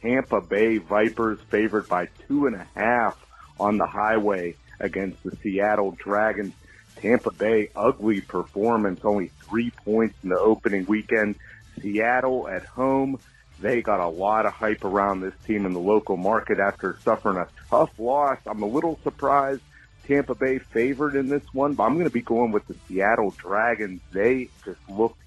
Tampa 0.00 0.40
Bay 0.40 0.78
Vipers 0.78 1.38
favored 1.50 1.88
by 1.88 2.08
two 2.26 2.46
and 2.46 2.56
a 2.56 2.66
half 2.74 3.16
on 3.58 3.78
the 3.78 3.86
highway 3.86 4.56
against 4.80 5.22
the 5.22 5.36
Seattle 5.42 5.92
Dragons. 5.92 6.54
Tampa 6.96 7.30
Bay, 7.30 7.70
ugly 7.76 8.20
performance, 8.20 9.00
only 9.04 9.30
three 9.48 9.70
points 9.70 10.16
in 10.22 10.30
the 10.30 10.38
opening 10.38 10.86
weekend. 10.86 11.36
Seattle 11.80 12.48
at 12.48 12.64
home, 12.64 13.18
they 13.60 13.82
got 13.82 14.00
a 14.00 14.08
lot 14.08 14.46
of 14.46 14.52
hype 14.52 14.84
around 14.84 15.20
this 15.20 15.34
team 15.46 15.66
in 15.66 15.72
the 15.72 15.80
local 15.80 16.16
market 16.16 16.58
after 16.58 16.98
suffering 17.04 17.36
a 17.36 17.48
tough 17.68 17.90
loss. 17.98 18.38
I'm 18.46 18.62
a 18.62 18.66
little 18.66 18.98
surprised 19.02 19.60
Tampa 20.06 20.34
Bay 20.34 20.58
favored 20.58 21.16
in 21.16 21.28
this 21.28 21.42
one, 21.52 21.74
but 21.74 21.84
I'm 21.84 21.94
going 21.94 22.06
to 22.06 22.10
be 22.10 22.22
going 22.22 22.52
with 22.52 22.66
the 22.66 22.76
Seattle 22.86 23.30
Dragons. 23.36 24.00
They 24.12 24.48
just 24.64 24.80
looked 24.88 25.18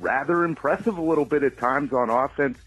rather 0.00 0.44
impressive 0.44 0.98
a 0.98 1.02
little 1.02 1.24
bit 1.24 1.42
at 1.42 1.58
times 1.58 1.92
on 1.92 2.10
offense 2.10 2.58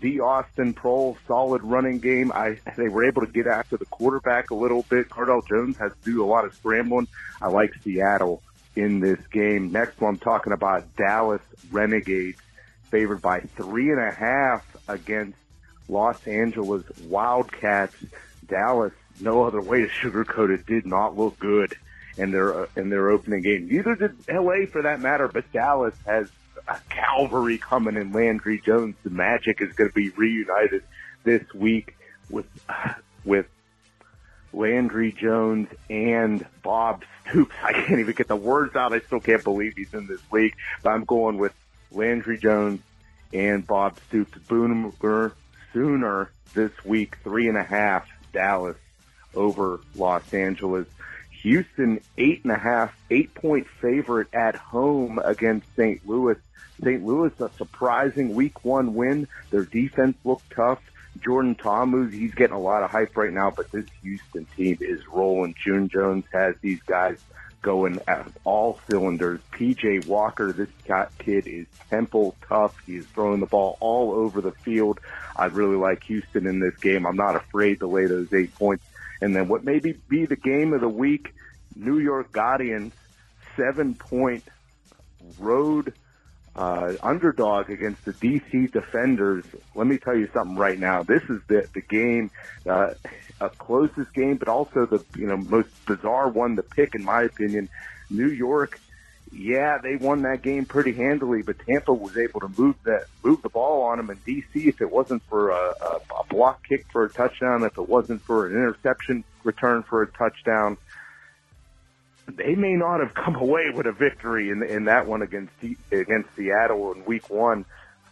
the 0.00 0.20
Austin 0.20 0.74
Proehl 0.74 1.16
solid 1.26 1.62
running 1.62 1.98
game. 1.98 2.32
I 2.32 2.58
they 2.76 2.88
were 2.88 3.04
able 3.04 3.24
to 3.24 3.30
get 3.30 3.46
after 3.46 3.76
the 3.76 3.86
quarterback 3.86 4.50
a 4.50 4.54
little 4.54 4.84
bit. 4.88 5.08
Cardale 5.08 5.46
Jones 5.46 5.76
has 5.78 5.92
to 5.92 6.10
do 6.10 6.24
a 6.24 6.26
lot 6.26 6.44
of 6.44 6.54
scrambling. 6.54 7.08
I 7.40 7.48
like 7.48 7.72
Seattle 7.82 8.42
in 8.74 9.00
this 9.00 9.24
game. 9.28 9.72
Next 9.72 10.00
one, 10.00 10.14
I'm 10.14 10.18
talking 10.18 10.52
about 10.52 10.96
Dallas 10.96 11.42
Renegades, 11.70 12.38
favored 12.90 13.22
by 13.22 13.40
three 13.40 13.90
and 13.90 14.00
a 14.00 14.10
half 14.10 14.64
against 14.88 15.38
Los 15.88 16.26
Angeles 16.26 16.84
Wildcats. 17.04 17.96
Dallas, 18.48 18.92
no 19.20 19.44
other 19.44 19.60
way 19.60 19.80
to 19.80 19.88
sugarcoat 19.88 20.50
it, 20.50 20.66
did 20.66 20.86
not 20.86 21.16
look 21.16 21.38
good 21.38 21.74
in 22.16 22.30
their 22.30 22.62
uh, 22.62 22.66
in 22.76 22.88
their 22.90 23.10
opening 23.10 23.42
game. 23.42 23.68
Neither 23.68 23.94
did 23.94 24.16
LA 24.28 24.66
for 24.70 24.82
that 24.82 25.00
matter, 25.00 25.28
but 25.28 25.50
Dallas 25.52 25.94
has 26.06 26.28
a 26.68 26.78
cavalry 26.88 27.58
coming 27.58 27.96
in 27.96 28.12
Landry 28.12 28.60
Jones. 28.64 28.96
The 29.04 29.10
Magic 29.10 29.60
is 29.60 29.72
going 29.72 29.90
to 29.90 29.94
be 29.94 30.10
reunited 30.10 30.82
this 31.24 31.42
week 31.54 31.96
with 32.30 32.46
with 33.24 33.46
Landry 34.52 35.12
Jones 35.12 35.68
and 35.90 36.44
Bob 36.62 37.04
Stoops. 37.28 37.54
I 37.62 37.72
can't 37.72 38.00
even 38.00 38.14
get 38.14 38.28
the 38.28 38.36
words 38.36 38.74
out. 38.74 38.92
I 38.92 39.00
still 39.00 39.20
can't 39.20 39.44
believe 39.44 39.74
he's 39.76 39.92
in 39.92 40.06
this 40.06 40.20
league. 40.32 40.54
But 40.82 40.90
I'm 40.90 41.04
going 41.04 41.38
with 41.38 41.52
Landry 41.90 42.38
Jones 42.38 42.80
and 43.32 43.66
Bob 43.66 43.98
Stoops. 44.08 44.38
Boomer 44.48 45.32
sooner 45.72 46.30
this 46.54 46.72
week, 46.84 47.18
three 47.22 47.48
and 47.48 47.58
a 47.58 47.62
half 47.62 48.08
Dallas 48.32 48.76
over 49.36 49.80
Los 49.94 50.32
Angeles. 50.32 50.86
Houston 51.42 52.00
eight 52.18 52.42
and 52.42 52.52
a 52.52 52.58
half, 52.58 52.96
eight 53.10 53.34
point 53.34 53.68
favorite 53.80 54.28
at 54.32 54.56
home 54.56 55.20
against 55.22 55.66
St. 55.76 56.06
Louis. 56.06 56.36
St. 56.82 57.04
Louis, 57.04 57.32
a 57.40 57.50
surprising 57.56 58.34
week 58.34 58.64
one 58.64 58.94
win. 58.94 59.28
Their 59.50 59.64
defense 59.64 60.16
looked 60.24 60.50
tough. 60.50 60.80
Jordan 61.20 61.54
Thomas, 61.54 62.12
he's 62.12 62.34
getting 62.34 62.56
a 62.56 62.60
lot 62.60 62.82
of 62.82 62.90
hype 62.90 63.16
right 63.16 63.32
now, 63.32 63.50
but 63.50 63.70
this 63.70 63.86
Houston 64.02 64.46
team 64.56 64.78
is 64.80 65.06
rolling. 65.06 65.54
June 65.62 65.88
Jones 65.88 66.24
has 66.32 66.54
these 66.60 66.82
guys 66.82 67.18
going 67.62 68.00
at 68.06 68.26
all 68.44 68.78
cylinders. 68.88 69.40
PJ 69.52 70.06
Walker, 70.06 70.52
this 70.52 70.68
kid 71.18 71.46
is 71.46 71.66
temple 71.90 72.36
tough. 72.46 72.76
He's 72.86 73.06
throwing 73.06 73.40
the 73.40 73.46
ball 73.46 73.76
all 73.80 74.12
over 74.12 74.40
the 74.40 74.52
field. 74.52 75.00
I 75.34 75.46
really 75.46 75.76
like 75.76 76.04
Houston 76.04 76.46
in 76.46 76.60
this 76.60 76.76
game. 76.76 77.06
I'm 77.06 77.16
not 77.16 77.34
afraid 77.34 77.80
to 77.80 77.86
lay 77.86 78.06
those 78.06 78.32
eight 78.32 78.54
points. 78.54 78.84
And 79.20 79.34
then 79.34 79.48
what 79.48 79.64
maybe 79.64 79.92
be 80.08 80.26
the 80.26 80.36
game 80.36 80.72
of 80.72 80.80
the 80.80 80.88
week, 80.88 81.34
New 81.74 81.98
York 81.98 82.32
Guardians, 82.32 82.92
seven 83.56 83.94
point 83.94 84.44
road 85.38 85.92
uh, 86.56 86.94
underdog 87.02 87.70
against 87.70 88.04
the 88.04 88.12
DC 88.12 88.72
Defenders. 88.72 89.44
Let 89.74 89.86
me 89.86 89.98
tell 89.98 90.16
you 90.16 90.28
something 90.32 90.56
right 90.56 90.78
now. 90.78 91.02
This 91.02 91.22
is 91.24 91.40
the 91.48 91.68
the 91.74 91.82
game, 91.82 92.30
uh, 92.66 92.94
a 93.40 93.50
closest 93.50 94.12
game, 94.14 94.36
but 94.36 94.48
also 94.48 94.86
the 94.86 95.04
you 95.16 95.26
know 95.26 95.36
most 95.36 95.68
bizarre 95.86 96.28
one 96.28 96.56
to 96.56 96.62
pick 96.62 96.94
in 96.94 97.04
my 97.04 97.22
opinion. 97.22 97.68
New 98.08 98.28
York 98.28 98.80
yeah, 99.32 99.78
they 99.82 99.96
won 99.96 100.22
that 100.22 100.42
game 100.42 100.64
pretty 100.64 100.92
handily, 100.92 101.42
but 101.42 101.58
Tampa 101.58 101.92
was 101.92 102.16
able 102.16 102.40
to 102.40 102.48
move 102.56 102.76
that 102.84 103.06
move 103.24 103.42
the 103.42 103.48
ball 103.48 103.82
on 103.82 103.98
them. 103.98 104.10
And 104.10 104.24
DC, 104.24 104.66
if 104.66 104.80
it 104.80 104.90
wasn't 104.90 105.22
for 105.24 105.50
a, 105.50 105.74
a, 105.80 106.00
a 106.20 106.24
block 106.28 106.66
kick 106.66 106.86
for 106.92 107.04
a 107.04 107.10
touchdown, 107.10 107.64
if 107.64 107.76
it 107.76 107.88
wasn't 107.88 108.22
for 108.22 108.46
an 108.46 108.52
interception 108.52 109.24
return 109.42 109.82
for 109.82 110.02
a 110.02 110.06
touchdown, 110.06 110.76
they 112.28 112.54
may 112.54 112.74
not 112.74 113.00
have 113.00 113.14
come 113.14 113.36
away 113.36 113.70
with 113.70 113.86
a 113.86 113.92
victory 113.92 114.50
in 114.50 114.62
in 114.62 114.84
that 114.84 115.06
one 115.06 115.22
against 115.22 115.52
against 115.90 116.34
Seattle 116.36 116.92
in 116.92 117.04
Week 117.04 117.28
One. 117.28 117.64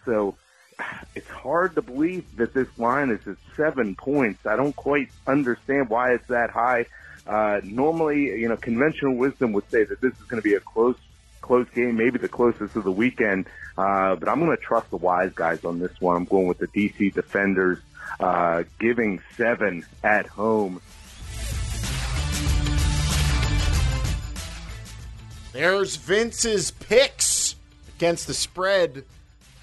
So 0.05 0.37
it's 1.15 1.31
hard 1.31 1.77
to 1.77 1.83
believe 1.83 2.37
that 2.37 2.55
this 2.55 2.69
line 2.79 3.11
is 3.11 3.27
at 3.27 3.37
seven 3.57 3.95
points. 3.95 4.47
I 4.47 4.57
don't 4.57 4.77
quite 4.77 5.11
understand 5.27 5.89
why 5.89 6.15
it's 6.15 6.27
that 6.29 6.51
high. 6.51 6.87
Uh, 7.27 7.61
normally, 7.65 8.25
you 8.41 8.49
know, 8.49 8.57
conventional 8.57 9.15
wisdom 9.15 9.53
would 9.53 9.69
say 9.71 9.85
that 9.85 10.01
this 10.01 10.13
is 10.13 10.23
going 10.25 10.41
to 10.41 10.47
be 10.47 10.55
a 10.55 10.61
close, 10.61 10.97
close 11.41 11.69
game, 11.71 11.97
maybe 11.97 12.19
the 12.19 12.29
closest 12.29 12.77
of 12.77 12.85
the 12.85 12.93
weekend. 12.93 13.47
Uh, 13.79 14.15
but 14.17 14.29
I'm 14.29 14.45
going 14.45 14.57
to 14.57 14.63
trust 14.63 14.91
the 14.91 14.97
wise 14.97 15.33
guys 15.35 15.65
on 15.65 15.79
this 15.79 16.01
one. 16.01 16.17
I'm 16.17 16.25
going 16.25 16.47
with 16.47 16.59
the 16.59 16.69
DC 16.69 17.15
Defenders, 17.15 17.79
uh, 18.21 18.65
giving 18.79 19.21
seven 19.37 19.85
at 20.03 20.27
home. 20.27 20.81
There's 25.53 25.97
Vince's 25.97 26.73
picks 26.73 27.55
against 27.97 28.27
the 28.27 28.35
spread, 28.35 29.05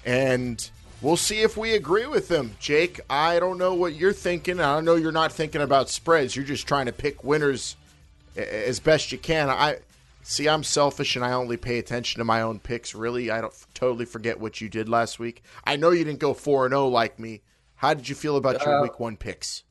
and 0.04 0.70
we'll 1.02 1.16
see 1.16 1.40
if 1.40 1.56
we 1.56 1.74
agree 1.74 2.06
with 2.06 2.28
them. 2.28 2.52
Jake, 2.60 3.00
I 3.10 3.38
don't 3.38 3.58
know 3.58 3.74
what 3.74 3.94
you're 3.94 4.12
thinking. 4.12 4.60
I 4.60 4.74
don't 4.74 4.84
know 4.84 4.94
you're 4.94 5.12
not 5.12 5.32
thinking 5.32 5.60
about 5.60 5.90
spreads. 5.90 6.34
You're 6.34 6.44
just 6.44 6.66
trying 6.66 6.86
to 6.86 6.92
pick 6.92 7.22
winners 7.24 7.76
as 8.36 8.80
best 8.80 9.12
you 9.12 9.18
can. 9.18 9.50
I 9.50 9.78
see. 10.22 10.48
I'm 10.48 10.64
selfish, 10.64 11.16
and 11.16 11.24
I 11.24 11.32
only 11.32 11.56
pay 11.56 11.78
attention 11.78 12.18
to 12.20 12.24
my 12.24 12.42
own 12.42 12.58
picks. 12.60 12.94
Really, 12.94 13.30
I 13.30 13.40
don't 13.40 13.54
totally 13.74 14.04
forget 14.06 14.40
what 14.40 14.60
you 14.60 14.68
did 14.68 14.88
last 14.88 15.18
week. 15.18 15.42
I 15.64 15.76
know 15.76 15.90
you 15.90 16.04
didn't 16.04 16.20
go 16.20 16.32
four 16.34 16.64
and 16.64 16.72
zero 16.72 16.88
like 16.88 17.18
me. 17.18 17.42
How 17.74 17.94
did 17.94 18.08
you 18.08 18.14
feel 18.14 18.36
about 18.36 18.64
your 18.64 18.78
Uh, 18.78 18.82
week 18.82 19.00
one 19.00 19.16
picks? 19.16 19.64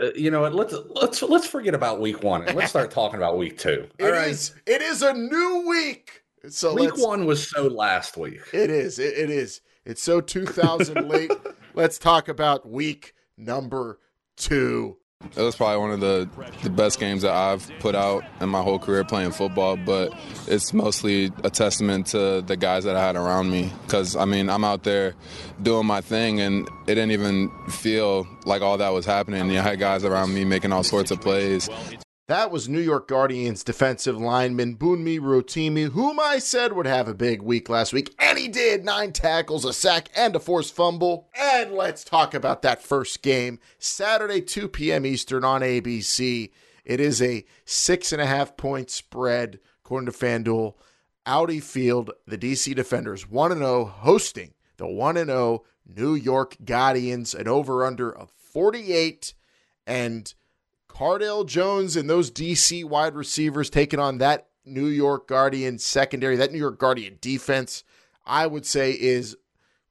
Uh, 0.00 0.12
you 0.14 0.30
know 0.30 0.42
what? 0.42 0.54
Let's 0.54 0.74
let's 0.90 1.22
let's 1.22 1.46
forget 1.46 1.74
about 1.74 1.98
week 2.00 2.22
one 2.22 2.44
and 2.46 2.56
let's 2.56 2.70
start 2.70 2.90
talking 2.90 3.16
about 3.16 3.38
week 3.38 3.58
two. 3.58 3.88
It 3.98 4.14
is. 4.14 4.54
It 4.66 4.82
is 4.82 5.02
a 5.02 5.12
new 5.12 5.64
week. 5.66 6.22
So 6.48 6.72
week 6.74 6.96
one 6.96 7.26
was 7.26 7.48
so 7.50 7.66
last 7.66 8.16
week. 8.16 8.38
It 8.52 8.70
is. 8.70 9.00
It, 9.00 9.18
it 9.18 9.30
is. 9.30 9.60
It's 9.88 10.02
so 10.02 10.20
2000 10.20 11.08
late. 11.08 11.32
Let's 11.74 11.98
talk 11.98 12.28
about 12.28 12.68
week 12.68 13.14
number 13.38 13.98
two. 14.36 14.98
It 15.34 15.40
was 15.40 15.56
probably 15.56 15.78
one 15.78 15.90
of 15.92 16.00
the, 16.00 16.28
the 16.62 16.68
best 16.68 17.00
games 17.00 17.22
that 17.22 17.32
I've 17.32 17.68
put 17.80 17.94
out 17.94 18.22
in 18.42 18.50
my 18.50 18.60
whole 18.60 18.78
career 18.78 19.02
playing 19.02 19.30
football, 19.30 19.78
but 19.78 20.12
it's 20.46 20.74
mostly 20.74 21.32
a 21.42 21.48
testament 21.48 22.08
to 22.08 22.42
the 22.42 22.54
guys 22.54 22.84
that 22.84 22.96
I 22.96 23.04
had 23.04 23.16
around 23.16 23.50
me. 23.50 23.72
Because, 23.86 24.14
I 24.14 24.26
mean, 24.26 24.50
I'm 24.50 24.62
out 24.62 24.84
there 24.84 25.14
doing 25.62 25.86
my 25.86 26.02
thing, 26.02 26.38
and 26.38 26.68
it 26.86 26.94
didn't 26.94 27.12
even 27.12 27.50
feel 27.70 28.28
like 28.44 28.60
all 28.60 28.76
that 28.76 28.90
was 28.90 29.06
happening. 29.06 29.56
I 29.56 29.62
had 29.62 29.78
guys 29.78 30.04
around 30.04 30.34
me 30.34 30.44
making 30.44 30.70
all 30.70 30.84
sorts 30.84 31.10
of 31.10 31.22
plays. 31.22 31.68
That 32.28 32.50
was 32.50 32.68
New 32.68 32.80
York 32.80 33.08
Guardians 33.08 33.64
defensive 33.64 34.18
lineman 34.18 34.76
Bunmi 34.76 35.18
Rotimi, 35.18 35.92
whom 35.92 36.20
I 36.20 36.38
said 36.38 36.74
would 36.74 36.84
have 36.84 37.08
a 37.08 37.14
big 37.14 37.40
week 37.40 37.70
last 37.70 37.94
week, 37.94 38.14
and 38.18 38.36
he 38.36 38.48
did. 38.48 38.84
Nine 38.84 39.14
tackles, 39.14 39.64
a 39.64 39.72
sack, 39.72 40.10
and 40.14 40.36
a 40.36 40.38
forced 40.38 40.74
fumble. 40.74 41.30
And 41.34 41.72
let's 41.72 42.04
talk 42.04 42.34
about 42.34 42.60
that 42.60 42.82
first 42.82 43.22
game. 43.22 43.60
Saturday, 43.78 44.42
2 44.42 44.68
p.m. 44.68 45.06
Eastern 45.06 45.42
on 45.42 45.62
ABC. 45.62 46.50
It 46.84 47.00
is 47.00 47.22
a 47.22 47.46
six 47.64 48.12
and 48.12 48.20
a 48.20 48.26
half 48.26 48.58
point 48.58 48.90
spread, 48.90 49.58
according 49.82 50.12
to 50.12 50.12
FanDuel. 50.12 50.74
Audi 51.24 51.60
Field, 51.60 52.10
the 52.26 52.36
DC 52.36 52.74
Defenders 52.74 53.26
1 53.26 53.56
0, 53.56 53.86
hosting 53.86 54.52
the 54.76 54.86
1 54.86 55.14
0 55.16 55.64
New 55.86 56.14
York 56.14 56.58
Guardians, 56.62 57.34
an 57.34 57.48
over 57.48 57.86
under 57.86 58.14
of 58.14 58.30
48. 58.30 59.32
And 59.86 60.34
Cardale 60.98 61.46
Jones 61.46 61.94
and 61.94 62.10
those 62.10 62.28
DC 62.28 62.84
wide 62.84 63.14
receivers 63.14 63.70
taking 63.70 64.00
on 64.00 64.18
that 64.18 64.48
New 64.64 64.86
York 64.86 65.28
Guardian 65.28 65.78
secondary, 65.78 66.34
that 66.34 66.50
New 66.50 66.58
York 66.58 66.76
Guardian 66.76 67.18
defense, 67.20 67.84
I 68.26 68.48
would 68.48 68.66
say 68.66 68.90
is 68.92 69.36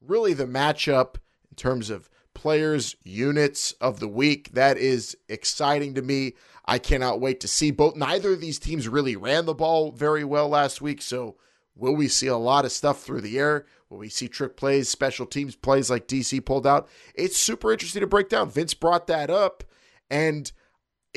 really 0.02 0.34
the 0.34 0.46
matchup 0.46 1.16
in 1.50 1.56
terms 1.56 1.90
of 1.90 2.10
players, 2.34 2.98
units 3.04 3.72
of 3.80 4.02
the 4.02 4.08
week. 4.10 4.52
That 4.52 4.78
is 4.78 5.16
exciting 5.30 5.94
to 5.94 6.02
me. 6.02 6.34
I 6.66 6.78
cannot 6.78 7.22
wait 7.22 7.40
to 7.40 7.48
see 7.48 7.72
both. 7.72 7.96
Neither 7.96 8.34
of 8.34 8.42
these 8.42 8.60
teams 8.60 8.90
really 8.90 9.16
ran 9.16 9.46
the 9.46 9.54
ball 9.54 9.94
very 9.94 10.26
well 10.26 10.50
last 10.50 10.82
week, 10.82 11.02
so 11.02 11.38
will 11.74 11.96
we 11.96 12.10
see 12.10 12.28
a 12.28 12.36
lot 12.36 12.66
of 12.66 12.74
stuff 12.74 13.02
through 13.02 13.22
the 13.22 13.40
air? 13.40 13.66
Will 13.90 14.00
we 14.00 14.10
see 14.10 14.28
trick 14.28 14.58
plays, 14.58 14.90
special 14.90 15.26
teams 15.26 15.56
plays 15.56 15.90
like 15.90 16.10
DC 16.10 16.44
pulled 16.44 16.68
out? 16.68 16.90
It's 17.16 17.38
super 17.38 17.72
interesting 17.72 18.02
to 18.02 18.08
break 18.08 18.28
down. 18.28 18.50
Vince 18.50 18.74
brought 18.74 19.08
that 19.08 19.30
up, 19.30 19.64
and 20.10 20.52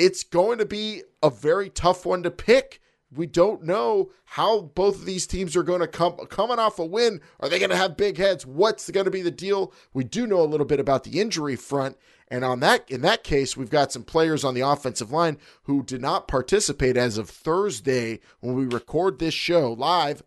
it's 0.00 0.24
going 0.24 0.56
to 0.56 0.64
be 0.64 1.02
a 1.22 1.28
very 1.28 1.68
tough 1.68 2.06
one 2.06 2.22
to 2.22 2.30
pick. 2.30 2.80
We 3.14 3.26
don't 3.26 3.64
know 3.64 4.10
how 4.24 4.62
both 4.62 4.94
of 4.96 5.04
these 5.04 5.26
teams 5.26 5.54
are 5.54 5.62
going 5.62 5.80
to 5.80 5.86
come 5.86 6.16
coming 6.30 6.58
off 6.58 6.78
a 6.78 6.86
win. 6.86 7.20
Are 7.38 7.50
they 7.50 7.58
going 7.58 7.70
to 7.70 7.76
have 7.76 7.98
big 7.98 8.16
heads? 8.16 8.46
What's 8.46 8.88
going 8.90 9.04
to 9.04 9.10
be 9.10 9.20
the 9.20 9.30
deal? 9.30 9.74
We 9.92 10.04
do 10.04 10.26
know 10.26 10.40
a 10.40 10.48
little 10.48 10.64
bit 10.64 10.80
about 10.80 11.04
the 11.04 11.20
injury 11.20 11.54
front, 11.54 11.98
and 12.28 12.46
on 12.46 12.60
that 12.60 12.90
in 12.90 13.02
that 13.02 13.24
case, 13.24 13.58
we've 13.58 13.68
got 13.68 13.92
some 13.92 14.04
players 14.04 14.42
on 14.42 14.54
the 14.54 14.62
offensive 14.62 15.12
line 15.12 15.36
who 15.64 15.82
did 15.82 16.00
not 16.00 16.28
participate 16.28 16.96
as 16.96 17.18
of 17.18 17.28
Thursday 17.28 18.20
when 18.40 18.54
we 18.54 18.64
record 18.64 19.18
this 19.18 19.34
show 19.34 19.70
live 19.74 20.22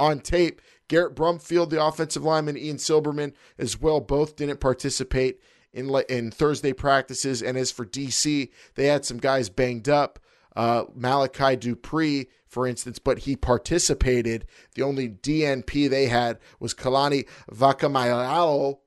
on 0.00 0.18
tape. 0.18 0.60
Garrett 0.88 1.14
Brumfield, 1.14 1.70
the 1.70 1.84
offensive 1.84 2.24
lineman, 2.24 2.56
Ian 2.56 2.78
Silberman 2.78 3.34
as 3.56 3.80
well, 3.80 4.00
both 4.00 4.34
didn't 4.34 4.58
participate 4.58 5.40
in 5.76 5.94
in 6.08 6.30
Thursday 6.30 6.72
practices. 6.72 7.42
And 7.42 7.56
as 7.56 7.70
for 7.70 7.86
DC, 7.86 8.50
they 8.74 8.86
had 8.86 9.04
some 9.04 9.18
guys 9.18 9.48
banged 9.48 9.88
up. 9.88 10.18
Uh, 10.56 10.84
Malachi 10.94 11.54
Dupre, 11.54 12.24
for 12.46 12.66
instance, 12.66 12.98
but 12.98 13.20
he 13.20 13.36
participated. 13.36 14.46
The 14.74 14.82
only 14.82 15.10
DNP 15.10 15.88
they 15.90 16.06
had 16.06 16.38
was 16.58 16.72
Kalani 16.72 17.28
Vakameilalo 17.52 18.78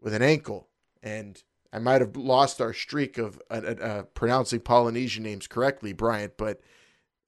with 0.00 0.12
an 0.12 0.20
ankle. 0.20 0.68
And 1.02 1.42
I 1.72 1.78
might 1.78 2.02
have 2.02 2.14
lost 2.14 2.60
our 2.60 2.74
streak 2.74 3.16
of 3.16 3.40
uh, 3.50 3.54
uh, 3.54 4.02
pronouncing 4.14 4.60
Polynesian 4.60 5.22
names 5.22 5.46
correctly, 5.46 5.94
Bryant, 5.94 6.36
but 6.36 6.60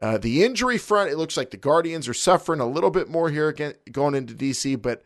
uh, 0.03 0.19
the 0.19 0.45
injury 0.45 0.77
front, 0.77 1.11
it 1.11 1.17
looks 1.17 1.39
like 1.39 1.51
the 1.51 1.57
Guardians 1.57 2.07
are 2.07 2.15
suffering 2.15 2.61
a 2.61 2.67
little 2.67 2.91
bit 2.91 3.09
more 3.09 3.31
here 3.31 3.49
again, 3.49 3.73
going 3.91 4.15
into 4.15 4.35
DC, 4.35 4.81
but 4.81 5.03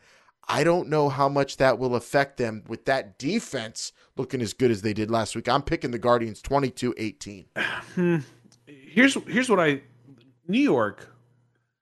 I 0.52 0.64
don't 0.64 0.88
know 0.88 1.08
how 1.08 1.28
much 1.28 1.56
that 1.58 1.78
will 1.78 1.94
affect 1.94 2.36
them 2.36 2.64
with 2.66 2.84
that 2.86 3.18
defense 3.18 3.92
looking 4.16 4.42
as 4.42 4.52
good 4.52 4.70
as 4.70 4.82
they 4.82 4.92
did 4.92 5.10
last 5.10 5.36
week. 5.36 5.48
I'm 5.48 5.62
picking 5.62 5.90
the 5.92 5.98
Guardians 5.98 6.42
22 6.42 6.94
18. 6.96 7.46
Hmm. 7.94 8.16
Here's 8.66 9.14
here's 9.26 9.48
what 9.48 9.58
I 9.60 9.82
New 10.48 10.60
York 10.60 11.08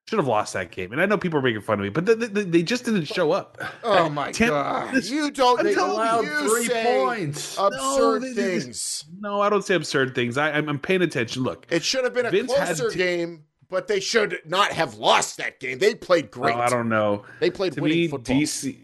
should 0.07 0.19
have 0.19 0.27
lost 0.27 0.55
that 0.55 0.71
game, 0.71 0.91
and 0.93 1.03
I 1.03 1.07
know 1.07 1.19
people 1.19 1.39
are 1.39 1.43
making 1.43 1.61
fun 1.61 1.79
of 1.79 1.83
me, 1.85 1.91
but 1.91 2.07
they, 2.07 2.15
they, 2.15 2.43
they 2.45 2.63
just 2.63 2.87
didn't 2.87 3.05
show 3.05 3.31
up. 3.33 3.59
Oh 3.83 4.09
my 4.09 4.33
Ten- 4.33 4.49
God. 4.49 4.95
this- 4.95 5.11
You 5.11 5.31
don't 5.31 5.59
I'm 5.61 5.67
they 5.67 5.75
allowed 5.75 6.23
you, 6.25 6.49
three 6.49 6.65
say 6.67 7.03
points. 7.05 7.59
No, 7.59 7.67
Absurd 7.67 8.23
they- 8.23 8.33
they 8.33 8.61
things. 8.61 9.05
No, 9.21 9.43
I 9.43 9.51
don't 9.51 9.65
say 9.65 9.75
absurd 9.75 10.15
things. 10.15 10.39
I, 10.39 10.51
I'm, 10.53 10.67
I'm 10.69 10.79
paying 10.79 11.03
attention. 11.03 11.43
Look, 11.43 11.67
It 11.71 11.83
should 11.85 12.05
have 12.05 12.15
been 12.15 12.25
a 12.25 12.31
Vince 12.31 12.51
closer 12.55 12.91
to- 12.91 12.97
game, 12.97 13.45
but 13.71 13.89
they 13.89 14.01
should 14.01 14.39
not 14.45 14.73
have 14.73 14.95
lost 14.95 15.37
that 15.39 15.61
game. 15.61 15.79
They 15.79 15.95
played 15.95 16.31
great. 16.31 16.57
Oh, 16.57 16.61
I 16.61 16.69
don't 16.69 16.89
know. 16.89 17.25
They 17.41 17.51
played 17.51 17.75
to 17.75 17.81
winning 17.81 17.99
me, 17.99 18.09
football. 18.09 18.37
DC 18.37 18.79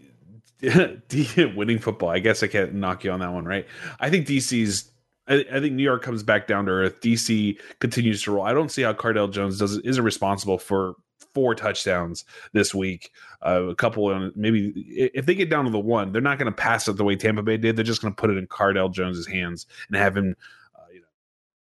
winning 1.55 1.79
football. 1.79 2.09
I 2.09 2.19
guess 2.19 2.43
I 2.43 2.47
can't 2.47 2.73
knock 2.73 3.03
you 3.03 3.11
on 3.11 3.19
that 3.19 3.31
one, 3.31 3.45
right? 3.45 3.65
I 3.99 4.09
think 4.09 4.27
DC's. 4.27 4.91
I, 5.27 5.43
I 5.51 5.59
think 5.59 5.73
New 5.73 5.83
York 5.83 6.03
comes 6.03 6.21
back 6.21 6.45
down 6.45 6.65
to 6.65 6.71
earth. 6.71 7.01
DC 7.01 7.59
continues 7.79 8.21
to 8.23 8.31
roll. 8.31 8.45
I 8.45 8.53
don't 8.53 8.69
see 8.69 8.83
how 8.83 8.93
Cardale 8.93 9.31
Jones 9.31 9.57
does 9.57 9.77
isn't 9.77 10.03
responsible 10.03 10.59
for 10.59 10.95
four 11.33 11.55
touchdowns 11.55 12.25
this 12.53 12.73
week. 12.73 13.11
Uh, 13.45 13.63
a 13.69 13.75
couple, 13.75 14.11
and 14.11 14.31
maybe 14.35 14.71
if 14.87 15.25
they 15.25 15.35
get 15.35 15.49
down 15.49 15.65
to 15.65 15.71
the 15.71 15.79
one, 15.79 16.11
they're 16.11 16.21
not 16.21 16.39
going 16.39 16.51
to 16.51 16.55
pass 16.55 16.87
it 16.87 16.95
the 16.95 17.03
way 17.03 17.15
Tampa 17.15 17.43
Bay 17.43 17.57
did. 17.57 17.75
They're 17.75 17.83
just 17.83 18.01
going 18.01 18.13
to 18.13 18.19
put 18.19 18.29
it 18.29 18.37
in 18.37 18.47
Cardale 18.47 18.91
Jones's 18.91 19.27
hands 19.27 19.65
and 19.87 19.97
have 19.97 20.15
him, 20.15 20.35
uh, 20.75 20.85
you 20.93 21.01
know, 21.01 21.07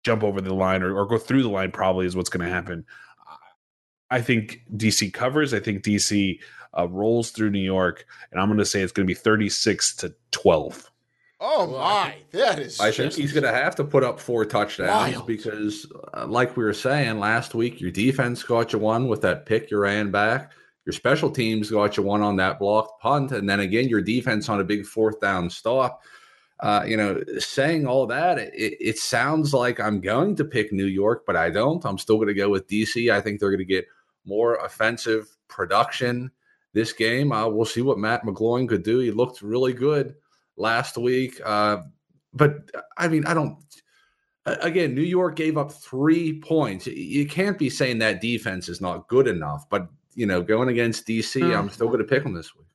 jump 0.04 0.24
over 0.24 0.42
the 0.42 0.54
line 0.54 0.84
or, 0.84 0.96
or 0.96 1.06
go 1.06 1.18
through 1.18 1.44
the 1.44 1.50
line. 1.50 1.72
Probably 1.72 2.06
is 2.06 2.16
what's 2.16 2.30
going 2.30 2.46
to 2.46 2.54
happen. 2.54 2.86
I 4.12 4.22
think 4.22 4.62
DC 4.76 5.12
covers. 5.14 5.54
I 5.54 5.60
think 5.60 5.84
DC 5.84 6.40
uh, 6.78 6.88
rolls 6.90 7.32
through 7.32 7.50
New 7.50 7.60
York, 7.60 8.06
and 8.32 8.40
I'm 8.40 8.48
going 8.48 8.60
to 8.60 8.66
say 8.66 8.82
it's 8.82 8.92
going 8.92 9.06
to 9.06 9.12
be 9.12 9.16
36 9.16 9.96
to 9.98 10.14
12. 10.32 10.92
Oh 11.44 11.66
my, 11.66 12.18
that 12.34 12.60
is. 12.60 12.80
I 12.80 12.92
think 12.92 13.14
he's 13.14 13.34
going 13.34 13.46
to 13.46 13.52
have 13.52 13.76
to 13.78 13.84
put 13.84 14.04
up 14.04 14.20
four 14.20 14.46
touchdowns 14.46 15.16
Wild. 15.16 15.26
because, 15.26 15.92
uh, 16.14 16.28
like 16.28 16.56
we 16.56 16.64
were 16.64 16.74
saying 16.74 17.20
last 17.20 17.56
week, 17.56 17.82
your 17.82 17.90
defense 17.90 18.44
got 18.44 18.74
you 18.74 18.80
one 18.80 19.08
with 19.08 19.22
that 19.22 19.48
pick 19.48 19.72
you 19.72 19.80
ran 19.80 20.12
back. 20.12 20.52
Your 20.86 20.94
special 20.94 21.32
teams 21.32 21.72
got 21.72 21.98
you 21.98 22.04
one 22.04 22.22
on 22.22 22.36
that 22.36 22.60
blocked 22.60 23.02
punt, 23.02 23.32
and 23.32 23.50
then 23.50 23.60
again, 23.60 23.90
your 23.90 24.02
defense 24.02 24.50
on 24.50 24.60
a 24.60 24.64
big 24.64 24.86
fourth 24.86 25.20
down 25.20 25.50
stop. 25.50 26.04
Uh, 26.60 26.84
you 26.86 26.96
know, 26.96 27.20
saying 27.40 27.88
all 27.88 28.06
that, 28.06 28.38
it, 28.38 28.78
it 28.80 29.00
sounds 29.00 29.52
like 29.52 29.80
I'm 29.80 30.00
going 30.00 30.36
to 30.36 30.46
pick 30.46 30.72
New 30.72 30.86
York, 30.86 31.24
but 31.26 31.36
I 31.36 31.50
don't. 31.50 31.84
I'm 31.84 31.98
still 31.98 32.18
going 32.18 32.28
to 32.28 32.36
go 32.36 32.50
with 32.50 32.68
DC. 32.68 33.12
I 33.12 33.20
think 33.20 33.40
they're 33.40 33.50
going 33.50 33.58
to 33.58 33.66
get 33.66 33.88
more 34.26 34.56
offensive 34.56 35.36
production 35.48 36.32
this 36.74 36.94
game. 36.94 37.32
Uh, 37.32 37.48
we'll 37.48 37.66
see 37.66 37.82
what 37.82 37.98
Matt 37.98 38.24
McGloin 38.24 38.68
could 38.68 38.84
do. 38.84 39.00
He 39.00 39.12
looked 39.12 39.42
really 39.42 39.74
good 39.74 40.16
last 40.58 40.98
week. 40.98 41.40
Uh, 41.44 41.78
but 42.34 42.70
I 42.98 43.08
mean, 43.08 43.26
I 43.26 43.34
don't. 43.34 43.58
Again, 44.46 44.96
New 44.96 45.02
York 45.02 45.36
gave 45.36 45.56
up 45.56 45.72
three 45.72 46.40
points. 46.40 46.88
You 46.88 47.28
can't 47.28 47.60
be 47.60 47.70
saying 47.70 48.00
that 48.00 48.22
defense 48.22 48.70
is 48.70 48.82
not 48.82 49.08
good 49.08 49.28
enough. 49.28 49.70
But 49.70 49.88
you 50.16 50.26
know, 50.26 50.42
going 50.42 50.70
against 50.70 51.06
DC, 51.06 51.56
I'm 51.56 51.70
still 51.70 51.88
going 51.88 52.00
to 52.00 52.06
pick 52.06 52.24
them 52.24 52.34
this 52.34 52.56
week. 52.56 52.66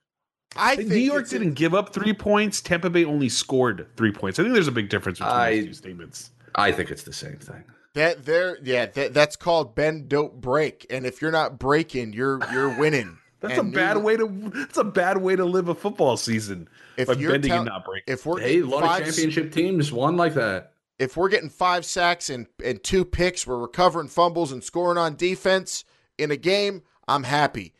I 0.55 0.77
New 0.77 0.95
York 0.95 1.29
didn't 1.29 1.55
give 1.55 1.75
up 1.75 1.93
three 1.93 2.15
points. 2.15 2.61
Tampa 2.61 2.89
Bay 2.89 3.05
only 3.05 3.29
scored 3.29 3.89
three 3.97 4.13
points. 4.13 4.39
I 4.39 4.43
think 4.43 4.55
there's 4.55 4.69
a 4.69 4.73
big 4.73 4.89
difference 4.89 5.19
between 5.19 5.37
I, 5.37 5.57
those 5.57 5.65
two 5.67 5.75
statements. 5.75 6.31
I 6.55 6.73
think 6.73 6.91
it's 6.91 7.03
the 7.03 7.13
same 7.13 7.39
thing. 7.39 7.65
That 7.97 8.27
there, 8.27 8.59
yeah, 8.63 8.87
that, 8.87 9.15
that's 9.15 9.37
called 9.37 9.75
bend 9.75 10.09
don't 10.11 10.39
break. 10.41 10.87
And 10.91 11.07
if 11.07 11.23
you're 11.23 11.33
not 11.33 11.59
breaking, 11.59 12.13
you're 12.13 12.39
you're 12.53 12.69
winning. 12.79 13.17
That's 13.41 13.59
and 13.59 13.73
a 13.73 13.77
bad 13.77 13.97
way 14.03 14.17
to. 14.19 14.27
That's 14.55 14.77
a 14.77 14.85
bad 14.85 15.17
way 15.19 15.35
to 15.35 15.47
live 15.47 15.69
a 15.69 15.75
football 15.75 16.17
season. 16.19 16.69
If 16.99 17.09
you're 17.19 17.33
bending 17.33 17.49
tell- 17.51 17.61
and 17.61 17.67
not 17.69 17.85
breaking. 17.87 18.13
If 18.13 18.27
we're 18.27 18.41
Hey, 18.41 18.61
a 18.61 18.67
lot 18.67 18.83
five, 18.83 19.01
of 19.01 19.07
championship 19.09 19.51
teams 19.51 19.91
won 19.93 20.17
like 20.19 20.35
that. 20.35 20.73
if 20.99 21.17
we're 21.17 21.31
getting 21.31 21.49
five 21.49 21.87
sacks 21.87 22.29
and 22.29 22.47
and 22.63 22.83
two 22.85 23.05
picks, 23.07 23.47
we're 23.47 23.59
recovering 23.59 24.09
fumbles 24.09 24.53
and 24.53 24.63
scoring 24.63 24.99
on 24.99 25.17
defense 25.17 25.85
in 26.19 26.31
a 26.31 26.37
game. 26.37 26.83
I'm 27.09 27.23
happy. 27.25 27.73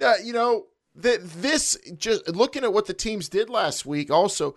Uh, 0.00 0.14
you 0.22 0.32
know 0.32 0.66
that 0.94 1.18
this 1.28 1.76
just 1.98 2.28
looking 2.28 2.62
at 2.62 2.72
what 2.72 2.86
the 2.86 2.94
teams 2.94 3.28
did 3.28 3.50
last 3.50 3.84
week. 3.84 4.12
Also, 4.12 4.54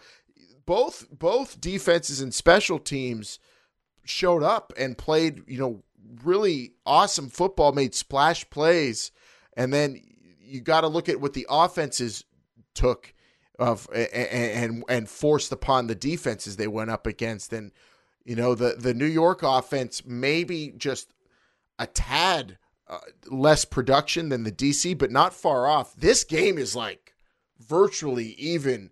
both 0.67 1.07
both 1.11 1.59
defenses 1.59 2.21
and 2.21 2.31
special 2.31 2.77
teams 2.77 3.39
showed 4.03 4.43
up 4.43 4.73
and 4.77 4.97
played. 4.97 5.43
You 5.47 5.59
know, 5.59 5.83
really 6.23 6.73
awesome 6.85 7.29
football. 7.29 7.71
Made 7.71 7.95
splash 7.95 8.49
plays, 8.49 9.11
and 9.55 9.73
then 9.73 10.01
you 10.39 10.61
got 10.61 10.81
to 10.81 10.87
look 10.87 11.09
at 11.09 11.21
what 11.21 11.33
the 11.33 11.47
offenses 11.49 12.23
took 12.73 13.13
of 13.59 13.87
and 13.93 14.07
and, 14.13 14.83
and 14.89 15.09
forced 15.09 15.51
upon 15.51 15.87
the 15.87 15.95
defenses 15.95 16.55
they 16.55 16.67
went 16.67 16.89
up 16.89 17.05
against 17.05 17.51
and 17.51 17.71
you 18.23 18.35
know 18.35 18.55
the 18.55 18.75
the 18.77 18.93
New 18.93 19.05
York 19.05 19.43
offense 19.43 20.03
maybe 20.05 20.73
just 20.77 21.13
a 21.77 21.85
tad 21.85 22.57
uh, 22.87 22.99
less 23.29 23.65
production 23.65 24.29
than 24.29 24.43
the 24.43 24.51
DC 24.51 24.97
but 24.97 25.11
not 25.11 25.33
far 25.33 25.67
off 25.67 25.93
this 25.95 26.23
game 26.23 26.57
is 26.57 26.75
like 26.75 27.13
virtually 27.59 28.33
even 28.37 28.91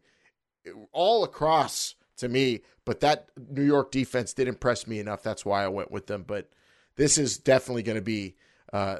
all 0.91 1.23
across 1.23 1.95
to 2.17 2.27
me 2.27 2.59
but 2.87 3.01
that 3.01 3.27
New 3.49 3.63
York 3.63 3.91
defense 3.91 4.33
did 4.33 4.47
impress 4.47 4.87
me 4.87 4.99
enough 4.99 5.21
that's 5.21 5.45
why 5.45 5.63
I 5.63 5.67
went 5.67 5.91
with 5.91 6.07
them 6.07 6.23
but 6.25 6.49
this 6.95 7.19
is 7.19 7.37
definitely 7.37 7.83
going 7.83 7.97
to 7.97 8.01
be 8.01 8.35
uh, 8.73 8.97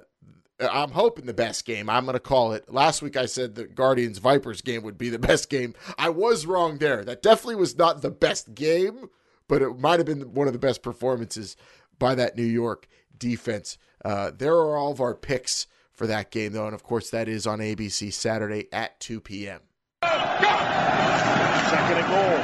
I'm 0.59 0.91
hoping 0.91 1.25
the 1.25 1.33
best 1.33 1.65
game. 1.65 1.89
I'm 1.89 2.05
going 2.05 2.13
to 2.15 2.19
call 2.19 2.53
it. 2.53 2.71
Last 2.71 3.01
week 3.01 3.15
I 3.15 3.27
said 3.27 3.53
the 3.53 3.65
Guardians 3.65 4.17
Vipers 4.17 4.61
game 4.61 4.81
would 4.83 4.97
be 4.97 5.09
the 5.09 5.19
best 5.27 5.49
game. 5.49 5.75
I 5.97 6.09
was 6.09 6.45
wrong 6.45 6.77
there. 6.77 7.03
That 7.03 7.21
definitely 7.21 7.55
was 7.55 7.77
not 7.77 8.01
the 8.01 8.09
best 8.09 8.55
game, 8.55 9.09
but 9.47 9.61
it 9.61 9.79
might 9.79 9.99
have 9.99 10.07
been 10.07 10.33
one 10.33 10.47
of 10.47 10.53
the 10.53 10.59
best 10.59 10.81
performances 10.81 11.55
by 11.99 12.15
that 12.15 12.35
New 12.35 12.43
York 12.43 12.87
defense. 13.17 13.77
Uh, 14.03 14.31
there 14.35 14.55
are 14.55 14.77
all 14.77 14.91
of 14.91 15.01
our 15.01 15.13
picks 15.13 15.67
for 15.91 16.07
that 16.07 16.31
game, 16.31 16.53
though. 16.53 16.65
And 16.65 16.75
of 16.75 16.83
course, 16.83 17.09
that 17.11 17.27
is 17.27 17.45
on 17.45 17.59
ABC 17.59 18.13
Saturday 18.13 18.67
at 18.71 18.99
2 18.99 19.21
p.m. 19.21 19.61
Second 20.01 21.97
and 21.97 22.07
goal. 22.07 22.37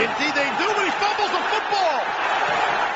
Indeed, 0.00 0.34
they 0.34 0.50
do, 0.58 0.66
but 0.74 0.84
he 0.84 0.92
fumbles 0.98 1.30
the 1.30 1.44
football. 1.52 2.00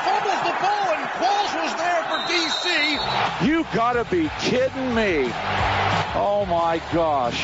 Fumbles 0.05 0.41
the 0.43 0.55
ball, 0.59 0.85
and 0.97 1.05
Qualls 1.17 1.53
was 1.63 1.73
there 1.77 2.03
for 2.09 2.19
DC. 2.27 3.30
You 3.43 3.65
gotta 3.73 4.03
be 4.05 4.29
kidding 4.39 4.93
me. 4.93 5.31
Oh 6.13 6.45
my 6.47 6.79
gosh. 6.93 7.43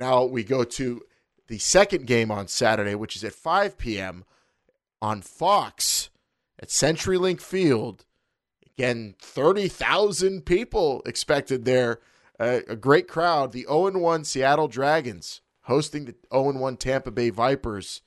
Now 0.00 0.24
we 0.24 0.42
go 0.42 0.64
to 0.64 1.02
the 1.46 1.58
second 1.58 2.08
game 2.08 2.32
on 2.32 2.48
Saturday, 2.48 2.96
which 2.96 3.14
is 3.14 3.22
at 3.22 3.32
5 3.32 3.78
p.m. 3.78 4.24
on 5.00 5.22
Fox 5.22 6.10
at 6.58 6.68
CenturyLink 6.68 7.40
Field. 7.40 8.04
Again, 8.76 9.14
30,000 9.20 10.44
people 10.44 11.00
expected 11.06 11.64
there. 11.64 12.00
Uh, 12.40 12.60
a 12.68 12.74
great 12.74 13.06
crowd. 13.06 13.52
The 13.52 13.66
0 13.68 13.98
1 13.98 14.24
Seattle 14.24 14.68
Dragons 14.68 15.42
hosting 15.62 16.06
the 16.06 16.14
0 16.32 16.58
1 16.58 16.76
Tampa 16.76 17.12
Bay 17.12 17.30
Vipers. 17.30 18.02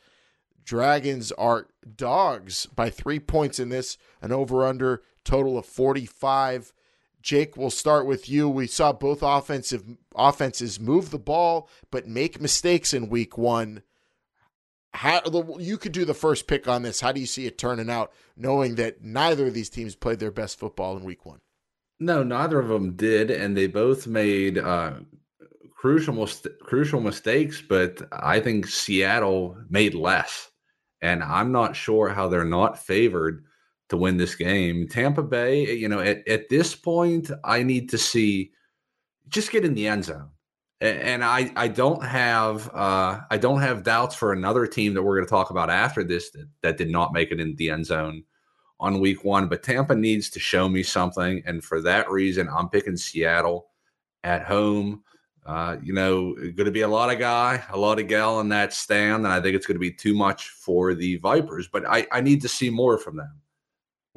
Dragons 0.65 1.31
are 1.31 1.67
dogs 1.95 2.65
by 2.67 2.89
three 2.89 3.19
points 3.19 3.59
in 3.59 3.69
this, 3.69 3.97
an 4.21 4.31
over 4.33 4.65
under 4.65 5.01
total 5.23 5.57
of 5.57 5.65
45. 5.65 6.73
Jake, 7.21 7.57
we'll 7.57 7.69
start 7.69 8.05
with 8.05 8.29
you. 8.29 8.49
We 8.49 8.67
saw 8.67 8.93
both 8.93 9.21
offensive 9.21 9.83
offenses 10.15 10.79
move 10.79 11.11
the 11.11 11.19
ball 11.19 11.69
but 11.91 12.07
make 12.07 12.41
mistakes 12.41 12.93
in 12.93 13.09
week 13.09 13.37
1. 13.37 13.83
How 14.93 15.21
you 15.59 15.77
could 15.77 15.91
do 15.91 16.05
the 16.05 16.13
first 16.13 16.47
pick 16.47 16.67
on 16.67 16.81
this. 16.81 17.01
How 17.01 17.11
do 17.11 17.19
you 17.19 17.27
see 17.27 17.45
it 17.45 17.57
turning 17.57 17.89
out 17.89 18.11
knowing 18.35 18.75
that 18.75 19.03
neither 19.03 19.47
of 19.47 19.53
these 19.53 19.69
teams 19.69 19.95
played 19.95 20.19
their 20.19 20.31
best 20.31 20.57
football 20.57 20.97
in 20.97 21.03
week 21.03 21.25
1? 21.25 21.39
No, 21.99 22.23
neither 22.23 22.59
of 22.59 22.69
them 22.69 22.95
did, 22.95 23.29
and 23.29 23.55
they 23.55 23.67
both 23.67 24.07
made 24.07 24.57
uh, 24.57 24.93
crucial 25.75 26.27
crucial 26.61 27.01
mistakes. 27.01 27.61
But 27.61 28.01
I 28.11 28.39
think 28.39 28.67
Seattle 28.67 29.57
made 29.69 29.93
less, 29.93 30.49
and 31.01 31.21
I'm 31.21 31.51
not 31.51 31.75
sure 31.75 32.09
how 32.09 32.27
they're 32.27 32.45
not 32.45 32.79
favored 32.79 33.43
to 33.89 33.97
win 33.97 34.17
this 34.17 34.35
game. 34.35 34.87
Tampa 34.87 35.23
Bay, 35.23 35.75
you 35.75 35.89
know, 35.89 35.99
at, 35.99 36.27
at 36.27 36.49
this 36.49 36.75
point, 36.75 37.29
I 37.43 37.63
need 37.63 37.89
to 37.89 37.97
see 37.97 38.51
just 39.27 39.51
get 39.51 39.65
in 39.65 39.73
the 39.73 39.87
end 39.87 40.05
zone. 40.05 40.29
And 40.81 41.25
I, 41.25 41.51
I 41.57 41.67
don't 41.67 42.01
have 42.05 42.69
uh, 42.73 43.19
I 43.29 43.37
don't 43.37 43.59
have 43.59 43.83
doubts 43.83 44.15
for 44.15 44.31
another 44.31 44.65
team 44.65 44.93
that 44.93 45.03
we're 45.03 45.17
going 45.17 45.25
to 45.25 45.29
talk 45.29 45.49
about 45.49 45.69
after 45.69 46.05
this 46.05 46.29
that, 46.31 46.47
that 46.61 46.77
did 46.77 46.89
not 46.89 47.11
make 47.11 47.31
it 47.31 47.41
in 47.41 47.53
the 47.57 47.69
end 47.69 47.85
zone 47.85 48.23
on 48.79 49.01
week 49.01 49.25
one. 49.25 49.49
But 49.49 49.61
Tampa 49.61 49.93
needs 49.93 50.29
to 50.29 50.39
show 50.39 50.69
me 50.69 50.81
something, 50.83 51.43
and 51.45 51.61
for 51.61 51.81
that 51.81 52.09
reason, 52.09 52.47
I'm 52.47 52.69
picking 52.69 52.95
Seattle 52.95 53.67
at 54.23 54.45
home. 54.45 55.03
Uh, 55.45 55.75
you 55.83 55.91
know, 55.91 56.33
going 56.35 56.65
to 56.65 56.71
be 56.71 56.81
a 56.81 56.87
lot 56.87 57.11
of 57.11 57.19
guy, 57.19 57.61
a 57.71 57.77
lot 57.77 57.99
of 57.99 58.07
gal 58.07 58.39
in 58.39 58.47
that 58.49 58.71
stand, 58.71 59.25
and 59.25 59.33
I 59.33 59.41
think 59.41 59.55
it's 59.55 59.65
going 59.65 59.75
to 59.75 59.79
be 59.79 59.91
too 59.91 60.13
much 60.13 60.49
for 60.49 60.93
the 60.93 61.17
Vipers. 61.17 61.67
But 61.67 61.89
I, 61.89 62.07
I 62.09 62.21
need 62.21 62.41
to 62.43 62.47
see 62.47 62.69
more 62.69 62.97
from 62.97 63.17
them. 63.17 63.33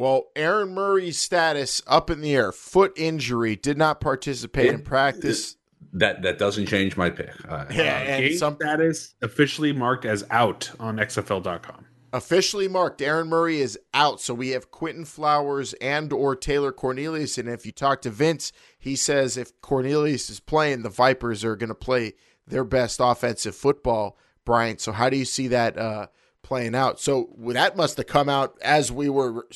Well, 0.03 0.33
Aaron 0.35 0.75
Murray's 0.75 1.17
status 1.17 1.81
up 1.87 2.11
in 2.11 2.23
the 2.23 2.35
air, 2.35 2.51
foot 2.51 2.93
injury, 2.97 3.55
did 3.55 3.79
not 3.79 4.01
participate 4.01 4.67
in 4.67 4.83
practice. 4.83 5.57
That 5.93 6.23
that 6.23 6.39
doesn't 6.39 6.67
change 6.67 6.97
my 6.97 7.09
pick. 7.09 7.31
Uh, 7.49 7.67
Yeah, 7.71 7.83
Uh, 7.83 8.11
and 8.11 8.35
some 8.35 8.57
status 8.57 9.15
officially 9.23 9.73
marked 9.73 10.05
as 10.05 10.25
out 10.29 10.73
on 10.81 10.97
XFL.com. 10.97 11.87
officially 12.13 12.67
marked. 12.67 13.01
Aaron 13.01 13.29
Murray 13.29 13.61
is 13.61 13.79
out, 13.95 14.21
so 14.21 14.35
we 14.35 14.49
have 14.49 14.73
Quinton 14.73 15.05
Flowers 15.05 15.73
and 15.75 16.13
or 16.13 16.35
Taylor 16.35 16.73
Cornelius. 16.73 17.39
And 17.39 17.49
if 17.49 17.65
you 17.65 17.71
talk 17.71 18.03
to 18.03 18.11
Vince, 18.11 18.51
he 18.81 18.97
says 18.97 19.37
if 19.37 19.53
Cornelius 19.61 20.29
is 20.29 20.41
playing, 20.41 20.83
the 20.83 20.91
Vipers 20.91 21.45
are 21.45 21.55
going 21.55 21.69
to 21.69 21.77
play 21.77 22.15
their 22.45 22.65
best 22.65 22.99
offensive 23.01 23.55
football. 23.55 24.19
Brian, 24.45 24.79
so 24.79 24.91
how 24.91 25.09
do 25.09 25.17
you 25.17 25.25
see 25.25 25.47
that 25.47 25.79
uh, 25.79 26.09
playing 26.43 26.75
out? 26.75 27.01
So 27.01 27.31
that 27.39 27.77
must 27.77 27.97
have 27.97 28.07
come 28.07 28.29
out 28.29 28.59
as 28.63 28.93
we 28.93 29.09
were 29.09 29.47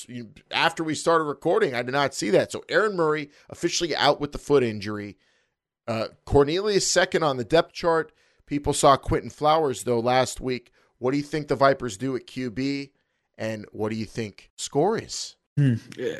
after 0.50 0.84
we 0.84 0.94
started 0.94 1.24
recording. 1.24 1.74
I 1.74 1.82
did 1.82 1.92
not 1.92 2.14
see 2.14 2.30
that. 2.30 2.52
So 2.52 2.64
Aaron 2.68 2.96
Murray 2.96 3.30
officially 3.48 3.94
out 3.94 4.20
with 4.20 4.32
the 4.32 4.38
foot 4.38 4.62
injury. 4.62 5.16
Uh, 5.86 6.08
Cornelius 6.24 6.90
second 6.90 7.22
on 7.22 7.36
the 7.36 7.44
depth 7.44 7.72
chart. 7.72 8.12
People 8.46 8.72
saw 8.72 8.96
Quinton 8.96 9.30
Flowers 9.30 9.84
though 9.84 10.00
last 10.00 10.40
week. 10.40 10.72
What 10.98 11.10
do 11.10 11.16
you 11.16 11.22
think 11.22 11.48
the 11.48 11.56
Vipers 11.56 11.96
do 11.96 12.16
at 12.16 12.26
QB, 12.26 12.90
and 13.36 13.66
what 13.70 13.90
do 13.90 13.96
you 13.96 14.06
think 14.06 14.50
score 14.56 14.98
is? 14.98 15.36
Hmm. 15.56 15.74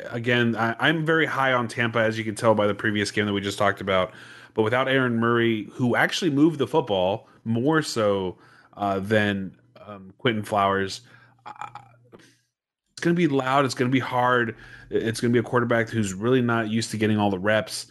Again, 0.09 0.55
I, 0.55 0.75
I'm 0.79 1.05
very 1.05 1.25
high 1.25 1.53
on 1.53 1.67
Tampa, 1.67 1.99
as 1.99 2.17
you 2.17 2.23
can 2.23 2.35
tell 2.35 2.55
by 2.55 2.67
the 2.67 2.73
previous 2.73 3.11
game 3.11 3.25
that 3.25 3.33
we 3.33 3.41
just 3.41 3.57
talked 3.57 3.81
about. 3.81 4.11
But 4.53 4.63
without 4.63 4.87
Aaron 4.87 5.17
Murray, 5.17 5.69
who 5.73 5.95
actually 5.95 6.31
moved 6.31 6.57
the 6.59 6.67
football 6.67 7.27
more 7.43 7.81
so 7.81 8.37
uh, 8.75 8.99
than 8.99 9.55
um, 9.87 10.13
Quinton 10.17 10.43
Flowers, 10.43 11.01
uh, 11.45 11.81
it's 12.91 13.03
going 13.03 13.15
to 13.15 13.19
be 13.19 13.27
loud. 13.27 13.65
It's 13.65 13.75
going 13.75 13.89
to 13.89 13.93
be 13.93 13.99
hard. 13.99 14.55
It's 14.89 15.21
going 15.21 15.31
to 15.31 15.33
be 15.33 15.39
a 15.39 15.49
quarterback 15.49 15.89
who's 15.89 16.13
really 16.13 16.41
not 16.41 16.69
used 16.69 16.91
to 16.91 16.97
getting 16.97 17.17
all 17.17 17.29
the 17.29 17.39
reps. 17.39 17.87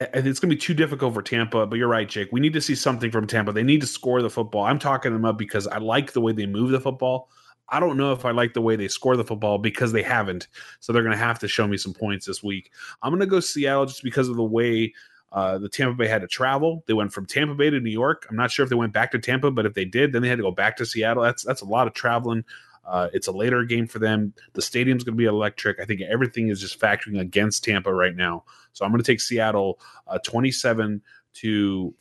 It's 0.00 0.40
going 0.40 0.50
to 0.50 0.56
be 0.56 0.56
too 0.56 0.74
difficult 0.74 1.14
for 1.14 1.22
Tampa. 1.22 1.66
But 1.66 1.78
you're 1.78 1.88
right, 1.88 2.08
Jake. 2.08 2.28
We 2.32 2.40
need 2.40 2.52
to 2.54 2.60
see 2.60 2.74
something 2.74 3.10
from 3.10 3.26
Tampa. 3.26 3.52
They 3.52 3.62
need 3.62 3.80
to 3.80 3.86
score 3.86 4.20
the 4.20 4.28
football. 4.28 4.64
I'm 4.64 4.80
talking 4.80 5.12
them 5.12 5.24
up 5.24 5.38
because 5.38 5.68
I 5.68 5.78
like 5.78 6.12
the 6.12 6.20
way 6.20 6.32
they 6.32 6.46
move 6.46 6.70
the 6.70 6.80
football. 6.80 7.30
I 7.68 7.80
don't 7.80 7.96
know 7.96 8.12
if 8.12 8.24
I 8.24 8.32
like 8.32 8.52
the 8.52 8.60
way 8.60 8.76
they 8.76 8.88
score 8.88 9.16
the 9.16 9.24
football 9.24 9.58
because 9.58 9.92
they 9.92 10.02
haven't. 10.02 10.48
So 10.80 10.92
they're 10.92 11.02
going 11.02 11.16
to 11.16 11.24
have 11.24 11.38
to 11.38 11.48
show 11.48 11.66
me 11.66 11.76
some 11.76 11.94
points 11.94 12.26
this 12.26 12.42
week. 12.42 12.72
I'm 13.02 13.10
going 13.10 13.20
to 13.20 13.26
go 13.26 13.40
Seattle 13.40 13.86
just 13.86 14.02
because 14.02 14.28
of 14.28 14.36
the 14.36 14.44
way 14.44 14.92
uh, 15.34 15.58
the 15.58 15.68
Tampa 15.68 15.96
Bay 15.96 16.06
had 16.06 16.22
to 16.22 16.28
travel. 16.28 16.84
They 16.86 16.94
went 16.94 17.12
from 17.12 17.26
Tampa 17.26 17.54
Bay 17.54 17.68
to 17.68 17.80
New 17.80 17.90
York. 17.90 18.24
I'm 18.30 18.36
not 18.36 18.52
sure 18.52 18.62
if 18.62 18.70
they 18.70 18.76
went 18.76 18.92
back 18.92 19.10
to 19.10 19.18
Tampa, 19.18 19.50
but 19.50 19.66
if 19.66 19.74
they 19.74 19.84
did, 19.84 20.12
then 20.12 20.22
they 20.22 20.28
had 20.28 20.38
to 20.38 20.44
go 20.44 20.52
back 20.52 20.76
to 20.76 20.86
Seattle. 20.86 21.24
That's 21.24 21.42
that's 21.42 21.60
a 21.60 21.66
lot 21.66 21.88
of 21.88 21.92
traveling. 21.92 22.44
Uh, 22.86 23.08
it's 23.12 23.26
a 23.26 23.32
later 23.32 23.64
game 23.64 23.88
for 23.88 23.98
them. 23.98 24.32
The 24.52 24.62
stadium's 24.62 25.02
going 25.02 25.14
to 25.14 25.18
be 25.18 25.24
electric. 25.24 25.80
I 25.80 25.86
think 25.86 26.02
everything 26.02 26.48
is 26.48 26.60
just 26.60 26.78
factoring 26.78 27.18
against 27.18 27.64
Tampa 27.64 27.92
right 27.92 28.14
now. 28.14 28.44
So 28.74 28.84
I'm 28.84 28.92
going 28.92 29.02
to 29.02 29.06
take 29.06 29.20
Seattle 29.20 29.80
uh, 30.06 30.18
27 30.18 31.02
to 31.34 31.94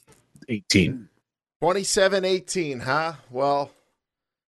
18. 0.49 1.09
27 1.61 2.25
18, 2.25 2.79
huh? 2.81 3.13
Well, 3.31 3.71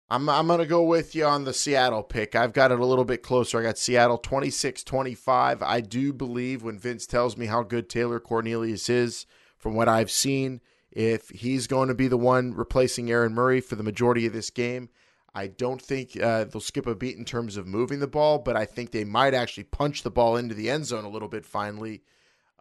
I'm, 0.10 0.30
I'm 0.30 0.48
going 0.48 0.60
to 0.60 0.66
go 0.66 0.84
with 0.84 1.16
you 1.16 1.26
on 1.26 1.44
the 1.44 1.54
Seattle 1.54 2.04
pick. 2.04 2.34
I've 2.34 2.54
got 2.54 2.72
it 2.72 2.80
a 2.80 2.86
little 2.86 3.04
bit 3.04 3.24
closer. 3.24 3.60
I 3.60 3.64
got 3.64 3.78
Seattle 3.78 4.18
26 4.18 4.84
25. 4.84 5.62
I 5.62 5.82
do 5.82 6.14
believe 6.14 6.64
when 6.64 6.80
Vince 6.80 7.06
tells 7.06 7.36
me 7.36 7.48
how 7.48 7.64
good 7.64 7.90
Taylor 7.90 8.20
Cornelius 8.20 8.90
is, 8.90 9.26
from 9.58 9.76
what 9.76 9.90
I've 9.90 10.12
seen, 10.12 10.62
if 10.92 11.30
he's 11.30 11.68
going 11.68 11.90
to 11.90 11.96
be 11.96 12.08
the 12.08 12.18
one 12.18 12.54
replacing 12.54 13.12
Aaron 13.12 13.34
Murray 13.34 13.60
for 13.60 13.76
the 13.76 13.84
majority 13.84 14.26
of 14.26 14.34
this 14.34 14.50
game, 14.50 14.90
I 15.36 15.48
don't 15.48 15.82
think 15.82 16.20
uh, 16.20 16.46
they'll 16.46 16.62
skip 16.62 16.88
a 16.88 16.96
beat 16.96 17.18
in 17.18 17.26
terms 17.26 17.58
of 17.58 17.68
moving 17.68 18.00
the 18.00 18.08
ball, 18.08 18.40
but 18.40 18.56
I 18.56 18.66
think 18.66 18.92
they 18.92 19.04
might 19.04 19.34
actually 19.34 19.66
punch 19.66 20.04
the 20.04 20.10
ball 20.10 20.38
into 20.38 20.56
the 20.56 20.70
end 20.70 20.86
zone 20.86 21.04
a 21.04 21.10
little 21.10 21.28
bit 21.28 21.46
finally. 21.46 22.02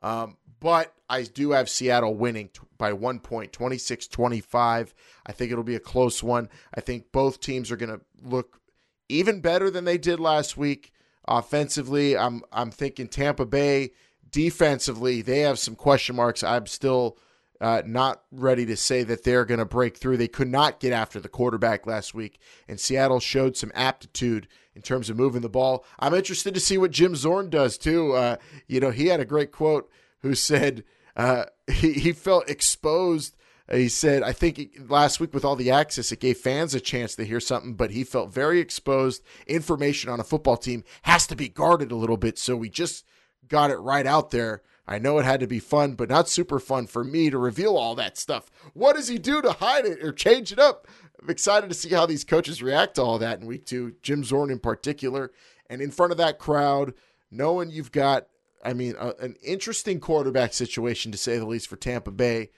Um, 0.03 0.37
but 0.61 0.95
I 1.09 1.23
do 1.23 1.51
have 1.53 1.69
Seattle 1.69 2.15
winning 2.15 2.49
t- 2.49 2.61
by 2.79 2.93
one 2.93 3.21
point, 3.21 3.53
26 3.53 4.07
25. 4.09 4.95
I 5.27 5.33
think 5.33 5.53
it'll 5.53 5.65
be 5.65 5.77
a 5.77 5.81
close 5.81 6.23
one. 6.23 6.49
I 6.75 6.81
think 6.81 7.13
both 7.13 7.41
teams 7.41 7.71
are 7.71 7.77
going 7.77 7.91
to 7.97 8.01
look 8.23 8.61
even 9.09 9.41
better 9.41 9.71
than 9.71 9.85
they 9.85 9.99
did 9.99 10.21
last 10.21 10.57
week. 10.57 10.93
Offensively, 11.29 12.17
I'm 12.17 12.43
I'm 12.53 12.71
thinking 12.71 13.09
Tampa 13.09 13.47
Bay. 13.47 13.91
Defensively, 14.31 15.23
they 15.23 15.41
have 15.41 15.59
some 15.59 15.77
question 15.77 16.17
marks. 16.17 16.43
I'm 16.43 16.67
still 16.67 17.17
uh, 17.61 17.83
not 17.87 18.23
ready 18.31 18.67
to 18.67 18.77
say 18.77 19.03
that 19.05 19.25
they're 19.25 19.45
going 19.45 19.59
to 19.59 19.65
break 19.65 19.97
through. 19.97 20.17
They 20.17 20.29
could 20.29 20.49
not 20.49 20.81
get 20.81 20.93
after 20.93 21.21
the 21.21 21.29
quarterback 21.29 21.87
last 21.87 22.15
week, 22.15 22.39
and 22.69 22.79
Seattle 22.79 23.21
showed 23.21 23.57
some 23.57 23.73
aptitude 23.75 24.49
in 24.77 24.83
terms 24.83 25.11
of 25.11 25.17
moving 25.17 25.41
the 25.41 25.49
ball. 25.49 25.85
I'm 25.99 26.15
interested 26.15 26.55
to 26.55 26.61
see 26.61 26.79
what 26.79 26.91
Jim 26.93 27.17
Zorn 27.17 27.51
does 27.51 27.79
too. 27.79 28.13
Uh, 28.13 28.37
you 28.69 28.79
know, 28.79 28.91
he 28.91 29.07
had 29.07 29.21
a 29.21 29.25
great 29.25 29.51
quote 29.51 29.91
who 30.21 30.35
said 30.35 30.85
uh, 31.17 31.47
he 31.67 31.95
he 31.95 32.13
felt 32.13 32.49
exposed. 32.49 33.35
He 33.73 33.89
said, 33.89 34.23
I 34.23 34.33
think 34.33 34.79
last 34.89 35.19
week 35.19 35.35
with 35.35 35.45
all 35.45 35.57
the 35.57 35.73
access, 35.73 36.13
it 36.13 36.21
gave 36.21 36.39
fans 36.39 36.73
a 36.73 36.79
chance 36.79 37.17
to 37.17 37.25
hear 37.25 37.41
something, 37.41 37.75
but 37.75 37.91
he 37.91 38.05
felt 38.05 38.33
very 38.33 38.61
exposed. 38.61 39.25
Information 39.49 40.09
on 40.09 40.21
a 40.21 40.25
football 40.25 40.57
team 40.57 40.85
has 41.03 41.27
to 41.27 41.35
be 41.35 41.49
guarded 41.49 41.91
a 41.91 41.97
little 41.97 42.17
bit, 42.17 42.39
so 42.39 42.55
we 42.55 42.69
just 42.69 43.05
got 43.49 43.73
it 43.73 43.79
right 43.79 44.07
out 44.07 44.31
there. 44.31 44.63
I 44.87 45.01
know 45.01 45.19
it 45.19 45.25
had 45.25 45.41
to 45.41 45.49
be 45.49 45.59
fun, 45.59 45.95
but 45.95 46.09
not 46.09 46.29
super 46.29 46.61
fun 46.61 46.87
for 46.87 47.03
me 47.03 47.29
to 47.31 47.39
reveal 47.39 47.77
all 47.77 47.97
that 47.97 48.17
stuff. 48.17 48.51
What 48.73 48.95
does 48.95 49.09
he 49.09 49.19
do 49.19 49.43
to 49.43 49.51
hide 49.53 49.85
it 49.85 50.01
or 50.01 50.13
change 50.13 50.53
it 50.53 50.61
up? 50.61 50.87
I'm 51.27 51.31
excited 51.31 51.69
to 51.69 51.75
see 51.75 51.89
how 51.89 52.07
these 52.07 52.23
coaches 52.23 52.63
react 52.63 52.95
to 52.95 53.03
all 53.03 53.19
that 53.19 53.41
in 53.41 53.47
week 53.49 53.67
two, 53.67 53.97
Jim 54.01 54.23
Zorn 54.23 54.49
in 54.49 54.61
particular. 54.61 55.33
And 55.69 55.83
in 55.83 55.91
front 55.91 56.13
of 56.13 56.19
that 56.19 56.39
crowd, 56.39 56.95
knowing 57.33 57.69
you've 57.69 57.91
got, 57.91 58.29
I 58.65 58.75
mean, 58.75 58.95
a, 58.97 59.09
an 59.19 59.35
interesting 59.43 59.99
quarterback 59.99 60.55
situation 60.55 61.11
to 61.11 61.19
say 61.19 61.37
the 61.37 61.45
least 61.45 61.67
for 61.67 61.75
Tampa 61.75 62.13
Bay. 62.13 62.51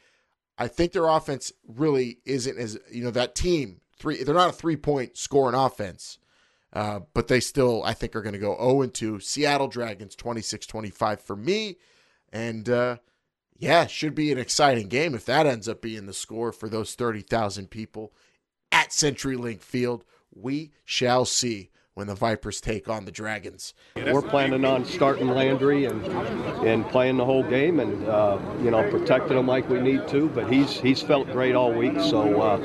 I 0.59 0.69
think 0.69 0.93
their 0.93 1.09
offense 1.09 1.51
really 1.67 2.19
isn't 2.27 2.59
as, 2.59 2.79
you 2.93 3.03
know, 3.03 3.11
that 3.13 3.35
team, 3.35 3.81
three, 3.99 4.23
they're 4.23 4.35
not 4.35 4.51
a 4.51 4.53
three 4.53 4.77
point 4.77 5.17
scoring 5.17 5.55
offense. 5.55 6.19
Uh, 6.71 7.01
but 7.15 7.29
they 7.29 7.41
still, 7.41 7.83
I 7.85 7.95
think, 7.95 8.15
are 8.15 8.21
going 8.21 8.35
to 8.35 8.39
go 8.39 8.55
0 8.55 8.87
2. 8.89 9.21
Seattle 9.21 9.69
Dragons 9.69 10.15
26 10.15 10.67
25 10.67 11.23
for 11.23 11.37
me. 11.37 11.79
And 12.31 12.69
uh, 12.69 12.99
yeah, 13.57 13.87
should 13.87 14.15
be 14.15 14.31
an 14.31 14.37
exciting 14.37 14.89
game 14.89 15.15
if 15.15 15.25
that 15.25 15.47
ends 15.47 15.71
up 15.71 15.81
being 15.81 16.05
the 16.05 16.13
score 16.13 16.53
for 16.53 16.69
those 16.69 16.95
30,000 16.95 17.71
people 17.71 18.13
at 18.73 18.91
CenturyLink 18.91 19.61
Field. 19.61 20.05
We 20.35 20.73
shall 20.85 21.25
see 21.25 21.71
when 21.99 22.07
the 22.07 22.15
Vipers 22.15 22.61
take 22.61 22.89
on 22.89 23.07
the 23.07 23.11
Dragons. 23.11 23.75
We're 23.97 24.23
planning 24.23 24.65
on 24.65 24.85
starting 24.85 25.27
Landry 25.29 25.85
and 25.85 26.05
and 26.65 26.89
playing 26.91 27.17
the 27.17 27.25
whole 27.25 27.43
game 27.43 27.81
and 27.81 28.07
uh, 28.07 28.39
you 28.63 28.71
know 28.71 28.89
protecting 28.89 29.37
him 29.37 29.49
like 29.49 29.69
we 29.69 29.81
need 29.81 30.07
to. 30.09 30.29
But 30.29 30.53
he's 30.53 30.79
he's 30.79 31.03
felt 31.03 31.31
great 31.33 31.57
all 31.57 31.73
week, 31.73 31.99
so 31.99 32.41
uh, 32.41 32.59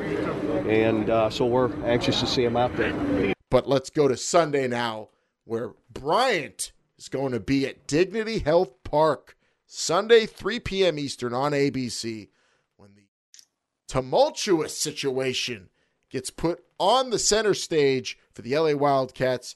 and 0.67 1.09
uh, 1.09 1.29
so 1.31 1.47
we're 1.47 1.73
anxious 1.83 2.19
to 2.19 2.27
see 2.27 2.43
him 2.43 2.55
out 2.55 2.75
there. 2.77 3.33
But 3.49 3.67
let's 3.67 3.89
go 3.89 4.07
to 4.07 4.15
Sunday 4.15 4.67
now, 4.67 5.09
where 5.45 5.71
Bryant 5.91 6.71
is 6.99 7.09
going 7.09 7.31
to 7.31 7.39
be 7.39 7.65
at 7.65 7.87
Dignity 7.87 8.37
Health 8.37 8.83
Park 8.83 9.35
Sunday, 9.65 10.27
3 10.27 10.59
p.m. 10.59 10.99
Eastern 10.99 11.33
on 11.33 11.53
ABC, 11.53 12.29
when 12.77 12.91
the 12.93 13.07
tumultuous 13.87 14.77
situation 14.77 15.69
gets 16.13 16.29
put 16.29 16.63
on 16.79 17.09
the 17.09 17.17
center 17.17 17.55
stage 17.55 18.19
for 18.31 18.43
the 18.43 18.55
LA 18.55 18.75
Wildcats, 18.75 19.55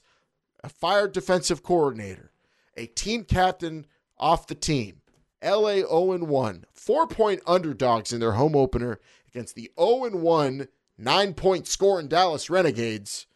a 0.62 0.68
fired 0.68 1.12
defensive 1.12 1.62
coordinator, 1.62 2.32
a 2.76 2.86
team 2.86 3.22
captain 3.22 3.86
off 4.18 4.48
the 4.48 4.56
team. 4.56 5.00
LA 5.40 5.76
0 5.76 6.18
1, 6.18 6.64
four 6.72 7.06
point 7.06 7.40
underdogs 7.46 8.12
in 8.12 8.18
their 8.18 8.32
home 8.32 8.56
opener 8.56 8.98
against 9.28 9.54
the 9.54 9.70
0 9.78 10.10
1, 10.10 10.66
nine 10.98 11.32
point 11.32 11.68
score 11.68 12.00
in 12.00 12.08
Dallas 12.08 12.50
Renegades. 12.50 13.28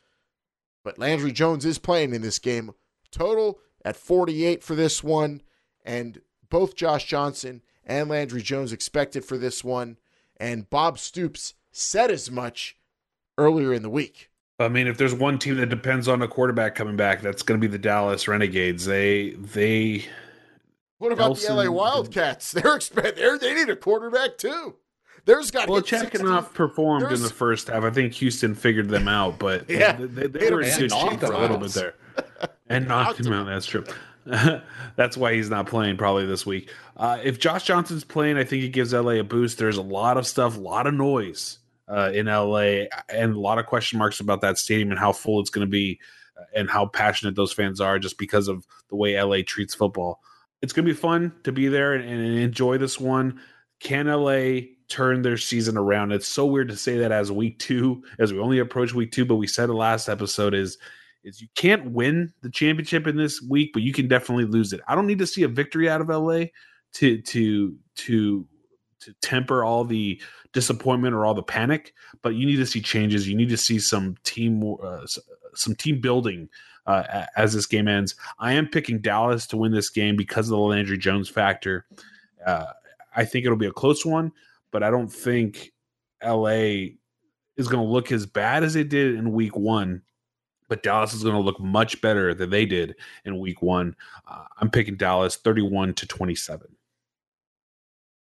But 0.82 0.98
Landry 0.98 1.30
Jones 1.30 1.64
is 1.64 1.78
playing 1.78 2.12
in 2.12 2.22
this 2.22 2.40
game. 2.40 2.72
Total 3.12 3.60
at 3.84 3.96
48 3.96 4.64
for 4.64 4.74
this 4.74 5.04
one. 5.04 5.42
And 5.84 6.22
both 6.50 6.74
Josh 6.74 7.06
Johnson 7.06 7.62
and 7.84 8.08
Landry 8.08 8.42
Jones 8.42 8.72
expected 8.72 9.24
for 9.24 9.38
this 9.38 9.62
one. 9.62 9.98
And 10.38 10.68
Bob 10.68 10.98
Stoops 10.98 11.54
said 11.70 12.10
as 12.10 12.28
much 12.28 12.76
earlier 13.38 13.72
in 13.72 13.82
the 13.82 13.90
week. 13.90 14.30
I 14.59 14.68
mean, 14.68 14.86
if 14.86 14.96
there's 14.96 15.14
one 15.14 15.38
team 15.38 15.56
that 15.56 15.68
depends 15.68 16.09
on 16.09 16.22
a 16.22 16.28
quarterback 16.28 16.74
coming 16.74 16.96
back, 16.96 17.20
that's 17.20 17.42
going 17.42 17.60
to 17.60 17.66
be 17.66 17.70
the 17.70 17.78
Dallas 17.78 18.28
Renegades. 18.28 18.84
They 18.84 19.30
they. 19.30 20.04
What 20.98 21.12
about 21.12 21.36
the 21.36 21.52
LA 21.52 21.68
Wildcats? 21.68 22.52
They're 22.52 22.76
expect 22.76 23.16
they're, 23.16 23.36
they 23.36 23.54
need 23.54 23.68
a 23.68 23.76
quarterback 23.76 24.38
too. 24.38 24.76
There's 25.24 25.50
got 25.50 25.68
well, 25.68 25.82
Chekhanoff 25.82 26.52
performed 26.52 27.06
There's... 27.06 27.20
in 27.20 27.26
the 27.26 27.32
first 27.32 27.68
half. 27.68 27.84
I 27.84 27.90
think 27.90 28.12
Houston 28.14 28.54
figured 28.54 28.88
them 28.88 29.06
out, 29.09 29.38
but 29.38 29.68
yeah, 29.70 29.92
they, 29.92 30.06
they, 30.06 30.26
they 30.26 30.50
were 30.50 30.62
in 30.62 30.78
good 30.78 30.92
shape 30.92 31.20
for 31.20 31.32
a 31.32 31.38
little 31.38 31.59
bit 31.59 31.72
there, 31.72 31.94
and 32.68 32.88
knocked 32.88 33.20
him 33.20 33.32
out. 33.32 33.46
That's 33.46 33.66
true. 33.66 33.84
That's 34.24 35.16
why 35.16 35.34
he's 35.34 35.50
not 35.50 35.66
playing 35.66 35.96
probably 35.96 36.26
this 36.26 36.46
week. 36.46 36.70
Uh, 36.96 37.18
if 37.22 37.40
Josh 37.40 37.64
Johnson's 37.64 38.04
playing, 38.04 38.36
I 38.36 38.44
think 38.44 38.62
it 38.62 38.68
gives 38.68 38.92
LA 38.92 39.12
a 39.12 39.22
boost. 39.22 39.59
There's 39.59 39.76
a 39.76 39.82
lot 39.82 40.16
of 40.16 40.26
stuff, 40.26 40.56
a 40.56 40.60
lot 40.60 40.86
of 40.86 40.94
noise 40.94 41.59
uh, 41.88 42.10
in 42.14 42.26
LA, 42.26 42.86
and 43.09 43.34
a 43.34 43.40
lot 43.40 43.59
of 43.59 43.66
question 43.66 43.98
marks 43.98 44.20
about 44.20 44.40
that 44.40 44.59
stadium 44.59 44.90
and 44.90 44.98
how 44.98 45.12
full 45.12 45.40
it's 45.40 45.50
going 45.50 45.66
to 45.66 45.70
be, 45.70 45.98
uh, 46.38 46.44
and 46.54 46.70
how 46.70 46.86
passionate 46.86 47.34
those 47.34 47.52
fans 47.52 47.80
are, 47.80 47.98
just 47.98 48.18
because 48.18 48.48
of 48.48 48.66
the 48.88 48.96
way 48.96 49.20
LA 49.20 49.38
treats 49.46 49.74
football. 49.74 50.20
It's 50.62 50.72
going 50.72 50.86
to 50.86 50.92
be 50.92 50.98
fun 50.98 51.32
to 51.44 51.52
be 51.52 51.68
there 51.68 51.94
and, 51.94 52.09
and 52.09 52.38
enjoy 52.38 52.78
this 52.78 53.00
one. 53.00 53.40
Can 53.80 54.06
LA 54.06 54.60
turn 54.88 55.22
their 55.22 55.36
season 55.36 55.76
around? 55.76 56.12
It's 56.12 56.28
so 56.28 56.46
weird 56.46 56.68
to 56.68 56.76
say 56.76 56.98
that 56.98 57.10
as 57.10 57.32
week 57.32 57.59
two, 57.59 58.02
as 58.20 58.32
we 58.32 58.38
only 58.38 58.60
approach 58.60 58.94
week 58.94 59.10
two, 59.10 59.24
but 59.24 59.36
we 59.36 59.48
said 59.48 59.68
the 59.68 59.74
last 59.74 60.09
episode 60.09 60.54
is 60.54 60.78
is 61.24 61.40
you 61.40 61.48
can't 61.54 61.90
win 61.90 62.32
the 62.42 62.50
championship 62.50 63.06
in 63.06 63.16
this 63.16 63.40
week, 63.42 63.70
but 63.72 63.82
you 63.82 63.92
can 63.92 64.09
definitely 64.09 64.44
lose 64.44 64.72
it. 64.72 64.80
I 64.88 64.94
don't 64.94 65.06
need 65.06 65.20
to 65.20 65.26
see 65.26 65.44
a 65.44 65.48
victory 65.48 65.88
out 65.88 66.00
of 66.00 66.09
LA 66.09 66.46
to 66.94 67.20
to 67.22 67.76
to 67.96 68.46
to 69.00 69.14
temper 69.20 69.64
all 69.64 69.84
the 69.84 70.20
disappointment 70.52 71.14
or 71.14 71.24
all 71.24 71.34
the 71.34 71.42
panic, 71.42 71.94
but 72.22 72.34
you 72.34 72.46
need 72.46 72.56
to 72.56 72.66
see 72.66 72.80
changes. 72.80 73.28
You 73.28 73.36
need 73.36 73.48
to 73.48 73.56
see 73.56 73.78
some 73.78 74.16
team 74.24 74.76
uh, 74.82 75.06
some 75.54 75.74
team 75.74 76.00
building 76.00 76.48
uh, 76.86 77.26
as 77.36 77.52
this 77.52 77.66
game 77.66 77.88
ends. 77.88 78.14
I 78.38 78.52
am 78.52 78.68
picking 78.68 79.00
Dallas 79.00 79.46
to 79.48 79.56
win 79.56 79.72
this 79.72 79.90
game 79.90 80.16
because 80.16 80.46
of 80.46 80.52
the 80.52 80.58
Landry 80.58 80.98
Jones 80.98 81.28
factor. 81.28 81.86
Uh, 82.46 82.66
I 83.14 83.24
think 83.24 83.44
it'll 83.44 83.58
be 83.58 83.66
a 83.66 83.72
close 83.72 84.06
one, 84.06 84.32
but 84.70 84.82
I 84.82 84.90
don't 84.90 85.12
think 85.12 85.72
LA 86.24 86.94
is 87.56 87.68
going 87.68 87.84
to 87.84 87.92
look 87.92 88.10
as 88.10 88.24
bad 88.24 88.64
as 88.64 88.76
it 88.76 88.88
did 88.88 89.14
in 89.14 89.32
week 89.32 89.56
one 89.56 90.02
but 90.72 90.82
Dallas 90.82 91.12
is 91.12 91.22
going 91.22 91.34
to 91.34 91.42
look 91.42 91.60
much 91.60 92.00
better 92.00 92.32
than 92.32 92.48
they 92.48 92.64
did 92.64 92.94
in 93.26 93.38
week 93.38 93.60
one. 93.60 93.94
Uh, 94.26 94.44
I'm 94.56 94.70
picking 94.70 94.96
Dallas 94.96 95.36
31 95.36 95.92
to 95.92 96.06
27. 96.06 96.66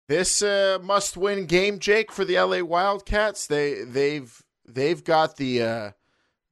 This 0.07 0.43
uh, 0.43 0.79
must-win 0.83 1.47
game, 1.47 1.79
Jake, 1.79 2.13
for 2.13 2.25
the 2.25 2.39
LA 2.39 2.63
Wildcats. 2.63 3.47
They 3.47 3.85
they've 3.85 4.43
they've 4.67 5.03
got 5.03 5.37
the 5.37 5.63
uh, 5.63 5.91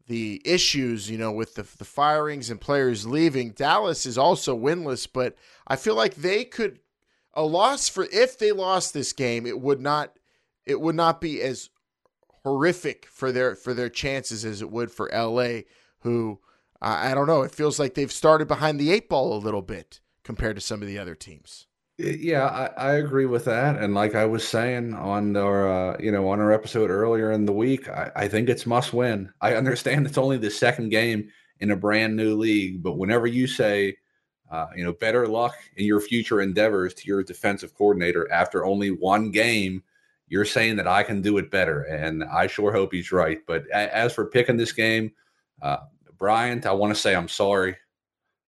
the 0.07 0.41
issues, 0.45 1.11
you 1.11 1.19
know, 1.19 1.33
with 1.33 1.55
the 1.55 1.66
the 1.79 1.85
firings 1.85 2.49
and 2.49 2.61
players 2.61 3.07
leaving. 3.07 3.51
Dallas 3.51 4.07
is 4.07 4.16
also 4.16 4.59
winless, 4.59 5.07
but 5.11 5.37
I 5.66 5.77
feel 5.77 5.95
like 5.95 6.15
they 6.15 6.45
could 6.45 6.81
a 7.35 7.45
loss 7.45 7.89
for 7.89 8.07
if 8.12 8.39
they 8.39 8.53
lost 8.53 8.95
this 8.95 9.12
game, 9.12 9.47
it 9.47 9.61
would 9.61 9.81
not 9.81 10.16
it 10.65 10.81
would 10.81 10.95
not 10.95 11.20
be 11.20 11.43
as 11.43 11.69
horrific 12.45 13.07
for 13.07 13.33
their 13.33 13.55
for 13.55 13.74
their 13.74 13.89
chances 13.89 14.45
as 14.45 14.62
it 14.62 14.70
would 14.70 14.91
for 14.91 15.11
LA 15.12 15.61
who 16.01 16.41
I 16.81 17.15
don't 17.15 17.29
know. 17.29 17.43
It 17.43 17.55
feels 17.55 17.79
like 17.79 17.95
they've 17.95 18.11
started 18.11 18.49
behind 18.49 18.81
the 18.81 18.91
eight 18.91 19.09
ball 19.09 19.37
a 19.37 19.39
little 19.39 19.62
bit 19.62 20.01
compared 20.24 20.57
to 20.57 20.61
some 20.61 20.83
of 20.83 20.89
the 20.89 20.99
other 20.99 21.15
teams. 21.15 21.66
Yeah, 21.98 22.47
I, 22.47 22.90
I 22.90 22.93
agree 22.94 23.27
with 23.27 23.44
that. 23.44 23.77
And 23.81 23.94
like 23.94 24.14
I 24.14 24.24
was 24.24 24.47
saying 24.47 24.94
on 24.94 25.36
our, 25.36 25.69
uh, 25.94 25.97
you 26.01 26.10
know, 26.10 26.28
on 26.28 26.40
our 26.40 26.51
episode 26.52 26.90
earlier 26.90 27.31
in 27.32 27.44
the 27.44 27.52
week, 27.52 27.89
I, 27.89 28.10
I 28.16 28.28
think 28.28 28.48
it's 28.48 28.66
must 28.66 28.93
win. 28.93 29.32
I 29.40 29.55
understand 29.55 30.06
it's 30.06 30.19
only 30.19 30.39
the 30.39 30.51
second 30.51 30.89
game 30.89 31.28
in 31.60 31.70
a 31.70 31.77
brand 31.77 32.16
new 32.16 32.35
league, 32.36 32.82
but 32.82 32.98
whenever 32.98 33.27
you 33.27 33.47
say, 33.47 33.97
uh, 34.51 34.66
you 34.77 34.85
know, 34.85 34.93
better 34.94 35.27
luck 35.28 35.55
in 35.77 35.86
your 35.86 36.01
future 36.01 36.40
endeavors 36.40 36.93
to 36.94 37.06
your 37.06 37.23
defensive 37.23 37.74
coordinator 37.74 38.31
after 38.32 38.64
only 38.64 38.90
one 38.90 39.31
game, 39.31 39.82
you're 40.28 40.44
saying 40.44 40.77
that 40.77 40.89
I 40.89 41.02
can 41.02 41.20
do 41.23 41.39
it 41.39 41.51
better. 41.51 41.82
And 41.82 42.24
I 42.24 42.47
sure 42.48 42.73
hope 42.73 42.93
he's 42.93 43.12
right. 43.12 43.39
But 43.47 43.69
as 43.70 44.12
for 44.12 44.27
picking 44.27 44.56
this 44.56 44.73
game, 44.73 45.12
uh, 45.60 45.78
Bryant, 46.19 46.66
I 46.66 46.73
want 46.73 46.94
to 46.94 47.01
say 47.01 47.14
I'm 47.14 47.28
sorry. 47.28 47.77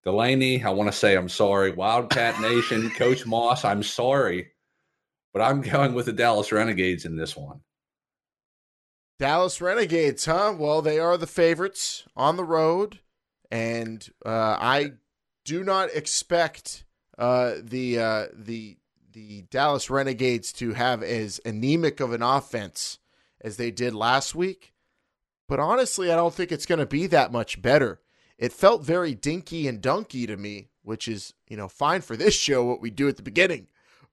Delaney, 0.04 0.64
I 0.64 0.72
want 0.72 0.92
to 0.92 0.98
say 0.98 1.16
I'm 1.16 1.30
sorry. 1.30 1.72
Wildcat 1.72 2.40
Nation, 2.42 2.90
Coach 2.98 3.26
Moss, 3.26 3.64
I'm 3.64 3.84
sorry, 3.84 4.52
but 5.34 5.42
I'm 5.42 5.62
going 5.62 5.94
with 5.94 6.08
the 6.08 6.14
Dallas 6.14 6.52
Renegades 6.52 7.06
in 7.06 7.16
this 7.16 7.36
one. 7.36 7.62
Dallas 9.20 9.62
Renegades, 9.62 10.26
huh? 10.26 10.56
Well, 10.58 10.82
they 10.82 10.98
are 10.98 11.18
the 11.18 11.28
favorites 11.28 12.06
on 12.16 12.38
the 12.38 12.44
road, 12.44 13.00
and 13.52 14.10
uh, 14.26 14.58
I 14.60 14.94
do 15.46 15.64
not 15.64 15.94
expect 15.94 16.86
uh, 17.20 17.54
the 17.62 18.00
uh, 18.00 18.26
the 18.34 18.78
the 19.14 19.44
Dallas 19.44 19.92
Renegades 19.92 20.52
to 20.54 20.74
have 20.74 21.04
as 21.04 21.40
anemic 21.46 22.00
of 22.00 22.14
an 22.14 22.24
offense 22.24 22.98
as 23.42 23.58
they 23.58 23.70
did 23.70 23.94
last 23.94 24.34
week. 24.34 24.74
But 25.48 25.60
honestly, 25.60 26.12
I 26.12 26.16
don't 26.16 26.34
think 26.34 26.52
it's 26.52 26.66
going 26.66 26.80
to 26.80 26.86
be 26.86 27.08
that 27.08 27.32
much 27.32 27.62
better 27.62 28.00
it 28.42 28.52
felt 28.52 28.84
very 28.84 29.14
dinky 29.14 29.68
and 29.68 29.82
dunky 29.82 30.26
to 30.26 30.36
me, 30.36 30.70
which 30.82 31.08
is, 31.08 31.36
you 31.48 31.56
know, 31.56 31.68
fine 31.68 32.02
for 32.02 32.18
this 32.18 32.34
show, 32.34 32.66
what 32.66 32.82
we 32.82 32.90
do 32.90 33.08
at 33.08 33.16
the 33.16 33.22
beginning. 33.22 33.68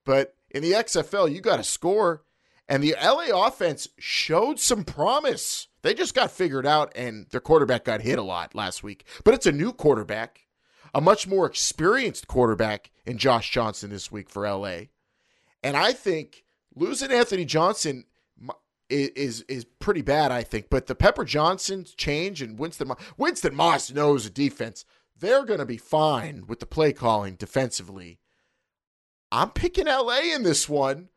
But 0.04 0.34
in 0.50 0.62
the 0.62 0.72
XFL, 0.72 1.34
you 1.34 1.40
got 1.40 1.56
to 1.56 1.64
score. 1.64 2.24
And 2.68 2.82
the 2.84 2.94
LA 3.02 3.46
offense 3.46 3.88
showed 3.98 4.60
some 4.60 4.84
promise. 4.84 5.68
They 5.80 5.94
just 5.94 6.14
got 6.14 6.30
figured 6.30 6.66
out, 6.66 6.92
and 6.94 7.26
their 7.30 7.40
quarterback 7.40 7.86
got 7.86 8.02
hit 8.02 8.18
a 8.18 8.22
lot 8.22 8.54
last 8.54 8.82
week. 8.82 9.06
But 9.24 9.32
it's 9.32 9.46
a 9.46 9.52
new 9.52 9.72
quarterback, 9.72 10.46
a 10.94 11.00
much 11.00 11.26
more 11.26 11.46
experienced 11.46 12.28
quarterback 12.28 12.90
in 13.06 13.16
Josh 13.16 13.50
Johnson 13.50 13.88
this 13.88 14.12
week 14.12 14.28
for 14.28 14.46
LA. 14.46 14.80
And 15.62 15.74
I 15.74 15.94
think 15.94 16.44
losing 16.74 17.10
Anthony 17.10 17.46
Johnson 17.46 18.04
is 18.90 19.42
is 19.42 19.64
pretty 19.64 20.02
bad, 20.02 20.32
I 20.32 20.42
think. 20.42 20.70
But 20.70 20.86
the 20.86 20.94
Pepper 20.94 21.24
Johnson 21.24 21.84
change 21.96 22.42
and 22.42 22.58
Winston 22.58 22.92
Winston 23.16 23.54
Moss 23.54 23.90
knows 23.92 24.24
the 24.24 24.30
defense. 24.30 24.84
They're 25.18 25.44
going 25.44 25.58
to 25.58 25.66
be 25.66 25.76
fine 25.76 26.44
with 26.46 26.60
the 26.60 26.66
play 26.66 26.92
calling 26.92 27.34
defensively. 27.34 28.20
I'm 29.32 29.50
picking 29.50 29.86
LA 29.86 30.20
in 30.34 30.42
this 30.42 30.68
one. 30.68 31.08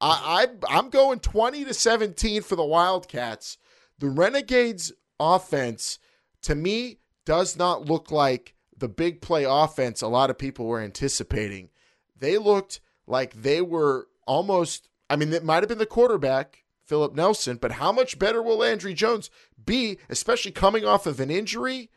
I, 0.00 0.46
I 0.70 0.76
I'm 0.78 0.90
going 0.90 1.20
20 1.20 1.64
to 1.64 1.74
17 1.74 2.42
for 2.42 2.56
the 2.56 2.64
Wildcats. 2.64 3.58
The 3.98 4.08
Renegades 4.08 4.92
offense 5.18 5.98
to 6.42 6.54
me 6.54 6.98
does 7.24 7.56
not 7.56 7.86
look 7.86 8.10
like 8.10 8.54
the 8.76 8.88
big 8.88 9.22
play 9.22 9.44
offense 9.48 10.02
a 10.02 10.06
lot 10.06 10.30
of 10.30 10.38
people 10.38 10.66
were 10.66 10.80
anticipating. 10.80 11.70
They 12.18 12.36
looked 12.38 12.80
like 13.06 13.32
they 13.34 13.62
were 13.62 14.08
almost 14.26 14.88
I 15.08 15.16
mean 15.16 15.32
it 15.32 15.44
might 15.44 15.62
have 15.62 15.68
been 15.68 15.78
the 15.78 15.86
quarterback 15.86 16.64
Philip 16.86 17.14
Nelson, 17.14 17.56
but 17.56 17.72
how 17.72 17.92
much 17.92 18.18
better 18.18 18.42
will 18.42 18.58
Landry 18.58 18.94
Jones 18.94 19.30
be, 19.64 19.98
especially 20.08 20.52
coming 20.52 20.84
off 20.84 21.06
of 21.06 21.20
an 21.20 21.30
injury, 21.30 21.90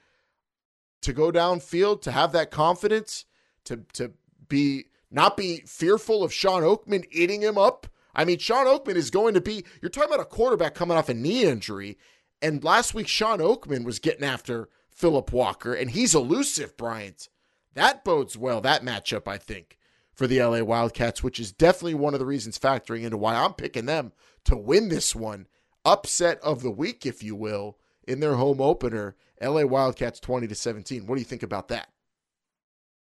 to 1.01 1.13
go 1.13 1.31
downfield, 1.31 2.01
to 2.01 2.11
have 2.11 2.31
that 2.33 2.51
confidence, 2.51 3.25
to 3.65 3.85
to 3.93 4.11
be 4.47 4.85
not 5.11 5.37
be 5.37 5.61
fearful 5.65 6.23
of 6.23 6.33
Sean 6.33 6.63
Oakman 6.63 7.05
eating 7.11 7.41
him 7.41 7.57
up? 7.57 7.87
I 8.13 8.25
mean, 8.25 8.39
Sean 8.39 8.65
Oakman 8.65 8.95
is 8.95 9.11
going 9.11 9.33
to 9.35 9.41
be, 9.41 9.63
you're 9.81 9.89
talking 9.89 10.09
about 10.09 10.19
a 10.19 10.25
quarterback 10.25 10.75
coming 10.75 10.97
off 10.97 11.09
a 11.09 11.13
knee 11.13 11.45
injury. 11.45 11.97
And 12.41 12.63
last 12.63 12.93
week, 12.93 13.07
Sean 13.07 13.39
Oakman 13.39 13.85
was 13.85 13.99
getting 13.99 14.25
after 14.25 14.69
Philip 14.89 15.31
Walker, 15.31 15.73
and 15.73 15.91
he's 15.91 16.15
elusive, 16.15 16.75
Bryant. 16.75 17.29
That 17.75 18.03
bodes 18.03 18.37
well, 18.37 18.61
that 18.61 18.83
matchup, 18.83 19.27
I 19.27 19.37
think, 19.37 19.77
for 20.19 20.27
the 20.27 20.43
LA 20.43 20.61
Wildcats, 20.61 21.23
which 21.23 21.39
is 21.39 21.53
definitely 21.53 21.93
one 21.93 22.13
of 22.13 22.19
the 22.19 22.25
reasons 22.25 22.59
factoring 22.59 23.03
into 23.03 23.15
why 23.15 23.35
I'm 23.35 23.53
picking 23.53 23.85
them 23.85 24.11
to 24.43 24.57
win 24.57 24.89
this 24.89 25.15
one. 25.15 25.47
Upset 25.85 26.41
of 26.41 26.61
the 26.61 26.69
week, 26.69 27.05
if 27.05 27.23
you 27.23 27.37
will, 27.37 27.77
in 28.05 28.19
their 28.19 28.35
home 28.35 28.59
opener. 28.59 29.15
LA 29.41 29.63
Wildcats 29.63 30.19
20 30.19 30.45
to 30.47 30.55
17. 30.55 31.07
What 31.07 31.15
do 31.15 31.21
you 31.21 31.25
think 31.25 31.41
about 31.41 31.69
that? 31.69 31.87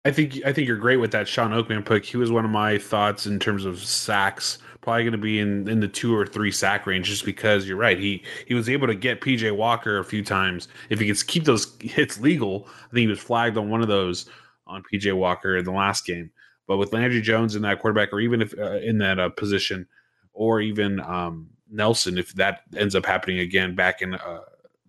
I 0.06 0.12
think 0.12 0.46
I 0.46 0.54
think 0.54 0.66
you're 0.66 0.78
great 0.78 0.98
with 0.98 1.12
that 1.12 1.28
Sean 1.28 1.52
Oakman 1.52 1.86
pick. 1.86 2.06
He 2.06 2.16
was 2.16 2.32
one 2.32 2.46
of 2.46 2.52
my 2.52 2.78
thoughts 2.78 3.26
in 3.26 3.38
terms 3.38 3.66
of 3.66 3.84
sacks. 3.84 4.58
Probably 4.80 5.04
going 5.04 5.12
to 5.12 5.18
be 5.18 5.40
in, 5.40 5.68
in 5.68 5.82
the 5.82 5.90
two 5.90 6.16
or 6.16 6.26
three 6.26 6.52
sack 6.52 6.88
range, 6.88 7.08
just 7.08 7.26
because 7.26 7.68
you're 7.68 7.76
right. 7.76 8.00
He 8.00 8.24
he 8.48 8.54
was 8.54 8.70
able 8.70 8.88
to 8.88 8.96
get 8.96 9.20
PJ 9.20 9.54
Walker 9.58 10.00
a 10.00 10.06
few 10.06 10.24
times. 10.24 10.70
If 10.90 11.02
he 11.02 11.08
could 11.08 11.28
keep 11.28 11.44
those 11.44 11.74
hits 11.82 12.18
legal, 12.22 12.68
I 12.68 12.94
think 12.94 13.02
he 13.02 13.08
was 13.08 13.20
flagged 13.20 13.58
on 13.58 13.70
one 13.70 13.82
of 13.82 13.90
those 13.90 14.30
on 14.68 14.84
PJ 14.94 15.14
Walker 15.18 15.58
in 15.58 15.66
the 15.66 15.72
last 15.72 16.06
game. 16.06 16.32
But 16.68 16.78
with 16.78 16.94
Landry 16.94 17.22
Jones 17.22 17.56
in 17.56 17.62
that 17.64 17.80
quarterback, 17.80 18.14
or 18.14 18.20
even 18.20 18.42
if 18.42 18.58
uh, 18.58 18.78
in 18.78 19.00
that 19.00 19.20
uh, 19.20 19.30
position, 19.30 19.88
or 20.34 20.62
even 20.62 21.00
um, 21.02 21.50
Nelson 21.70 22.18
if 22.18 22.34
that 22.34 22.62
ends 22.76 22.96
up 22.96 23.06
happening 23.06 23.40
again 23.40 23.76
back 23.76 24.02
in 24.02 24.16
uh, 24.16 24.42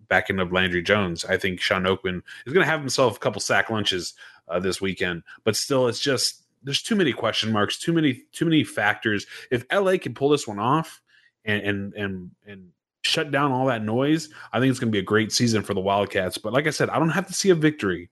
back 0.07 0.29
in 0.29 0.39
of 0.39 0.51
Landry 0.51 0.81
Jones. 0.81 1.25
I 1.25 1.37
think 1.37 1.59
Sean 1.59 1.83
Oakman 1.83 2.21
is 2.45 2.53
going 2.53 2.65
to 2.65 2.71
have 2.71 2.79
himself 2.79 3.17
a 3.17 3.19
couple 3.19 3.41
sack 3.41 3.69
lunches 3.69 4.13
uh, 4.47 4.59
this 4.59 4.79
weekend, 4.79 5.23
but 5.43 5.55
still, 5.55 5.87
it's 5.87 5.99
just 5.99 6.43
there's 6.63 6.81
too 6.81 6.95
many 6.95 7.13
question 7.13 7.51
marks, 7.51 7.77
too 7.77 7.93
many 7.93 8.23
too 8.31 8.45
many 8.45 8.63
factors. 8.63 9.25
If 9.51 9.65
LA 9.71 9.97
can 9.97 10.13
pull 10.13 10.29
this 10.29 10.47
one 10.47 10.59
off 10.59 11.01
and 11.43 11.61
and 11.61 11.93
and 11.93 12.31
and 12.45 12.69
shut 13.03 13.31
down 13.31 13.51
all 13.51 13.67
that 13.67 13.83
noise, 13.83 14.29
I 14.51 14.59
think 14.59 14.71
it's 14.71 14.79
going 14.79 14.91
to 14.91 14.95
be 14.95 14.99
a 14.99 15.03
great 15.03 15.31
season 15.31 15.63
for 15.63 15.73
the 15.73 15.81
Wildcats. 15.81 16.37
But 16.37 16.53
like 16.53 16.67
I 16.67 16.71
said, 16.71 16.89
I 16.89 16.99
don't 16.99 17.09
have 17.09 17.27
to 17.27 17.33
see 17.33 17.49
a 17.49 17.55
victory. 17.55 18.09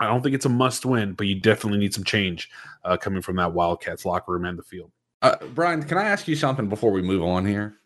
I 0.00 0.06
don't 0.06 0.22
think 0.22 0.34
it's 0.34 0.46
a 0.46 0.50
must 0.50 0.86
win, 0.86 1.14
but 1.14 1.26
you 1.26 1.40
definitely 1.40 1.78
need 1.78 1.94
some 1.94 2.04
change 2.04 2.48
uh, 2.84 2.96
coming 2.96 3.22
from 3.22 3.36
that 3.36 3.52
Wildcats 3.52 4.04
locker 4.04 4.32
room 4.32 4.44
and 4.44 4.58
the 4.58 4.62
field. 4.62 4.92
Uh, 5.22 5.36
Brian, 5.54 5.82
can 5.82 5.98
I 5.98 6.04
ask 6.04 6.28
you 6.28 6.36
something 6.36 6.68
before 6.68 6.92
we 6.92 7.02
move 7.02 7.22
on 7.22 7.44
here? 7.44 7.76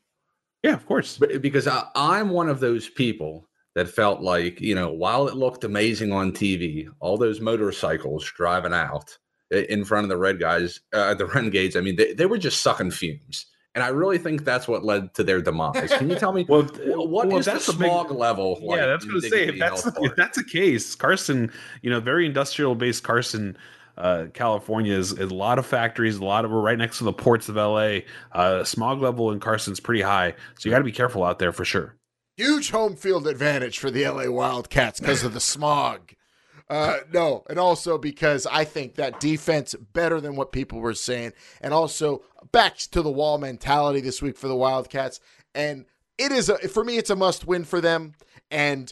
Yeah, 0.62 0.74
of 0.74 0.86
course. 0.86 1.18
Because 1.18 1.66
I, 1.66 1.84
I'm 1.94 2.30
one 2.30 2.48
of 2.48 2.60
those 2.60 2.88
people 2.88 3.48
that 3.74 3.88
felt 3.88 4.20
like, 4.20 4.60
you 4.60 4.74
know, 4.74 4.92
while 4.92 5.26
it 5.28 5.36
looked 5.36 5.64
amazing 5.64 6.12
on 6.12 6.32
TV, 6.32 6.88
all 7.00 7.16
those 7.16 7.40
motorcycles 7.40 8.30
driving 8.36 8.74
out 8.74 9.16
in 9.50 9.84
front 9.84 10.04
of 10.04 10.08
the 10.10 10.16
red 10.16 10.38
guys, 10.38 10.80
uh, 10.92 11.14
the 11.14 11.26
renegades, 11.34 11.76
I 11.76 11.80
mean, 11.80 11.96
they, 11.96 12.12
they 12.12 12.26
were 12.26 12.38
just 12.38 12.60
sucking 12.60 12.90
fumes. 12.90 13.46
And 13.74 13.82
I 13.82 13.88
really 13.88 14.18
think 14.18 14.44
that's 14.44 14.68
what 14.68 14.84
led 14.84 15.14
to 15.14 15.24
their 15.24 15.40
demise. 15.40 15.92
Can 15.94 16.10
you 16.10 16.16
tell 16.16 16.32
me 16.32 16.44
well, 16.48 16.64
what 16.64 17.28
well, 17.28 17.38
is 17.38 17.46
the 17.46 17.58
smog 17.58 18.08
big, 18.08 18.18
level? 18.18 18.58
Yeah, 18.62 18.86
that's 18.86 19.04
going 19.04 19.20
to 19.22 19.28
say 19.28 19.48
if 19.48 19.58
that's 19.58 19.86
if 19.86 20.14
that's 20.16 20.36
the 20.36 20.44
case, 20.44 20.94
Carson, 20.94 21.50
you 21.80 21.90
know, 21.90 21.98
very 22.00 22.26
industrial 22.26 22.74
based 22.74 23.02
Carson 23.02 23.56
uh, 23.96 24.26
California 24.34 24.94
is, 24.94 25.12
is, 25.12 25.30
a 25.30 25.34
lot 25.34 25.58
of 25.58 25.66
factories, 25.66 26.16
a 26.16 26.24
lot 26.24 26.44
of 26.44 26.50
we're 26.50 26.60
right 26.60 26.78
next 26.78 26.98
to 26.98 27.04
the 27.04 27.12
ports 27.12 27.48
of 27.48 27.56
LA. 27.56 28.00
Uh, 28.32 28.64
smog 28.64 29.00
level 29.00 29.30
in 29.32 29.40
Carson's 29.40 29.80
pretty 29.80 30.02
high, 30.02 30.34
so 30.58 30.68
you 30.68 30.70
got 30.70 30.78
to 30.78 30.84
be 30.84 30.92
careful 30.92 31.24
out 31.24 31.38
there 31.38 31.52
for 31.52 31.64
sure. 31.64 31.94
Huge 32.36 32.70
home 32.70 32.96
field 32.96 33.26
advantage 33.26 33.78
for 33.78 33.90
the 33.90 34.08
LA 34.08 34.30
Wildcats 34.30 35.00
because 35.00 35.24
of 35.24 35.34
the 35.34 35.40
smog. 35.40 36.14
Uh, 36.72 37.00
no, 37.12 37.44
and 37.50 37.58
also 37.58 37.98
because 37.98 38.46
I 38.46 38.64
think 38.64 38.94
that 38.94 39.20
defense 39.20 39.74
better 39.92 40.22
than 40.22 40.36
what 40.36 40.52
people 40.52 40.80
were 40.80 40.94
saying, 40.94 41.34
and 41.60 41.74
also 41.74 42.22
back 42.50 42.78
to 42.78 43.02
the 43.02 43.10
wall 43.10 43.36
mentality 43.36 44.00
this 44.00 44.22
week 44.22 44.38
for 44.38 44.48
the 44.48 44.56
Wildcats. 44.56 45.20
And 45.54 45.84
it 46.16 46.32
is 46.32 46.48
a, 46.48 46.56
for 46.68 46.82
me, 46.82 46.96
it's 46.96 47.10
a 47.10 47.16
must 47.16 47.46
win 47.46 47.64
for 47.64 47.82
them. 47.82 48.14
And 48.50 48.90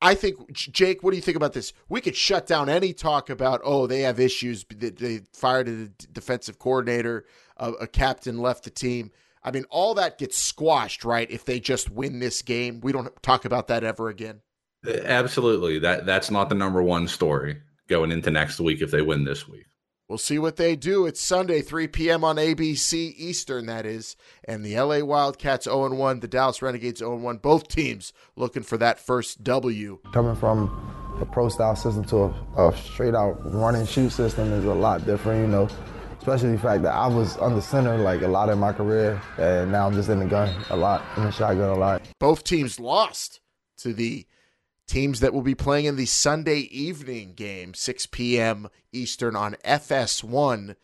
I 0.00 0.14
think, 0.14 0.52
Jake, 0.52 1.02
what 1.02 1.10
do 1.10 1.16
you 1.16 1.22
think 1.22 1.36
about 1.36 1.52
this? 1.52 1.72
We 1.88 2.00
could 2.00 2.14
shut 2.14 2.46
down 2.46 2.68
any 2.68 2.92
talk 2.92 3.28
about, 3.28 3.60
oh, 3.64 3.88
they 3.88 4.02
have 4.02 4.20
issues. 4.20 4.64
They 4.64 5.22
fired 5.32 5.68
a 5.68 5.88
defensive 5.88 6.60
coordinator, 6.60 7.24
a, 7.56 7.72
a 7.72 7.86
captain 7.88 8.38
left 8.38 8.62
the 8.62 8.70
team. 8.70 9.10
I 9.42 9.50
mean, 9.50 9.64
all 9.68 9.94
that 9.94 10.18
gets 10.18 10.38
squashed, 10.38 11.04
right? 11.04 11.28
If 11.28 11.44
they 11.44 11.58
just 11.58 11.90
win 11.90 12.20
this 12.20 12.42
game, 12.42 12.80
we 12.82 12.92
don't 12.92 13.20
talk 13.20 13.44
about 13.44 13.66
that 13.66 13.82
ever 13.82 14.08
again. 14.08 14.42
Absolutely. 14.86 15.78
That 15.78 16.06
that's 16.06 16.30
not 16.30 16.48
the 16.48 16.54
number 16.54 16.82
one 16.82 17.08
story 17.08 17.58
going 17.88 18.10
into 18.10 18.30
next 18.30 18.60
week 18.60 18.82
if 18.82 18.90
they 18.90 19.02
win 19.02 19.24
this 19.24 19.48
week. 19.48 19.66
We'll 20.08 20.18
see 20.18 20.38
what 20.38 20.54
they 20.54 20.76
do. 20.76 21.04
It's 21.04 21.20
Sunday, 21.20 21.62
3 21.62 21.88
p.m. 21.88 22.22
on 22.22 22.36
ABC 22.36 23.14
Eastern, 23.16 23.66
that 23.66 23.84
is. 23.84 24.14
And 24.44 24.64
the 24.64 24.78
LA 24.78 25.00
Wildcats 25.00 25.64
0 25.64 25.92
1, 25.94 26.20
the 26.20 26.28
Dallas 26.28 26.62
Renegades 26.62 27.00
0 27.00 27.16
1. 27.16 27.38
Both 27.38 27.66
teams 27.66 28.12
looking 28.36 28.62
for 28.62 28.76
that 28.78 29.00
first 29.00 29.42
W. 29.42 29.98
Coming 30.12 30.36
from 30.36 30.70
a 31.20 31.26
pro 31.26 31.48
style 31.48 31.74
system 31.74 32.04
to 32.04 32.16
a, 32.56 32.68
a 32.68 32.76
straight 32.76 33.16
out 33.16 33.38
run 33.52 33.74
and 33.74 33.88
shoot 33.88 34.10
system 34.10 34.52
is 34.52 34.64
a 34.64 34.74
lot 34.74 35.04
different, 35.04 35.40
you 35.40 35.48
know. 35.48 35.68
Especially 36.18 36.52
the 36.52 36.58
fact 36.58 36.82
that 36.82 36.94
I 36.94 37.08
was 37.08 37.36
under 37.38 37.60
center 37.60 37.98
like 37.98 38.22
a 38.22 38.28
lot 38.28 38.48
in 38.48 38.58
my 38.58 38.72
career, 38.72 39.20
and 39.38 39.72
now 39.72 39.88
I'm 39.88 39.94
just 39.94 40.08
in 40.08 40.20
the 40.20 40.26
gun 40.26 40.54
a 40.70 40.76
lot, 40.76 41.04
in 41.16 41.24
the 41.24 41.30
shotgun 41.32 41.70
a 41.70 41.74
lot. 41.74 42.02
Both 42.20 42.44
teams 42.44 42.78
lost 42.78 43.40
to 43.78 43.92
the 43.92 44.24
Teams 44.86 45.20
that 45.20 45.34
will 45.34 45.42
be 45.42 45.54
playing 45.54 45.86
in 45.86 45.96
the 45.96 46.06
Sunday 46.06 46.60
evening 46.60 47.34
game, 47.34 47.74
6 47.74 48.06
p.m. 48.06 48.68
Eastern 48.92 49.34
on 49.34 49.56
FS1. 49.64 50.76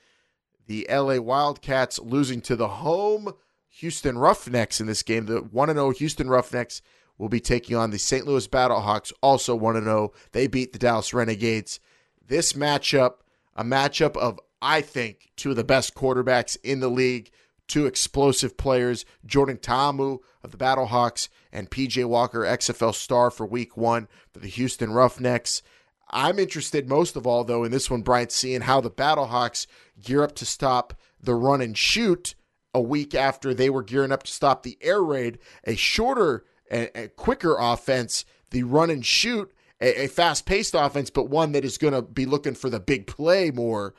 the 0.66 0.86
LA 0.90 1.18
Wildcats 1.18 2.00
losing 2.00 2.40
to 2.42 2.56
the 2.56 2.68
home 2.68 3.32
Houston 3.68 4.18
Roughnecks 4.18 4.80
in 4.80 4.86
this 4.86 5.02
game. 5.02 5.26
The 5.26 5.38
1 5.38 5.68
0 5.68 5.90
Houston 5.90 6.28
Roughnecks 6.28 6.82
will 7.16 7.28
be 7.28 7.40
taking 7.40 7.76
on 7.76 7.90
the 7.90 7.98
St. 7.98 8.26
Louis 8.26 8.46
Battlehawks, 8.48 9.12
also 9.22 9.54
1 9.54 9.82
0. 9.82 10.12
They 10.32 10.46
beat 10.46 10.72
the 10.72 10.78
Dallas 10.78 11.14
Renegades. 11.14 11.80
This 12.26 12.54
matchup, 12.54 13.14
a 13.54 13.64
matchup 13.64 14.16
of, 14.16 14.40
I 14.60 14.80
think, 14.80 15.30
two 15.36 15.50
of 15.50 15.56
the 15.56 15.64
best 15.64 15.94
quarterbacks 15.94 16.56
in 16.62 16.80
the 16.80 16.88
league, 16.88 17.30
two 17.68 17.86
explosive 17.86 18.56
players, 18.56 19.04
Jordan 19.24 19.58
Ta'amu 19.58 20.18
of 20.42 20.50
the 20.50 20.56
Battlehawks 20.56 21.28
and 21.52 21.70
PJ 21.70 22.04
Walker, 22.06 22.40
XFL 22.40 22.94
star 22.94 23.30
for 23.30 23.46
week 23.46 23.76
one 23.76 24.08
for 24.32 24.38
the 24.38 24.48
Houston 24.48 24.92
Roughnecks. 24.92 25.62
I'm 26.10 26.38
interested 26.38 26.88
most 26.88 27.16
of 27.16 27.26
all, 27.26 27.44
though, 27.44 27.64
in 27.64 27.72
this 27.72 27.90
one, 27.90 28.02
Bryant, 28.02 28.32
seeing 28.32 28.62
how 28.62 28.80
the 28.80 28.90
Battlehawks 28.90 29.66
gear 30.02 30.22
up 30.22 30.34
to 30.36 30.46
stop 30.46 30.94
the 31.20 31.34
run 31.34 31.60
and 31.60 31.76
shoot 31.76 32.34
a 32.74 32.80
week 32.80 33.14
after 33.14 33.54
they 33.54 33.70
were 33.70 33.82
gearing 33.82 34.12
up 34.12 34.22
to 34.24 34.32
stop 34.32 34.62
the 34.62 34.78
air 34.80 35.02
raid, 35.02 35.38
a 35.64 35.74
shorter 35.74 36.44
and 36.70 37.14
quicker 37.16 37.56
offense, 37.58 38.24
the 38.50 38.62
run 38.62 38.90
and 38.90 39.04
shoot, 39.04 39.52
a, 39.80 40.06
fast 40.06 40.46
paced 40.46 40.74
offense, 40.74 41.10
but 41.10 41.28
one 41.28 41.52
that 41.52 41.64
is 41.64 41.76
going 41.76 41.92
to 41.92 42.02
be 42.02 42.24
looking 42.24 42.54
for 42.54 42.70
the 42.70 42.80
big 42.80 43.06
play 43.06 43.50
more. 43.50 43.94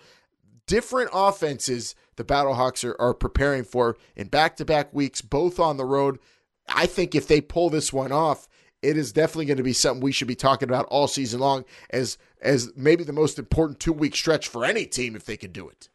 Different 0.65 1.09
offenses 1.13 1.93
the 2.15 2.23
Battlehawks 2.23 2.83
are, 2.87 2.99
are 2.99 3.13
preparing 3.13 3.63
for 3.63 3.97
in 4.15 4.27
back 4.27 4.55
to 4.57 4.65
back 4.65 4.93
weeks, 4.93 5.21
both 5.21 5.59
on 5.59 5.77
the 5.77 5.85
road. 5.85 6.19
I 6.67 6.85
think 6.85 7.15
if 7.15 7.27
they 7.27 7.41
pull 7.41 7.69
this 7.69 7.91
one 7.91 8.11
off, 8.11 8.47
it 8.81 8.97
is 8.97 9.11
definitely 9.11 9.45
going 9.45 9.57
to 9.57 9.63
be 9.63 9.73
something 9.73 10.03
we 10.03 10.11
should 10.11 10.27
be 10.27 10.35
talking 10.35 10.69
about 10.69 10.85
all 10.87 11.07
season 11.07 11.39
long 11.39 11.65
as 11.89 12.17
as 12.41 12.71
maybe 12.75 13.03
the 13.03 13.13
most 13.13 13.39
important 13.39 13.79
two 13.79 13.93
week 13.93 14.15
stretch 14.15 14.47
for 14.47 14.65
any 14.65 14.85
team 14.85 15.15
if 15.15 15.25
they 15.25 15.37
could 15.37 15.53
do 15.53 15.69
it. 15.69 15.89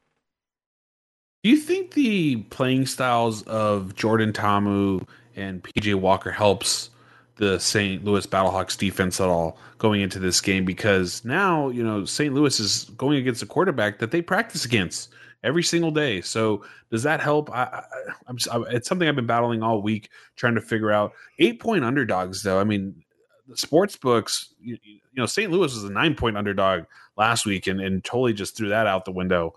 Do 1.45 1.51
you 1.51 1.57
think 1.57 1.95
the 1.95 2.37
playing 2.51 2.87
styles 2.87 3.43
of 3.43 3.95
Jordan 3.95 4.33
Ta'amu 4.33 5.07
and 5.37 5.63
PJ 5.63 5.95
Walker 5.95 6.33
helps 6.33 6.91
the 7.37 7.61
St. 7.61 8.05
Louis 8.05 8.27
Battlehawks 8.27 8.77
defense 8.77 9.21
at 9.21 9.29
all 9.29 9.57
going 9.77 10.01
into 10.01 10.19
this 10.19 10.41
game? 10.41 10.65
Because 10.65 11.25
now, 11.25 11.69
you 11.69 11.85
know, 11.85 12.05
St. 12.05 12.35
Louis 12.35 12.59
is 12.59 12.85
going 12.97 13.19
against 13.19 13.43
a 13.43 13.47
quarterback 13.47 14.01
that 14.01 14.11
they 14.11 14.21
practice 14.21 14.65
against 14.65 15.11
every 15.43 15.63
single 15.63 15.91
day. 15.91 16.21
So 16.21 16.65
does 16.91 17.03
that 17.05 17.21
help? 17.21 17.51
I, 17.51 17.85
am 18.29 18.37
it's 18.71 18.89
something 18.89 19.09
I've 19.09 19.17
been 19.17 19.27
battling 19.27 19.63
all 19.63 19.83
week 19.83 20.11
trying 20.37 20.55
to 20.55 20.61
figure 20.61 20.91
out. 20.91 21.13
Eight 21.39 21.61
point 21.61 21.85
underdogs, 21.85 22.43
though. 22.43 22.61
I 22.61 22.65
mean, 22.65 23.03
the 23.47 23.57
sports 23.57 23.97
books, 23.97 24.55
you, 24.61 24.79
you 24.83 25.01
know, 25.15 25.27
St. 25.27 25.51
Louis 25.51 25.75
was 25.75 25.85
a 25.85 25.93
nine 25.93 26.15
point 26.15 26.37
underdog 26.37 26.85
last 27.17 27.47
week 27.47 27.67
and, 27.67 27.81
and 27.81 28.05
totally 28.05 28.33
just 28.33 28.57
threw 28.57 28.69
that 28.69 28.87
out 28.87 29.05
the 29.05 29.13
window 29.13 29.55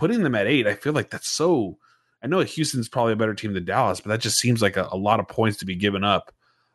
putting 0.00 0.22
them 0.22 0.34
at 0.34 0.46
eight, 0.46 0.66
I 0.66 0.74
feel 0.74 0.94
like 0.94 1.10
that's 1.10 1.28
so. 1.28 1.76
I 2.22 2.26
know 2.26 2.40
Houston's 2.40 2.88
probably 2.88 3.12
a 3.12 3.16
better 3.16 3.34
team 3.34 3.54
than 3.54 3.64
Dallas, 3.64 4.00
but 4.00 4.08
that 4.08 4.20
just 4.20 4.38
seems 4.38 4.60
like 4.60 4.76
a, 4.76 4.88
a 4.90 4.96
lot 4.96 5.20
of 5.20 5.28
points 5.28 5.58
to 5.58 5.66
be 5.66 5.74
given 5.74 6.04
up 6.04 6.32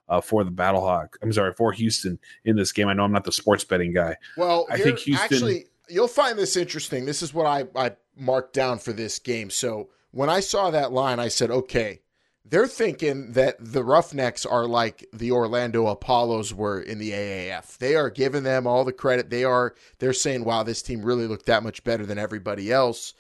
uh, 0.08 0.22
for 0.22 0.44
the 0.44 0.52
Battlehawk. 0.52 1.10
I'm 1.22 1.34
sorry, 1.34 1.54
for 1.54 1.72
Houston 1.72 2.20
in 2.46 2.56
this 2.56 2.72
game. 2.72 2.88
I 2.88 2.94
know 2.94 3.04
I'm 3.04 3.12
not 3.12 3.26
the 3.26 3.32
sports 3.32 3.64
betting 3.64 3.94
guy. 3.94 4.16
Well, 4.38 4.66
I 4.72 4.78
here, 4.78 4.86
think 4.86 5.00
Houston. 5.00 5.24
Actually, 5.24 5.66
you'll 5.90 6.08
find 6.08 6.38
this 6.38 6.56
interesting. 6.56 7.06
This 7.06 7.22
is 7.22 7.34
what 7.34 7.46
I, 7.46 7.66
I 7.76 7.92
marked 8.16 8.54
down 8.54 8.80
for 8.80 8.94
this 8.94 9.20
game. 9.20 9.50
So 9.50 9.90
when 10.12 10.30
I 10.30 10.40
saw 10.40 10.72
that 10.72 10.92
line, 10.92 11.20
I 11.20 11.28
said, 11.28 11.52
okay, 11.52 12.02
they're 12.48 12.68
thinking 12.68 13.32
that 13.32 13.56
the 13.60 13.84
Roughnecks 13.84 14.46
are 14.46 14.68
like 14.68 15.06
the 15.12 15.32
Orlando 15.32 15.88
Apollos 15.88 16.54
were 16.54 16.80
in 16.80 17.00
the 17.00 17.12
AAF. 17.12 17.78
They 17.80 17.96
are 17.96 18.10
giving 18.10 18.44
them 18.44 18.68
all 18.68 18.86
the 18.86 18.94
credit. 18.94 19.32
They 19.32 19.44
are 19.44 19.74
they're 19.98 20.14
saying, 20.14 20.46
"Wow, 20.46 20.62
this 20.62 20.84
team 20.84 21.02
really 21.02 21.28
looked 21.28 21.48
that 21.48 21.64
much 21.64 21.84
better 21.84 22.06
than 22.06 22.20
everybody 22.20 22.72
else." 22.72 23.16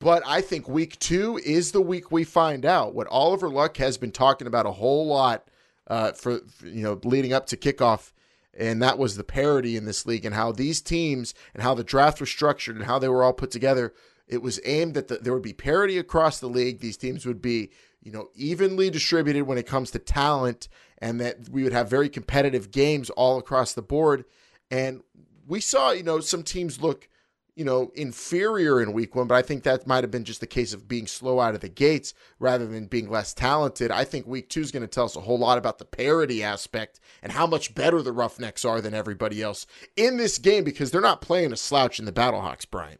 But 0.00 0.22
I 0.26 0.40
think 0.40 0.68
week 0.68 0.98
2 0.98 1.38
is 1.44 1.70
the 1.70 1.80
week 1.80 2.10
we 2.10 2.24
find 2.24 2.64
out 2.64 2.94
what 2.94 3.06
Oliver 3.08 3.48
Luck 3.48 3.76
has 3.76 3.96
been 3.96 4.12
talking 4.12 4.46
about 4.46 4.66
a 4.66 4.72
whole 4.72 5.06
lot 5.06 5.46
uh, 5.86 6.12
for 6.12 6.40
you 6.64 6.82
know 6.82 6.98
leading 7.04 7.32
up 7.32 7.46
to 7.48 7.56
kickoff 7.56 8.10
and 8.56 8.82
that 8.82 8.98
was 8.98 9.16
the 9.16 9.24
parity 9.24 9.76
in 9.76 9.84
this 9.84 10.06
league 10.06 10.24
and 10.24 10.34
how 10.34 10.52
these 10.52 10.80
teams 10.80 11.34
and 11.54 11.62
how 11.62 11.74
the 11.74 11.84
draft 11.84 12.20
was 12.20 12.30
structured 12.30 12.76
and 12.76 12.84
how 12.84 12.98
they 12.98 13.08
were 13.08 13.22
all 13.22 13.32
put 13.32 13.50
together. 13.50 13.92
It 14.26 14.42
was 14.42 14.60
aimed 14.64 14.94
that 14.94 15.08
the, 15.08 15.16
there 15.16 15.34
would 15.34 15.42
be 15.42 15.52
parity 15.52 15.98
across 15.98 16.40
the 16.40 16.48
league. 16.48 16.80
These 16.80 16.96
teams 16.96 17.26
would 17.26 17.42
be 17.42 17.70
you 18.04 18.12
know, 18.12 18.28
evenly 18.34 18.90
distributed 18.90 19.44
when 19.44 19.58
it 19.58 19.66
comes 19.66 19.90
to 19.90 19.98
talent 19.98 20.68
and 20.98 21.20
that 21.20 21.48
we 21.48 21.64
would 21.64 21.72
have 21.72 21.88
very 21.88 22.08
competitive 22.08 22.70
games 22.70 23.10
all 23.10 23.38
across 23.38 23.72
the 23.72 23.82
board. 23.82 24.24
And 24.70 25.02
we 25.46 25.60
saw, 25.60 25.90
you 25.90 26.02
know, 26.02 26.20
some 26.20 26.42
teams 26.42 26.80
look, 26.80 27.08
you 27.56 27.64
know, 27.64 27.92
inferior 27.94 28.82
in 28.82 28.92
week 28.92 29.14
one, 29.14 29.28
but 29.28 29.36
I 29.36 29.42
think 29.42 29.62
that 29.62 29.86
might 29.86 30.02
have 30.02 30.10
been 30.10 30.24
just 30.24 30.40
the 30.40 30.46
case 30.46 30.72
of 30.72 30.88
being 30.88 31.06
slow 31.06 31.38
out 31.38 31.54
of 31.54 31.60
the 31.60 31.68
gates 31.68 32.12
rather 32.40 32.66
than 32.66 32.86
being 32.86 33.08
less 33.08 33.32
talented. 33.32 33.92
I 33.92 34.04
think 34.04 34.26
week 34.26 34.48
two 34.48 34.60
is 34.60 34.72
going 34.72 34.82
to 34.82 34.88
tell 34.88 35.04
us 35.04 35.14
a 35.14 35.20
whole 35.20 35.38
lot 35.38 35.58
about 35.58 35.78
the 35.78 35.84
parity 35.84 36.42
aspect 36.42 36.98
and 37.22 37.30
how 37.30 37.46
much 37.46 37.74
better 37.74 38.02
the 38.02 38.12
Roughnecks 38.12 38.64
are 38.64 38.80
than 38.80 38.92
everybody 38.92 39.40
else 39.40 39.66
in 39.96 40.16
this 40.16 40.38
game 40.38 40.64
because 40.64 40.90
they're 40.90 41.00
not 41.00 41.20
playing 41.20 41.52
a 41.52 41.56
slouch 41.56 42.00
in 42.00 42.06
the 42.06 42.12
Battlehawks, 42.12 42.66
Brian. 42.68 42.98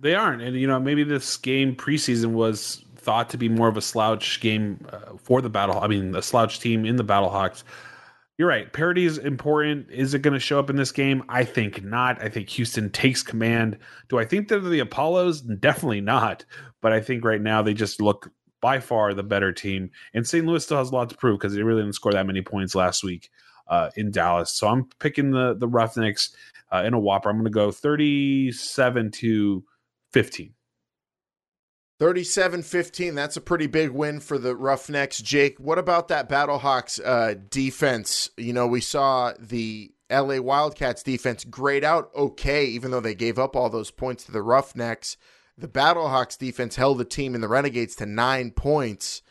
They 0.00 0.16
aren't. 0.16 0.42
And, 0.42 0.56
you 0.56 0.66
know, 0.66 0.80
maybe 0.80 1.04
this 1.04 1.36
game 1.36 1.76
preseason 1.76 2.32
was 2.32 2.84
thought 2.96 3.30
to 3.30 3.38
be 3.38 3.48
more 3.48 3.68
of 3.68 3.76
a 3.76 3.82
slouch 3.82 4.40
game 4.40 4.84
uh, 4.92 5.16
for 5.18 5.40
the 5.40 5.50
battle. 5.50 5.78
I 5.78 5.86
mean, 5.86 6.14
a 6.16 6.22
slouch 6.22 6.58
team 6.58 6.84
in 6.84 6.96
the 6.96 7.04
Battlehawks. 7.04 7.62
You're 8.38 8.48
right. 8.48 8.72
Parity 8.72 9.04
is 9.04 9.18
important. 9.18 9.90
Is 9.90 10.14
it 10.14 10.20
going 10.20 10.34
to 10.34 10.40
show 10.40 10.58
up 10.58 10.70
in 10.70 10.76
this 10.76 10.92
game? 10.92 11.22
I 11.28 11.44
think 11.44 11.84
not. 11.84 12.22
I 12.22 12.28
think 12.28 12.48
Houston 12.50 12.90
takes 12.90 13.22
command. 13.22 13.78
Do 14.08 14.18
I 14.18 14.24
think 14.24 14.48
they're 14.48 14.58
the 14.58 14.80
Apollos? 14.80 15.42
Definitely 15.42 16.00
not. 16.00 16.44
But 16.80 16.92
I 16.92 17.00
think 17.00 17.24
right 17.24 17.40
now 17.40 17.62
they 17.62 17.74
just 17.74 18.00
look 18.00 18.30
by 18.60 18.80
far 18.80 19.12
the 19.12 19.22
better 19.22 19.52
team. 19.52 19.90
And 20.14 20.26
St. 20.26 20.46
Louis 20.46 20.64
still 20.64 20.78
has 20.78 20.90
a 20.90 20.94
lot 20.94 21.10
to 21.10 21.16
prove 21.16 21.38
because 21.38 21.54
they 21.54 21.62
really 21.62 21.82
didn't 21.82 21.94
score 21.94 22.12
that 22.12 22.26
many 22.26 22.40
points 22.40 22.74
last 22.74 23.04
week 23.04 23.30
uh, 23.68 23.90
in 23.96 24.10
Dallas. 24.10 24.52
So 24.52 24.68
I'm 24.68 24.88
picking 24.98 25.32
the 25.32 25.54
the 25.54 25.68
Roughnecks 25.68 26.34
uh, 26.70 26.82
in 26.86 26.94
a 26.94 27.00
whopper. 27.00 27.28
I'm 27.28 27.36
going 27.36 27.44
to 27.44 27.50
go 27.50 27.70
37 27.70 29.10
to 29.10 29.64
15. 30.12 30.54
37 32.02 32.62
15. 32.64 33.14
That's 33.14 33.36
a 33.36 33.40
pretty 33.40 33.68
big 33.68 33.90
win 33.90 34.18
for 34.18 34.36
the 34.36 34.56
Roughnecks. 34.56 35.22
Jake, 35.22 35.60
what 35.60 35.78
about 35.78 36.08
that 36.08 36.28
Battlehawks 36.28 37.00
uh, 37.04 37.34
defense? 37.48 38.28
You 38.36 38.52
know, 38.52 38.66
we 38.66 38.80
saw 38.80 39.34
the 39.38 39.92
LA 40.10 40.40
Wildcats 40.40 41.04
defense 41.04 41.44
grade 41.44 41.84
out 41.84 42.10
okay, 42.16 42.66
even 42.66 42.90
though 42.90 42.98
they 42.98 43.14
gave 43.14 43.38
up 43.38 43.54
all 43.54 43.70
those 43.70 43.92
points 43.92 44.24
to 44.24 44.32
the 44.32 44.42
Roughnecks. 44.42 45.16
The 45.56 45.68
Battlehawks 45.68 46.36
defense 46.36 46.74
held 46.74 46.98
the 46.98 47.04
team 47.04 47.36
in 47.36 47.40
the 47.40 47.46
Renegades 47.46 47.94
to 47.94 48.06
nine 48.06 48.50
points. 48.50 49.22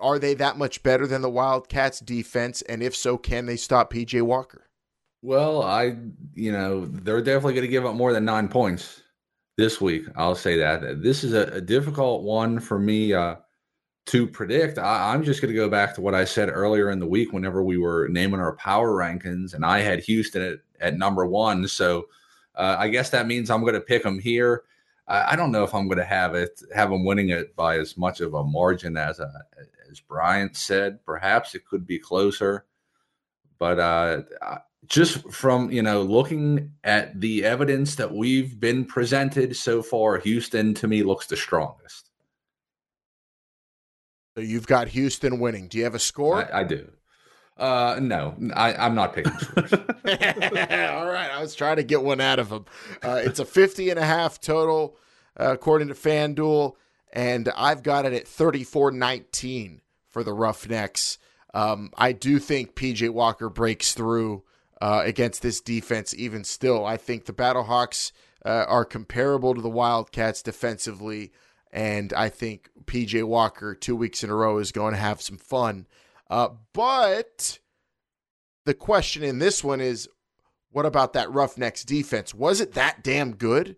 Are 0.00 0.18
they 0.18 0.34
that 0.34 0.58
much 0.58 0.82
better 0.82 1.06
than 1.06 1.22
the 1.22 1.30
Wildcats 1.30 2.00
defense? 2.00 2.62
And 2.62 2.82
if 2.82 2.96
so, 2.96 3.16
can 3.16 3.46
they 3.46 3.56
stop 3.56 3.92
PJ 3.92 4.20
Walker? 4.22 4.66
Well, 5.22 5.62
I, 5.62 5.94
you 6.34 6.50
know, 6.50 6.84
they're 6.84 7.22
definitely 7.22 7.54
going 7.54 7.62
to 7.62 7.68
give 7.68 7.86
up 7.86 7.94
more 7.94 8.12
than 8.12 8.24
nine 8.24 8.48
points 8.48 9.04
this 9.58 9.80
week. 9.80 10.04
I'll 10.16 10.36
say 10.36 10.56
that 10.56 11.02
this 11.02 11.24
is 11.24 11.34
a, 11.34 11.42
a 11.54 11.60
difficult 11.60 12.22
one 12.22 12.60
for 12.60 12.78
me 12.78 13.12
uh, 13.12 13.34
to 14.06 14.26
predict. 14.26 14.78
I, 14.78 15.12
am 15.12 15.24
just 15.24 15.42
going 15.42 15.52
to 15.52 15.60
go 15.60 15.68
back 15.68 15.96
to 15.96 16.00
what 16.00 16.14
I 16.14 16.24
said 16.24 16.48
earlier 16.48 16.90
in 16.90 17.00
the 17.00 17.08
week 17.08 17.32
whenever 17.32 17.62
we 17.62 17.76
were 17.76 18.08
naming 18.08 18.40
our 18.40 18.54
power 18.56 18.92
rankings, 18.92 19.52
and 19.54 19.66
I 19.66 19.80
had 19.80 19.98
Houston 20.04 20.42
at, 20.42 20.58
at 20.80 20.96
number 20.96 21.26
one. 21.26 21.66
So 21.66 22.06
uh, 22.54 22.76
I 22.78 22.88
guess 22.88 23.10
that 23.10 23.26
means 23.26 23.50
I'm 23.50 23.62
going 23.62 23.74
to 23.74 23.80
pick 23.80 24.04
them 24.04 24.20
here. 24.20 24.62
I, 25.08 25.32
I 25.32 25.36
don't 25.36 25.50
know 25.50 25.64
if 25.64 25.74
I'm 25.74 25.88
going 25.88 25.98
to 25.98 26.04
have 26.04 26.36
it 26.36 26.62
have 26.72 26.90
them 26.90 27.04
winning 27.04 27.30
it 27.30 27.56
by 27.56 27.78
as 27.78 27.98
much 27.98 28.20
of 28.20 28.34
a 28.34 28.44
margin 28.44 28.96
as 28.96 29.18
a, 29.18 29.24
uh, 29.24 29.64
as 29.90 29.98
Bryant 29.98 30.56
said. 30.56 31.04
Perhaps 31.04 31.56
it 31.56 31.66
could 31.66 31.84
be 31.84 31.98
closer, 31.98 32.64
but 33.58 33.80
uh, 33.80 34.22
just 34.88 35.30
from 35.30 35.70
you 35.70 35.82
know 35.82 36.02
looking 36.02 36.72
at 36.82 37.20
the 37.20 37.44
evidence 37.44 37.96
that 37.96 38.12
we've 38.14 38.58
been 38.58 38.84
presented 38.84 39.54
so 39.56 39.82
far 39.82 40.18
houston 40.18 40.74
to 40.74 40.88
me 40.88 41.02
looks 41.02 41.26
the 41.26 41.36
strongest. 41.36 42.10
So 44.34 44.42
you've 44.42 44.66
got 44.66 44.88
houston 44.88 45.40
winning. 45.40 45.68
Do 45.68 45.78
you 45.78 45.84
have 45.84 45.94
a 45.94 45.98
score? 45.98 46.36
I, 46.52 46.60
I 46.60 46.64
do. 46.64 46.90
Uh 47.56 47.98
no. 48.00 48.34
I, 48.54 48.74
i'm 48.74 48.94
not 48.94 49.14
picking 49.14 49.32
scores. 49.38 49.72
all 49.72 49.80
right. 50.04 51.30
I 51.32 51.40
was 51.40 51.54
trying 51.54 51.76
to 51.76 51.82
get 51.82 52.02
one 52.02 52.20
out 52.20 52.38
of 52.38 52.50
him 52.50 52.64
uh, 53.02 53.20
it's 53.24 53.40
a 53.40 53.44
50 53.44 53.90
and 53.90 53.98
a 53.98 54.04
half 54.04 54.40
total 54.40 54.96
uh, 55.38 55.52
according 55.52 55.88
to 55.88 55.94
fanduel 55.94 56.74
and 57.12 57.48
i've 57.56 57.82
got 57.82 58.06
it 58.06 58.12
at 58.12 58.26
34-19 58.26 59.80
for 60.08 60.22
the 60.22 60.32
roughnecks. 60.32 61.18
Um, 61.52 61.90
i 61.96 62.12
do 62.12 62.38
think 62.38 62.74
pj 62.74 63.10
walker 63.10 63.48
breaks 63.48 63.92
through 63.92 64.44
uh, 64.80 65.02
against 65.04 65.42
this 65.42 65.60
defense, 65.60 66.14
even 66.14 66.44
still. 66.44 66.84
I 66.84 66.96
think 66.96 67.24
the 67.24 67.32
Battlehawks 67.32 68.12
uh, 68.44 68.64
are 68.68 68.84
comparable 68.84 69.54
to 69.54 69.60
the 69.60 69.68
Wildcats 69.68 70.42
defensively, 70.42 71.32
and 71.72 72.12
I 72.12 72.28
think 72.28 72.70
PJ 72.84 73.24
Walker, 73.24 73.74
two 73.74 73.96
weeks 73.96 74.24
in 74.24 74.30
a 74.30 74.34
row, 74.34 74.58
is 74.58 74.72
going 74.72 74.94
to 74.94 75.00
have 75.00 75.20
some 75.20 75.38
fun. 75.38 75.86
Uh, 76.30 76.50
but 76.72 77.58
the 78.64 78.74
question 78.74 79.22
in 79.22 79.38
this 79.38 79.64
one 79.64 79.80
is 79.80 80.08
what 80.70 80.86
about 80.86 81.14
that 81.14 81.32
Roughnecks 81.32 81.84
defense? 81.84 82.34
Was 82.34 82.60
it 82.60 82.74
that 82.74 83.02
damn 83.02 83.34
good? 83.34 83.76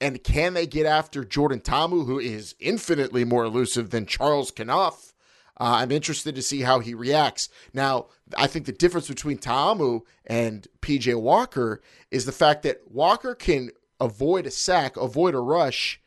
And 0.00 0.22
can 0.22 0.54
they 0.54 0.66
get 0.66 0.86
after 0.86 1.24
Jordan 1.24 1.60
Ta'amu, 1.60 2.04
who 2.04 2.18
is 2.18 2.54
infinitely 2.58 3.24
more 3.24 3.44
elusive 3.44 3.90
than 3.90 4.06
Charles 4.06 4.50
Kanoff? 4.50 5.13
Uh, 5.58 5.78
I'm 5.78 5.92
interested 5.92 6.34
to 6.34 6.42
see 6.42 6.62
how 6.62 6.80
he 6.80 6.94
reacts. 6.94 7.48
Now, 7.72 8.06
I 8.36 8.46
think 8.46 8.66
the 8.66 8.72
difference 8.72 9.08
between 9.08 9.38
Ta'amu 9.38 10.00
and 10.26 10.66
PJ 10.82 11.20
Walker 11.20 11.80
is 12.10 12.26
the 12.26 12.32
fact 12.32 12.62
that 12.64 12.90
Walker 12.90 13.34
can 13.34 13.70
avoid 14.00 14.46
a 14.46 14.50
sack, 14.50 14.96
avoid 14.96 15.34
a 15.34 15.40
rush 15.40 16.00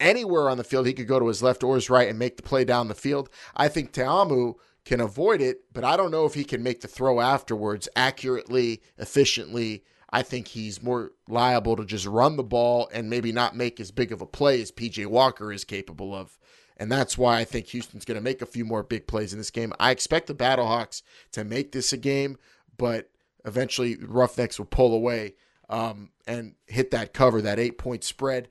anywhere 0.00 0.48
on 0.48 0.56
the 0.56 0.64
field. 0.64 0.86
He 0.86 0.92
could 0.94 1.08
go 1.08 1.18
to 1.18 1.28
his 1.28 1.42
left 1.42 1.62
or 1.62 1.74
his 1.74 1.90
right 1.90 2.08
and 2.08 2.18
make 2.18 2.36
the 2.36 2.42
play 2.42 2.64
down 2.64 2.88
the 2.88 2.94
field. 2.94 3.28
I 3.54 3.68
think 3.68 3.92
Ta'amu 3.92 4.54
can 4.84 5.00
avoid 5.00 5.40
it, 5.40 5.58
but 5.72 5.84
I 5.84 5.96
don't 5.96 6.10
know 6.10 6.24
if 6.24 6.34
he 6.34 6.44
can 6.44 6.62
make 6.62 6.80
the 6.80 6.88
throw 6.88 7.20
afterwards 7.20 7.88
accurately, 7.94 8.82
efficiently. 8.96 9.84
I 10.10 10.22
think 10.22 10.48
he's 10.48 10.82
more 10.82 11.12
liable 11.28 11.76
to 11.76 11.84
just 11.84 12.06
run 12.06 12.36
the 12.36 12.42
ball 12.42 12.88
and 12.94 13.10
maybe 13.10 13.30
not 13.30 13.54
make 13.54 13.78
as 13.78 13.90
big 13.90 14.12
of 14.12 14.22
a 14.22 14.26
play 14.26 14.62
as 14.62 14.72
PJ 14.72 15.06
Walker 15.06 15.52
is 15.52 15.64
capable 15.64 16.14
of. 16.14 16.38
And 16.78 16.92
that's 16.92 17.18
why 17.18 17.38
I 17.38 17.44
think 17.44 17.66
Houston's 17.66 18.04
going 18.04 18.16
to 18.16 18.22
make 18.22 18.40
a 18.40 18.46
few 18.46 18.64
more 18.64 18.82
big 18.82 19.06
plays 19.06 19.32
in 19.32 19.38
this 19.38 19.50
game. 19.50 19.72
I 19.80 19.90
expect 19.90 20.28
the 20.28 20.34
Battlehawks 20.34 21.02
to 21.32 21.44
make 21.44 21.72
this 21.72 21.92
a 21.92 21.96
game, 21.96 22.38
but 22.76 23.10
eventually 23.44 23.96
Roughnecks 23.96 24.58
will 24.58 24.66
pull 24.66 24.94
away 24.94 25.34
um, 25.68 26.10
and 26.26 26.54
hit 26.66 26.90
that 26.92 27.12
cover, 27.12 27.42
that 27.42 27.58
eight 27.58 27.78
point 27.78 28.04
spread. 28.04 28.48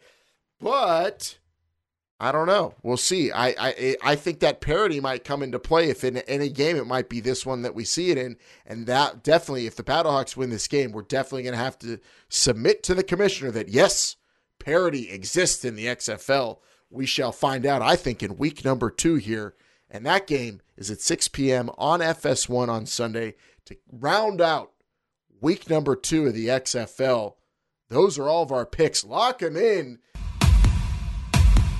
But 0.60 1.38
I 2.20 2.32
don't 2.32 2.48
know. 2.48 2.74
We'll 2.82 2.98
see. 2.98 3.32
I, 3.32 3.49
I 3.58 3.98
I 4.04 4.16
think 4.16 4.40
that 4.40 4.60
parity 4.60 4.99
might 4.99 5.24
come 5.24 5.44
into 5.44 5.60
play 5.60 5.90
if 5.90 6.04
in 6.04 6.18
any 6.18 6.49
game 6.49 6.76
it 6.76 6.88
might 6.88 7.10
be 7.10 7.20
this 7.20 7.45
one 7.45 7.62
that 7.62 7.76
we 7.76 7.86
see 7.86 8.10
it 8.10 8.18
in, 8.18 8.38
and 8.66 8.88
that 8.88 9.24
definitely 9.24 9.68
if 9.68 9.76
the 9.76 9.84
Battlehawks 9.84 10.36
win 10.36 10.49
this 10.49 10.68
game, 10.68 10.91
we're 10.91 11.04
definitely 11.04 11.44
going 11.44 11.54
to 11.56 11.64
have 11.64 11.78
to 11.80 11.99
submit 12.28 12.82
to 12.84 12.95
the 12.95 13.04
commissioner 13.04 13.52
that 13.52 13.70
yes, 13.70 14.16
parity 14.60 15.12
exists 15.12 15.64
in 15.64 15.76
the 15.76 15.86
XFL 15.86 16.58
we 16.89 17.05
shall 17.05 17.31
find 17.31 17.65
out, 17.65 17.81
I 17.81 17.95
think, 17.95 18.23
in 18.23 18.38
week 18.38 18.64
number 18.64 18.89
two 18.89 19.15
here. 19.15 19.55
And 19.89 20.05
that 20.05 20.27
game 20.27 20.61
is 20.76 20.91
at 20.91 21.01
6 21.01 21.30
p.m. 21.30 21.69
on 21.77 22.01
FS1 22.01 22.68
on 22.68 22.85
Sunday 22.85 23.35
to 23.65 23.77
round 23.91 24.41
out 24.41 24.72
week 25.41 25.69
number 25.69 25.95
two 25.95 26.27
of 26.27 26.34
the 26.34 26.47
XFL. 26.47 27.34
Those 27.89 28.19
are 28.19 28.27
all 28.27 28.43
of 28.43 28.51
our 28.51 28.65
picks. 28.65 29.03
Lock 29.03 29.39
them 29.39 29.55
in. 29.55 29.99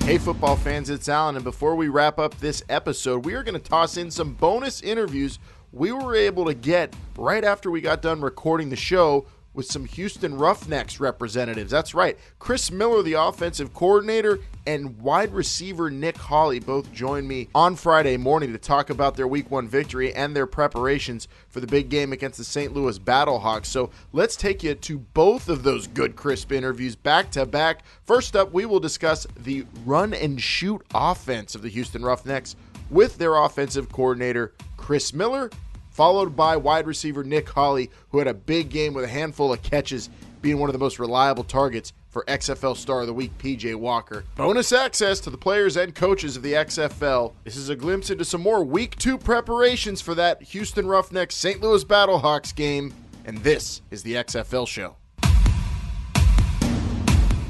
Hey, 0.00 0.16
football 0.16 0.56
fans, 0.56 0.88
it's 0.88 1.08
Alan. 1.08 1.36
And 1.36 1.44
before 1.44 1.76
we 1.76 1.88
wrap 1.88 2.18
up 2.18 2.38
this 2.38 2.62
episode, 2.70 3.26
we 3.26 3.34
are 3.34 3.42
going 3.42 3.60
to 3.60 3.68
toss 3.68 3.98
in 3.98 4.10
some 4.10 4.32
bonus 4.32 4.80
interviews 4.80 5.38
we 5.72 5.92
were 5.92 6.16
able 6.16 6.46
to 6.46 6.54
get 6.54 6.94
right 7.16 7.44
after 7.44 7.70
we 7.70 7.80
got 7.80 8.02
done 8.02 8.20
recording 8.20 8.70
the 8.70 8.76
show 8.76 9.26
with 9.58 9.66
some 9.66 9.86
Houston 9.86 10.38
Roughnecks 10.38 11.00
representatives. 11.00 11.72
That's 11.72 11.92
right. 11.92 12.16
Chris 12.38 12.70
Miller, 12.70 13.02
the 13.02 13.14
offensive 13.14 13.74
coordinator, 13.74 14.38
and 14.68 14.96
wide 15.00 15.34
receiver 15.34 15.90
Nick 15.90 16.16
Holley 16.16 16.60
both 16.60 16.92
joined 16.92 17.26
me 17.26 17.48
on 17.56 17.74
Friday 17.74 18.16
morning 18.16 18.52
to 18.52 18.58
talk 18.58 18.88
about 18.88 19.16
their 19.16 19.26
week 19.26 19.50
one 19.50 19.66
victory 19.66 20.14
and 20.14 20.36
their 20.36 20.46
preparations 20.46 21.26
for 21.48 21.58
the 21.58 21.66
big 21.66 21.88
game 21.88 22.12
against 22.12 22.38
the 22.38 22.44
St. 22.44 22.72
Louis 22.72 23.00
Battlehawks. 23.00 23.66
So 23.66 23.90
let's 24.12 24.36
take 24.36 24.62
you 24.62 24.76
to 24.76 24.98
both 24.98 25.48
of 25.48 25.64
those 25.64 25.88
good, 25.88 26.14
crisp 26.14 26.52
interviews 26.52 26.94
back 26.94 27.32
to 27.32 27.44
back. 27.44 27.82
First 28.04 28.36
up, 28.36 28.52
we 28.52 28.64
will 28.64 28.78
discuss 28.78 29.26
the 29.36 29.66
run 29.84 30.14
and 30.14 30.40
shoot 30.40 30.86
offense 30.94 31.56
of 31.56 31.62
the 31.62 31.68
Houston 31.68 32.04
Roughnecks 32.04 32.54
with 32.90 33.18
their 33.18 33.34
offensive 33.34 33.90
coordinator, 33.90 34.54
Chris 34.76 35.12
Miller, 35.12 35.50
followed 35.98 36.36
by 36.36 36.56
wide 36.56 36.86
receiver 36.86 37.24
Nick 37.24 37.48
Holley, 37.48 37.90
who 38.10 38.18
had 38.18 38.28
a 38.28 38.34
big 38.34 38.68
game 38.68 38.94
with 38.94 39.04
a 39.04 39.08
handful 39.08 39.52
of 39.52 39.60
catches, 39.64 40.08
being 40.40 40.60
one 40.60 40.68
of 40.68 40.72
the 40.72 40.78
most 40.78 41.00
reliable 41.00 41.42
targets 41.42 41.92
for 42.08 42.24
XFL 42.28 42.76
Star 42.76 43.00
of 43.00 43.08
the 43.08 43.12
Week, 43.12 43.36
PJ 43.38 43.74
Walker. 43.74 44.22
Bonus 44.36 44.70
access 44.70 45.18
to 45.18 45.28
the 45.28 45.36
players 45.36 45.76
and 45.76 45.92
coaches 45.96 46.36
of 46.36 46.44
the 46.44 46.52
XFL. 46.52 47.32
This 47.42 47.56
is 47.56 47.68
a 47.68 47.74
glimpse 47.74 48.10
into 48.10 48.24
some 48.24 48.40
more 48.40 48.62
Week 48.62 48.94
2 48.94 49.18
preparations 49.18 50.00
for 50.00 50.14
that 50.14 50.40
Houston 50.40 50.86
Roughnecks 50.86 51.34
St. 51.34 51.60
Louis 51.60 51.82
Battlehawks 51.82 52.54
game, 52.54 52.94
and 53.24 53.38
this 53.38 53.82
is 53.90 54.04
the 54.04 54.14
XFL 54.14 54.68
Show. 54.68 54.94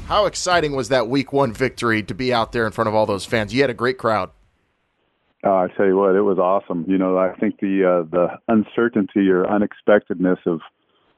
How 0.07 0.25
exciting 0.25 0.75
was 0.75 0.89
that 0.89 1.07
Week 1.07 1.31
1 1.31 1.53
victory 1.53 2.01
to 2.01 2.15
be 2.15 2.33
out 2.33 2.51
there 2.51 2.65
in 2.65 2.71
front 2.71 2.87
of 2.87 2.95
all 2.95 3.05
those 3.05 3.25
fans? 3.25 3.53
You 3.53 3.61
had 3.61 3.69
a 3.69 3.75
great 3.75 3.99
crowd. 3.99 4.31
Oh, 5.43 5.55
I 5.55 5.67
tell 5.77 5.85
you 5.85 5.95
what, 5.95 6.15
it 6.15 6.21
was 6.21 6.37
awesome. 6.37 6.83
You 6.87 6.97
know, 6.97 7.17
I 7.17 7.33
think 7.39 7.59
the 7.59 7.85
uh, 7.85 8.09
the 8.09 8.27
uncertainty 8.49 9.29
or 9.29 9.49
unexpectedness 9.49 10.39
of 10.45 10.59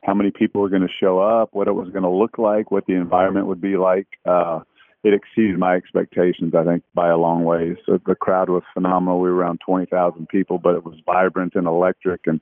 how 0.04 0.14
many 0.14 0.32
people 0.32 0.62
were 0.62 0.70
going 0.70 0.84
to 0.84 0.88
show 1.00 1.20
up, 1.20 1.50
what 1.54 1.68
it 1.68 1.74
was 1.74 1.90
going 1.90 2.04
to 2.04 2.10
look 2.10 2.38
like, 2.38 2.70
what 2.70 2.86
the 2.86 2.94
environment 2.94 3.48
would 3.48 3.62
be 3.62 3.78
like, 3.78 4.08
uh, 4.26 4.60
it 5.04 5.14
exceeded 5.14 5.58
my 5.58 5.76
expectations. 5.76 6.54
I 6.56 6.64
think 6.64 6.84
by 6.94 7.10
a 7.10 7.18
long 7.18 7.46
way. 7.46 7.76
So 7.86 8.00
the 8.06 8.14
crowd 8.14 8.50
was 8.50 8.62
phenomenal. 8.74 9.20
We 9.20 9.30
were 9.30 9.36
around 9.38 9.60
twenty 9.66 9.88
thousand 9.88 10.30
people, 10.30 10.60
but 10.60 10.76
it 10.76 10.86
was 10.86 10.96
vibrant 11.06 11.54
and 11.56 11.66
electric, 11.66 12.28
and 12.28 12.40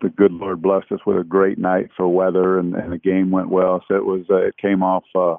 the 0.00 0.10
good 0.10 0.32
Lord 0.32 0.62
blessed 0.62 0.92
us 0.92 1.00
with 1.06 1.18
a 1.18 1.24
great 1.24 1.58
night 1.58 1.88
for 1.96 2.06
weather, 2.06 2.58
and, 2.60 2.74
and 2.74 2.92
the 2.92 2.98
game 2.98 3.32
went 3.32 3.48
well. 3.48 3.82
So 3.88 3.96
it 3.96 4.04
was 4.04 4.26
uh, 4.30 4.46
it 4.46 4.56
came 4.58 4.84
off 4.84 5.04
uh, 5.16 5.38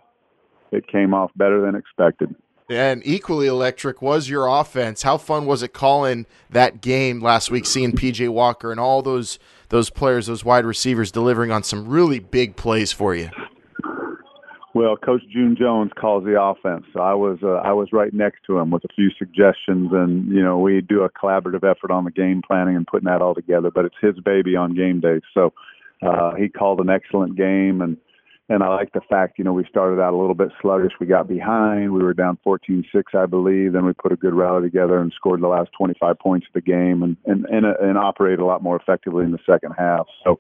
it 0.72 0.86
came 0.88 1.14
off 1.14 1.32
better 1.38 1.62
than 1.62 1.76
expected. 1.76 2.36
And 2.70 3.02
equally 3.06 3.48
electric 3.48 4.02
was 4.02 4.28
your 4.28 4.48
offense. 4.48 5.04
How 5.04 5.18
fun 5.18 5.46
was 5.46 5.64
it 5.64 5.72
calling 5.74 6.26
that 6.50 6.82
game 6.82 7.22
last 7.22 7.50
week, 7.50 7.66
seeing 7.66 7.94
PJ 7.94 8.28
Walker 8.30 8.72
and 8.72 8.80
all 8.80 9.02
those 9.02 9.40
those 9.70 9.90
players, 9.90 10.28
those 10.28 10.44
wide 10.44 10.66
receivers 10.66 11.12
delivering 11.12 11.52
on 11.52 11.64
some 11.64 11.88
really 11.88 12.20
big 12.20 12.56
plays 12.56 12.92
for 12.92 13.16
you? 13.16 13.30
Well, 14.74 14.96
Coach 14.96 15.24
June 15.34 15.56
Jones 15.58 15.92
calls 16.00 16.24
the 16.24 16.40
offense. 16.40 16.86
So 16.94 17.00
I 17.00 17.14
was 17.14 17.40
uh, 17.42 17.62
I 17.66 17.72
was 17.72 17.92
right 17.94 18.14
next 18.14 18.42
to 18.48 18.58
him 18.60 18.70
with 18.70 18.84
a 18.84 18.94
few 18.94 19.10
suggestions, 19.18 19.90
and 19.92 20.28
you 20.32 20.44
know 20.44 20.60
we 20.60 20.82
do 20.82 21.02
a 21.04 21.10
collaborative 21.10 21.64
effort 21.64 21.90
on 21.90 22.04
the 22.04 22.12
game 22.12 22.42
planning 22.46 22.76
and 22.76 22.86
putting 22.86 23.08
that 23.08 23.22
all 23.22 23.34
together. 23.34 23.72
But 23.72 23.86
it's 23.86 23.96
his 24.00 24.20
baby 24.20 24.56
on 24.56 24.76
game 24.76 25.00
day, 25.00 25.22
so 25.34 25.54
uh, 26.02 26.36
he 26.36 26.50
called 26.50 26.80
an 26.80 26.90
excellent 26.90 27.36
game, 27.36 27.82
and 27.82 27.98
and 28.50 28.64
I 28.64 28.70
like 28.70 28.94
the 28.94 29.02
fact, 29.10 29.38
you 29.38 29.44
know, 29.44 29.52
we 29.52 29.66
started 29.70 30.02
out 30.02 30.14
a 30.14 30.18
little 30.18 30.36
bit 30.36 30.50
sluggish. 30.62 30.94
We 31.02 31.06
got 31.06 31.28
behind. 31.28 31.92
We 31.92 32.02
were 32.02 32.14
down 32.14 32.38
14-6, 32.46 32.84
I 33.14 33.26
believe. 33.26 33.74
Then 33.74 33.86
we 33.86 33.92
put 33.92 34.14
a 34.14 34.16
good 34.16 34.34
rally 34.34 34.62
together 34.62 35.00
and 35.00 35.12
scored 35.14 35.42
the 35.42 35.50
last 35.50 35.70
25 35.78 36.18
points 36.20 36.48
of 36.48 36.54
the 36.54 36.62
game 36.62 37.04
and 37.04 37.18
and 37.26 37.46
and, 37.46 37.66
and 37.66 37.98
operated 37.98 38.40
a 38.40 38.46
lot 38.46 38.64
more 38.64 38.78
effectively 38.78 39.26
in 39.26 39.32
the 39.32 39.40
second 39.46 39.74
half. 39.78 40.08
So, 40.24 40.40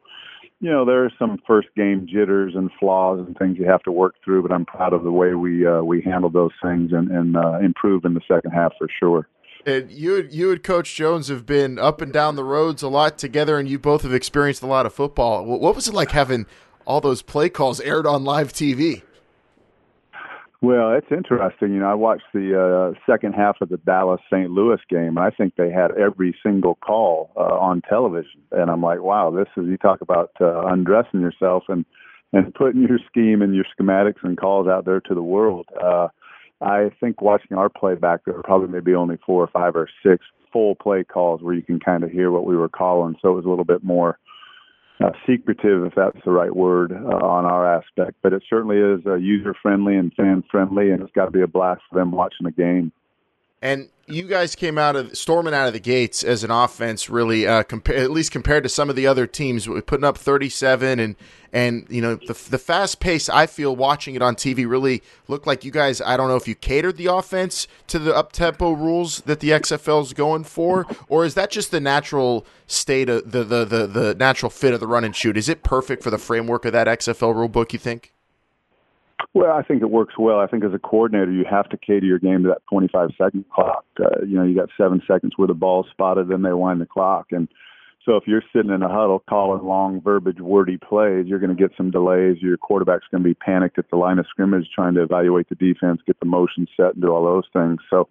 you 0.61 0.71
know, 0.71 0.85
there 0.85 1.03
are 1.03 1.11
some 1.19 1.37
first 1.45 1.67
game 1.75 2.07
jitters 2.09 2.53
and 2.55 2.71
flaws 2.79 3.19
and 3.19 3.37
things 3.37 3.57
you 3.57 3.65
have 3.65 3.83
to 3.83 3.91
work 3.91 4.15
through, 4.23 4.41
but 4.41 4.53
I'm 4.53 4.65
proud 4.65 4.93
of 4.93 5.03
the 5.03 5.11
way 5.11 5.33
we 5.33 5.67
uh, 5.67 5.81
we 5.81 6.01
handled 6.01 6.31
those 6.31 6.53
things 6.63 6.93
and 6.93 7.11
and 7.11 7.35
uh, 7.35 7.59
improved 7.59 8.05
in 8.05 8.13
the 8.13 8.21
second 8.25 8.51
half 8.51 8.71
for 8.77 8.87
sure. 8.99 9.27
And 9.65 9.91
you, 9.91 10.25
you 10.31 10.53
and 10.53 10.63
Coach 10.63 10.95
Jones 10.95 11.27
have 11.27 11.45
been 11.45 11.77
up 11.77 11.99
and 11.99 12.13
down 12.13 12.37
the 12.37 12.43
roads 12.45 12.83
a 12.83 12.87
lot 12.87 13.17
together, 13.17 13.59
and 13.59 13.67
you 13.67 13.77
both 13.77 14.03
have 14.03 14.13
experienced 14.13 14.63
a 14.63 14.65
lot 14.65 14.85
of 14.85 14.93
football. 14.93 15.43
What 15.43 15.75
was 15.75 15.89
it 15.89 15.93
like 15.93 16.11
having 16.11 16.45
all 16.87 17.01
those 17.01 17.21
play 17.21 17.49
calls 17.49 17.81
aired 17.81 18.07
on 18.07 18.23
live 18.23 18.53
TV. 18.53 19.03
Well, 20.59 20.93
it's 20.93 21.11
interesting. 21.11 21.73
You 21.73 21.81
know, 21.81 21.91
I 21.91 21.93
watched 21.93 22.23
the 22.33 22.95
uh, 22.95 22.99
second 23.05 23.33
half 23.33 23.57
of 23.61 23.69
the 23.69 23.77
Dallas 23.77 24.21
St. 24.31 24.49
Louis 24.49 24.79
game, 24.89 25.17
and 25.17 25.19
I 25.19 25.29
think 25.29 25.53
they 25.55 25.69
had 25.69 25.91
every 25.91 26.35
single 26.41 26.75
call 26.75 27.29
uh, 27.35 27.41
on 27.41 27.81
television. 27.87 28.41
And 28.51 28.71
I'm 28.71 28.81
like, 28.81 29.01
wow, 29.01 29.29
this 29.29 29.47
is 29.55 29.69
you 29.69 29.77
talk 29.77 30.01
about 30.01 30.31
uh, 30.41 30.65
undressing 30.65 31.21
yourself 31.21 31.63
and 31.67 31.85
and 32.33 32.53
putting 32.53 32.81
your 32.81 32.99
scheme 33.09 33.41
and 33.41 33.55
your 33.55 33.65
schematics 33.79 34.23
and 34.23 34.37
calls 34.37 34.67
out 34.67 34.83
there 34.83 34.99
to 34.99 35.13
the 35.13 35.23
world. 35.23 35.65
Uh, 35.81 36.07
I 36.59 36.89
think 36.99 37.21
watching 37.21 37.55
our 37.55 37.69
playback, 37.69 38.25
there 38.25 38.33
were 38.33 38.43
probably 38.43 38.67
maybe 38.67 38.95
only 38.95 39.17
four 39.25 39.43
or 39.43 39.47
five 39.47 39.75
or 39.75 39.87
six 40.03 40.25
full 40.51 40.75
play 40.75 41.03
calls 41.03 41.41
where 41.41 41.53
you 41.53 41.61
can 41.61 41.79
kind 41.79 42.03
of 42.03 42.11
hear 42.11 42.31
what 42.31 42.45
we 42.45 42.57
were 42.57 42.67
calling. 42.67 43.15
So 43.21 43.29
it 43.29 43.35
was 43.35 43.45
a 43.45 43.49
little 43.49 43.63
bit 43.63 43.83
more 43.83 44.17
uh, 45.03 45.11
secretive, 45.27 45.85
if 45.85 45.93
that's 45.95 46.17
the 46.25 46.31
right 46.31 46.55
word, 46.55 46.91
uh, 46.91 47.25
on 47.25 47.45
our 47.45 47.65
aspect. 47.77 48.17
But 48.21 48.33
it 48.33 48.43
certainly 48.49 48.77
is 48.77 49.05
uh, 49.05 49.15
user 49.15 49.53
friendly 49.61 49.95
and 49.95 50.13
fan 50.13 50.43
friendly, 50.49 50.91
and 50.91 51.01
it's 51.01 51.11
got 51.13 51.25
to 51.25 51.31
be 51.31 51.41
a 51.41 51.47
blast 51.47 51.81
for 51.89 51.99
them 51.99 52.11
watching 52.11 52.45
the 52.45 52.51
game. 52.51 52.91
And 53.61 53.89
you 54.07 54.23
guys 54.23 54.55
came 54.55 54.77
out 54.77 54.95
of 54.95 55.17
storming 55.17 55.53
out 55.53 55.67
of 55.67 55.73
the 55.73 55.79
gates 55.79 56.23
as 56.23 56.43
an 56.43 56.51
offense, 56.51 57.09
really, 57.09 57.45
uh, 57.45 57.63
compa- 57.63 57.97
at 57.97 58.11
least 58.11 58.31
compared 58.31 58.63
to 58.63 58.69
some 58.69 58.89
of 58.89 58.95
the 58.95 59.05
other 59.05 59.27
teams, 59.27 59.67
putting 59.85 60.05
up 60.05 60.17
37 60.17 60.99
and 60.99 61.15
and 61.53 61.87
you 61.89 62.01
know 62.01 62.15
the 62.15 62.33
the 62.49 62.57
fast 62.57 62.99
pace. 62.99 63.29
I 63.29 63.47
feel 63.47 63.75
watching 63.75 64.15
it 64.15 64.21
on 64.21 64.35
TV 64.35 64.69
really 64.69 65.01
looked 65.27 65.47
like 65.47 65.65
you 65.65 65.71
guys. 65.71 66.01
I 66.01 66.15
don't 66.15 66.27
know 66.27 66.35
if 66.35 66.47
you 66.47 66.55
catered 66.55 66.97
the 66.97 67.07
offense 67.07 67.67
to 67.87 67.99
the 67.99 68.15
up 68.15 68.31
tempo 68.31 68.71
rules 68.71 69.21
that 69.21 69.39
the 69.39 69.49
XFL 69.49 70.03
is 70.03 70.13
going 70.13 70.43
for, 70.43 70.85
or 71.09 71.25
is 71.25 71.33
that 71.33 71.49
just 71.51 71.71
the 71.71 71.81
natural 71.81 72.45
state 72.67 73.09
of 73.09 73.31
the 73.31 73.43
the 73.43 73.65
the, 73.65 73.87
the 73.87 74.15
natural 74.15 74.49
fit 74.49 74.73
of 74.73 74.79
the 74.79 74.87
run 74.87 75.03
and 75.03 75.15
shoot? 75.15 75.35
Is 75.37 75.49
it 75.49 75.63
perfect 75.63 76.03
for 76.03 76.11
the 76.11 76.17
framework 76.17 76.65
of 76.65 76.73
that 76.73 76.87
XFL 76.87 77.35
rule 77.35 77.49
book? 77.49 77.73
You 77.73 77.79
think? 77.79 78.13
Well, 79.33 79.51
I 79.51 79.63
think 79.63 79.81
it 79.81 79.89
works 79.89 80.15
well. 80.17 80.39
I 80.39 80.47
think 80.47 80.63
as 80.63 80.73
a 80.73 80.79
coordinator, 80.79 81.31
you 81.31 81.45
have 81.49 81.69
to 81.69 81.77
cater 81.77 82.05
your 82.05 82.19
game 82.19 82.43
to 82.43 82.49
that 82.49 82.61
25 82.69 83.09
second 83.17 83.45
clock. 83.53 83.85
Uh, 83.99 84.25
you 84.25 84.35
know, 84.35 84.43
you 84.43 84.55
got 84.55 84.69
seven 84.77 85.01
seconds 85.07 85.33
where 85.37 85.47
the 85.47 85.53
ball's 85.53 85.87
spotted, 85.91 86.29
then 86.29 86.41
they 86.43 86.53
wind 86.53 86.81
the 86.81 86.85
clock, 86.85 87.27
and 87.31 87.47
So 88.07 88.15
if 88.15 88.23
you're 88.25 88.43
sitting 88.53 88.71
in 88.71 88.81
a 88.83 88.87
huddle 88.87 89.21
calling 89.29 89.65
long 89.65 89.99
verbiage, 90.01 90.39
wordy 90.39 90.77
plays, 90.77 91.25
you're 91.27 91.39
going 91.39 91.55
to 91.55 91.61
get 91.61 91.75
some 91.75 91.91
delays. 91.91 92.37
Your 92.41 92.55
quarterback's 92.55 93.05
going 93.11 93.21
to 93.21 93.27
be 93.27 93.33
panicked 93.33 93.77
at 93.77 93.89
the 93.89 93.97
line 93.97 94.17
of 94.17 94.25
scrimmage, 94.29 94.69
trying 94.73 94.93
to 94.93 95.03
evaluate 95.03 95.49
the 95.49 95.55
defense, 95.55 95.99
get 96.07 96.17
the 96.21 96.25
motion 96.25 96.67
set, 96.77 96.93
and 96.93 97.01
do 97.01 97.09
all 97.09 97.25
those 97.25 97.43
things. 97.51 97.79
So, 97.89 98.07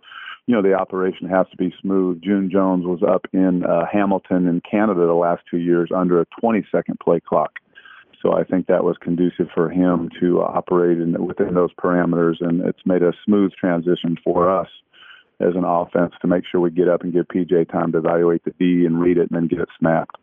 you 0.46 0.54
know, 0.54 0.60
the 0.60 0.74
operation 0.74 1.28
has 1.30 1.46
to 1.50 1.56
be 1.56 1.74
smooth. 1.80 2.20
June 2.22 2.50
Jones 2.50 2.84
was 2.84 3.02
up 3.02 3.26
in 3.32 3.64
uh, 3.64 3.86
Hamilton 3.90 4.46
in 4.46 4.60
Canada 4.60 5.06
the 5.06 5.14
last 5.14 5.42
two 5.50 5.58
years 5.58 5.88
under 5.94 6.20
a 6.20 6.26
20 6.40 6.66
second 6.70 7.00
play 7.00 7.18
clock. 7.18 7.52
So 8.26 8.32
I 8.32 8.42
think 8.42 8.66
that 8.66 8.82
was 8.82 8.96
conducive 9.00 9.46
for 9.54 9.70
him 9.70 10.10
to 10.18 10.42
operate 10.42 10.98
in, 10.98 11.24
within 11.24 11.54
those 11.54 11.72
parameters, 11.74 12.40
and 12.40 12.60
it's 12.62 12.84
made 12.84 13.04
a 13.04 13.12
smooth 13.24 13.52
transition 13.52 14.18
for 14.24 14.50
us 14.50 14.66
as 15.38 15.54
an 15.54 15.62
offense 15.62 16.12
to 16.22 16.26
make 16.26 16.42
sure 16.50 16.60
we 16.60 16.72
get 16.72 16.88
up 16.88 17.02
and 17.02 17.12
give 17.12 17.28
PJ 17.28 17.70
time 17.70 17.92
to 17.92 17.98
evaluate 17.98 18.42
the 18.44 18.50
D 18.58 18.84
and 18.84 19.00
read 19.00 19.16
it 19.16 19.30
and 19.30 19.36
then 19.36 19.46
get 19.46 19.60
it 19.60 19.68
snapped. 19.78 20.16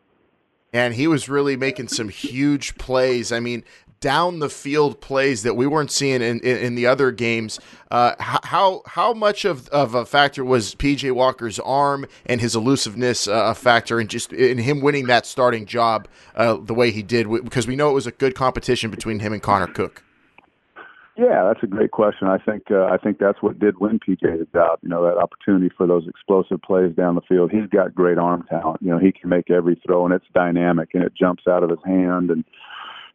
And 0.73 0.95
he 0.95 1.07
was 1.07 1.29
really 1.29 1.55
making 1.55 1.89
some 1.89 2.09
huge 2.09 2.75
plays. 2.75 3.31
I 3.31 3.39
mean, 3.39 3.63
down 4.03 4.39
the 4.39 4.49
field 4.49 4.99
plays 4.99 5.43
that 5.43 5.55
we 5.55 5.65
weren't 5.65 5.89
seeing 5.89 6.21
in, 6.21 6.41
in, 6.41 6.57
in 6.57 6.75
the 6.75 6.85
other 6.85 7.09
games. 7.09 7.57
Uh, 7.89 8.13
how 8.19 8.81
how 8.85 9.13
much 9.13 9.45
of, 9.45 9.69
of 9.69 9.95
a 9.95 10.05
factor 10.05 10.43
was 10.43 10.75
PJ 10.75 11.09
Walker's 11.13 11.57
arm 11.59 12.05
and 12.25 12.41
his 12.41 12.53
elusiveness 12.53 13.29
uh, 13.29 13.45
a 13.45 13.55
factor 13.55 14.01
in 14.01 14.09
just 14.09 14.33
in 14.33 14.57
him 14.57 14.81
winning 14.81 15.05
that 15.07 15.25
starting 15.25 15.65
job 15.65 16.09
uh, 16.35 16.57
the 16.61 16.73
way 16.73 16.91
he 16.91 17.01
did? 17.01 17.29
Because 17.45 17.65
we 17.65 17.77
know 17.77 17.89
it 17.89 17.93
was 17.93 18.05
a 18.05 18.11
good 18.11 18.35
competition 18.35 18.91
between 18.91 19.19
him 19.19 19.31
and 19.31 19.41
Connor 19.41 19.67
Cook. 19.67 20.03
Yeah, 21.15 21.43
that's 21.45 21.61
a 21.61 21.67
great 21.67 21.91
question. 21.91 22.27
I 22.27 22.39
think 22.39 22.71
uh, 22.71 22.85
I 22.85 22.97
think 22.97 23.19
that's 23.19 23.41
what 23.41 23.59
did 23.59 23.79
win 23.79 23.99
PJ 23.99 24.21
the 24.21 24.47
job. 24.51 24.79
You 24.81 24.89
know, 24.89 25.03
that 25.03 25.17
opportunity 25.17 25.69
for 25.75 25.85
those 25.85 26.07
explosive 26.07 26.61
plays 26.61 26.95
down 26.95 27.13
the 27.13 27.21
field. 27.21 27.51
He's 27.51 27.69
got 27.69 27.93
great 27.93 28.17
arm 28.17 28.45
talent. 28.49 28.81
You 28.81 28.89
know, 28.89 28.97
he 28.97 29.11
can 29.11 29.29
make 29.29 29.51
every 29.51 29.79
throw, 29.85 30.05
and 30.05 30.13
it's 30.13 30.25
dynamic, 30.33 30.89
and 30.95 31.03
it 31.03 31.13
jumps 31.13 31.43
out 31.47 31.61
of 31.61 31.69
his 31.69 31.79
hand, 31.85 32.31
and 32.31 32.43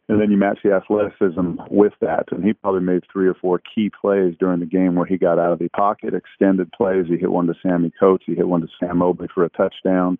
and 0.07 0.19
then 0.19 0.31
you 0.31 0.37
match 0.37 0.59
the 0.63 0.71
athleticism 0.71 1.61
with 1.69 1.93
that. 1.99 2.31
And 2.31 2.43
he 2.43 2.53
probably 2.53 2.81
made 2.81 3.03
three 3.11 3.27
or 3.27 3.35
four 3.35 3.59
key 3.59 3.91
plays 4.01 4.33
during 4.39 4.61
the 4.61 4.65
game 4.65 4.95
where 4.95 5.05
he 5.05 5.17
got 5.17 5.37
out 5.37 5.51
of 5.51 5.59
the 5.59 5.69
pocket, 5.69 6.13
extended 6.13 6.71
plays. 6.71 7.05
He 7.07 7.17
hit 7.17 7.31
one 7.31 7.47
to 7.47 7.53
Sammie 7.61 7.91
Coates. 7.99 8.23
He 8.25 8.33
hit 8.33 8.47
one 8.47 8.61
to 8.61 8.67
Sam 8.79 8.99
Mobley 8.99 9.27
for 9.33 9.43
a 9.43 9.49
touchdown. 9.49 10.17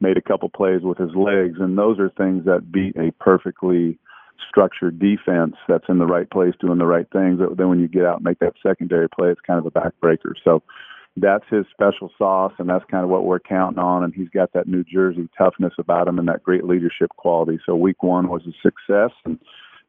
Made 0.00 0.16
a 0.16 0.22
couple 0.22 0.48
plays 0.48 0.82
with 0.82 0.98
his 0.98 1.14
legs, 1.14 1.58
and 1.58 1.76
those 1.76 1.98
are 1.98 2.08
things 2.10 2.44
that 2.44 2.70
beat 2.70 2.96
a 2.96 3.10
perfectly 3.18 3.98
structured 4.48 4.98
defense 4.98 5.56
that's 5.68 5.88
in 5.88 5.98
the 5.98 6.06
right 6.06 6.28
place 6.30 6.54
doing 6.60 6.78
the 6.78 6.86
right 6.86 7.06
things. 7.12 7.40
Then 7.56 7.68
when 7.68 7.80
you 7.80 7.88
get 7.88 8.04
out 8.04 8.16
and 8.16 8.24
make 8.24 8.38
that 8.40 8.54
secondary 8.62 9.08
play, 9.08 9.28
it's 9.28 9.40
kind 9.40 9.58
of 9.58 9.66
a 9.66 9.70
backbreaker. 9.70 10.32
So 10.44 10.62
that's 11.16 11.44
his 11.50 11.64
special 11.70 12.10
sauce, 12.18 12.52
and 12.58 12.68
that's 12.68 12.84
kind 12.90 13.02
of 13.02 13.10
what 13.10 13.24
we're 13.24 13.40
counting 13.40 13.78
on. 13.78 14.04
And 14.04 14.14
he's 14.14 14.28
got 14.28 14.52
that 14.52 14.68
New 14.68 14.84
Jersey 14.84 15.28
toughness 15.36 15.72
about 15.78 16.08
him 16.08 16.18
and 16.18 16.28
that 16.28 16.42
great 16.42 16.64
leadership 16.64 17.10
quality. 17.16 17.58
So 17.64 17.74
week 17.74 18.02
one 18.02 18.28
was 18.28 18.42
a 18.46 18.52
success, 18.62 19.12
and 19.24 19.38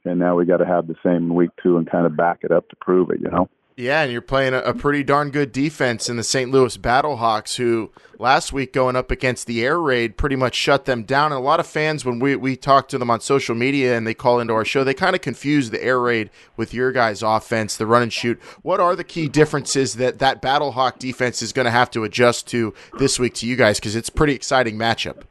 and 0.06 0.20
now 0.20 0.36
we 0.36 0.46
got 0.46 0.58
to 0.58 0.66
have 0.66 0.88
the 0.88 0.96
same 1.04 1.16
in 1.18 1.36
week 1.36 1.50
two 1.62 1.78
and 1.78 1.90
kind 1.90 2.06
of 2.06 2.16
back 2.16 2.40
it 2.44 2.52
up 2.52 2.70
to 2.70 2.76
prove 2.78 3.10
it. 3.10 3.20
You 3.20 3.30
know. 3.30 3.50
Yeah, 3.80 4.02
and 4.02 4.12
you're 4.12 4.22
playing 4.22 4.56
a, 4.56 4.60
a, 4.62 4.74
pretty 4.74 5.04
darn 5.04 5.30
good 5.30 5.52
defense 5.52 6.10
in 6.10 6.18
the 6.18 6.24
St. 6.24 6.50
Louis 6.50 6.76
Battlehawks, 6.78 7.58
who 7.58 7.92
last 8.18 8.52
week 8.52 8.74
going 8.74 8.96
up 8.96 9.12
against 9.12 9.46
the 9.46 9.64
air 9.64 9.80
raid 9.80 10.18
pretty 10.18 10.36
much 10.36 10.56
shut 10.56 10.86
them 10.86 11.04
down. 11.04 11.32
And 11.32 11.40
a 11.40 11.44
lot 11.44 11.60
of 11.60 11.68
fans, 11.68 12.04
when 12.04 12.18
we, 12.18 12.36
we 12.36 12.56
talk 12.56 12.88
to 12.88 12.98
them 12.98 13.12
on 13.12 13.20
social 13.22 13.54
media 13.54 13.96
and 13.96 14.08
they 14.08 14.16
call 14.16 14.40
into 14.40 14.54
our 14.54 14.66
show, 14.66 14.84
they 14.84 14.96
kind 14.96 15.16
of 15.16 15.22
confuse 15.22 15.70
the 15.70 15.84
air 15.84 16.00
raid 16.00 16.32
with 16.56 16.74
your 16.74 16.92
guys' 16.92 17.22
offense, 17.22 17.78
the 17.78 17.86
run 17.86 18.02
and 18.02 18.12
shoot. 18.12 18.42
What 18.64 18.80
are 18.80 18.96
the 18.96 19.04
key 19.04 19.28
differences 19.28 19.94
that 19.98 20.18
that 20.18 20.42
Battlehawk 20.42 20.98
defense 20.98 21.44
is 21.44 21.54
going 21.54 21.66
to 21.66 21.72
have 21.72 21.92
to 21.92 22.04
adjust 22.04 22.48
to 22.48 22.74
this 22.98 23.20
week 23.20 23.36
to 23.36 23.46
you 23.46 23.56
guys? 23.56 23.80
Because 23.80 23.96
it's 23.96 24.10
pretty 24.10 24.34
exciting 24.34 24.76
matchup. 24.76 25.22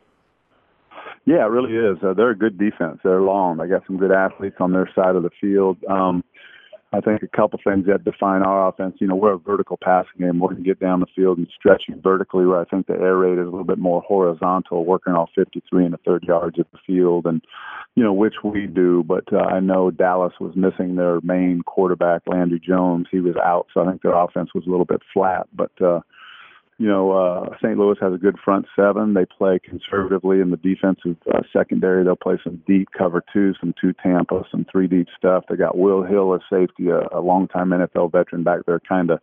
Yeah, 1.25 1.45
it 1.45 1.51
really 1.51 1.75
is. 1.75 1.99
Uh, 2.01 2.15
they're 2.15 2.31
a 2.31 2.39
good 2.39 2.57
defense. 2.57 3.01
They're 3.03 3.23
long. 3.23 3.57
They 3.57 3.67
got 3.67 3.85
some 3.89 3.97
good 3.97 4.13
athletes 4.13 4.59
on 4.61 4.73
their 4.73 4.89
side 4.95 5.17
of 5.17 5.25
the 5.25 5.31
field. 5.41 5.79
Um, 5.91 6.23
I 6.97 7.01
think 7.01 7.23
a 7.23 7.37
couple 7.37 7.61
things 7.63 7.87
that 7.87 8.05
define 8.05 8.43
our 8.43 8.69
offense. 8.69 8.97
You 8.99 9.07
know, 9.07 9.17
we're 9.17 9.35
a 9.35 9.39
vertical 9.39 9.79
passing 9.83 10.21
game. 10.21 10.39
We're 10.39 10.51
going 10.51 10.63
to 10.63 10.69
get 10.69 10.81
down 10.81 11.01
the 11.01 11.07
field 11.15 11.39
and 11.39 11.47
stretch 11.55 11.85
you 11.89 12.01
vertically. 12.03 12.47
Where 12.47 12.61
I 12.61 12.65
think 12.65 12.87
the 12.87 12.95
air 12.95 13.17
raid 13.17 13.39
is 13.39 13.47
a 13.47 13.51
little 13.51 13.65
bit 13.65 13.79
more 13.79 14.01
horizontal, 14.03 14.85
working 14.85 15.13
off 15.13 15.31
53 15.35 15.85
and 15.85 15.95
a 15.95 15.99
third 15.99 16.25
yards 16.25 16.59
of 16.59 16.67
the 16.73 16.79
field, 16.87 17.27
and 17.27 17.43
you 17.95 18.03
know 18.03 18.13
which 18.13 18.37
we 18.43 18.67
do. 18.67 19.05
But 19.07 19.31
uh, 19.33 19.39
I 19.39 19.61
know 19.61 19.91
Dallas 19.91 20.33
was 20.41 20.57
missing 20.57 20.97
their 20.97 21.21
main 21.21 21.63
quarterback, 21.63 22.23
Landry 22.27 22.61
Jones. 22.61 23.07
He 23.11 23.21
was 23.21 23.37
out, 23.37 23.67
so 23.75 23.81
I 23.83 23.87
think 23.91 24.03
their 24.03 24.15
offense 24.17 24.51
was 24.55 24.65
a 24.67 24.71
little 24.71 24.87
bit 24.87 25.03
flat. 25.13 25.47
But 25.55 25.73
uh, 25.83 26.01
you 26.79 26.87
know, 26.87 27.13
uh, 27.13 27.57
St. 27.57 27.79
Louis 27.79 27.97
has 28.01 28.13
a 28.13 28.19
good 28.19 28.37
front 28.45 28.67
seven. 28.77 29.15
They 29.15 29.25
play 29.25 29.59
conservatively 29.59 30.41
in 30.41 30.51
the 30.51 30.59
defensive 30.59 31.17
uh, 31.33 31.41
secondary. 31.51 32.05
They'll 32.05 32.17
play 32.17 32.39
some 32.45 32.63
deep 32.67 32.89
cover 32.97 33.23
two, 33.33 33.55
some 33.59 33.75
two 33.81 33.95
Tampa, 33.95 34.43
some 34.51 34.67
three 34.71 34.87
deep 34.87 35.09
stuff. 35.17 35.45
They 35.49 35.57
got 35.57 35.79
Will 35.79 36.03
Hill 36.03 36.35
as 36.35 36.43
safety, 36.51 36.89
a, 36.89 37.09
a 37.17 37.21
longtime 37.21 37.71
NFL 37.71 38.13
veteran 38.13 38.43
back 38.43 38.61
there, 38.67 38.81
kind 38.81 39.11
of 39.11 39.21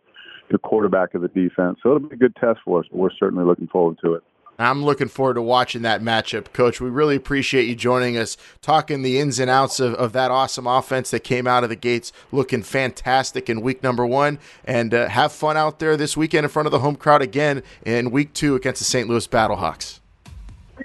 the 0.50 0.58
quarterback 0.58 1.14
of 1.14 1.22
the 1.22 1.28
defense. 1.28 1.78
So 1.82 1.94
it'll 1.94 2.08
be 2.08 2.16
a 2.16 2.18
good 2.18 2.36
test 2.36 2.58
for 2.64 2.80
us, 2.80 2.86
but 2.90 2.98
we're 2.98 3.10
certainly 3.18 3.44
looking 3.44 3.68
forward 3.68 3.98
to 4.04 4.14
it. 4.14 4.22
I'm 4.58 4.84
looking 4.84 5.08
forward 5.08 5.34
to 5.34 5.42
watching 5.42 5.82
that 5.82 6.00
matchup, 6.00 6.52
Coach. 6.52 6.80
We 6.80 6.88
really 6.88 7.16
appreciate 7.16 7.66
you 7.66 7.74
joining 7.74 8.16
us, 8.16 8.36
talking 8.62 9.02
the 9.02 9.18
ins 9.18 9.40
and 9.40 9.50
outs 9.50 9.80
of, 9.80 9.94
of 9.94 10.12
that 10.12 10.30
awesome 10.30 10.66
offense 10.66 11.10
that 11.10 11.20
came 11.20 11.46
out 11.46 11.64
of 11.64 11.70
the 11.70 11.76
gates 11.76 12.12
looking 12.30 12.62
fantastic 12.62 13.50
in 13.50 13.62
week 13.62 13.82
number 13.82 14.06
one. 14.06 14.38
And 14.64 14.94
uh, 14.94 15.08
have 15.08 15.32
fun 15.32 15.56
out 15.56 15.80
there 15.80 15.96
this 15.96 16.16
weekend 16.16 16.44
in 16.44 16.50
front 16.50 16.66
of 16.66 16.72
the 16.72 16.78
home 16.78 16.96
crowd 16.96 17.22
again 17.22 17.62
in 17.84 18.10
week 18.10 18.32
two 18.32 18.54
against 18.54 18.80
the 18.80 18.84
St. 18.84 19.08
Louis 19.08 19.26
Battlehawks. 19.26 19.98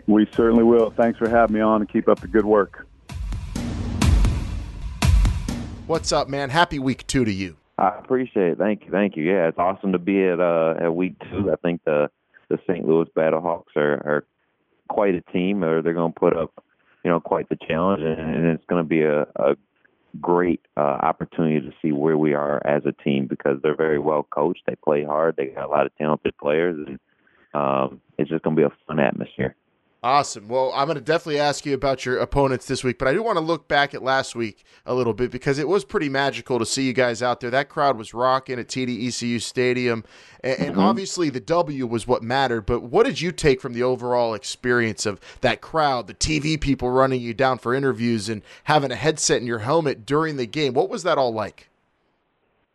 We 0.07 0.27
certainly 0.33 0.63
will. 0.63 0.91
Thanks 0.91 1.19
for 1.19 1.29
having 1.29 1.55
me 1.55 1.61
on 1.61 1.81
and 1.81 1.89
keep 1.89 2.07
up 2.07 2.19
the 2.21 2.27
good 2.27 2.45
work. 2.45 2.87
What's 5.85 6.11
up, 6.11 6.27
man? 6.27 6.49
Happy 6.49 6.79
week 6.79 7.05
two 7.07 7.25
to 7.25 7.31
you. 7.31 7.55
I 7.77 7.97
appreciate 7.97 8.51
it. 8.51 8.57
Thank 8.57 8.85
you. 8.85 8.91
Thank 8.91 9.15
you. 9.15 9.23
Yeah, 9.23 9.47
it's 9.47 9.57
awesome 9.57 9.93
to 9.93 9.99
be 9.99 10.23
at 10.23 10.39
uh, 10.39 10.75
at 10.79 10.93
week 10.93 11.15
two. 11.31 11.51
I 11.51 11.55
think 11.55 11.81
the 11.85 12.09
the 12.49 12.59
St. 12.67 12.88
Louis 12.88 13.07
Battlehawks 13.15 13.76
are, 13.76 13.93
are 14.05 14.26
quite 14.89 15.15
a 15.15 15.21
team, 15.31 15.63
or 15.63 15.81
they're 15.81 15.93
going 15.93 16.13
to 16.13 16.19
put 16.19 16.35
up, 16.35 16.63
you 17.03 17.11
know, 17.11 17.19
quite 17.19 17.47
the 17.49 17.57
challenge, 17.67 18.01
and, 18.01 18.19
and 18.19 18.45
it's 18.47 18.65
going 18.65 18.84
to 18.84 18.88
be 18.88 19.03
a, 19.03 19.21
a 19.35 19.55
great 20.19 20.61
uh, 20.76 20.97
opportunity 21.01 21.61
to 21.61 21.73
see 21.81 21.91
where 21.91 22.17
we 22.17 22.34
are 22.34 22.65
as 22.65 22.84
a 22.85 23.03
team 23.03 23.27
because 23.27 23.57
they're 23.61 23.76
very 23.76 23.99
well 23.99 24.23
coached. 24.30 24.63
They 24.65 24.76
play 24.84 25.03
hard. 25.03 25.35
They 25.38 25.47
got 25.47 25.65
a 25.65 25.69
lot 25.69 25.85
of 25.85 25.95
talented 25.97 26.35
players, 26.38 26.76
and 26.88 26.99
um, 27.53 28.01
it's 28.17 28.30
just 28.30 28.43
going 28.43 28.55
to 28.55 28.59
be 28.61 28.65
a 28.65 28.85
fun 28.88 28.99
atmosphere. 28.99 29.55
Awesome. 30.01 30.47
Well, 30.47 30.71
I'm 30.73 30.85
going 30.85 30.95
to 30.95 31.03
definitely 31.03 31.41
ask 31.41 31.65
you 31.65 31.73
about 31.73 32.05
your 32.05 32.19
opponents 32.19 32.67
this 32.67 32.85
week, 32.85 32.97
but 32.97 33.09
I 33.09 33.13
do 33.13 33.21
want 33.21 33.35
to 33.35 33.43
look 33.43 33.67
back 33.67 33.93
at 33.93 34.01
last 34.01 34.34
week 34.34 34.63
a 34.85 34.93
little 34.93 35.13
bit 35.13 35.30
because 35.30 35.59
it 35.59 35.67
was 35.67 35.84
pretty 35.84 36.07
magical 36.07 36.57
to 36.57 36.65
see 36.65 36.84
you 36.84 36.93
guys 36.93 37.21
out 37.21 37.41
there. 37.41 37.49
That 37.49 37.67
crowd 37.67 37.97
was 37.97 38.13
rocking 38.13 38.59
at 38.59 38.69
TDECU 38.69 39.41
Stadium, 39.41 40.05
and, 40.41 40.57
and 40.57 40.71
mm-hmm. 40.71 40.80
obviously 40.80 41.30
the 41.30 41.41
W 41.41 41.85
was 41.85 42.07
what 42.07 42.23
mattered. 42.23 42.65
But 42.65 42.84
what 42.84 43.05
did 43.05 43.19
you 43.19 43.34
take 43.34 43.59
from 43.59 43.73
the 43.73 43.84
overall 43.84 44.34
experience 44.35 45.05
of 45.05 45.19
that 45.41 45.59
crowd, 45.59 46.07
the 46.07 46.13
TV 46.13 46.59
people 46.59 46.89
running 46.89 47.19
you 47.19 47.34
down 47.34 47.57
for 47.57 47.76
interviews, 47.76 48.30
and 48.30 48.41
having 48.63 48.91
a 48.93 48.95
headset 48.95 49.41
in 49.41 49.47
your 49.47 49.59
helmet 49.59 50.05
during 50.05 50.38
the 50.38 50.47
game? 50.47 50.73
What 50.73 50.89
was 50.89 51.03
that 51.03 51.17
all 51.17 51.34
like? 51.34 51.67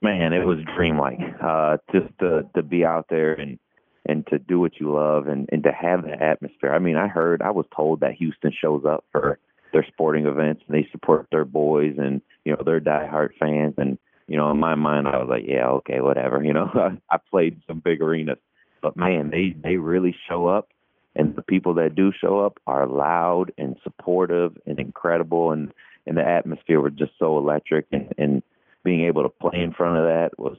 Man, 0.03 0.35
it 0.35 0.45
was 0.45 0.59
dreamlike. 0.77 1.21
Uh, 1.43 1.79
just 1.91 2.19
to 2.19 2.47
to 2.55 2.63
be 2.63 2.85
out 2.85 3.07
there 3.09 3.33
and 3.33 3.59
and 4.07 4.27
to 4.27 4.39
do 4.39 4.61
what 4.61 4.79
you 4.79 4.93
love 4.93 5.29
and, 5.29 5.49
and 5.51 5.63
to 5.63 5.73
have 5.73 6.05
that 6.05 6.21
atmosphere. 6.21 6.73
I 6.73 6.79
mean, 6.79 6.97
I 6.97 7.09
heard, 7.09 7.43
I 7.43 7.51
was 7.51 7.67
told 7.75 8.01
that 8.01 8.15
Houston 8.15 8.53
shows 8.53 8.85
up 8.85 9.05
for 9.13 9.39
their 9.73 9.87
sporting 9.89 10.27
events 10.27 10.63
and 10.67 10.77
they 10.77 10.89
support 10.93 11.27
their 11.31 11.45
boys 11.45 11.95
and, 11.99 12.21
you 12.45 12.53
know, 12.53 12.63
they're 12.65 12.81
diehard 12.81 13.31
fans. 13.41 13.75
And, 13.79 13.99
you 14.27 14.37
know, 14.37 14.51
in 14.51 14.59
my 14.59 14.75
mind, 14.75 15.09
I 15.09 15.19
was 15.19 15.29
like, 15.29 15.45
yeah, 15.47 15.67
okay, 15.67 16.01
whatever. 16.01 16.43
You 16.43 16.53
know, 16.53 16.71
I 17.11 17.17
played 17.31 17.61
some 17.67 17.81
big 17.81 18.03
arenas, 18.03 18.39
but 18.83 18.97
man, 18.97 19.31
they, 19.31 19.55
they 19.63 19.77
really 19.77 20.15
show 20.29 20.47
up. 20.47 20.69
And 21.17 21.37
the 21.37 21.43
people 21.43 21.75
that 21.75 21.95
do 21.95 22.13
show 22.21 22.41
up 22.41 22.59
are 22.67 22.89
loud 22.89 23.53
and 23.57 23.77
supportive 23.85 24.57
and 24.67 24.81
incredible. 24.81 25.53
And, 25.53 25.73
and 26.07 26.17
the 26.17 26.27
atmosphere 26.27 26.81
was 26.81 26.93
just 26.95 27.13
so 27.19 27.39
electric. 27.39 27.87
And, 27.93 28.13
and 28.19 28.43
being 28.85 29.05
able 29.07 29.23
to 29.23 29.29
play 29.29 29.61
in 29.61 29.73
front 29.73 29.97
of 29.97 30.05
that 30.05 30.39
was 30.39 30.59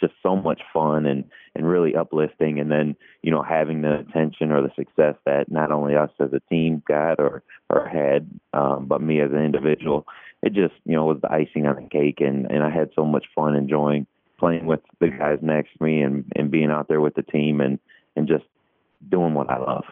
just 0.00 0.14
so 0.22 0.36
much 0.36 0.60
fun 0.72 1.06
and 1.06 1.24
and 1.54 1.68
really 1.68 1.94
uplifting. 1.94 2.58
And 2.58 2.70
then 2.70 2.96
you 3.22 3.30
know 3.30 3.42
having 3.42 3.82
the 3.82 4.00
attention 4.00 4.52
or 4.52 4.62
the 4.62 4.72
success 4.76 5.14
that 5.26 5.50
not 5.50 5.72
only 5.72 5.96
us 5.96 6.10
as 6.20 6.32
a 6.32 6.40
team 6.48 6.82
got 6.86 7.18
or 7.18 7.42
or 7.70 7.86
had 7.86 8.28
um 8.52 8.86
but 8.86 9.00
me 9.02 9.20
as 9.20 9.30
an 9.30 9.44
individual 9.44 10.06
it 10.42 10.52
just 10.52 10.74
you 10.84 10.94
know 10.94 11.06
was 11.06 11.20
the 11.20 11.32
icing 11.32 11.66
on 11.66 11.76
the 11.76 11.88
cake. 11.88 12.20
And 12.20 12.50
and 12.50 12.62
I 12.62 12.70
had 12.70 12.90
so 12.94 13.04
much 13.04 13.26
fun 13.34 13.54
enjoying 13.54 14.06
playing 14.38 14.66
with 14.66 14.80
the 15.00 15.08
guys 15.08 15.38
next 15.42 15.70
to 15.78 15.84
me 15.84 16.02
and 16.02 16.24
and 16.36 16.50
being 16.50 16.70
out 16.70 16.88
there 16.88 17.00
with 17.00 17.14
the 17.14 17.22
team 17.22 17.60
and 17.60 17.78
and 18.16 18.28
just 18.28 18.44
doing 19.08 19.34
what 19.34 19.50
I 19.50 19.58
love 19.58 19.84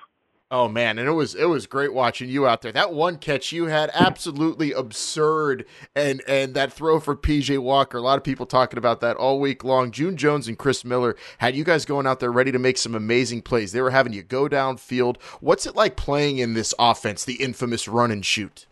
Oh 0.48 0.68
man, 0.68 0.96
and 1.00 1.08
it 1.08 1.12
was 1.12 1.34
it 1.34 1.46
was 1.46 1.66
great 1.66 1.92
watching 1.92 2.28
you 2.28 2.46
out 2.46 2.62
there. 2.62 2.70
That 2.70 2.92
one 2.92 3.16
catch 3.18 3.50
you 3.50 3.66
had 3.66 3.90
absolutely 3.92 4.70
absurd, 4.70 5.66
and 5.96 6.22
and 6.28 6.54
that 6.54 6.72
throw 6.72 7.00
for 7.00 7.16
PJ 7.16 7.58
Walker. 7.58 7.98
A 7.98 8.00
lot 8.00 8.16
of 8.16 8.22
people 8.22 8.46
talking 8.46 8.78
about 8.78 9.00
that 9.00 9.16
all 9.16 9.40
week 9.40 9.64
long. 9.64 9.90
June 9.90 10.16
Jones 10.16 10.46
and 10.46 10.56
Chris 10.56 10.84
Miller 10.84 11.16
had 11.38 11.56
you 11.56 11.64
guys 11.64 11.84
going 11.84 12.06
out 12.06 12.20
there 12.20 12.30
ready 12.30 12.52
to 12.52 12.60
make 12.60 12.78
some 12.78 12.94
amazing 12.94 13.42
plays. 13.42 13.72
They 13.72 13.80
were 13.80 13.90
having 13.90 14.12
you 14.12 14.22
go 14.22 14.48
downfield. 14.48 15.20
What's 15.40 15.66
it 15.66 15.74
like 15.74 15.96
playing 15.96 16.38
in 16.38 16.54
this 16.54 16.72
offense, 16.78 17.24
the 17.24 17.42
infamous 17.42 17.88
run 17.88 18.12
and 18.12 18.24
shoot? 18.24 18.66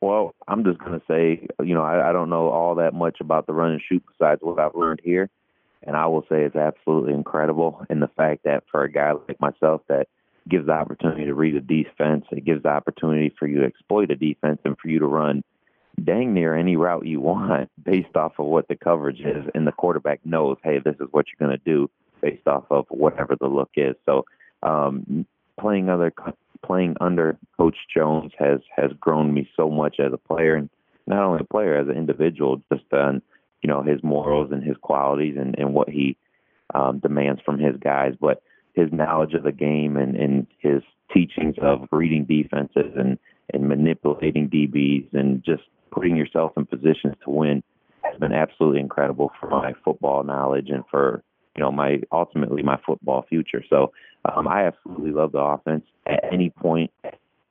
Well, 0.00 0.34
I'm 0.48 0.64
just 0.64 0.78
gonna 0.78 1.02
say, 1.06 1.46
you 1.62 1.74
know, 1.74 1.82
I, 1.82 2.08
I 2.08 2.12
don't 2.12 2.30
know 2.30 2.48
all 2.48 2.76
that 2.76 2.94
much 2.94 3.20
about 3.20 3.46
the 3.46 3.52
run 3.52 3.72
and 3.72 3.82
shoot 3.86 4.02
besides 4.18 4.40
what 4.40 4.58
I've 4.58 4.74
learned 4.74 5.02
here, 5.04 5.28
and 5.82 5.94
I 5.94 6.06
will 6.06 6.22
say 6.22 6.42
it's 6.44 6.56
absolutely 6.56 7.12
incredible. 7.12 7.84
And 7.90 8.00
the 8.00 8.08
fact 8.08 8.44
that 8.44 8.64
for 8.72 8.82
a 8.82 8.90
guy 8.90 9.12
like 9.12 9.38
myself 9.38 9.82
that 9.88 10.08
gives 10.48 10.66
the 10.66 10.72
opportunity 10.72 11.24
to 11.24 11.34
read 11.34 11.54
a 11.54 11.60
defense. 11.60 12.24
It 12.30 12.44
gives 12.44 12.62
the 12.62 12.70
opportunity 12.70 13.32
for 13.38 13.46
you 13.46 13.60
to 13.60 13.66
exploit 13.66 14.10
a 14.10 14.16
defense 14.16 14.60
and 14.64 14.76
for 14.78 14.88
you 14.88 14.98
to 14.98 15.06
run 15.06 15.42
dang 16.02 16.32
near 16.32 16.54
any 16.54 16.76
route 16.76 17.06
you 17.06 17.20
want 17.20 17.70
based 17.84 18.16
off 18.16 18.32
of 18.38 18.46
what 18.46 18.68
the 18.68 18.76
coverage 18.76 19.20
is. 19.20 19.44
And 19.54 19.66
the 19.66 19.72
quarterback 19.72 20.20
knows, 20.24 20.56
hey, 20.64 20.78
this 20.78 20.96
is 21.00 21.08
what 21.10 21.26
you're 21.28 21.46
going 21.46 21.58
to 21.58 21.64
do 21.64 21.90
based 22.20 22.46
off 22.46 22.64
of 22.70 22.86
whatever 22.88 23.36
the 23.38 23.48
look 23.48 23.70
is. 23.76 23.94
So 24.06 24.24
um, 24.62 25.26
playing 25.60 25.88
other 25.88 26.12
playing 26.64 26.96
under 27.00 27.36
Coach 27.56 27.76
Jones 27.92 28.32
has 28.38 28.60
has 28.74 28.92
grown 29.00 29.34
me 29.34 29.48
so 29.56 29.68
much 29.68 29.96
as 29.98 30.12
a 30.12 30.16
player, 30.16 30.54
and 30.54 30.70
not 31.06 31.24
only 31.24 31.40
a 31.40 31.52
player 31.52 31.76
as 31.76 31.88
an 31.88 31.96
individual, 31.96 32.62
just 32.72 32.84
on 32.92 33.20
you 33.62 33.68
know 33.68 33.82
his 33.82 34.02
morals 34.02 34.52
and 34.52 34.62
his 34.62 34.76
qualities 34.80 35.36
and 35.38 35.58
and 35.58 35.74
what 35.74 35.88
he 35.88 36.16
um, 36.74 37.00
demands 37.00 37.42
from 37.44 37.58
his 37.58 37.76
guys, 37.76 38.14
but 38.20 38.42
his 38.74 38.88
knowledge 38.92 39.34
of 39.34 39.42
the 39.42 39.52
game 39.52 39.96
and, 39.96 40.16
and 40.16 40.46
his 40.58 40.82
teachings 41.12 41.56
of 41.60 41.88
reading 41.92 42.24
defenses 42.24 42.92
and, 42.96 43.18
and 43.52 43.68
manipulating 43.68 44.48
DBs 44.48 45.12
and 45.12 45.44
just 45.44 45.62
putting 45.90 46.16
yourself 46.16 46.52
in 46.56 46.64
positions 46.64 47.14
to 47.24 47.30
win 47.30 47.62
has 48.02 48.18
been 48.18 48.32
absolutely 48.32 48.80
incredible 48.80 49.30
for 49.38 49.48
my 49.48 49.72
football 49.84 50.24
knowledge 50.24 50.68
and 50.68 50.84
for 50.90 51.22
you 51.56 51.62
know 51.62 51.70
my 51.70 52.00
ultimately 52.10 52.62
my 52.62 52.78
football 52.84 53.24
future. 53.28 53.62
So 53.68 53.92
um, 54.24 54.48
I 54.48 54.66
absolutely 54.66 55.12
love 55.12 55.32
the 55.32 55.38
offense. 55.38 55.84
At 56.06 56.24
any 56.32 56.50
point 56.50 56.90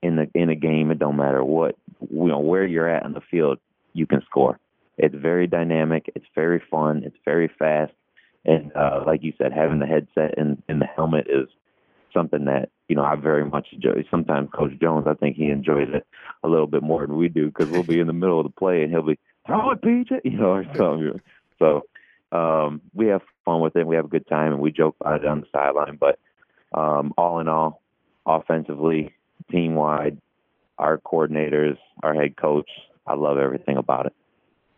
in 0.01 0.15
the 0.15 0.27
in 0.33 0.49
a 0.49 0.55
game, 0.55 0.91
it 0.91 0.99
don't 0.99 1.17
matter 1.17 1.43
what 1.43 1.75
you 2.09 2.27
know 2.27 2.39
where 2.39 2.65
you're 2.65 2.89
at 2.89 3.03
on 3.03 3.13
the 3.13 3.21
field, 3.29 3.59
you 3.93 4.05
can 4.05 4.21
score. 4.29 4.59
It's 4.97 5.15
very 5.15 5.47
dynamic. 5.47 6.11
It's 6.15 6.25
very 6.35 6.61
fun. 6.69 7.03
It's 7.05 7.17
very 7.25 7.49
fast. 7.59 7.93
And 8.45 8.71
uh, 8.75 9.03
like 9.05 9.23
you 9.23 9.33
said, 9.37 9.53
having 9.53 9.79
the 9.79 9.85
headset 9.85 10.37
and, 10.37 10.61
and 10.67 10.81
the 10.81 10.87
helmet 10.87 11.27
is 11.29 11.47
something 12.13 12.45
that 12.45 12.69
you 12.87 12.95
know 12.95 13.03
I 13.03 13.15
very 13.15 13.45
much 13.45 13.67
enjoy. 13.71 14.03
Sometimes 14.09 14.49
Coach 14.53 14.71
Jones, 14.81 15.05
I 15.07 15.13
think 15.13 15.35
he 15.35 15.49
enjoys 15.49 15.87
it 15.93 16.05
a 16.43 16.47
little 16.47 16.67
bit 16.67 16.83
more 16.83 17.05
than 17.05 17.17
we 17.17 17.29
do 17.29 17.47
because 17.47 17.69
we'll 17.69 17.83
be 17.83 17.99
in 17.99 18.07
the 18.07 18.13
middle 18.13 18.39
of 18.39 18.45
the 18.45 18.51
play 18.51 18.81
and 18.81 18.91
he'll 18.91 19.03
be 19.03 19.19
throw 19.45 19.71
it, 19.71 19.81
PJ, 19.81 20.11
you 20.23 20.37
know, 20.37 20.51
or 20.53 20.65
something. 20.75 21.21
So 21.59 21.83
um, 22.31 22.81
we 22.93 23.07
have 23.07 23.21
fun 23.45 23.61
with 23.61 23.75
it. 23.75 23.85
We 23.85 23.95
have 23.95 24.05
a 24.05 24.09
good 24.09 24.27
time 24.27 24.53
and 24.53 24.61
we 24.61 24.71
joke 24.71 24.95
about 24.99 25.21
it 25.21 25.27
on 25.27 25.41
the 25.41 25.47
sideline. 25.51 25.97
But 25.99 26.19
um, 26.73 27.13
all 27.17 27.39
in 27.39 27.47
all, 27.47 27.81
offensively, 28.25 29.13
team 29.51 29.75
wide, 29.75 30.17
our 30.77 30.97
coordinators, 30.97 31.77
our 32.03 32.13
head 32.13 32.35
coach, 32.37 32.69
I 33.05 33.15
love 33.15 33.37
everything 33.37 33.77
about 33.77 34.07
it. 34.07 34.13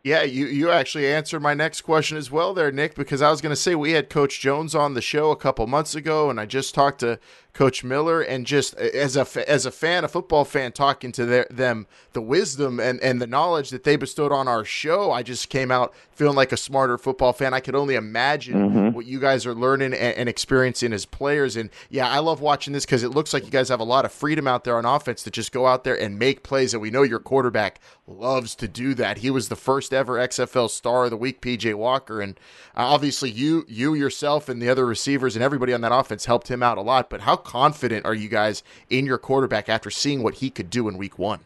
Yeah, 0.03 0.23
you, 0.23 0.47
you 0.47 0.69
actually 0.69 1.07
answered 1.07 1.39
my 1.39 1.53
next 1.53 1.81
question 1.81 2.17
as 2.17 2.29
well 2.29 2.53
there, 2.53 2.73
Nick, 2.73 2.93
because 2.93 3.21
I 3.21 3.29
was 3.29 3.39
going 3.39 3.51
to 3.51 3.55
say 3.55 3.73
we 3.73 3.93
had 3.93 4.09
Coach 4.09 4.41
Jones 4.41 4.75
on 4.75 4.95
the 4.95 5.01
show 5.01 5.31
a 5.31 5.37
couple 5.37 5.65
months 5.65 5.95
ago, 5.95 6.29
and 6.29 6.41
I 6.41 6.45
just 6.45 6.75
talked 6.75 6.99
to 6.99 7.19
Coach 7.53 7.83
Miller, 7.83 8.19
and 8.19 8.47
just 8.47 8.73
as 8.75 9.15
a 9.15 9.49
as 9.49 9.67
a 9.67 9.71
fan, 9.71 10.03
a 10.03 10.07
football 10.07 10.43
fan, 10.43 10.71
talking 10.71 11.11
to 11.11 11.25
their, 11.25 11.47
them, 11.51 11.85
the 12.13 12.21
wisdom 12.21 12.79
and, 12.79 12.99
and 13.01 13.21
the 13.21 13.27
knowledge 13.27 13.69
that 13.69 13.83
they 13.83 13.95
bestowed 13.95 14.31
on 14.31 14.47
our 14.47 14.65
show, 14.65 15.11
I 15.11 15.21
just 15.21 15.49
came 15.49 15.69
out 15.69 15.93
feeling 16.13 16.35
like 16.35 16.51
a 16.51 16.57
smarter 16.57 16.97
football 16.97 17.31
fan. 17.31 17.53
I 17.53 17.59
could 17.59 17.75
only 17.75 17.95
imagine 17.95 18.55
mm-hmm. 18.55 18.95
what 18.95 19.05
you 19.05 19.19
guys 19.19 19.45
are 19.45 19.53
learning 19.53 19.93
and, 19.93 20.15
and, 20.15 20.29
experiencing 20.29 20.93
as 20.93 21.05
players. 21.05 21.55
And 21.55 21.69
yeah, 21.89 22.09
I 22.09 22.19
love 22.19 22.39
watching 22.39 22.73
this 22.73 22.85
because 22.85 23.03
it 23.03 23.09
looks 23.09 23.33
like 23.33 23.45
you 23.45 23.51
guys 23.51 23.69
have 23.69 23.79
a 23.79 23.85
lot 23.85 24.05
of 24.05 24.11
freedom 24.11 24.47
out 24.47 24.63
there 24.63 24.77
on 24.77 24.85
offense 24.85 25.23
to 25.23 25.31
just 25.31 25.51
go 25.51 25.67
out 25.67 25.83
there 25.83 25.99
and 25.99 26.17
make 26.17 26.43
plays. 26.43 26.73
And 26.73 26.81
we 26.81 26.91
know 26.91 27.03
your 27.03 27.19
quarterback 27.19 27.79
loves 28.07 28.55
to 28.55 28.67
do 28.67 28.93
that. 28.95 29.19
He 29.19 29.29
was 29.29 29.49
the 29.49 29.55
first 29.55 29.93
ever 29.93 30.15
XFL 30.15 30.69
Star 30.69 31.05
of 31.05 31.11
the 31.11 31.17
Week, 31.17 31.41
PJ 31.41 31.73
Walker, 31.75 32.21
and 32.21 32.39
uh, 32.75 32.81
obviously 32.81 33.29
you 33.29 33.65
you 33.67 33.93
yourself 33.93 34.49
and 34.49 34.61
the 34.61 34.69
other 34.69 34.85
receivers 34.85 35.35
and 35.35 35.43
everybody 35.43 35.73
on 35.73 35.81
that 35.81 35.93
offense 35.93 36.25
helped 36.25 36.49
him 36.49 36.63
out 36.63 36.77
a 36.77 36.81
lot. 36.81 37.09
But 37.09 37.21
how 37.21 37.35
confident 37.43 38.05
are 38.05 38.15
you 38.15 38.29
guys 38.29 38.63
in 38.89 39.05
your 39.05 39.17
quarterback 39.17 39.69
after 39.69 39.89
seeing 39.89 40.23
what 40.23 40.35
he 40.35 40.49
could 40.49 40.69
do 40.69 40.87
in 40.87 40.97
week 40.97 41.19
one? 41.19 41.39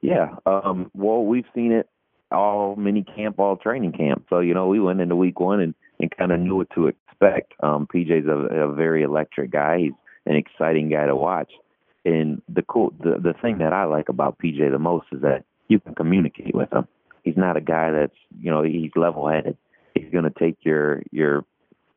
Yeah, 0.00 0.36
um, 0.46 0.90
well, 0.94 1.24
we've 1.24 1.46
seen 1.54 1.72
it 1.72 1.88
all 2.30 2.76
mini 2.76 3.04
camp, 3.04 3.38
all 3.38 3.56
training 3.56 3.92
camp. 3.92 4.26
So 4.28 4.40
you 4.40 4.54
know, 4.54 4.66
we 4.66 4.80
went 4.80 5.00
into 5.00 5.16
week 5.16 5.40
one 5.40 5.60
and, 5.60 5.74
and 6.00 6.10
kind 6.16 6.32
of 6.32 6.40
knew 6.40 6.56
what 6.56 6.70
to 6.74 6.88
expect. 6.88 7.54
Um, 7.62 7.86
PJ's 7.92 8.26
a, 8.26 8.54
a 8.54 8.72
very 8.72 9.02
electric 9.02 9.50
guy. 9.50 9.78
He's 9.78 9.92
an 10.26 10.36
exciting 10.36 10.90
guy 10.90 11.06
to 11.06 11.16
watch. 11.16 11.52
And 12.04 12.42
the 12.48 12.62
cool, 12.62 12.92
the 13.00 13.18
the 13.20 13.34
thing 13.40 13.58
that 13.58 13.72
I 13.72 13.84
like 13.84 14.08
about 14.08 14.38
PJ 14.38 14.70
the 14.70 14.78
most 14.78 15.06
is 15.12 15.22
that 15.22 15.44
you 15.68 15.80
can 15.80 15.94
communicate 15.94 16.54
with 16.54 16.72
him. 16.72 16.86
He's 17.24 17.36
not 17.36 17.56
a 17.56 17.60
guy 17.60 17.90
that's 17.90 18.16
you 18.40 18.50
know 18.50 18.62
he's 18.62 18.92
level 18.94 19.28
headed. 19.28 19.56
He's 19.94 20.10
going 20.12 20.24
to 20.24 20.38
take 20.38 20.58
your 20.62 21.02
your 21.10 21.44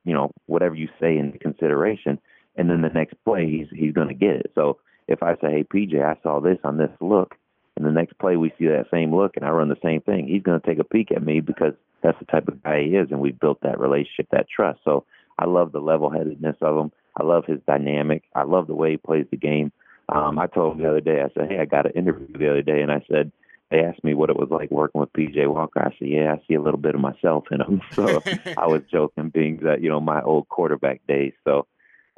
you 0.04 0.14
know 0.14 0.32
whatever 0.48 0.76
you 0.76 0.90
say 1.00 1.18
into 1.18 1.38
consideration 1.38 2.20
and 2.60 2.70
then 2.70 2.82
the 2.82 2.90
next 2.90 3.16
play 3.24 3.50
he's 3.50 3.68
he's 3.74 3.94
going 3.94 4.10
to 4.10 4.14
get 4.14 4.36
it. 4.36 4.52
So 4.54 4.78
if 5.08 5.24
I 5.24 5.36
say, 5.36 5.52
"Hey 5.52 5.64
PJ, 5.64 6.04
I 6.04 6.22
saw 6.22 6.40
this 6.40 6.58
on 6.64 6.78
this 6.78 6.92
look," 7.00 7.36
and 7.76 7.86
the 7.86 7.92
next 7.92 8.20
play 8.20 8.36
we 8.36 8.54
see 8.60 8.68
that 8.68 8.88
same 8.92 9.16
look 9.16 9.38
and 9.38 9.46
I 9.46 9.50
run 9.50 9.70
the 9.70 9.78
same 9.84 10.02
thing, 10.02 10.28
he's 10.28 10.44
going 10.44 10.60
to 10.60 10.68
take 10.68 10.80
a 10.80 10.84
peek 10.84 11.12
at 11.12 11.24
me 11.24 11.40
because 11.40 11.74
that's 12.04 12.20
the 12.20 12.26
type 12.26 12.48
of 12.48 12.62
guy 12.64 12.84
he 12.84 12.96
is, 12.96 13.08
and 13.12 13.20
we've 13.20 13.40
built 13.40 13.62
that 13.62 13.80
relationship, 13.80 14.28
that 14.32 14.48
trust. 14.54 14.80
So 14.84 15.06
I 15.38 15.46
love 15.46 15.72
the 15.72 15.80
level-headedness 15.80 16.58
of 16.62 16.78
him. 16.78 16.92
I 17.20 17.24
love 17.24 17.46
his 17.46 17.60
dynamic. 17.68 18.24
I 18.36 18.44
love 18.44 18.68
the 18.68 18.76
way 18.76 18.92
he 18.92 18.98
plays 18.98 19.26
the 19.32 19.38
game. 19.38 19.72
Um, 20.10 20.40
I 20.40 20.48
told 20.48 20.74
him 20.76 20.84
the 20.84 20.90
other 20.90 21.02
day, 21.02 21.22
I 21.22 21.30
said, 21.34 21.50
"Hey, 21.50 21.60
I 21.60 21.66
got 21.66 21.86
an 21.86 21.94
interview 21.94 22.38
the 22.38 22.50
other 22.50 22.62
day," 22.62 22.82
and 22.82 22.92
I 22.92 23.04
said, 23.10 23.32
they 23.72 23.82
asked 23.82 24.04
me 24.04 24.16
what 24.16 24.30
it 24.30 24.36
was 24.36 24.50
like 24.50 24.72
working 24.72 25.00
with 25.00 25.14
PJ 25.14 25.48
Walker. 25.48 25.80
I 25.80 25.92
said, 26.00 26.08
"Yeah, 26.08 26.34
I 26.34 26.42
see 26.48 26.56
a 26.56 26.62
little 26.62 26.80
bit 26.80 26.96
of 26.96 27.02
myself 27.02 27.46
in 27.52 27.62
him." 27.62 27.82
So 27.96 28.24
I 28.58 28.66
was 28.66 28.82
joking, 28.92 29.30
being 29.30 29.60
that 29.64 29.82
you 29.82 29.90
know 29.90 30.00
my 30.00 30.22
old 30.22 30.50
quarterback 30.50 31.06
days. 31.08 31.34
So 31.44 31.68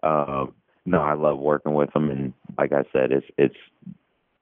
um, 0.03 0.53
no, 0.85 1.01
I 1.01 1.13
love 1.13 1.37
working 1.37 1.73
with 1.73 1.93
them, 1.93 2.09
and 2.09 2.33
like 2.57 2.71
I 2.71 2.83
said, 2.91 3.11
it's 3.11 3.27
it's 3.37 3.55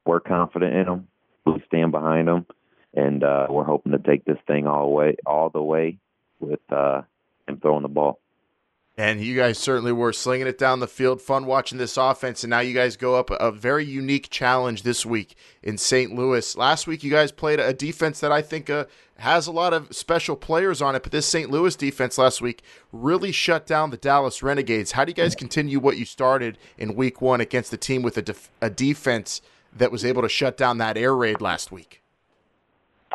we're 0.05 0.19
confident 0.19 0.73
in 0.73 0.85
them. 0.85 1.07
We 1.45 1.61
stand 1.67 1.91
behind 1.91 2.27
them, 2.27 2.45
and 2.93 3.23
uh, 3.23 3.47
we're 3.49 3.63
hoping 3.63 3.91
to 3.91 3.99
take 3.99 4.25
this 4.25 4.37
thing 4.47 4.67
all 4.67 4.85
the 4.85 4.95
way 4.95 5.15
all 5.25 5.49
the 5.49 5.61
way 5.61 5.97
with 6.39 6.61
uh, 6.71 7.01
him 7.47 7.59
throwing 7.61 7.83
the 7.83 7.89
ball. 7.89 8.19
And 8.99 9.23
you 9.23 9.33
guys 9.33 9.57
certainly 9.57 9.93
were 9.93 10.11
slinging 10.11 10.47
it 10.47 10.57
down 10.57 10.81
the 10.81 10.87
field. 10.87 11.21
Fun 11.21 11.45
watching 11.45 11.77
this 11.77 11.95
offense. 11.95 12.43
And 12.43 12.49
now 12.49 12.59
you 12.59 12.73
guys 12.73 12.97
go 12.97 13.15
up 13.15 13.29
a 13.31 13.49
very 13.49 13.85
unique 13.85 14.29
challenge 14.29 14.83
this 14.83 15.05
week 15.05 15.37
in 15.63 15.77
St. 15.77 16.13
Louis. 16.13 16.57
Last 16.57 16.85
week, 16.85 17.01
you 17.01 17.09
guys 17.09 17.31
played 17.31 17.61
a 17.61 17.71
defense 17.71 18.19
that 18.19 18.33
I 18.33 18.41
think 18.41 18.69
uh, 18.69 18.87
has 19.15 19.47
a 19.47 19.53
lot 19.53 19.73
of 19.73 19.95
special 19.95 20.35
players 20.35 20.81
on 20.81 20.95
it. 20.95 21.03
But 21.03 21.13
this 21.13 21.25
St. 21.25 21.49
Louis 21.49 21.77
defense 21.77 22.17
last 22.17 22.41
week 22.41 22.61
really 22.91 23.31
shut 23.31 23.65
down 23.65 23.91
the 23.91 23.95
Dallas 23.95 24.43
Renegades. 24.43 24.91
How 24.91 25.05
do 25.05 25.11
you 25.11 25.15
guys 25.15 25.33
continue 25.33 25.79
what 25.79 25.95
you 25.95 26.03
started 26.03 26.57
in 26.77 26.93
week 26.93 27.21
one 27.21 27.39
against 27.39 27.71
the 27.71 27.77
team 27.77 28.01
with 28.01 28.17
a, 28.17 28.21
def- 28.21 28.51
a 28.59 28.69
defense 28.69 29.41
that 29.73 29.93
was 29.93 30.03
able 30.03 30.23
to 30.23 30.29
shut 30.29 30.57
down 30.57 30.77
that 30.79 30.97
air 30.97 31.15
raid 31.15 31.39
last 31.39 31.71
week? 31.71 32.03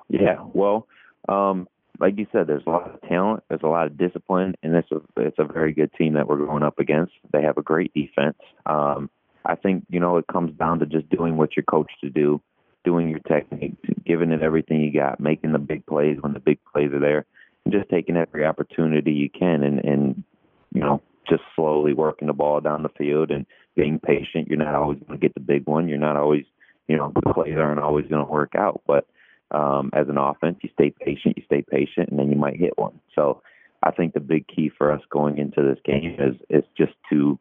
Yeah, 0.09 0.39
well, 0.55 0.87
um, 1.29 1.69
like 2.01 2.19
you 2.19 2.27
said, 2.33 2.47
there's 2.47 2.65
a 2.67 2.71
lot 2.71 2.91
of 2.91 3.01
talent, 3.09 3.45
there's 3.49 3.63
a 3.63 3.69
lot 3.69 3.87
of 3.87 3.97
discipline, 3.97 4.55
and 4.63 4.75
it's 4.75 4.91
a 4.91 5.01
it's 5.17 5.39
a 5.39 5.45
very 5.45 5.73
good 5.73 5.93
team 5.95 6.15
that 6.15 6.29
we're 6.29 6.45
going 6.45 6.63
up 6.63 6.79
against. 6.79 7.13
They 7.33 7.43
have 7.43 7.57
a 7.57 7.63
great 7.63 7.93
defense. 7.95 8.39
Um, 8.67 9.11
I 9.45 9.55
think 9.55 9.85
you 9.89 10.01
know 10.01 10.17
it 10.17 10.27
comes 10.27 10.57
down 10.59 10.81
to 10.81 10.87
just 10.87 11.09
doing 11.11 11.37
what 11.37 11.57
you're 11.57 11.65
coached 11.65 11.97
to 12.03 12.11
do, 12.11 12.41
doing 12.85 13.09
your 13.09 13.21
technique, 13.21 13.77
giving 14.05 14.33
it 14.33 14.43
everything 14.43 14.81
you 14.81 14.93
got, 14.93 15.21
making 15.21 15.53
the 15.53 15.59
big 15.59 15.87
plays 15.87 16.17
when 16.21 16.33
the 16.33 16.41
big 16.41 16.59
plays 16.73 16.93
are 16.93 17.01
there, 17.01 17.27
and 17.65 17.73
just 17.73 17.89
taking 17.91 18.17
every 18.17 18.45
opportunity 18.45 19.13
you 19.13 19.31
can, 19.31 19.63
and 19.63 19.79
and 19.85 20.25
you 20.73 20.81
know 20.81 21.01
just 21.29 21.43
slowly 21.55 21.95
working 21.95 22.27
the 22.27 22.35
ball 22.35 22.61
down 22.61 22.83
the 22.83 22.89
field 22.91 23.31
and 23.31 23.47
being 23.77 23.99
patient. 23.99 24.49
You're 24.49 24.59
not 24.59 24.75
always 24.75 24.99
going 25.01 25.19
to 25.19 25.25
get 25.25 25.35
the 25.35 25.41
big 25.41 25.67
one. 25.67 25.89
You're 25.89 25.99
not 25.99 26.17
always 26.17 26.45
you 26.89 26.97
know 26.97 27.13
the 27.15 27.33
plays 27.33 27.57
aren't 27.57 27.81
always 27.81 28.07
going 28.09 28.25
to 28.25 28.33
work 28.33 28.55
out, 28.57 28.83
but 28.87 29.07
um, 29.55 29.91
as 29.93 30.09
an 30.09 30.19
offense. 30.19 30.59
You 30.63 30.71
stay 30.75 30.91
patient, 30.91 31.37
you 31.37 31.45
stay 31.47 31.63
patient, 31.63 32.09
and 32.11 32.19
then 32.19 32.31
you 32.31 32.37
might 32.37 32.57
hit 32.57 32.77
one. 32.77 33.01
So 33.15 33.41
I 33.83 33.93
think 33.93 34.13
the 34.13 34.21
big 34.21 34.47
key 34.49 34.71
for 34.77 34.91
us 34.91 35.01
going 35.11 35.39
into 35.39 35.63
this 35.63 35.79
game 35.85 36.17
is 36.19 36.35
is 36.51 36.65
just 36.77 36.93
to, 37.11 37.39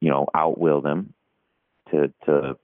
you 0.00 0.10
know, 0.10 0.26
outwill 0.34 0.82
them, 0.82 1.14
to 1.90 2.12
to 2.26 2.56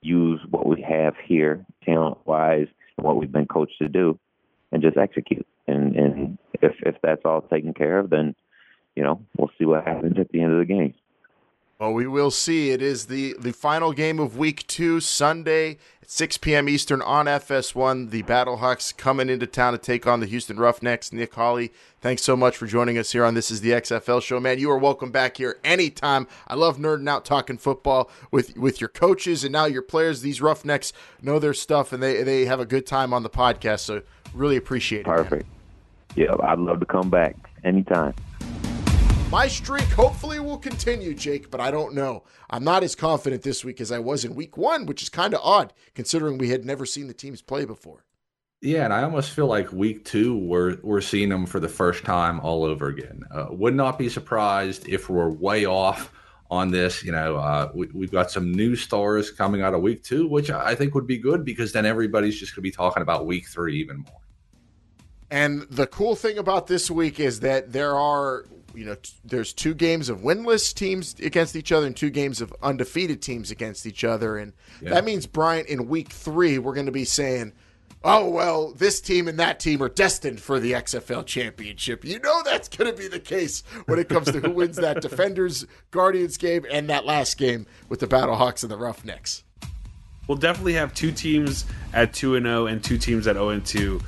use 0.00 0.40
what 0.48 0.66
we 0.66 0.80
have 0.82 1.14
here, 1.26 1.66
talent 1.84 2.18
wise, 2.24 2.68
and 2.96 3.04
what 3.04 3.16
we've 3.16 3.32
been 3.32 3.46
coached 3.46 3.78
to 3.78 3.88
do, 3.88 4.18
and 4.70 4.80
just 4.82 4.96
execute. 4.96 5.46
And 5.66 5.96
and 5.96 6.38
if 6.62 6.74
if 6.86 6.94
that's 7.02 7.22
all 7.24 7.42
taken 7.42 7.74
care 7.74 7.98
of, 7.98 8.10
then 8.10 8.34
you 8.94 9.02
know 9.02 9.20
we'll 9.36 9.50
see 9.58 9.64
what 9.64 9.84
happens 9.84 10.18
at 10.18 10.30
the 10.30 10.40
end 10.40 10.52
of 10.52 10.58
the 10.58 10.64
game. 10.64 10.94
Well, 11.80 11.92
we 11.92 12.08
will 12.08 12.32
see. 12.32 12.70
It 12.70 12.82
is 12.82 13.06
the 13.06 13.36
the 13.38 13.52
final 13.52 13.92
game 13.92 14.18
of 14.18 14.36
week 14.36 14.66
two, 14.66 14.98
Sunday 14.98 15.78
at 16.02 16.10
6 16.10 16.38
p.m. 16.38 16.68
Eastern 16.68 17.00
on 17.00 17.26
FS1. 17.26 18.10
The 18.10 18.24
Battlehawks 18.24 18.96
coming 18.96 19.28
into 19.28 19.46
town 19.46 19.74
to 19.74 19.78
take 19.78 20.04
on 20.04 20.18
the 20.18 20.26
Houston 20.26 20.58
Roughnecks. 20.58 21.12
Nick 21.12 21.32
Holley, 21.34 21.72
thanks 22.00 22.22
so 22.22 22.36
much 22.36 22.56
for 22.56 22.66
joining 22.66 22.98
us 22.98 23.12
here 23.12 23.24
on 23.24 23.34
This 23.34 23.52
Is 23.52 23.60
the 23.60 23.70
XFL 23.70 24.20
Show, 24.20 24.40
man. 24.40 24.58
You 24.58 24.72
are 24.72 24.76
welcome 24.76 25.12
back 25.12 25.36
here 25.36 25.60
anytime. 25.62 26.26
I 26.48 26.56
love 26.56 26.78
nerding 26.78 27.08
out 27.08 27.24
talking 27.24 27.58
football 27.58 28.10
with 28.32 28.56
with 28.56 28.80
your 28.80 28.88
coaches 28.88 29.44
and 29.44 29.52
now 29.52 29.66
your 29.66 29.82
players. 29.82 30.20
These 30.20 30.42
Roughnecks 30.42 30.92
know 31.22 31.38
their 31.38 31.54
stuff 31.54 31.92
and 31.92 32.02
they 32.02 32.24
they 32.24 32.46
have 32.46 32.58
a 32.58 32.66
good 32.66 32.88
time 32.88 33.12
on 33.12 33.22
the 33.22 33.30
podcast. 33.30 33.80
So 33.80 34.02
really 34.34 34.56
appreciate 34.56 35.02
it. 35.02 35.06
Perfect. 35.06 35.46
Yeah, 36.16 36.34
I'd 36.42 36.58
love 36.58 36.80
to 36.80 36.86
come 36.86 37.08
back 37.08 37.36
anytime. 37.62 38.14
My 39.30 39.46
streak 39.46 39.84
hopefully 39.88 40.40
will 40.40 40.56
continue, 40.56 41.12
Jake, 41.12 41.50
but 41.50 41.60
I 41.60 41.70
don't 41.70 41.94
know. 41.94 42.24
I'm 42.48 42.64
not 42.64 42.82
as 42.82 42.94
confident 42.94 43.42
this 43.42 43.62
week 43.62 43.78
as 43.78 43.92
I 43.92 43.98
was 43.98 44.24
in 44.24 44.34
week 44.34 44.56
one, 44.56 44.86
which 44.86 45.02
is 45.02 45.10
kind 45.10 45.34
of 45.34 45.40
odd 45.42 45.74
considering 45.94 46.38
we 46.38 46.48
had 46.48 46.64
never 46.64 46.86
seen 46.86 47.08
the 47.08 47.14
teams 47.14 47.42
play 47.42 47.66
before. 47.66 48.06
Yeah, 48.62 48.84
and 48.84 48.92
I 48.92 49.02
almost 49.02 49.32
feel 49.32 49.46
like 49.46 49.70
week 49.70 50.06
two 50.06 50.36
we're 50.36 50.78
we're 50.82 51.02
seeing 51.02 51.28
them 51.28 51.44
for 51.44 51.60
the 51.60 51.68
first 51.68 52.04
time 52.04 52.40
all 52.40 52.64
over 52.64 52.88
again. 52.88 53.22
Uh, 53.30 53.48
would 53.50 53.74
not 53.74 53.98
be 53.98 54.08
surprised 54.08 54.88
if 54.88 55.10
we're 55.10 55.28
way 55.28 55.66
off 55.66 56.10
on 56.50 56.70
this. 56.70 57.04
You 57.04 57.12
know, 57.12 57.36
uh, 57.36 57.70
we, 57.74 57.88
we've 57.92 58.10
got 58.10 58.30
some 58.30 58.50
new 58.50 58.76
stars 58.76 59.30
coming 59.30 59.60
out 59.60 59.74
of 59.74 59.82
week 59.82 60.02
two, 60.02 60.26
which 60.26 60.50
I 60.50 60.74
think 60.74 60.94
would 60.94 61.06
be 61.06 61.18
good 61.18 61.44
because 61.44 61.72
then 61.72 61.84
everybody's 61.84 62.40
just 62.40 62.52
going 62.52 62.62
to 62.62 62.68
be 62.68 62.72
talking 62.72 63.02
about 63.02 63.26
week 63.26 63.46
three 63.46 63.78
even 63.78 63.98
more. 63.98 64.22
And 65.30 65.66
the 65.70 65.86
cool 65.86 66.16
thing 66.16 66.38
about 66.38 66.66
this 66.66 66.90
week 66.90 67.20
is 67.20 67.40
that 67.40 67.72
there 67.72 67.94
are, 67.94 68.46
you 68.78 68.84
know, 68.84 68.94
t- 68.94 69.12
there's 69.24 69.52
two 69.52 69.74
games 69.74 70.08
of 70.08 70.20
winless 70.20 70.72
teams 70.72 71.14
against 71.20 71.56
each 71.56 71.72
other 71.72 71.86
and 71.86 71.96
two 71.96 72.10
games 72.10 72.40
of 72.40 72.54
undefeated 72.62 73.20
teams 73.20 73.50
against 73.50 73.84
each 73.86 74.04
other. 74.04 74.36
And 74.36 74.52
Yeah. 74.80 74.90
that 74.90 75.04
means, 75.04 75.26
Bryant, 75.26 75.68
in 75.68 75.88
week 75.88 76.10
three, 76.10 76.58
we're 76.58 76.74
going 76.74 76.86
to 76.86 76.92
be 76.92 77.04
saying, 77.04 77.52
oh, 78.04 78.28
well, 78.30 78.72
this 78.74 79.00
team 79.00 79.26
and 79.26 79.38
that 79.40 79.58
team 79.58 79.82
are 79.82 79.88
destined 79.88 80.40
for 80.40 80.60
the 80.60 80.72
XFL 80.72 81.26
championship. 81.26 82.04
You 82.04 82.20
know 82.20 82.42
that's 82.44 82.68
going 82.68 82.88
to 82.88 82.96
be 82.96 83.08
the 83.08 83.18
case 83.18 83.64
when 83.86 83.98
it 83.98 84.08
comes 84.08 84.30
to 84.30 84.38
who 84.40 84.50
wins 84.50 84.76
that 84.76 85.02
Defenders 85.02 85.66
Guardians 85.90 86.36
game 86.36 86.64
and 86.70 86.88
that 86.88 87.04
last 87.04 87.36
game 87.36 87.66
with 87.88 87.98
the 87.98 88.06
Battlehawks 88.06 88.62
and 88.62 88.70
the 88.70 88.76
Roughnecks. 88.76 89.42
We'll 90.28 90.38
definitely 90.38 90.74
have 90.74 90.94
two 90.94 91.10
teams 91.10 91.64
at 91.92 92.12
two 92.12 92.36
and 92.36 92.46
zero 92.46 92.66
and 92.66 92.84
two 92.84 92.98
teams 92.98 93.26
at 93.26 93.34
zero 93.34 93.48
and 93.48 93.64
two. 93.66 94.00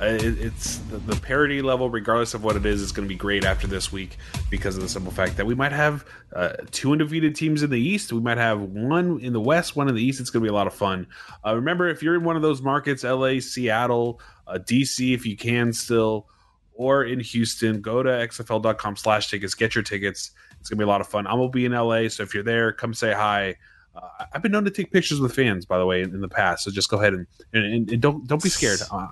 It, 0.00 0.38
it's 0.38 0.78
the, 0.78 0.98
the 0.98 1.16
parity 1.16 1.62
level, 1.62 1.90
regardless 1.90 2.34
of 2.34 2.44
what 2.44 2.56
it 2.56 2.64
is, 2.64 2.80
is 2.80 2.92
going 2.92 3.06
to 3.06 3.08
be 3.08 3.18
great 3.18 3.44
after 3.44 3.66
this 3.66 3.92
week 3.92 4.16
because 4.50 4.76
of 4.76 4.82
the 4.82 4.88
simple 4.88 5.12
fact 5.12 5.36
that 5.36 5.46
we 5.46 5.54
might 5.54 5.72
have 5.72 6.04
uh, 6.34 6.50
two 6.70 6.92
undefeated 6.92 7.34
teams 7.34 7.62
in 7.62 7.70
the 7.70 7.80
East. 7.80 8.12
We 8.12 8.20
might 8.20 8.38
have 8.38 8.60
one 8.60 9.20
in 9.20 9.32
the 9.32 9.40
West, 9.40 9.76
one 9.76 9.88
in 9.88 9.94
the 9.94 10.02
East. 10.02 10.20
It's 10.20 10.30
going 10.30 10.42
to 10.42 10.48
be 10.48 10.50
a 10.50 10.54
lot 10.54 10.66
of 10.66 10.74
fun. 10.74 11.06
Uh, 11.44 11.54
remember, 11.54 11.88
if 11.88 12.02
you're 12.02 12.14
in 12.14 12.24
one 12.24 12.36
of 12.36 12.42
those 12.42 12.62
markets, 12.62 13.02
LA, 13.04 13.40
Seattle, 13.40 14.20
uh, 14.46 14.58
DC, 14.58 15.14
if 15.14 15.26
you 15.26 15.36
can 15.36 15.72
still, 15.72 16.26
or 16.74 17.04
in 17.04 17.20
Houston, 17.20 17.80
go 17.80 18.02
to 18.02 18.10
xfl.com 18.10 18.96
slash 18.96 19.28
tickets, 19.28 19.54
get 19.54 19.74
your 19.74 19.84
tickets. 19.84 20.32
It's 20.60 20.68
going 20.68 20.78
to 20.78 20.84
be 20.84 20.88
a 20.88 20.88
lot 20.88 21.00
of 21.00 21.08
fun. 21.08 21.26
I'm 21.26 21.36
going 21.36 21.50
to 21.50 21.56
be 21.56 21.64
in 21.64 21.72
LA, 21.72 22.08
so 22.08 22.22
if 22.22 22.34
you're 22.34 22.42
there, 22.42 22.72
come 22.72 22.94
say 22.94 23.12
hi. 23.12 23.56
Uh, 23.94 24.24
I've 24.32 24.42
been 24.42 24.52
known 24.52 24.64
to 24.64 24.70
take 24.70 24.92
pictures 24.92 25.20
with 25.20 25.34
fans, 25.34 25.66
by 25.66 25.78
the 25.78 25.86
way, 25.86 26.02
in, 26.02 26.14
in 26.14 26.20
the 26.20 26.28
past. 26.28 26.64
So 26.64 26.70
just 26.70 26.88
go 26.88 26.98
ahead 26.98 27.14
and 27.14 27.26
and, 27.52 27.90
and 27.90 28.00
don't 28.00 28.26
don't 28.26 28.42
be 28.42 28.48
scared. 28.48 28.80
Uh, 28.90 29.06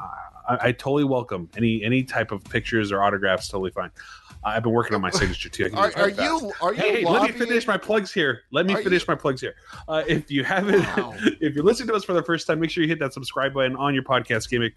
I, 0.49 0.69
I 0.69 0.73
totally 0.73 1.05
welcome 1.05 1.49
any 1.57 1.83
any 1.83 2.03
type 2.03 2.33
of 2.33 2.45
pictures 2.45 2.93
or 2.93 3.03
autographs. 3.03 3.49
Totally 3.49 3.71
fine. 3.71 3.91
I've 4.45 4.63
been 4.63 4.73
working 4.73 4.95
on 4.95 5.01
my 5.01 5.11
signature 5.21 5.49
too. 5.49 5.71
Are, 5.75 5.93
are 5.97 6.09
you 6.09 6.53
are 6.61 6.73
you 6.73 6.81
Hey, 6.81 6.97
hey, 7.03 7.05
let 7.05 7.23
me 7.23 7.33
finish 7.33 7.67
my 7.67 7.77
plugs 7.77 8.13
here. 8.13 8.43
Let 8.53 8.67
me 8.67 8.75
Are 8.75 8.83
finish 8.83 9.07
my 9.07 9.15
plugs 9.15 9.41
here. 9.41 9.57
Uh, 9.89 10.05
if 10.07 10.31
you 10.31 10.45
haven't, 10.45 10.85
if 11.41 11.55
you're 11.55 11.65
listening 11.65 11.89
to 11.89 11.95
us 11.95 12.05
for 12.05 12.13
the 12.13 12.23
first 12.23 12.47
time, 12.47 12.61
make 12.61 12.71
sure 12.71 12.83
you 12.83 12.89
hit 12.89 12.99
that 13.01 13.13
subscribe 13.13 13.55
button 13.55 13.77
on 13.77 13.95
your 13.95 14.05
podcast 14.05 14.49
gimmick. 14.49 14.75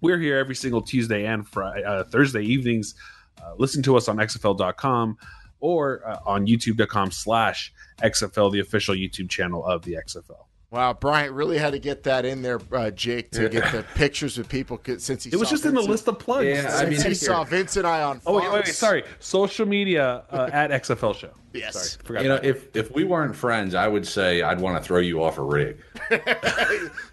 We're 0.00 0.18
here 0.18 0.38
every 0.38 0.54
single 0.54 0.80
Tuesday 0.80 1.26
and 1.26 1.46
Friday, 1.46 1.84
uh, 1.84 2.04
Thursday 2.04 2.42
evenings. 2.42 2.94
Uh, 3.42 3.54
listen 3.58 3.82
to 3.82 3.96
us 3.96 4.08
on 4.08 4.16
XFL.com 4.16 5.18
or 5.60 6.08
uh, 6.08 6.18
on 6.24 6.46
YouTube.com 6.46 7.10
slash 7.10 7.72
XFL, 8.02 8.52
the 8.52 8.60
official 8.60 8.94
YouTube 8.94 9.28
channel 9.28 9.64
of 9.64 9.82
the 9.82 9.94
XFL. 9.94 10.47
Wow, 10.70 10.92
Bryant 10.92 11.32
really 11.32 11.56
had 11.56 11.72
to 11.72 11.78
get 11.78 12.02
that 12.02 12.26
in 12.26 12.42
there, 12.42 12.60
uh, 12.72 12.90
Jake, 12.90 13.30
to 13.30 13.48
get 13.48 13.72
the 13.72 13.86
pictures 13.94 14.36
of 14.36 14.50
people 14.50 14.78
since 14.98 15.24
he 15.24 15.30
It 15.30 15.36
was 15.36 15.48
saw 15.48 15.54
just 15.54 15.64
in 15.64 15.74
the 15.74 15.80
list 15.80 16.06
of 16.08 16.18
plugs. 16.18 16.46
Yeah, 16.46 16.76
I 16.76 16.84
mean, 16.84 17.00
he 17.00 17.14
saw 17.14 17.42
Vince 17.42 17.78
and 17.78 17.86
I 17.86 18.02
on. 18.02 18.20
Oh 18.26 18.36
wait, 18.36 18.52
wait, 18.52 18.66
wait, 18.66 18.74
sorry. 18.74 19.02
Social 19.18 19.64
media 19.64 20.24
uh, 20.30 20.50
at 20.52 20.70
XFL 20.70 21.14
Show. 21.14 21.30
Yes. 21.54 21.92
Sorry, 21.92 22.02
forgot. 22.04 22.22
You 22.22 22.28
know, 22.28 22.40
if 22.42 22.76
if 22.76 22.90
we 22.90 23.04
weren't 23.04 23.34
friends, 23.34 23.74
I 23.74 23.88
would 23.88 24.06
say 24.06 24.42
I'd 24.42 24.60
want 24.60 24.76
to 24.76 24.82
throw 24.86 24.98
you 24.98 25.22
off 25.22 25.38
a 25.38 25.42
rig. 25.42 25.78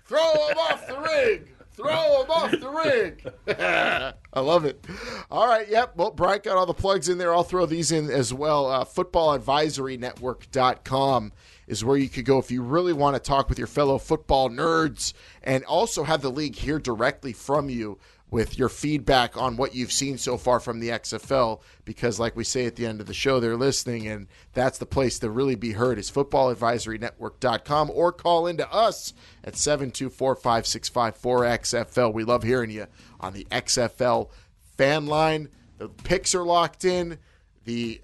Throw 0.07 0.31
him 0.47 0.57
off 0.57 0.87
the 0.87 0.97
rig. 0.99 1.47
Throw 1.73 2.21
him 2.23 2.29
off 2.29 2.51
the 2.51 2.69
rig. 2.69 3.27
I 4.33 4.39
love 4.39 4.65
it. 4.65 4.85
All 5.31 5.47
right. 5.47 5.67
Yep. 5.67 5.95
Well, 5.95 6.11
Bryant 6.11 6.43
got 6.43 6.57
all 6.57 6.67
the 6.67 6.73
plugs 6.73 7.09
in 7.09 7.17
there. 7.17 7.33
I'll 7.33 7.43
throw 7.43 7.65
these 7.65 7.91
in 7.91 8.09
as 8.11 8.31
well. 8.33 8.67
Uh, 8.67 8.85
footballadvisorynetwork.com 8.85 11.31
is 11.67 11.83
where 11.83 11.97
you 11.97 12.09
could 12.09 12.25
go 12.25 12.37
if 12.37 12.51
you 12.51 12.61
really 12.61 12.93
want 12.93 13.15
to 13.15 13.19
talk 13.19 13.49
with 13.49 13.57
your 13.57 13.67
fellow 13.67 13.97
football 13.97 14.49
nerds 14.49 15.13
and 15.43 15.63
also 15.65 16.03
have 16.03 16.21
the 16.21 16.29
league 16.29 16.55
hear 16.55 16.79
directly 16.79 17.33
from 17.33 17.69
you 17.69 17.97
with 18.31 18.57
your 18.57 18.69
feedback 18.69 19.37
on 19.37 19.55
what 19.55 19.75
you've 19.75 19.91
seen 19.91 20.17
so 20.17 20.35
far 20.37 20.59
from 20.59 20.79
the 20.79 20.89
XFL 20.89 21.61
because 21.85 22.19
like 22.19 22.35
we 22.35 22.43
say 22.43 22.65
at 22.65 22.75
the 22.75 22.85
end 22.85 22.99
of 22.99 23.07
the 23.07 23.13
show 23.13 23.39
they're 23.39 23.55
listening 23.55 24.07
and 24.07 24.27
that's 24.53 24.79
the 24.79 24.85
place 24.85 25.19
to 25.19 25.29
really 25.29 25.55
be 25.55 25.71
heard 25.73 25.99
is 25.99 26.11
footballadvisorynetwork.com 26.11 27.91
or 27.93 28.11
call 28.11 28.47
into 28.47 28.67
us 28.71 29.13
at 29.43 29.53
724-565-4XFL. 29.53 32.13
We 32.13 32.23
love 32.23 32.41
hearing 32.43 32.71
you 32.71 32.87
on 33.19 33.33
the 33.33 33.45
XFL 33.51 34.29
fan 34.77 35.05
line. 35.05 35.49
The 35.77 35.89
picks 35.89 36.33
are 36.33 36.43
locked 36.43 36.83
in. 36.83 37.19
The 37.65 38.01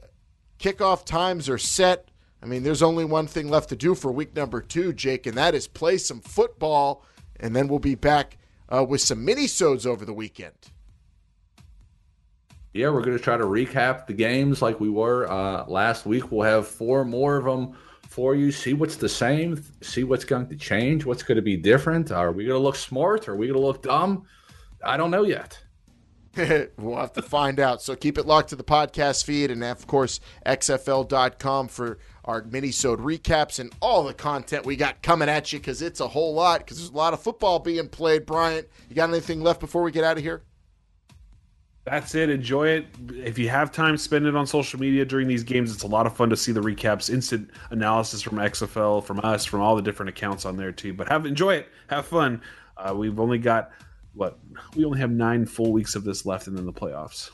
kickoff 0.60 1.04
times 1.04 1.50
are 1.50 1.58
set. 1.58 2.11
I 2.42 2.48
mean, 2.48 2.64
there's 2.64 2.82
only 2.82 3.06
one 3.06 3.28
thing 3.28 3.50
left 3.50 3.70
to 3.70 3.76
do 3.76 3.94
for 3.94 4.12
week 4.12 4.36
number 4.36 4.62
two, 4.62 4.94
Jake, 4.94 5.28
and 5.28 5.38
that 5.38 5.54
is 5.54 5.68
play 5.68 5.98
some 5.98 6.22
football, 6.22 7.06
and 7.40 7.56
then 7.56 7.68
we'll 7.68 7.80
be 7.80 7.96
back 7.96 8.38
uh, 8.70 8.84
with 8.84 9.02
some 9.02 9.24
mini-sodes 9.24 9.86
over 9.86 10.06
the 10.06 10.14
weekend. 10.14 10.56
Yeah, 12.74 12.90
we're 12.90 13.02
going 13.02 13.18
to 13.18 13.24
try 13.24 13.38
to 13.38 13.44
recap 13.44 14.08
the 14.08 14.14
games 14.14 14.62
like 14.62 14.80
we 14.80 14.90
were 14.90 15.30
uh, 15.30 15.66
last 15.68 16.06
week. 16.06 16.32
We'll 16.32 16.48
have 16.48 16.68
four 16.68 17.04
more 17.04 17.36
of 17.36 17.44
them 17.44 17.76
for 18.08 18.34
you. 18.34 18.52
See 18.52 18.74
what's 18.74 18.96
the 18.96 19.10
same. 19.10 19.62
See 19.82 20.06
what's 20.06 20.24
going 20.24 20.48
to 20.48 20.56
change. 20.56 21.06
What's 21.06 21.22
going 21.22 21.36
to 21.36 21.42
be 21.42 21.58
different. 21.58 22.12
Are 22.12 22.32
we 22.32 22.46
going 22.46 22.58
to 22.58 22.64
look 22.64 22.78
smart? 22.78 23.28
Are 23.28 23.36
we 23.36 23.48
going 23.48 23.60
to 23.60 23.66
look 23.66 23.84
dumb? 23.84 24.24
I 24.84 24.96
don't 24.96 25.12
know 25.12 25.24
yet. 25.24 25.60
we'll 26.78 26.96
have 26.96 27.12
to 27.14 27.22
find 27.22 27.60
out. 27.60 27.82
So 27.82 27.96
keep 27.96 28.18
it 28.18 28.26
locked 28.26 28.50
to 28.50 28.56
the 28.56 28.64
podcast 28.64 29.26
feed 29.26 29.52
and, 29.52 29.64
of 29.64 29.86
course, 29.86 30.22
XFL.com 30.46 31.68
for 31.68 32.00
our 32.26 32.44
mini-sode 32.44 33.00
recaps 33.00 33.60
and 33.60 33.74
all 33.82 34.04
the 34.04 34.14
content 34.14 34.66
we 34.66 34.76
got 34.76 35.02
coming 35.02 35.30
at 35.30 35.52
you 35.52 35.60
because 35.60 35.82
it's 35.82 36.00
a 36.00 36.08
whole 36.08 36.34
lot 36.34 36.60
because 36.60 36.78
there's 36.78 36.92
a 36.92 36.96
lot 36.96 37.14
of 37.14 37.22
football 37.22 37.60
being 37.60 37.88
played. 37.88 38.26
Bryant, 38.26 38.68
you 38.90 38.96
got 38.96 39.10
anything 39.10 39.42
left 39.42 39.60
before 39.60 39.82
we 39.82 39.92
get 39.92 40.04
out 40.04 40.18
of 40.18 40.24
here? 40.24 40.44
That's 41.84 42.14
it. 42.14 42.30
Enjoy 42.30 42.68
it. 42.68 42.86
If 43.10 43.40
you 43.40 43.50
have 43.50 43.72
time, 43.72 43.98
spend 43.98 44.28
it 44.28 44.36
on 44.36 44.46
social 44.46 44.80
media 44.80 45.04
during 45.04 45.28
these 45.28 45.44
games. 45.44 45.74
It's 45.74 45.82
a 45.82 45.88
lot 45.88 46.06
of 46.06 46.16
fun 46.16 46.30
to 46.30 46.38
see 46.38 46.52
the 46.52 46.62
recaps, 46.62 47.10
instant 47.10 47.50
analysis 47.72 48.22
from 48.22 48.38
XFL, 48.38 49.04
from 49.04 49.20
us, 49.24 49.46
from 49.46 49.62
all 49.62 49.76
the 49.76 49.82
different 49.82 50.10
accounts 50.10 50.46
on 50.46 50.58
there 50.58 50.72
too. 50.72 50.94
But 50.94 51.08
have 51.08 51.26
enjoy 51.26 51.56
it. 51.56 51.70
Have 51.88 52.06
fun. 52.06 52.42
Uh, 52.78 52.94
we've 52.96 53.20
only 53.20 53.40
got 53.40 53.72
what 54.14 54.38
we 54.76 54.86
only 54.86 55.00
have 55.00 55.10
nine 55.10 55.46
full 55.46 55.72
weeks 55.72 55.96
of 55.96 56.04
this 56.04 56.26
left, 56.26 56.46
and 56.48 56.56
then 56.56 56.68
the 56.68 56.74
playoffs. 56.74 57.32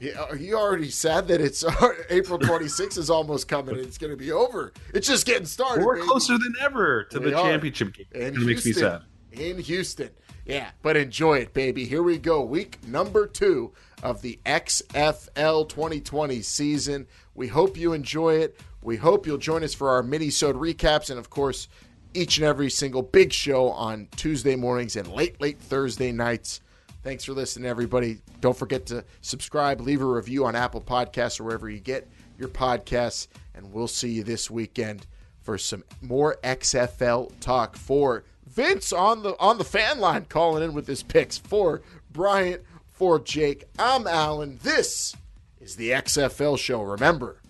Yeah, 0.00 0.20
uh, 0.20 0.26
are 0.30 0.36
you 0.36 0.56
already 0.58 0.90
said 0.90 1.28
that 1.28 1.40
it's 1.40 1.64
uh, 1.64 1.88
April 2.10 2.38
26th 2.38 2.98
is 2.98 3.10
almost 3.10 3.48
coming 3.48 3.76
and 3.76 3.84
it's 3.86 3.98
going 3.98 4.10
to 4.12 4.16
be 4.16 4.32
over? 4.32 4.72
It's 4.92 5.06
just 5.06 5.24
getting 5.26 5.46
started. 5.46 5.84
We're 5.84 5.96
baby. 5.96 6.06
closer 6.08 6.32
than 6.38 6.54
ever 6.60 7.04
to 7.04 7.20
We 7.20 7.30
the 7.30 7.38
are. 7.38 7.42
championship 7.50 7.94
game. 7.94 8.06
In 8.12 8.34
It 8.34 8.38
makes 8.40 8.64
me 8.66 8.72
Houston. 8.72 8.74
sad. 8.74 9.02
In 9.32 9.58
Houston. 9.58 10.10
Yeah, 10.46 10.70
but 10.82 10.96
enjoy 10.96 11.38
it, 11.38 11.54
baby. 11.54 11.86
Here 11.86 12.02
we 12.02 12.18
go. 12.18 12.42
Week 12.42 12.78
number 12.86 13.26
two 13.26 13.72
of 14.02 14.20
the 14.20 14.38
XFL 14.44 15.68
2020 15.68 16.42
season. 16.42 17.06
We 17.34 17.48
hope 17.48 17.76
you 17.78 17.92
enjoy 17.94 18.34
it. 18.36 18.60
We 18.82 18.96
hope 18.96 19.26
you'll 19.26 19.38
join 19.38 19.64
us 19.64 19.72
for 19.72 19.88
our 19.90 20.02
mini-sode 20.02 20.56
recaps 20.56 21.08
and, 21.08 21.18
of 21.18 21.30
course, 21.30 21.68
each 22.12 22.36
and 22.36 22.44
every 22.46 22.68
single 22.68 23.00
big 23.02 23.32
show 23.32 23.70
on 23.70 24.08
Tuesday 24.16 24.54
mornings 24.56 24.96
and 24.96 25.08
late, 25.08 25.40
late 25.40 25.58
Thursday 25.58 26.12
nights. 26.12 26.60
Thanks 27.04 27.24
for 27.24 27.34
listening, 27.34 27.68
everybody. 27.68 28.22
Don't 28.40 28.56
forget 28.56 28.86
to 28.86 29.04
subscribe, 29.20 29.82
leave 29.82 30.00
a 30.00 30.06
review 30.06 30.46
on 30.46 30.56
Apple 30.56 30.80
Podcasts 30.80 31.38
or 31.38 31.44
wherever 31.44 31.68
you 31.68 31.78
get 31.78 32.08
your 32.38 32.48
podcasts, 32.48 33.28
and 33.54 33.70
we'll 33.74 33.88
see 33.88 34.08
you 34.08 34.24
this 34.24 34.50
weekend 34.50 35.06
for 35.42 35.58
some 35.58 35.84
more 36.00 36.38
XFL 36.42 37.30
talk. 37.40 37.76
For 37.76 38.24
Vince 38.46 38.90
on 38.90 39.22
the 39.22 39.38
on 39.38 39.58
the 39.58 39.64
fan 39.64 39.98
line 39.98 40.24
calling 40.30 40.62
in 40.62 40.72
with 40.72 40.86
his 40.86 41.02
picks. 41.02 41.36
For 41.36 41.82
Bryant, 42.10 42.62
for 42.90 43.20
Jake, 43.20 43.64
I'm 43.78 44.06
Alan. 44.06 44.58
This 44.62 45.14
is 45.60 45.76
the 45.76 45.90
XFL 45.90 46.58
show. 46.58 46.80
Remember, 46.80 47.42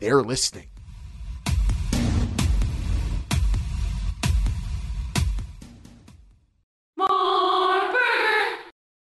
they're 0.00 0.20
listening. 0.20 0.66